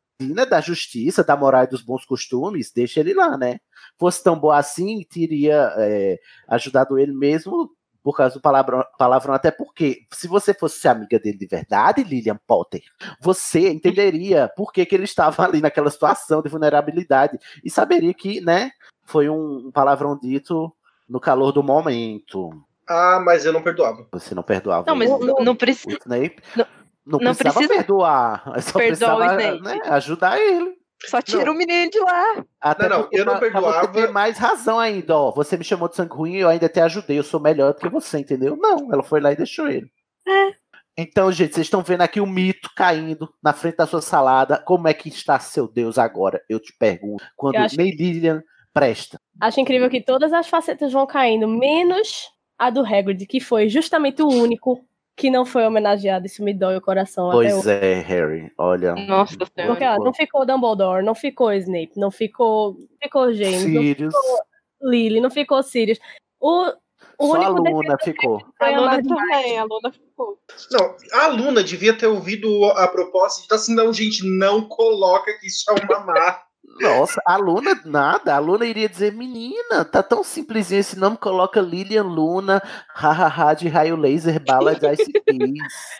da 0.48 0.60
justiça, 0.60 1.24
da 1.24 1.36
moral 1.36 1.64
e 1.64 1.68
dos 1.68 1.82
bons 1.82 2.04
costumes, 2.04 2.70
deixa 2.72 3.00
ele 3.00 3.14
lá, 3.14 3.36
né? 3.36 3.58
Fosse 3.98 4.22
tão 4.22 4.38
boa 4.38 4.56
assim, 4.58 5.04
teria 5.10 5.72
é, 5.78 6.18
ajudado 6.48 6.98
ele 6.98 7.12
mesmo 7.12 7.70
por 8.02 8.16
causa 8.16 8.34
do 8.34 8.40
palavrão, 8.40 8.84
palavrão, 8.98 9.34
até 9.34 9.50
porque 9.50 10.06
se 10.12 10.26
você 10.28 10.54
fosse 10.54 10.86
amiga 10.88 11.18
dele 11.18 11.36
de 11.38 11.46
verdade, 11.46 12.02
Lilian 12.04 12.38
Potter, 12.46 12.80
você 13.20 13.68
entenderia 13.70 14.48
por 14.56 14.72
que, 14.72 14.86
que 14.86 14.94
ele 14.94 15.04
estava 15.04 15.44
ali 15.44 15.60
naquela 15.60 15.90
situação 15.90 16.40
de 16.40 16.48
vulnerabilidade 16.48 17.38
e 17.64 17.70
saberia 17.70 18.14
que, 18.14 18.40
né, 18.40 18.70
foi 19.04 19.28
um, 19.28 19.70
palavrão 19.72 20.18
dito 20.18 20.72
no 21.08 21.18
calor 21.20 21.52
do 21.52 21.62
momento. 21.62 22.50
Ah, 22.88 23.20
mas 23.22 23.44
eu 23.44 23.52
não 23.52 23.62
perdoava. 23.62 24.06
Você 24.12 24.34
não 24.34 24.42
perdoava 24.42 24.84
Não, 24.86 24.96
mas 24.96 25.10
o, 25.10 25.18
não, 25.18 25.34
não 25.36 25.56
precisa. 25.56 25.98
Snape? 26.04 26.42
Não- 26.56 26.66
Não, 27.04 27.18
não 27.20 27.34
precisava 27.34 27.54
precisa 27.58 27.74
perdoar, 27.74 28.42
só 28.62 28.78
perdoar 28.78 29.14
o 29.14 29.18
precisava 29.18 29.42
Snape. 29.42 29.62
né, 29.62 29.80
ajudar 29.90 30.38
ele. 30.38 30.78
Só 31.06 31.22
tira 31.22 31.50
o 31.50 31.54
menino 31.54 31.90
de 31.90 32.00
lá. 32.00 32.44
Até 32.60 32.88
Não, 32.88 33.00
não, 33.00 33.08
eu 33.12 33.24
não 33.24 33.38
pra 33.38 33.48
você 33.48 33.52
perdoava. 33.52 33.92
ter 33.92 34.10
mais 34.10 34.36
razão 34.36 34.78
ainda, 34.78 35.16
ó. 35.16 35.30
Você 35.32 35.56
me 35.56 35.64
chamou 35.64 35.88
de 35.88 35.96
sangue 35.96 36.14
ruim 36.14 36.34
e 36.34 36.40
eu 36.40 36.48
ainda 36.48 36.68
te 36.68 36.80
ajudei. 36.80 37.18
Eu 37.18 37.22
sou 37.22 37.40
melhor 37.40 37.72
do 37.72 37.78
que 37.80 37.88
você, 37.88 38.18
entendeu? 38.18 38.56
Não, 38.56 38.92
ela 38.92 39.02
foi 39.02 39.20
lá 39.20 39.32
e 39.32 39.36
deixou 39.36 39.68
ele. 39.68 39.88
É. 40.26 40.54
Então, 40.96 41.30
gente, 41.30 41.54
vocês 41.54 41.66
estão 41.68 41.82
vendo 41.82 42.00
aqui 42.00 42.20
o 42.20 42.26
mito 42.26 42.68
caindo 42.74 43.32
na 43.40 43.52
frente 43.52 43.76
da 43.76 43.86
sua 43.86 44.02
salada. 44.02 44.58
Como 44.58 44.88
é 44.88 44.94
que 44.94 45.08
está 45.08 45.38
seu 45.38 45.68
Deus 45.68 45.96
agora? 45.96 46.42
Eu 46.48 46.58
te 46.58 46.74
pergunto. 46.76 47.24
Quando 47.36 47.54
nem 47.76 47.94
Lilian 47.94 48.42
presta. 48.74 49.20
Acho 49.40 49.60
incrível 49.60 49.88
que 49.88 50.00
todas 50.00 50.32
as 50.32 50.48
facetas 50.48 50.92
vão 50.92 51.06
caindo, 51.06 51.46
menos 51.46 52.28
a 52.58 52.70
do 52.70 52.84
Hagrid, 52.84 53.24
que 53.26 53.38
foi 53.38 53.68
justamente 53.68 54.20
o 54.22 54.28
único 54.28 54.84
que 55.18 55.30
não 55.30 55.44
foi 55.44 55.66
homenageado. 55.66 56.26
Isso 56.26 56.44
me 56.44 56.54
dói 56.54 56.76
o 56.76 56.80
coração 56.80 57.30
Pois 57.32 57.66
é, 57.66 57.94
Harry, 57.94 58.52
olha. 58.56 58.94
Nossa 58.94 59.34
senhora. 59.34 59.74
Porque 59.74 59.84
ó, 59.84 59.98
não 59.98 60.14
ficou 60.14 60.46
Dumbledore, 60.46 61.04
não 61.04 61.14
ficou 61.14 61.52
Snape, 61.52 61.92
não 61.96 62.10
ficou, 62.10 62.76
ficou 63.02 63.34
James, 63.34 63.64
não 63.64 63.82
Sirius, 63.82 64.14
ficou 64.14 64.38
Lily, 64.80 65.20
não 65.20 65.30
ficou 65.30 65.62
Sirius. 65.62 65.98
O, 66.40 66.72
o 67.18 67.26
só 67.26 67.34
a 67.34 67.50
único 67.50 67.68
Luna 67.68 67.96
ficou. 68.00 68.40
foi 68.56 68.72
A 68.72 68.76
a 68.76 68.80
Luna 68.80 69.02
também, 69.02 69.58
a 69.58 69.64
Luna 69.64 69.92
ficou. 69.92 70.38
Não, 70.70 70.96
a 71.12 71.26
Luna 71.26 71.64
devia 71.64 71.92
ter 71.92 72.06
ouvido 72.06 72.64
a 72.66 72.86
proposta 72.86 73.46
de 73.46 73.52
assim, 73.52 73.74
não, 73.74 73.92
gente, 73.92 74.24
não 74.24 74.68
coloca 74.68 75.36
que 75.40 75.48
isso 75.48 75.68
é 75.68 75.74
uma 75.84 76.00
má. 76.06 76.42
Nossa, 76.80 77.20
a 77.26 77.36
Luna, 77.36 77.80
nada. 77.84 78.34
A 78.34 78.38
Luna 78.38 78.64
iria 78.64 78.88
dizer, 78.88 79.12
menina, 79.12 79.84
tá 79.84 80.02
tão 80.02 80.22
simplesinho 80.22 80.80
esse 80.80 80.98
nome, 80.98 81.16
coloca 81.16 81.60
Lilian 81.60 82.04
Luna, 82.04 82.62
hahaha, 82.94 83.54
de 83.54 83.68
raio 83.68 83.96
laser, 83.96 84.42
bala 84.44 84.74
de 84.74 84.86
Ice. 84.92 85.12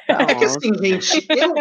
Tá 0.07 0.19
É 0.29 0.35
que 0.35 0.45
assim, 0.45 0.73
gente, 0.83 1.27
eu, 1.31 1.55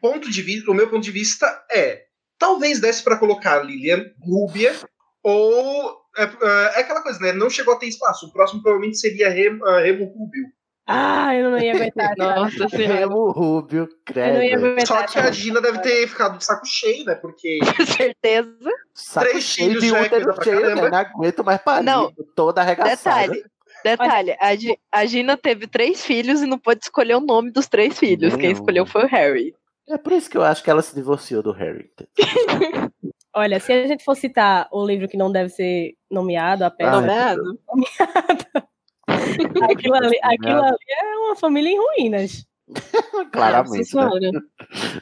ponto 0.00 0.30
de 0.30 0.42
vista, 0.42 0.70
o 0.70 0.74
meu 0.74 0.88
ponto 0.88 1.02
de 1.02 1.10
vista 1.10 1.46
é, 1.70 2.04
talvez 2.38 2.80
desse 2.80 3.02
pra 3.02 3.18
colocar 3.18 3.62
Lilian 3.62 4.04
Rúbia, 4.20 4.74
ou 5.22 6.00
é, 6.16 6.22
é 6.22 6.80
aquela 6.80 7.02
coisa, 7.02 7.18
né? 7.20 7.32
Não 7.32 7.50
chegou 7.50 7.74
a 7.74 7.78
ter 7.78 7.86
espaço. 7.86 8.26
O 8.26 8.32
próximo 8.32 8.62
provavelmente 8.62 8.98
seria 8.98 9.30
Remo, 9.30 9.64
uh, 9.64 9.78
Remo 9.78 10.06
Rubio. 10.06 10.46
Ah, 10.92 11.34
eu 11.36 11.50
não 11.50 11.58
ia 11.58 11.72
aguentar. 11.74 12.14
Nossa 12.16 12.68
senhora. 12.68 12.94
Remo 12.94 13.30
Rubio, 13.30 13.88
Eu 14.14 14.34
não 14.34 14.42
ia 14.42 14.50
credo. 14.50 14.66
aguentar. 14.66 14.86
Só 14.86 15.06
que 15.06 15.18
a 15.18 15.30
Gina 15.30 15.60
deve 15.60 15.78
ter 15.78 16.08
ficado 16.08 16.36
de 16.38 16.44
saco 16.44 16.66
cheio, 16.66 17.04
né? 17.04 17.14
Porque 17.14 17.58
Com 17.76 17.86
certeza. 17.86 18.70
Saco 18.94 19.28
Três 19.28 19.44
cheio 19.44 19.68
filhos 19.80 19.84
de 19.84 19.94
é 19.94 20.02
útero 20.02 20.42
cheio, 20.44 20.74
né? 20.74 20.88
Não 20.90 20.98
aguento 20.98 21.44
mais 21.44 21.60
parir, 21.62 21.84
Não. 21.84 22.12
toda 22.34 22.60
arregaçada. 22.60 23.28
Detalhe, 23.32 23.44
detalhe, 23.84 24.36
a, 24.40 24.54
Gi- 24.56 24.78
a 24.92 25.06
Gina 25.06 25.36
teve 25.36 25.66
três 25.66 26.04
filhos 26.04 26.42
e 26.42 26.46
não 26.46 26.58
pôde 26.58 26.80
escolher 26.82 27.14
o 27.14 27.20
nome 27.20 27.50
dos 27.50 27.66
três 27.68 27.98
filhos. 27.98 28.34
Quem 28.34 28.42
Nenhum. 28.48 28.52
escolheu 28.54 28.84
foi 28.86 29.04
o 29.04 29.08
Harry. 29.08 29.54
É 29.88 29.96
por 29.96 30.12
isso 30.12 30.28
que 30.28 30.36
eu 30.36 30.42
acho 30.42 30.62
que 30.62 30.70
ela 30.70 30.82
se 30.82 30.94
divorciou 30.94 31.42
do 31.42 31.52
Harry. 31.52 31.90
Olha, 33.34 33.60
se 33.60 33.72
a 33.72 33.86
gente 33.86 34.04
for 34.04 34.16
citar 34.16 34.68
o 34.72 34.84
livro 34.84 35.06
que 35.08 35.16
não 35.16 35.30
deve 35.30 35.50
ser 35.50 35.94
nomeado, 36.10 36.64
a 36.64 36.66
Ah, 36.66 36.70
peça, 36.70 36.90
Nomeado? 36.90 37.58
aquilo, 39.70 39.94
ali, 39.94 40.18
aquilo 40.22 40.62
ali 40.62 40.76
é 40.88 41.16
uma 41.16 41.36
família 41.36 41.70
em 41.70 41.78
ruínas. 41.78 42.44
Claramente. 43.32 43.94
né? 43.96 44.30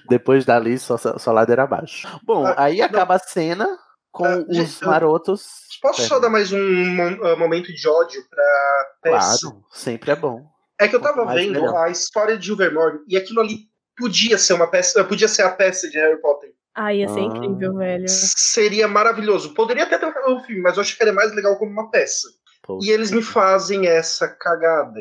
Depois 0.08 0.44
dali, 0.44 0.78
só, 0.78 0.96
só 0.96 1.32
ladeira 1.32 1.64
abaixo. 1.64 2.06
Bom, 2.24 2.46
Ah, 2.46 2.54
aí 2.64 2.80
acaba 2.80 3.16
a 3.16 3.18
cena 3.18 3.68
com 4.10 4.24
Ah, 4.24 4.38
os 4.48 4.56
gente, 4.56 4.82
eu- 4.82 4.88
marotos. 4.88 5.44
posso 5.82 6.02
só 6.02 6.18
dar 6.18 6.30
mais 6.30 6.52
um 6.52 6.58
uh, 6.58 7.38
momento 7.38 7.72
de 7.72 7.88
ódio 7.88 8.22
pra 8.30 8.86
peça? 9.02 9.40
Claro, 9.40 9.64
sempre 9.72 10.10
é 10.10 10.16
bom. 10.16 10.46
É 10.80 10.88
que 10.88 10.96
eu 10.96 11.00
tava 11.00 11.24
mais, 11.24 11.40
vendo 11.40 11.60
melhor. 11.60 11.76
a 11.86 11.90
história 11.90 12.38
de 12.38 12.50
Ilvermorny 12.50 13.00
e 13.08 13.16
aquilo 13.16 13.40
ali 13.40 13.68
podia 13.96 14.38
ser 14.38 14.52
uma 14.54 14.68
peça, 14.70 15.02
podia 15.04 15.26
ser 15.28 15.42
a 15.42 15.50
peça 15.50 15.90
de 15.90 15.98
Harry 15.98 16.20
Potter. 16.20 16.50
Ah, 16.74 16.94
ia 16.94 17.08
ser 17.08 17.18
Ah. 17.18 17.22
incrível, 17.24 17.74
velho. 17.74 18.04
Seria 18.08 18.86
maravilhoso. 18.86 19.52
Poderia 19.54 19.82
até 19.82 19.98
ter 19.98 20.06
um 20.28 20.40
filme, 20.44 20.62
mas 20.62 20.76
eu 20.76 20.80
acho 20.82 20.96
que 20.96 21.02
era 21.02 21.12
mais 21.12 21.34
legal 21.34 21.56
como 21.58 21.72
uma 21.72 21.90
peça. 21.90 22.28
Pô. 22.68 22.78
E 22.82 22.90
eles 22.90 23.10
me 23.10 23.22
fazem 23.22 23.86
essa 23.86 24.28
cagada. 24.28 25.00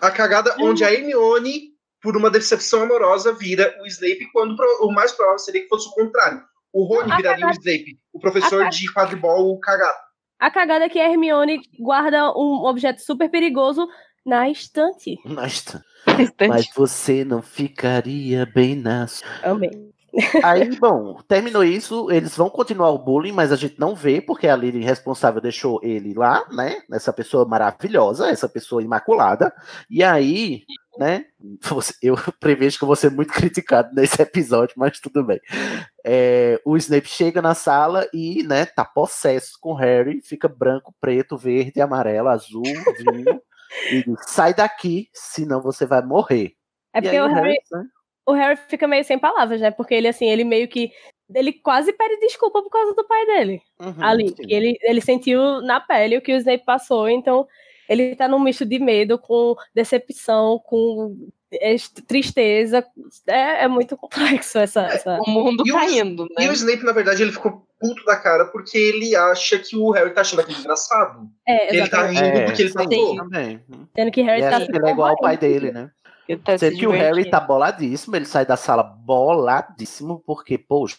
A 0.00 0.10
cagada 0.12 0.54
onde 0.60 0.84
a 0.84 0.92
Hermione, 0.92 1.70
por 2.00 2.16
uma 2.16 2.30
decepção 2.30 2.84
amorosa, 2.84 3.32
vira 3.32 3.76
o 3.82 3.86
Snape, 3.86 4.30
quando 4.32 4.56
o 4.80 4.92
mais 4.92 5.10
provável 5.10 5.40
seria 5.40 5.60
que 5.62 5.68
fosse 5.68 5.88
o 5.88 5.92
contrário. 5.92 6.40
O 6.72 6.84
Rony 6.84 7.10
A 7.12 7.16
viraria 7.16 7.44
o 7.46 7.48
cagada- 7.48 7.58
Snape, 7.58 7.98
o 8.12 8.20
professor 8.20 8.62
a- 8.66 8.68
de 8.68 8.92
quadribol 8.94 9.58
cagado. 9.58 9.98
A 10.38 10.50
cagada 10.52 10.84
é 10.84 10.88
que 10.88 11.00
a 11.00 11.10
Hermione 11.10 11.60
guarda 11.80 12.30
um 12.30 12.64
objeto 12.64 13.02
super 13.02 13.28
perigoso 13.28 13.86
na 14.24 14.48
estante. 14.48 15.18
Mas, 15.24 15.62
tá. 15.62 15.82
Bastante. 16.06 16.48
mas 16.48 16.70
você 16.74 17.24
não 17.24 17.42
ficaria 17.42 18.46
bem 18.46 18.74
na 18.76 19.06
sua. 19.08 19.26
Amém. 19.42 19.90
Aí, 20.42 20.76
bom, 20.78 21.20
terminou 21.26 21.64
isso, 21.64 22.10
eles 22.10 22.36
vão 22.36 22.50
continuar 22.50 22.90
o 22.90 22.98
bullying, 22.98 23.32
mas 23.32 23.52
a 23.52 23.56
gente 23.56 23.78
não 23.78 23.94
vê, 23.94 24.20
porque 24.20 24.48
a 24.48 24.56
Lily 24.56 24.82
responsável 24.82 25.40
deixou 25.40 25.80
ele 25.82 26.14
lá, 26.14 26.44
né? 26.50 26.82
Essa 26.90 27.12
pessoa 27.12 27.44
maravilhosa, 27.44 28.28
essa 28.28 28.48
pessoa 28.48 28.82
imaculada. 28.82 29.52
E 29.88 30.02
aí, 30.02 30.64
né? 30.98 31.26
eu 32.02 32.16
prevejo 32.38 32.78
que 32.78 32.84
eu 32.84 32.86
vou 32.86 32.96
ser 32.96 33.10
muito 33.10 33.32
criticado 33.32 33.94
nesse 33.94 34.20
episódio, 34.20 34.74
mas 34.76 34.98
tudo 34.98 35.24
bem. 35.24 35.40
É, 36.04 36.60
o 36.64 36.76
Snape 36.76 37.08
chega 37.08 37.40
na 37.40 37.54
sala 37.54 38.08
e, 38.12 38.42
né, 38.42 38.66
tá 38.66 38.84
possesso 38.84 39.58
com 39.60 39.72
o 39.72 39.76
Harry, 39.76 40.20
fica 40.22 40.48
branco, 40.48 40.94
preto, 41.00 41.36
verde, 41.36 41.80
amarelo, 41.80 42.28
azul, 42.28 42.62
vinho. 42.62 43.40
e 43.92 44.04
diz, 44.04 44.18
sai 44.26 44.52
daqui, 44.52 45.08
senão 45.12 45.62
você 45.62 45.86
vai 45.86 46.02
morrer. 46.02 46.54
É 46.92 46.98
E 46.98 47.02
porque 47.02 47.16
aí 47.16 47.22
o 47.22 47.32
Harry, 47.32 47.58
né? 47.70 47.84
O 48.30 48.34
Harry 48.34 48.56
fica 48.68 48.86
meio 48.88 49.04
sem 49.04 49.18
palavras, 49.18 49.60
né? 49.60 49.70
Porque 49.70 49.94
ele, 49.94 50.08
assim, 50.08 50.28
ele 50.28 50.44
meio 50.44 50.68
que. 50.68 50.90
Ele 51.34 51.52
quase 51.52 51.92
pede 51.92 52.18
desculpa 52.18 52.60
por 52.62 52.70
causa 52.70 52.92
do 52.94 53.06
pai 53.06 53.24
dele. 53.26 53.62
Uhum, 53.80 53.94
ali. 54.00 54.34
ele, 54.48 54.76
ele 54.82 55.00
sentiu 55.00 55.60
na 55.62 55.78
pele 55.80 56.16
o 56.16 56.20
que 56.22 56.32
o 56.34 56.36
Snape 56.36 56.64
passou, 56.64 57.08
então 57.08 57.46
ele 57.88 58.16
tá 58.16 58.26
num 58.26 58.40
misto 58.40 58.64
de 58.64 58.78
medo, 58.80 59.16
com 59.18 59.54
decepção, 59.74 60.60
com 60.64 61.28
é, 61.52 61.74
tristeza. 62.06 62.84
É, 63.28 63.64
é 63.64 63.68
muito 63.68 63.96
complexo 63.96 64.58
essa. 64.58 64.82
essa... 64.86 65.18
O 65.20 65.30
mundo 65.30 65.62
E 65.66 65.70
o- 65.70 65.74
caindo, 65.74 66.26
E 66.38 66.44
o 66.44 66.48
né? 66.48 66.52
Snape, 66.54 66.84
na 66.84 66.92
verdade, 66.92 67.22
ele 67.22 67.32
ficou 67.32 67.64
puto 67.80 68.04
da 68.04 68.16
cara 68.16 68.44
porque 68.46 68.76
ele 68.76 69.16
acha 69.16 69.58
que 69.58 69.76
o 69.76 69.90
Harry 69.92 70.12
tá 70.12 70.20
achando 70.20 70.40
aquilo 70.40 70.58
engraçado. 70.58 71.28
É, 71.48 71.74
Ele 71.74 71.88
tá 71.88 72.06
rindo 72.06 72.44
porque 72.44 72.62
ele 72.62 72.72
tá 72.72 72.82
louco. 72.82 73.16
também. 73.16 73.60
Sendo 73.96 74.10
que 74.12 74.20
Harry 74.22 74.42
E 74.42 74.50
tá 74.50 74.60
ele 74.60 74.86
é 74.86 74.90
igual 74.90 75.08
ao 75.10 75.16
pai 75.16 75.36
dele, 75.36 75.72
né? 75.72 75.90
Tá 76.38 76.58
se 76.58 76.70
Sendo 76.70 76.78
que 76.78 76.86
o 76.86 76.90
Harry 76.90 77.28
tá 77.28 77.40
boladíssimo, 77.40 78.16
ele 78.16 78.24
sai 78.24 78.46
da 78.46 78.56
sala 78.56 78.82
boladíssimo, 78.82 80.22
porque, 80.26 80.58
poxa, 80.58 80.98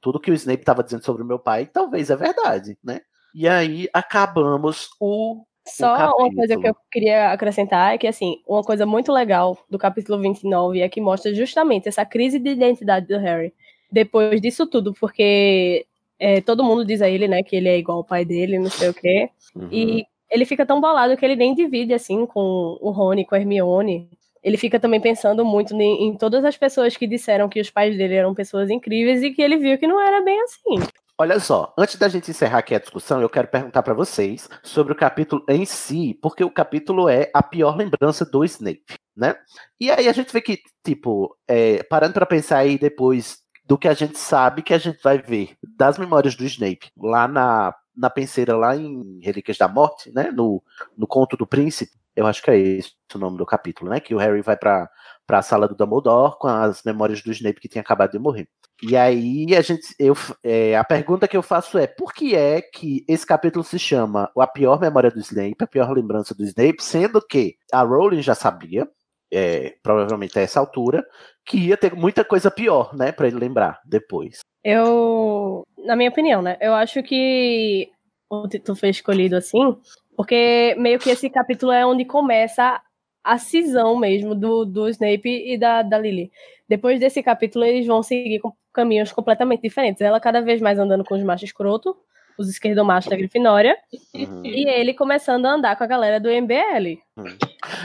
tudo 0.00 0.20
que 0.20 0.30
o 0.30 0.34
Snape 0.34 0.64
tava 0.64 0.82
dizendo 0.82 1.04
sobre 1.04 1.22
o 1.22 1.26
meu 1.26 1.38
pai, 1.38 1.66
talvez 1.66 2.10
é 2.10 2.16
verdade, 2.16 2.76
né? 2.82 3.00
E 3.34 3.48
aí 3.48 3.88
acabamos 3.92 4.88
o. 5.00 5.44
Só 5.66 5.88
uma 5.88 5.98
capítulo. 5.98 6.34
coisa 6.34 6.56
que 6.56 6.68
eu 6.68 6.76
queria 6.90 7.30
acrescentar 7.30 7.94
é 7.94 7.98
que, 7.98 8.06
assim, 8.06 8.36
uma 8.48 8.62
coisa 8.62 8.86
muito 8.86 9.12
legal 9.12 9.58
do 9.68 9.78
capítulo 9.78 10.18
29 10.18 10.80
é 10.80 10.88
que 10.88 11.00
mostra 11.00 11.34
justamente 11.34 11.88
essa 11.88 12.06
crise 12.06 12.38
de 12.38 12.50
identidade 12.50 13.06
do 13.06 13.18
Harry. 13.18 13.52
Depois 13.92 14.40
disso 14.40 14.66
tudo, 14.66 14.94
porque 14.94 15.86
é, 16.18 16.40
todo 16.40 16.64
mundo 16.64 16.86
diz 16.86 17.02
a 17.02 17.08
ele, 17.08 17.28
né, 17.28 17.42
que 17.42 17.54
ele 17.54 17.68
é 17.68 17.76
igual 17.76 17.98
ao 17.98 18.04
pai 18.04 18.24
dele, 18.24 18.58
não 18.58 18.70
sei 18.70 18.88
o 18.88 18.94
quê. 18.94 19.30
Uhum. 19.54 19.68
E 19.70 20.06
ele 20.30 20.44
fica 20.44 20.66
tão 20.66 20.80
bolado 20.80 21.16
que 21.16 21.24
ele 21.24 21.36
nem 21.36 21.54
divide, 21.54 21.94
assim, 21.94 22.26
com 22.26 22.78
o 22.80 22.90
Rony, 22.90 23.24
com 23.24 23.34
a 23.34 23.38
Hermione. 23.38 24.08
Ele 24.42 24.56
fica 24.56 24.78
também 24.78 25.00
pensando 25.00 25.44
muito 25.44 25.74
em, 25.74 26.08
em 26.08 26.16
todas 26.16 26.44
as 26.44 26.56
pessoas 26.56 26.96
que 26.96 27.06
disseram 27.06 27.48
que 27.48 27.60
os 27.60 27.70
pais 27.70 27.96
dele 27.96 28.14
eram 28.14 28.34
pessoas 28.34 28.70
incríveis 28.70 29.22
e 29.22 29.30
que 29.30 29.42
ele 29.42 29.56
viu 29.56 29.78
que 29.78 29.86
não 29.86 30.00
era 30.00 30.22
bem 30.22 30.40
assim. 30.42 30.86
Olha 31.20 31.40
só, 31.40 31.74
antes 31.76 31.96
da 31.96 32.08
gente 32.08 32.30
encerrar 32.30 32.58
aqui 32.58 32.76
a 32.76 32.78
discussão, 32.78 33.20
eu 33.20 33.28
quero 33.28 33.48
perguntar 33.48 33.82
pra 33.82 33.92
vocês 33.92 34.48
sobre 34.62 34.92
o 34.92 34.96
capítulo 34.96 35.44
em 35.48 35.64
si, 35.64 36.16
porque 36.22 36.44
o 36.44 36.50
capítulo 36.50 37.08
é 37.08 37.28
a 37.34 37.42
pior 37.42 37.76
lembrança 37.76 38.24
do 38.24 38.44
Snape, 38.44 38.94
né? 39.16 39.34
E 39.80 39.90
aí 39.90 40.08
a 40.08 40.12
gente 40.12 40.32
vê 40.32 40.40
que, 40.40 40.60
tipo, 40.84 41.36
é, 41.48 41.82
parando 41.82 42.14
pra 42.14 42.24
pensar 42.24 42.58
aí 42.58 42.78
depois 42.78 43.38
do 43.64 43.76
que 43.76 43.88
a 43.88 43.94
gente 43.94 44.16
sabe 44.16 44.62
que 44.62 44.72
a 44.72 44.78
gente 44.78 45.02
vai 45.02 45.18
ver 45.18 45.56
das 45.76 45.98
memórias 45.98 46.36
do 46.36 46.44
Snape 46.44 46.88
lá 46.96 47.26
na, 47.26 47.74
na 47.96 48.08
penseira, 48.08 48.56
lá 48.56 48.76
em 48.76 49.18
Relíquias 49.20 49.58
da 49.58 49.66
Morte, 49.66 50.12
né? 50.14 50.30
No, 50.30 50.62
no 50.96 51.08
Conto 51.08 51.36
do 51.36 51.48
Príncipe, 51.48 51.98
eu 52.18 52.26
acho 52.26 52.42
que 52.42 52.50
é 52.50 52.58
esse 52.58 52.90
o 53.14 53.18
nome 53.18 53.38
do 53.38 53.46
capítulo, 53.46 53.90
né? 53.90 54.00
Que 54.00 54.12
o 54.12 54.18
Harry 54.18 54.42
vai 54.42 54.56
pra, 54.56 54.90
pra 55.24 55.40
sala 55.40 55.68
do 55.68 55.76
Dumbledore 55.76 56.36
com 56.36 56.48
as 56.48 56.82
memórias 56.82 57.22
do 57.22 57.30
Snape 57.30 57.60
que 57.60 57.68
tinha 57.68 57.80
acabado 57.80 58.10
de 58.10 58.18
morrer. 58.18 58.48
E 58.82 58.96
aí 58.96 59.54
a 59.56 59.60
gente, 59.60 59.94
eu, 60.00 60.14
é, 60.42 60.76
a 60.76 60.82
pergunta 60.82 61.28
que 61.28 61.36
eu 61.36 61.42
faço 61.42 61.78
é 61.78 61.86
por 61.86 62.12
que 62.12 62.34
é 62.34 62.60
que 62.60 63.04
esse 63.08 63.24
capítulo 63.24 63.64
se 63.64 63.78
chama 63.78 64.30
a 64.36 64.46
pior 64.48 64.80
memória 64.80 65.12
do 65.12 65.20
Snape, 65.20 65.56
a 65.60 65.66
pior 65.66 65.90
lembrança 65.92 66.34
do 66.34 66.42
Snape, 66.42 66.82
sendo 66.82 67.24
que 67.24 67.54
a 67.72 67.82
Rowling 67.82 68.20
já 68.20 68.34
sabia, 68.34 68.88
é, 69.32 69.76
provavelmente 69.80 70.36
a 70.38 70.42
essa 70.42 70.58
altura, 70.58 71.06
que 71.46 71.68
ia 71.68 71.76
ter 71.76 71.94
muita 71.94 72.24
coisa 72.24 72.50
pior, 72.50 72.94
né, 72.96 73.12
para 73.12 73.28
ele 73.28 73.38
lembrar 73.38 73.80
depois. 73.84 74.40
Eu, 74.64 75.62
na 75.84 75.94
minha 75.94 76.10
opinião, 76.10 76.42
né? 76.42 76.56
Eu 76.60 76.74
acho 76.74 77.00
que 77.02 77.88
o 78.28 78.48
título 78.48 78.76
foi 78.76 78.88
escolhido 78.90 79.36
assim, 79.36 79.76
porque 80.18 80.74
meio 80.76 80.98
que 80.98 81.10
esse 81.10 81.30
capítulo 81.30 81.70
é 81.70 81.86
onde 81.86 82.04
começa 82.04 82.82
a 83.22 83.38
cisão 83.38 83.96
mesmo 83.96 84.34
do, 84.34 84.64
do 84.64 84.88
Snape 84.88 85.28
e 85.28 85.56
da, 85.56 85.80
da 85.82 85.96
Lily. 85.96 86.32
Depois 86.68 86.98
desse 86.98 87.22
capítulo, 87.22 87.64
eles 87.64 87.86
vão 87.86 88.02
seguir 88.02 88.40
com 88.40 88.52
caminhos 88.72 89.12
completamente 89.12 89.62
diferentes. 89.62 90.02
Ela 90.02 90.18
cada 90.18 90.40
vez 90.40 90.60
mais 90.60 90.76
andando 90.76 91.04
com 91.04 91.14
os 91.14 91.22
machos 91.22 91.50
escroto, 91.50 91.96
os 92.36 92.48
esquerdomachos 92.48 93.08
da 93.08 93.16
Grifinória, 93.16 93.76
Uhum. 94.12 94.42
e 94.44 94.68
ele 94.68 94.92
começando 94.92 95.46
a 95.46 95.52
andar 95.52 95.76
com 95.76 95.84
a 95.84 95.86
galera 95.86 96.18
do 96.18 96.28
MBL. 96.28 96.98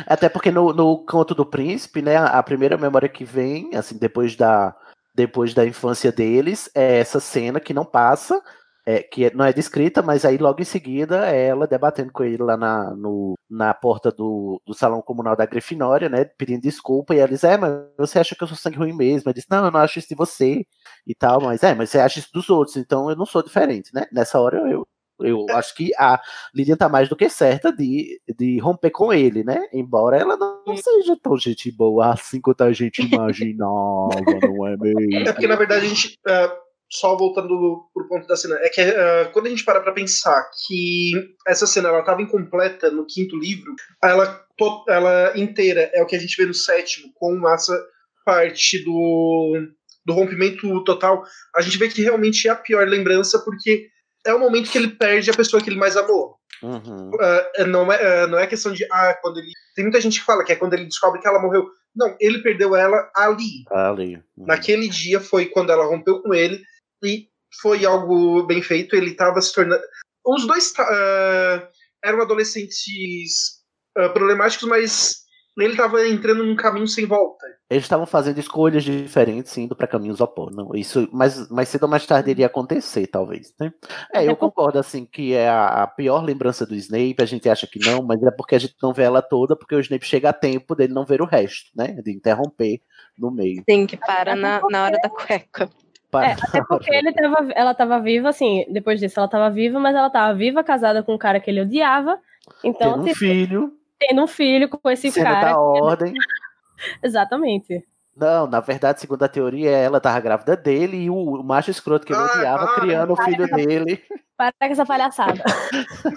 Até 0.08 0.28
porque 0.28 0.50
no, 0.50 0.74
no 0.74 1.06
Conto 1.06 1.36
do 1.36 1.46
Príncipe, 1.46 2.02
né, 2.02 2.18
a 2.18 2.42
primeira 2.42 2.78
memória 2.78 3.08
que 3.08 3.24
vem, 3.24 3.76
assim, 3.76 3.96
depois 4.00 4.36
da, 4.36 4.76
depois 5.14 5.54
da 5.54 5.68
infância 5.68 6.12
deles, 6.12 6.68
é 6.74 6.98
essa 6.98 7.20
cena 7.20 7.60
que 7.60 7.76
não 7.76 7.86
passa, 7.86 8.42
é, 8.86 9.02
que 9.02 9.34
não 9.34 9.46
é 9.46 9.54
descrita, 9.54 10.02
mas 10.02 10.26
aí 10.26 10.38
logo 10.38 10.62
em 10.62 10.66
seguida 10.66 11.30
é 11.30 11.48
ela 11.48 11.68
debatendo 11.68 12.12
com 12.12 12.24
ele 12.24 12.38
lá 12.44 12.58
na, 12.58 12.94
no, 12.96 13.36
na 13.50 13.74
porta 13.74 14.12
do, 14.12 14.62
do 14.66 14.74
salão 14.74 15.02
comunal 15.02 15.36
da 15.36 15.46
Grifinória, 15.46 16.10
né? 16.10 16.26
Pedindo 16.26 16.62
desculpa, 16.62 17.16
e 17.16 17.20
ela 17.20 17.30
diz, 17.30 17.44
é, 17.44 17.58
mas 17.58 17.72
você 17.98 18.20
acha 18.20 18.36
que 18.36 18.44
eu 18.44 18.48
sou 18.48 18.58
sangue 18.58 18.78
ruim 18.78 18.94
mesmo? 18.94 19.24
Ela 19.30 19.34
diz, 19.34 19.46
não, 19.50 19.66
eu 19.66 19.72
não 19.72 19.80
acho 19.80 20.00
isso 20.00 20.10
de 20.10 20.16
você 20.16 20.66
e 21.08 21.16
tal, 21.16 21.42
mas 21.42 21.64
é, 21.64 21.74
mas 21.74 21.90
você 21.90 22.00
acha 22.00 22.20
isso 22.20 22.30
dos 22.34 22.50
outros, 22.50 22.78
então 22.78 23.10
eu 23.10 23.16
não 23.16 23.26
sou 23.26 23.42
diferente, 23.44 23.90
né? 23.94 24.06
Nessa 24.12 24.40
hora 24.40 24.58
eu, 24.70 24.86
eu 25.20 25.46
acho 25.52 25.74
que 25.76 25.92
a 25.98 26.20
Lilian 26.54 26.76
tá 26.76 26.90
mais 26.90 27.08
do 27.08 27.16
que 27.16 27.30
certa 27.30 27.72
de, 27.72 28.20
de 28.38 28.60
romper 28.60 28.92
com 28.92 29.14
ele, 29.14 29.44
né? 29.44 29.66
Embora 29.72 30.18
ela 30.18 30.36
não 30.36 30.76
seja 30.76 31.16
tão 31.22 31.38
gente 31.38 31.72
boa 31.72 32.14
assim 32.14 32.42
quanto 32.42 32.64
a 32.64 32.74
gente 32.74 33.02
imaginava, 33.02 34.10
não 34.44 34.68
é 34.68 34.76
mesmo? 34.78 35.28
É 35.28 35.32
porque, 35.32 35.48
na 35.48 35.56
verdade, 35.56 35.86
a 35.86 35.90
gente. 35.90 36.20
ah, 36.28 36.58
só 36.90 37.16
voltando 37.18 37.88
pro 37.94 38.08
ponto 38.08 38.28
da 38.28 38.36
cena, 38.36 38.56
é 38.62 38.70
que 38.70 38.82
ah, 38.82 39.30
quando 39.34 39.48
a 39.48 39.50
gente 39.50 39.66
para 39.66 39.82
pra 39.82 39.92
pensar 39.92 40.50
que 40.66 41.12
essa 41.48 41.66
cena 41.66 41.90
ela 41.90 42.04
tava 42.04 42.22
incompleta 42.22 42.92
no 42.92 43.06
quinto 43.06 43.38
livro, 43.38 43.74
ela, 44.04 44.46
ela 44.88 45.34
inteira 45.36 45.90
é 45.94 46.04
o 46.04 46.06
que 46.06 46.16
a 46.16 46.20
gente 46.20 46.36
vê 46.38 46.46
no 46.46 46.54
sétimo, 46.54 47.12
com 47.16 47.50
essa 47.50 47.78
parte 48.26 48.84
do, 48.84 49.68
do 50.06 50.14
rompimento 50.14 50.84
total, 50.84 51.24
a 51.56 51.62
gente 51.62 51.78
vê 51.78 51.88
que 51.88 52.02
realmente 52.02 52.48
é 52.48 52.52
a 52.52 52.56
pior 52.56 52.88
lembrança, 52.88 53.40
porque 53.40 53.88
é 54.26 54.34
o 54.34 54.40
momento 54.40 54.72
que 54.72 54.78
ele 54.78 54.90
perde 54.90 55.30
a 55.30 55.36
pessoa 55.36 55.62
que 55.62 55.70
ele 55.70 55.80
mais 55.80 55.98
amou. 55.98 56.38
Uhum. 56.62 57.12
Ah, 57.20 57.66
não, 57.68 57.92
é, 57.92 58.24
ah, 58.24 58.28
não 58.28 58.40
é 58.40 58.48
questão 58.48 58.72
de, 58.72 58.86
ah, 58.92 59.18
quando 59.22 59.38
ele. 59.38 59.52
Tem 59.76 59.84
muita 59.84 60.00
gente 60.00 60.20
que 60.20 60.26
fala 60.26 60.44
que 60.44 60.52
é 60.52 60.56
quando 60.56 60.74
ele 60.74 60.86
descobre 60.86 61.20
que 61.20 61.28
ela 61.28 61.42
morreu. 61.42 61.68
Não, 61.96 62.16
ele 62.20 62.42
perdeu 62.42 62.76
ela 62.76 63.12
ali. 63.16 63.66
Ali. 63.70 64.16
Uhum. 64.38 64.46
Naquele 64.46 64.88
dia 64.88 65.20
foi 65.20 65.48
quando 65.48 65.72
ela 65.72 65.86
rompeu 65.86 66.22
com 66.22 66.34
ele 66.34 66.62
e 67.04 67.30
foi 67.62 67.86
algo 67.86 68.44
bem 68.44 68.62
feito. 68.62 68.96
Ele 68.96 69.12
estava 69.12 69.42
se 69.42 69.54
tornando. 69.54 69.84
Os 70.26 70.48
dois 70.48 70.74
ah, 70.80 71.70
eram 72.04 72.22
adolescentes 72.22 73.62
ah, 73.98 74.10
problemáticos, 74.10 74.68
mas 74.68 75.24
ele 75.58 75.74
estava 75.74 76.08
entrando 76.08 76.44
num 76.44 76.56
caminho 76.56 76.88
sem 76.88 77.06
volta. 77.06 77.46
Eles 77.70 77.84
estavam 77.84 78.06
fazendo 78.06 78.40
escolhas 78.40 78.84
diferentes, 78.84 79.56
indo 79.58 79.76
para 79.76 79.88
caminhos 79.88 80.20
opostos. 80.20 80.56
Não, 80.56 80.76
isso, 80.76 81.08
mas 81.12 81.50
mais 81.50 81.70
cedo 81.70 81.84
ou 81.84 81.90
mais 81.90 82.06
tarde 82.06 82.32
iria 82.32 82.48
acontecer, 82.48 83.08
talvez. 83.08 83.54
Né? 83.60 83.72
É, 84.14 84.28
eu 84.28 84.36
concordo 84.36 84.80
assim 84.80 85.06
que 85.06 85.34
é 85.34 85.48
a, 85.48 85.84
a 85.84 85.88
pior 85.88 86.24
lembrança 86.24 86.66
do 86.66 86.76
Snape. 86.76 87.16
A 87.20 87.26
gente 87.26 87.48
acha 87.48 87.68
que 87.68 87.80
não, 87.80 88.02
mas 88.02 88.22
é 88.24 88.32
porque 88.32 88.56
a 88.56 88.60
gente 88.60 88.76
não 88.82 88.94
vê 88.94 89.04
ela 89.04 89.22
toda, 89.22 89.56
porque 89.56 89.76
o 89.76 89.80
Snape 89.80 90.06
chega 90.06 90.30
a 90.30 90.34
tempo 90.34 90.76
dele 90.76 90.94
não 90.94 91.06
ver 91.06 91.22
o 91.22 91.26
resto, 91.26 91.70
né? 91.76 92.00
De 92.04 92.12
interromper 92.12 92.82
no 93.18 93.32
meio. 93.32 93.64
Sim, 93.70 93.86
que 93.86 93.98
para 93.98 94.36
na, 94.36 94.62
na 94.70 94.86
hora 94.86 94.98
da 95.02 95.10
cueca. 95.10 95.70
Para- 96.14 96.28
É, 96.30 96.34
até 96.34 96.64
porque 96.64 96.90
ele 96.96 97.12
tava, 97.12 97.52
ela 97.54 97.74
tava 97.74 98.00
viva, 98.00 98.30
assim, 98.30 98.66
depois 98.70 99.00
disso 99.00 99.20
ela 99.20 99.28
tava 99.28 99.50
viva, 99.50 99.80
mas 99.80 99.96
ela 99.96 100.10
tava 100.10 100.34
viva, 100.34 100.64
casada 100.64 101.04
com 101.04 101.16
um 101.16 101.18
cara 101.18 101.40
que 101.40 101.50
ele 101.52 101.62
odiava. 101.62 102.18
Então, 102.64 102.92
Tendo 102.94 103.02
um 103.02 103.06
tipo, 103.06 103.20
filho, 103.20 103.74
tendo 104.00 104.22
um 104.24 104.28
filho 104.28 104.70
com 104.70 104.90
esse 104.90 105.12
sendo 105.12 105.24
cara. 105.26 105.52
da 105.54 105.60
ordem. 105.60 106.14
Exatamente. 107.04 107.84
Não, 108.16 108.46
na 108.46 108.60
verdade, 108.60 109.02
segundo 109.02 109.24
a 109.24 109.28
teoria, 109.28 109.72
ela 109.72 110.00
tava 110.00 110.20
grávida 110.20 110.56
dele 110.56 110.98
e 111.06 111.10
o, 111.10 111.42
macho 111.42 111.72
escroto 111.72 112.06
que 112.06 112.14
ele 112.14 112.22
odiava 112.22 112.66
ah, 112.66 112.76
criando 112.80 113.14
o 113.14 113.16
filho 113.24 113.48
dele. 113.48 114.04
Para 114.38 114.52
com 114.60 114.66
essa 114.66 114.86
palhaçada. 114.86 115.44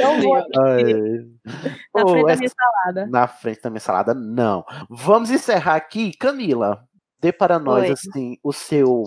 Não 0.00 0.20
vou. 0.20 0.36
Na 0.38 2.02
Oh, 2.04 2.08
frente 2.08 2.24
da 2.26 2.32
essa- 2.32 2.38
minha 2.38 2.50
salada. 2.50 3.06
Na 3.10 3.26
frente 3.26 3.60
da 3.62 3.70
minha 3.70 3.80
salada, 3.80 4.14
não. 4.14 4.64
Vamos 4.88 5.30
encerrar 5.30 5.74
aqui. 5.74 6.16
Camila, 6.16 6.84
dê 7.22 7.32
para 7.32 7.58
nós, 7.58 7.84
Oi. 7.84 7.92
assim, 7.92 8.36
o 8.42 8.52
seu 8.52 9.04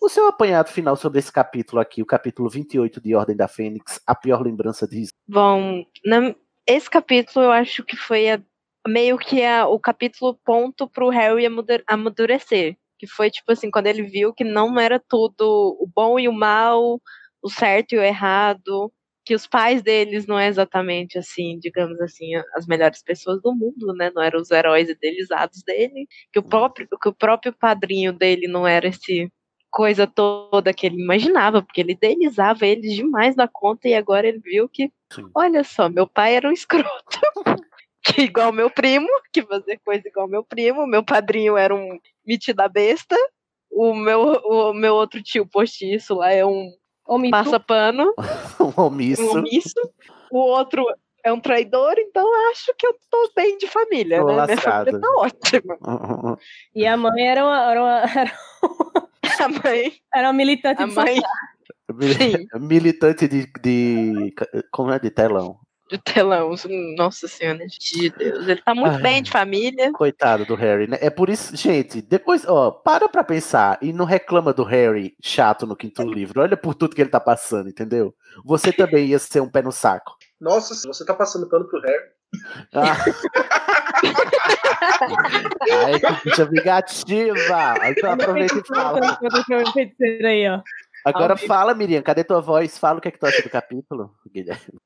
o 0.00 0.08
seu 0.08 0.26
apanhado 0.28 0.70
final 0.70 0.96
sobre 0.96 1.18
esse 1.18 1.30
capítulo 1.32 1.80
aqui, 1.80 2.00
o 2.02 2.06
capítulo 2.06 2.48
28 2.48 3.00
de 3.00 3.14
Ordem 3.14 3.36
da 3.36 3.48
Fênix, 3.48 4.00
a 4.06 4.14
pior 4.14 4.40
lembrança 4.42 4.86
disso. 4.86 5.12
Bom, 5.28 5.84
na- 6.04 6.34
esse 6.66 6.88
capítulo 6.88 7.44
eu 7.46 7.50
acho 7.52 7.84
que 7.84 7.96
foi 7.96 8.30
a- 8.30 8.40
meio 8.86 9.18
que 9.18 9.44
a- 9.44 9.66
o 9.66 9.78
capítulo 9.78 10.38
ponto 10.44 10.88
pro 10.88 11.08
Harry 11.10 11.46
amadu- 11.46 11.82
amadurecer. 11.86 12.76
Que 12.98 13.06
foi 13.06 13.30
tipo 13.30 13.50
assim, 13.52 13.70
quando 13.70 13.86
ele 13.86 14.02
viu 14.02 14.32
que 14.32 14.42
não 14.44 14.78
era 14.78 14.98
tudo 15.00 15.76
o 15.80 15.86
bom 15.94 16.18
e 16.18 16.28
o 16.28 16.32
mal, 16.32 17.00
o 17.42 17.50
certo 17.50 17.92
e 17.92 17.98
o 17.98 18.02
errado, 18.02 18.92
que 19.28 19.34
os 19.34 19.46
pais 19.46 19.82
deles 19.82 20.26
não 20.26 20.38
é 20.38 20.48
exatamente 20.48 21.18
assim, 21.18 21.58
digamos 21.58 22.00
assim, 22.00 22.34
as 22.54 22.66
melhores 22.66 23.02
pessoas 23.02 23.42
do 23.42 23.54
mundo, 23.54 23.92
né? 23.92 24.10
Não 24.14 24.22
eram 24.22 24.40
os 24.40 24.50
heróis 24.50 24.88
idealizados 24.88 25.62
dele, 25.62 26.08
que 26.32 26.38
o 26.38 26.42
próprio, 26.42 26.88
que 26.88 27.10
o 27.10 27.12
próprio 27.12 27.52
padrinho 27.52 28.10
dele 28.10 28.48
não 28.48 28.66
era 28.66 28.88
esse 28.88 29.30
coisa 29.70 30.06
toda 30.06 30.72
que 30.72 30.86
ele 30.86 30.98
imaginava, 31.02 31.60
porque 31.60 31.82
ele 31.82 31.92
idealizava 31.92 32.66
eles 32.66 32.94
demais 32.94 33.36
da 33.36 33.46
conta 33.46 33.86
e 33.86 33.92
agora 33.92 34.26
ele 34.26 34.38
viu 34.38 34.66
que 34.66 34.90
Sim. 35.12 35.30
Olha 35.34 35.62
só, 35.62 35.90
meu 35.90 36.06
pai 36.06 36.34
era 36.34 36.48
um 36.48 36.52
escroto. 36.52 37.20
que 38.02 38.22
igual 38.22 38.50
meu 38.50 38.70
primo, 38.70 39.08
que 39.30 39.42
fazia 39.42 39.78
coisa 39.84 40.08
igual 40.08 40.26
meu 40.26 40.42
primo. 40.42 40.86
Meu 40.86 41.04
padrinho 41.04 41.54
era 41.54 41.74
um 41.74 41.98
metida 42.26 42.66
besta. 42.66 43.14
O 43.70 43.92
meu, 43.92 44.22
o 44.22 44.72
meu 44.72 44.94
outro 44.94 45.22
tio 45.22 45.46
postiço 45.46 46.14
lá 46.14 46.32
é 46.32 46.46
um 46.46 46.72
Omito. 47.08 47.30
passa-pano, 47.32 48.12
Um 48.60 48.82
omisso. 48.82 49.22
um 49.22 49.38
omisso. 49.38 49.74
O 50.30 50.38
outro 50.38 50.84
é 51.24 51.32
um 51.32 51.40
traidor, 51.40 51.94
então 51.98 52.24
acho 52.50 52.72
que 52.78 52.86
eu 52.86 52.94
tô 53.10 53.30
bem 53.34 53.56
de 53.58 53.66
família, 53.66 54.20
Tô 54.20 54.26
né? 54.26 54.32
Minha 54.34 54.46
lascada. 54.46 54.90
família 54.90 55.00
tá 55.00 55.08
ótima. 55.18 55.78
E 56.74 56.86
a 56.86 56.96
mãe 56.96 57.26
era 57.28 57.44
uma, 57.44 57.70
era 57.70 57.80
uma, 57.82 58.02
era 58.14 58.32
A 59.40 59.48
mãe, 59.48 59.92
era 60.14 60.28
uma 60.28 60.32
militante 60.32 60.82
a 60.82 60.86
de 60.86 60.94
mãe 60.94 61.16
Sim. 62.00 62.46
Militante 62.60 63.26
de, 63.26 63.50
de. 63.62 64.34
Como 64.70 64.92
é? 64.92 64.98
De 64.98 65.10
telão. 65.10 65.58
De 65.88 65.98
telão. 65.98 66.54
Nossa 66.96 67.26
senhora, 67.26 67.66
de 67.66 68.10
Deus. 68.10 68.46
Ele 68.46 68.60
tá 68.62 68.74
muito 68.74 68.96
Ai. 68.96 69.02
bem 69.02 69.22
de 69.22 69.30
família. 69.30 69.92
Coitado 69.92 70.44
do 70.44 70.54
Harry, 70.54 70.86
né? 70.86 70.98
É 71.00 71.10
por 71.10 71.28
isso, 71.28 71.56
gente, 71.56 72.02
depois, 72.02 72.46
ó, 72.46 72.70
para 72.70 73.08
pra 73.08 73.24
pensar 73.24 73.78
e 73.80 73.92
não 73.92 74.04
reclama 74.04 74.52
do 74.52 74.64
Harry 74.64 75.14
chato 75.22 75.66
no 75.66 75.76
quinto 75.76 76.02
livro. 76.02 76.40
Olha 76.42 76.56
por 76.56 76.74
tudo 76.74 76.94
que 76.94 77.00
ele 77.00 77.10
tá 77.10 77.20
passando, 77.20 77.68
entendeu? 77.68 78.14
Você 78.44 78.72
também 78.72 79.06
ia 79.06 79.18
ser 79.18 79.40
um 79.40 79.48
pé 79.48 79.62
no 79.62 79.72
saco. 79.72 80.16
Nossa, 80.40 80.74
você 80.86 81.04
tá 81.04 81.14
passando 81.14 81.48
pano 81.48 81.66
pro 81.66 81.80
Harry. 81.80 82.04
Ah. 82.74 82.96
Ai, 85.86 85.98
que 85.98 86.24
bicha 86.24 86.44
vingativa! 86.44 87.74
Então 87.88 88.12
aproveita 88.12 88.58
e 88.58 88.66
fala. 88.66 89.18
aí, 90.24 90.48
ó. 90.48 90.60
Agora 91.04 91.36
fala, 91.36 91.74
Miriam, 91.74 92.02
cadê 92.02 92.22
tua 92.22 92.40
voz? 92.40 92.76
Fala 92.76 92.98
o 92.98 93.00
que 93.00 93.08
é 93.08 93.10
que 93.10 93.18
tu 93.18 93.26
acha 93.26 93.42
do 93.42 93.48
capítulo, 93.48 94.14
Guilherme. 94.32 94.78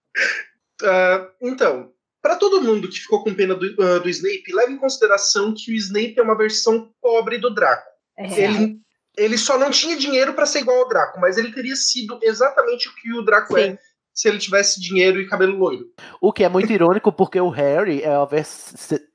Ah, 0.83 1.29
então, 1.41 1.91
para 2.21 2.37
todo 2.37 2.63
mundo 2.63 2.89
que 2.89 2.99
ficou 3.01 3.23
com 3.23 3.35
pena 3.35 3.55
do, 3.55 3.67
ah, 3.83 3.99
do 3.99 4.09
Snape, 4.09 4.53
leve 4.53 4.73
em 4.73 4.79
consideração 4.79 5.55
que 5.57 5.73
o 5.73 5.75
Snape 5.75 6.15
é 6.19 6.23
uma 6.23 6.37
versão 6.37 6.91
pobre 7.01 7.39
do 7.39 7.51
Draco. 7.53 7.87
É. 8.19 8.45
Ele, 8.45 8.79
ele 9.17 9.39
só 9.39 9.59
não 9.59 9.71
tinha 9.71 9.97
dinheiro 9.97 10.35
para 10.35 10.47
ser 10.47 10.61
igual 10.61 10.79
ao 10.79 10.89
Draco, 10.89 11.21
mas 11.21 11.37
ele 11.39 11.53
teria 11.53 11.77
sido 11.77 12.19
exatamente 12.23 12.89
o 12.89 12.95
que 12.95 13.13
o 13.13 13.23
Draco 13.23 13.55
Sim. 13.55 13.61
é 13.63 13.79
se 14.15 14.29
ele 14.29 14.39
tivesse 14.39 14.79
dinheiro 14.81 15.21
e 15.21 15.27
cabelo 15.29 15.57
loiro. 15.57 15.87
O 16.21 16.33
que 16.33 16.45
é 16.45 16.49
muito 16.49 16.71
irônico, 16.73 17.11
porque 17.13 17.41
o 17.41 17.49
Harry 17.49 18.03
é 18.03 18.09
a 18.15 18.27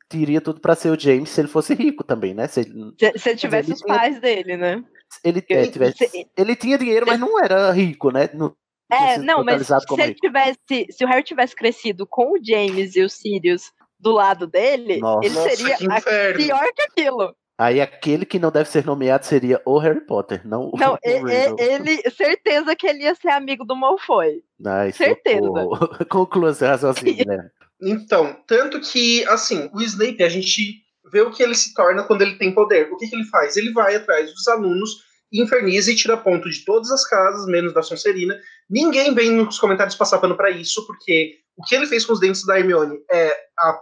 teria 0.09 0.39
tudo 0.39 0.61
pra 0.61 0.73
ser 0.75 0.89
o 0.89 0.99
James 0.99 1.29
se 1.29 1.41
ele 1.41 1.47
fosse 1.49 1.73
rico 1.73 2.03
também, 2.03 2.33
né? 2.33 2.47
Se 2.47 2.61
ele, 2.61 2.93
Se, 2.97 3.19
se 3.19 3.29
ele 3.29 3.37
tivesse 3.37 3.69
ele 3.69 3.73
os 3.75 3.81
tinha- 3.81 3.97
pais 3.97 4.21
dele, 4.21 4.55
né? 4.57 4.83
ele, 5.23 5.43
é, 5.49 5.67
tivesse- 5.67 6.07
se- 6.07 6.27
ele 6.35 6.55
tinha 6.55 6.77
dinheiro, 6.77 7.05
mas 7.05 7.19
não 7.19 7.41
era 7.43 7.71
rico, 7.71 8.09
né? 8.09 8.29
Não 8.33 8.55
É, 8.89 9.17
não, 9.17 9.43
mas 9.43 9.67
se 9.67 9.73
ele 10.01 10.13
tivesse, 10.13 10.87
se 10.91 11.03
o 11.03 11.07
Harry 11.07 11.23
tivesse 11.23 11.55
crescido 11.55 12.07
com 12.07 12.31
o 12.33 12.39
James 12.43 12.95
e 12.95 13.01
o 13.03 13.09
Sirius 13.09 13.71
do 13.99 14.11
lado 14.11 14.47
dele, 14.47 14.97
Nossa. 14.99 15.25
ele 15.25 15.35
Nossa, 15.35 15.49
seria 15.55 15.75
que 15.77 15.91
a- 15.91 15.97
inferno. 15.97 16.37
pior 16.45 16.67
que 16.73 16.81
aquilo. 16.83 17.35
Aí 17.59 17.81
aquele 17.81 18.23
que 18.25 18.37
não 18.37 18.51
deve 18.51 18.69
ser 18.69 18.85
nomeado 18.85 19.25
seria 19.25 19.59
o 19.65 19.79
Harry 19.79 20.05
Potter, 20.05 20.47
não 20.47 20.69
o 20.71 20.77
Não, 20.77 20.93
o 20.95 20.99
e- 21.03 21.09
e- 21.09 21.23
Riddle. 21.23 21.55
ele, 21.59 22.01
certeza 22.11 22.75
que 22.75 22.85
ele 22.87 23.03
ia 23.03 23.15
ser 23.15 23.29
amigo 23.29 23.65
do 23.65 23.75
Malfoy. 23.75 24.41
Ai, 24.65 24.91
certeza. 24.91 25.39
socorro. 25.41 25.89
Conclua 26.07 26.53
seu 26.53 26.67
raciocínio, 26.67 27.25
né? 27.25 27.49
Então, 27.81 28.35
tanto 28.47 28.79
que, 28.79 29.23
assim, 29.25 29.69
o 29.73 29.81
Snape, 29.81 30.23
a 30.23 30.29
gente 30.29 30.81
vê 31.11 31.21
o 31.21 31.31
que 31.31 31.41
ele 31.43 31.55
se 31.55 31.73
torna 31.73 32.03
quando 32.03 32.21
ele 32.21 32.35
tem 32.37 32.53
poder. 32.53 32.91
O 32.91 32.97
que, 32.97 33.07
que 33.07 33.15
ele 33.15 33.25
faz? 33.25 33.55
Ele 33.57 33.71
vai 33.71 33.95
atrás 33.95 34.31
dos 34.31 34.47
alunos, 34.47 34.91
inferniza 35.31 35.91
e 35.91 35.95
tira 35.95 36.15
ponto 36.17 36.49
de 36.49 36.63
todas 36.63 36.89
as 36.91 37.07
casas, 37.07 37.45
menos 37.47 37.73
da 37.73 37.81
Sonserina. 37.83 38.37
Ninguém 38.69 39.13
vem 39.13 39.31
nos 39.31 39.59
comentários 39.59 39.95
passar 39.95 40.19
pano 40.19 40.35
pra 40.37 40.49
isso, 40.49 40.85
porque 40.87 41.35
o 41.57 41.63
que 41.63 41.75
ele 41.75 41.85
fez 41.87 42.05
com 42.05 42.13
os 42.13 42.19
dentes 42.19 42.45
da 42.45 42.59
Hermione 42.59 42.97
é, 43.11 43.35
a 43.59 43.79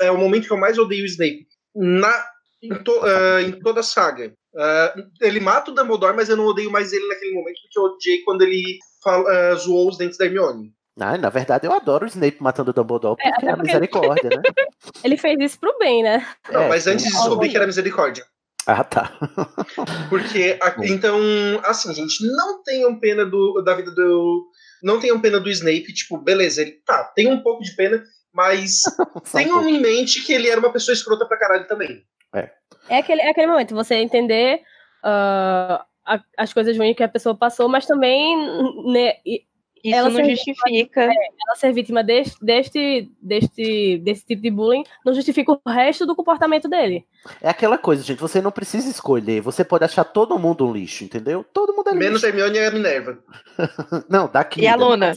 é 0.00 0.10
o 0.10 0.16
momento 0.16 0.46
que 0.46 0.52
eu 0.52 0.56
mais 0.56 0.78
odeio 0.78 1.02
o 1.02 1.06
Snape. 1.06 1.46
Na, 1.74 2.24
em, 2.62 2.70
to- 2.82 3.00
ah, 3.04 3.42
em 3.42 3.52
toda 3.60 3.80
a 3.80 3.82
saga. 3.82 4.32
Ah, 4.56 4.94
ele 5.20 5.40
mata 5.40 5.70
o 5.70 5.74
Dumbledore, 5.74 6.16
mas 6.16 6.28
eu 6.28 6.36
não 6.36 6.46
odeio 6.46 6.70
mais 6.70 6.92
ele 6.92 7.06
naquele 7.06 7.32
momento, 7.34 7.58
porque 7.62 7.78
eu 7.78 7.82
odiei 7.84 8.22
quando 8.24 8.42
ele 8.42 8.78
fala- 9.04 9.30
ah, 9.30 9.54
zoou 9.56 9.88
os 9.88 9.98
dentes 9.98 10.16
da 10.16 10.24
Hermione. 10.24 10.72
Ah, 10.98 11.16
na 11.18 11.28
verdade, 11.28 11.66
eu 11.66 11.72
adoro 11.72 12.06
o 12.06 12.08
Snape 12.08 12.38
matando 12.42 12.70
o 12.70 12.74
Dumbledore, 12.74 13.14
porque 13.16 13.28
até 13.28 13.46
é 13.46 13.50
a 13.50 13.56
porque- 13.56 13.68
misericórdia, 13.68 14.30
né? 14.30 14.42
Ele 15.04 15.16
fez 15.16 15.36
isso 15.38 15.60
pro 15.60 15.78
bem, 15.78 16.02
né? 16.02 16.26
Não, 16.50 16.62
É, 16.62 16.68
mas 16.68 16.86
antes 16.88 17.04
sim. 17.04 17.12
descobri 17.12 17.50
que 17.50 17.56
era 17.56 17.66
misericórdia. 17.66 18.24
Ah, 18.70 18.84
tá. 18.84 19.10
Porque, 20.10 20.58
a- 20.62 20.74
então, 20.84 21.18
assim, 21.64 21.94
gente, 21.94 22.22
não 22.26 22.62
tenham 22.62 23.00
pena 23.00 23.24
do, 23.24 23.62
da 23.62 23.74
vida 23.74 23.90
do. 23.92 24.46
Não 24.82 25.00
tenham 25.00 25.18
pena 25.20 25.40
do 25.40 25.48
Snape, 25.48 25.92
tipo, 25.94 26.18
beleza, 26.18 26.60
ele 26.62 26.72
tá, 26.84 27.04
tem 27.16 27.32
um 27.32 27.42
pouco 27.42 27.62
de 27.64 27.74
pena, 27.74 28.02
mas 28.32 28.82
tenham 29.32 29.66
em 29.68 29.80
mente 29.80 30.22
que 30.24 30.32
ele 30.34 30.48
era 30.48 30.60
uma 30.60 30.70
pessoa 30.72 30.92
escrota 30.92 31.26
pra 31.26 31.38
caralho 31.38 31.66
também. 31.66 32.02
É 32.90 32.98
aquele, 32.98 33.22
é 33.22 33.30
aquele 33.30 33.46
momento, 33.46 33.74
você 33.74 33.94
entender 33.96 34.60
ah, 35.02 35.84
a- 36.06 36.22
as 36.36 36.52
coisas 36.52 36.76
ruins 36.76 36.94
que 36.96 37.02
a 37.02 37.08
pessoa 37.08 37.34
passou, 37.36 37.68
mas 37.70 37.86
também 37.86 38.36
né, 38.92 39.14
Isso 39.84 39.94
Ela 39.94 40.10
não 40.10 40.24
justifica. 40.24 41.02
ela 41.02 41.56
ser 41.56 41.72
vítima 41.72 42.02
deste, 42.02 42.36
deste, 42.44 43.10
deste, 43.20 43.98
desse 43.98 44.24
tipo 44.24 44.42
de 44.42 44.50
bullying 44.50 44.84
não 45.04 45.12
justifica 45.14 45.52
o 45.52 45.70
resto 45.70 46.06
do 46.06 46.16
comportamento 46.16 46.68
dele. 46.68 47.06
É 47.40 47.48
aquela 47.48 47.78
coisa, 47.78 48.02
gente. 48.02 48.18
Você 48.20 48.40
não 48.40 48.50
precisa 48.50 48.88
escolher. 48.90 49.40
Você 49.40 49.64
pode 49.64 49.84
achar 49.84 50.04
todo 50.04 50.38
mundo 50.38 50.66
um 50.66 50.72
lixo, 50.72 51.04
entendeu? 51.04 51.44
Todo 51.52 51.74
mundo 51.74 51.88
é 51.88 51.92
lixo. 51.92 52.04
Menos 52.04 52.22
Hermione 52.22 52.58
e 52.58 52.64
a 52.64 52.70
Minerva. 52.70 53.18
Não, 54.08 54.28
daqui. 54.28 54.62
E 54.62 54.66
a 54.66 54.76
Luna? 54.76 55.12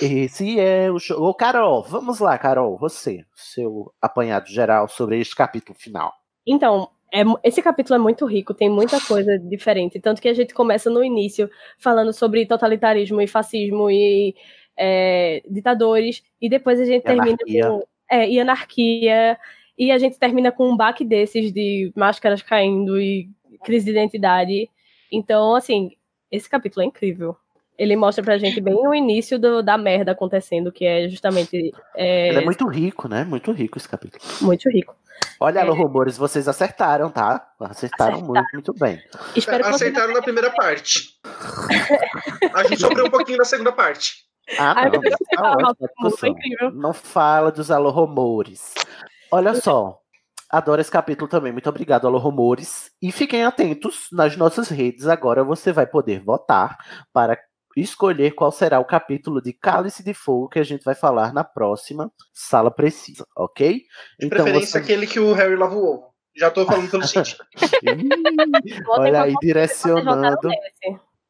Esse 0.00 0.58
é 0.58 0.90
o 0.90 0.98
show. 0.98 1.20
Ô, 1.22 1.34
Carol, 1.34 1.82
vamos 1.82 2.20
lá, 2.20 2.36
Carol. 2.38 2.78
Você, 2.78 3.24
seu 3.34 3.92
apanhado 4.00 4.48
geral 4.48 4.88
sobre 4.88 5.18
este 5.20 5.34
capítulo 5.34 5.78
final. 5.78 6.12
Então, 6.46 6.90
é 7.12 7.22
esse 7.42 7.62
capítulo 7.62 7.96
é 7.96 7.98
muito 8.02 8.26
rico, 8.26 8.54
tem 8.54 8.68
muita 8.68 9.00
coisa 9.00 9.38
diferente. 9.38 10.00
Tanto 10.00 10.20
que 10.20 10.28
a 10.28 10.34
gente 10.34 10.54
começa 10.54 10.90
no 10.90 11.02
início 11.02 11.50
falando 11.78 12.12
sobre 12.12 12.46
totalitarismo 12.46 13.20
e 13.20 13.26
fascismo 13.26 13.90
e 13.90 14.34
é, 14.76 15.42
ditadores, 15.48 16.22
e 16.40 16.48
depois 16.48 16.80
a 16.80 16.84
gente 16.84 17.04
E 17.04 17.04
termina 17.04 17.38
anarquia. 17.42 17.66
com. 17.66 17.82
É, 18.10 18.28
e 18.28 18.40
anarquia. 18.40 19.38
E 19.78 19.90
a 19.92 19.98
gente 19.98 20.18
termina 20.18 20.50
com 20.52 20.68
um 20.68 20.76
baque 20.76 21.04
desses 21.04 21.52
de 21.52 21.92
máscaras 21.96 22.42
caindo 22.42 23.00
e 23.00 23.30
crise 23.64 23.86
de 23.86 23.92
identidade. 23.92 24.70
Então, 25.10 25.54
assim, 25.54 25.92
esse 26.30 26.48
capítulo 26.48 26.82
é 26.82 26.86
incrível. 26.86 27.36
Ele 27.78 27.94
mostra 27.96 28.24
pra 28.24 28.36
gente 28.38 28.60
bem 28.60 28.74
o 28.74 28.92
início 28.92 29.38
do- 29.38 29.62
da 29.62 29.78
merda 29.78 30.10
acontecendo, 30.12 30.72
que 30.72 30.84
é 30.84 31.08
justamente. 31.08 31.72
é, 31.96 32.28
Ele 32.30 32.38
é 32.38 32.44
muito 32.44 32.66
rico, 32.66 33.06
né? 33.08 33.24
Muito 33.24 33.52
rico 33.52 33.78
esse 33.78 33.88
capítulo. 33.88 34.22
muito 34.40 34.68
rico. 34.68 34.96
Olha, 35.40 35.60
É. 35.60 35.62
alô, 35.62 35.74
rumores, 35.74 36.16
vocês 36.18 36.48
acertaram, 36.48 37.10
tá? 37.10 37.48
Acertaram, 37.60 38.14
Acertaram. 38.16 38.20
muito, 38.26 38.46
muito 38.52 38.74
bem. 38.74 39.00
Espero 39.36 39.64
Acertaram 39.66 40.12
na 40.12 40.20
primeira 40.22 40.50
parte. 40.50 41.18
A 42.54 42.62
gente 42.64 42.80
sofreu 42.80 43.06
um 43.06 43.10
pouquinho 43.10 43.38
na 43.38 43.44
segunda 43.44 43.72
parte. 43.72 44.24
Ah, 44.58 44.74
Ai, 44.76 44.90
não. 44.90 45.00
Deus, 45.00 45.14
tá 45.30 45.40
fala 45.40 45.50
ótimo, 45.56 45.76
foi 45.78 45.88
discussão. 45.88 46.28
incrível. 46.30 46.70
Não 46.72 46.92
fala 46.92 47.52
dos 47.52 47.70
alô 47.70 47.90
rumores. 47.90 48.74
Olha 49.30 49.54
só. 49.54 49.98
Adoro 50.50 50.80
esse 50.80 50.90
capítulo 50.90 51.28
também. 51.28 51.52
Muito 51.52 51.68
obrigado, 51.68 52.06
alô 52.06 52.16
rumores. 52.18 52.90
E 53.02 53.12
fiquem 53.12 53.44
atentos 53.44 54.06
nas 54.10 54.34
nossas 54.36 54.68
redes. 54.70 55.06
Agora 55.06 55.44
você 55.44 55.72
vai 55.72 55.86
poder 55.86 56.20
votar 56.24 56.78
para 57.12 57.38
escolher 57.80 58.32
qual 58.32 58.50
será 58.50 58.80
o 58.80 58.84
capítulo 58.84 59.42
de 59.42 59.52
Cálice 59.52 60.02
de 60.02 60.14
Fogo 60.14 60.48
que 60.48 60.58
a 60.58 60.64
gente 60.64 60.84
vai 60.84 60.94
falar 60.94 61.32
na 61.32 61.44
próxima 61.44 62.10
Sala 62.32 62.70
Precisa, 62.70 63.26
ok? 63.36 63.82
De 64.18 64.28
preferência, 64.28 64.80
aquele 64.80 65.06
que 65.06 65.20
o 65.20 65.32
Harry 65.32 65.56
lava 65.56 65.74
o 65.74 65.84
ovo. 65.84 66.08
Já 66.36 66.50
tô 66.50 66.64
falando 66.64 66.88
pelo 66.88 67.02
Votem 68.86 68.88
Olha 68.88 69.22
aí, 69.22 69.34
direcionando. 69.40 70.48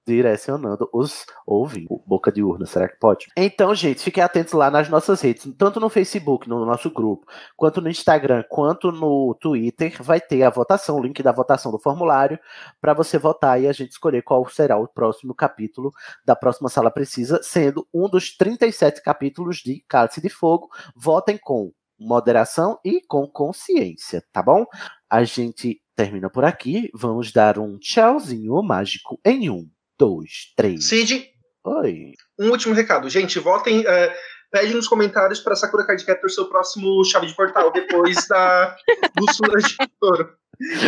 Direcionando 0.08 0.88
os 0.90 1.26
ouvintes. 1.46 1.98
Boca 2.06 2.32
de 2.32 2.42
urna, 2.42 2.64
será 2.64 2.88
que 2.88 2.98
pode? 2.98 3.26
Então, 3.36 3.74
gente, 3.74 4.02
fiquem 4.02 4.22
atentos 4.22 4.54
lá 4.54 4.70
nas 4.70 4.88
nossas 4.88 5.20
redes, 5.20 5.46
tanto 5.58 5.78
no 5.78 5.90
Facebook, 5.90 6.48
no 6.48 6.64
nosso 6.64 6.90
grupo, 6.90 7.26
quanto 7.54 7.82
no 7.82 7.90
Instagram, 7.90 8.42
quanto 8.48 8.90
no 8.90 9.36
Twitter, 9.38 10.02
vai 10.02 10.18
ter 10.18 10.42
a 10.42 10.50
votação, 10.50 10.96
o 10.96 11.02
link 11.02 11.22
da 11.22 11.30
votação 11.30 11.70
do 11.70 11.78
formulário, 11.78 12.38
para 12.80 12.94
você 12.94 13.18
votar 13.18 13.60
e 13.60 13.68
a 13.68 13.72
gente 13.72 13.90
escolher 13.90 14.22
qual 14.22 14.48
será 14.48 14.78
o 14.78 14.88
próximo 14.88 15.34
capítulo 15.34 15.92
da 16.24 16.34
próxima 16.34 16.70
Sala 16.70 16.90
Precisa, 16.90 17.40
sendo 17.42 17.86
um 17.92 18.08
dos 18.08 18.34
37 18.34 19.02
capítulos 19.02 19.58
de 19.58 19.84
Cálice 19.86 20.22
de 20.22 20.30
Fogo. 20.30 20.68
Votem 20.96 21.38
com 21.38 21.70
moderação 21.98 22.78
e 22.82 23.02
com 23.06 23.26
consciência, 23.26 24.22
tá 24.32 24.42
bom? 24.42 24.64
A 25.10 25.24
gente 25.24 25.82
termina 25.98 26.30
por 26.30 26.44
aqui. 26.44 26.88
Vamos 26.94 27.32
dar 27.32 27.58
um 27.58 27.76
tchauzinho 27.76 28.62
mágico 28.62 29.20
em 29.24 29.50
um, 29.50 29.68
dois, 29.98 30.52
três. 30.56 30.88
Cid, 30.88 31.26
Oi. 31.64 32.12
um 32.38 32.50
último 32.50 32.74
recado. 32.74 33.08
Gente, 33.08 33.38
votem. 33.38 33.84
É, 33.86 34.14
pede 34.50 34.72
nos 34.74 34.88
comentários 34.88 35.40
para 35.40 35.54
Sakura 35.56 35.86
Card 35.86 36.04
Captor 36.04 36.30
seu 36.30 36.48
próximo 36.48 37.04
chave 37.04 37.26
de 37.26 37.34
portal 37.36 37.70
depois 37.72 38.26
da 38.28 38.76
bússola 39.16 39.58
de 39.58 39.76
ouro. 40.00 40.30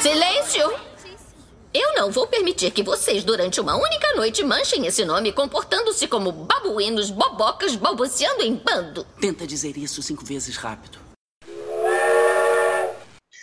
Silêncio! 0.00 0.62
Eu 1.74 1.94
não 1.96 2.10
vou 2.10 2.28
permitir 2.28 2.70
que 2.70 2.84
vocês, 2.84 3.24
durante 3.24 3.60
uma 3.60 3.74
única 3.76 4.14
noite, 4.14 4.44
manchem 4.44 4.86
esse 4.86 5.04
nome 5.04 5.32
comportando-se 5.32 6.06
como 6.06 6.30
babuínos 6.30 7.10
bobocas 7.10 7.74
balbuciando 7.74 8.42
em 8.42 8.54
bando. 8.54 9.04
Tenta 9.20 9.44
dizer 9.44 9.76
isso 9.76 10.00
cinco 10.00 10.24
vezes 10.24 10.56
rápido. 10.56 10.98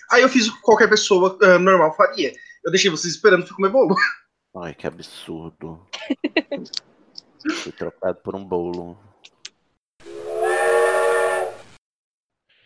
Aí 0.10 0.22
eu 0.22 0.30
fiz 0.30 0.48
o 0.48 0.56
que 0.56 0.62
qualquer 0.62 0.90
pessoa 0.90 1.38
ah, 1.42 1.60
normal 1.60 1.94
faria. 1.96 2.34
Eu 2.64 2.72
deixei 2.72 2.90
vocês 2.90 3.14
esperando 3.14 3.46
pra 3.46 3.56
comer 3.56 3.70
bolo. 3.70 3.96
Ai, 4.58 4.74
que 4.74 4.88
absurdo. 4.88 5.86
Fui 7.64 7.72
trocado 7.74 8.18
por 8.24 8.34
um 8.34 8.46
bolo. 8.46 8.98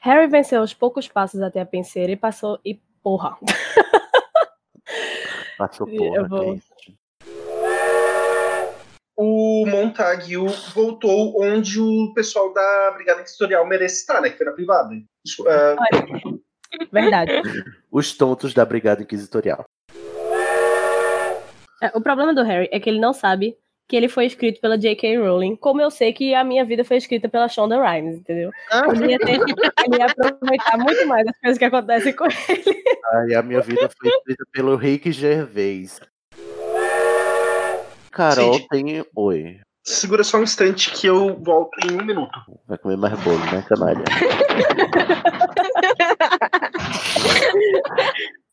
Harry 0.01 0.27
venceu 0.27 0.61
os 0.61 0.73
poucos 0.75 1.07
passos 1.07 1.41
até 1.41 1.59
a 1.59 1.65
penseira 1.65 2.11
e 2.11 2.15
passou. 2.15 2.59
E 2.63 2.79
porra. 3.03 3.37
Passou 5.57 5.87
Eu 5.89 5.97
porra, 5.97 6.27
vou- 6.27 6.39
que 6.39 6.45
é 6.49 6.53
isso? 6.55 6.69
O 9.21 9.65
Montague 9.67 10.37
voltou 10.73 11.43
onde 11.43 11.77
o 11.81 12.13
pessoal 12.13 12.53
da 12.53 12.91
Brigada 12.95 13.19
Inquisitorial 13.19 13.65
merece 13.67 13.99
estar, 14.01 14.21
né? 14.21 14.29
Que 14.29 14.37
foi 14.37 14.45
na 14.45 14.53
privada. 14.53 14.95
É, 14.95 15.75
Verdade. 16.89 17.33
Os 17.91 18.15
tontos 18.15 18.53
da 18.53 18.63
Brigada 18.63 19.03
Inquisitorial. 19.03 19.65
É, 21.81 21.87
O 21.93 21.99
problema 22.01 22.33
do 22.33 22.43
Harry 22.43 22.69
é 22.71 22.79
que 22.79 22.89
ele 22.89 23.01
não 23.01 23.11
sabe 23.11 23.57
que 23.89 23.95
ele 23.95 24.07
foi 24.07 24.27
escrito 24.27 24.61
pela 24.61 24.77
J.K. 24.77 25.17
Rowling, 25.17 25.55
como 25.55 25.81
eu 25.81 25.89
sei 25.89 26.13
que 26.13 26.35
a 26.35 26.43
minha 26.43 26.63
vida 26.63 26.83
foi 26.83 26.97
escrita 26.97 27.27
pela 27.27 27.49
Shonda 27.49 27.81
Rhimes, 27.81 28.17
entendeu? 28.17 28.51
Ele 28.93 29.13
ia, 29.13 29.17
ter, 29.17 29.33
ele 29.33 29.97
ia 29.97 30.05
aproveitar 30.05 30.77
muito 30.77 31.07
mais 31.07 31.27
as 31.27 31.35
coisas 31.39 31.57
que 31.57 31.65
acontecem 31.65 32.15
com 32.15 32.25
ele. 32.25 32.83
Ai, 33.11 33.33
a 33.33 33.41
minha 33.41 33.61
vida 33.61 33.89
foi 33.99 34.11
escrita 34.11 34.45
pelo 34.51 34.75
Rick 34.75 35.11
Gervais. 35.11 35.99
Carol 38.11 38.53
Cid. 38.53 38.67
tem. 38.67 39.03
Oi. 39.15 39.59
segura 39.83 40.23
só 40.23 40.37
um 40.37 40.43
instante 40.43 40.91
que 40.91 41.07
eu 41.07 41.35
volto 41.41 41.75
em 41.83 41.99
um 41.99 42.05
minuto. 42.05 42.39
Vai 42.67 42.77
comer 42.77 42.97
mais 42.97 43.19
bolo, 43.21 43.39
né, 43.39 43.65
canalha? 43.67 44.03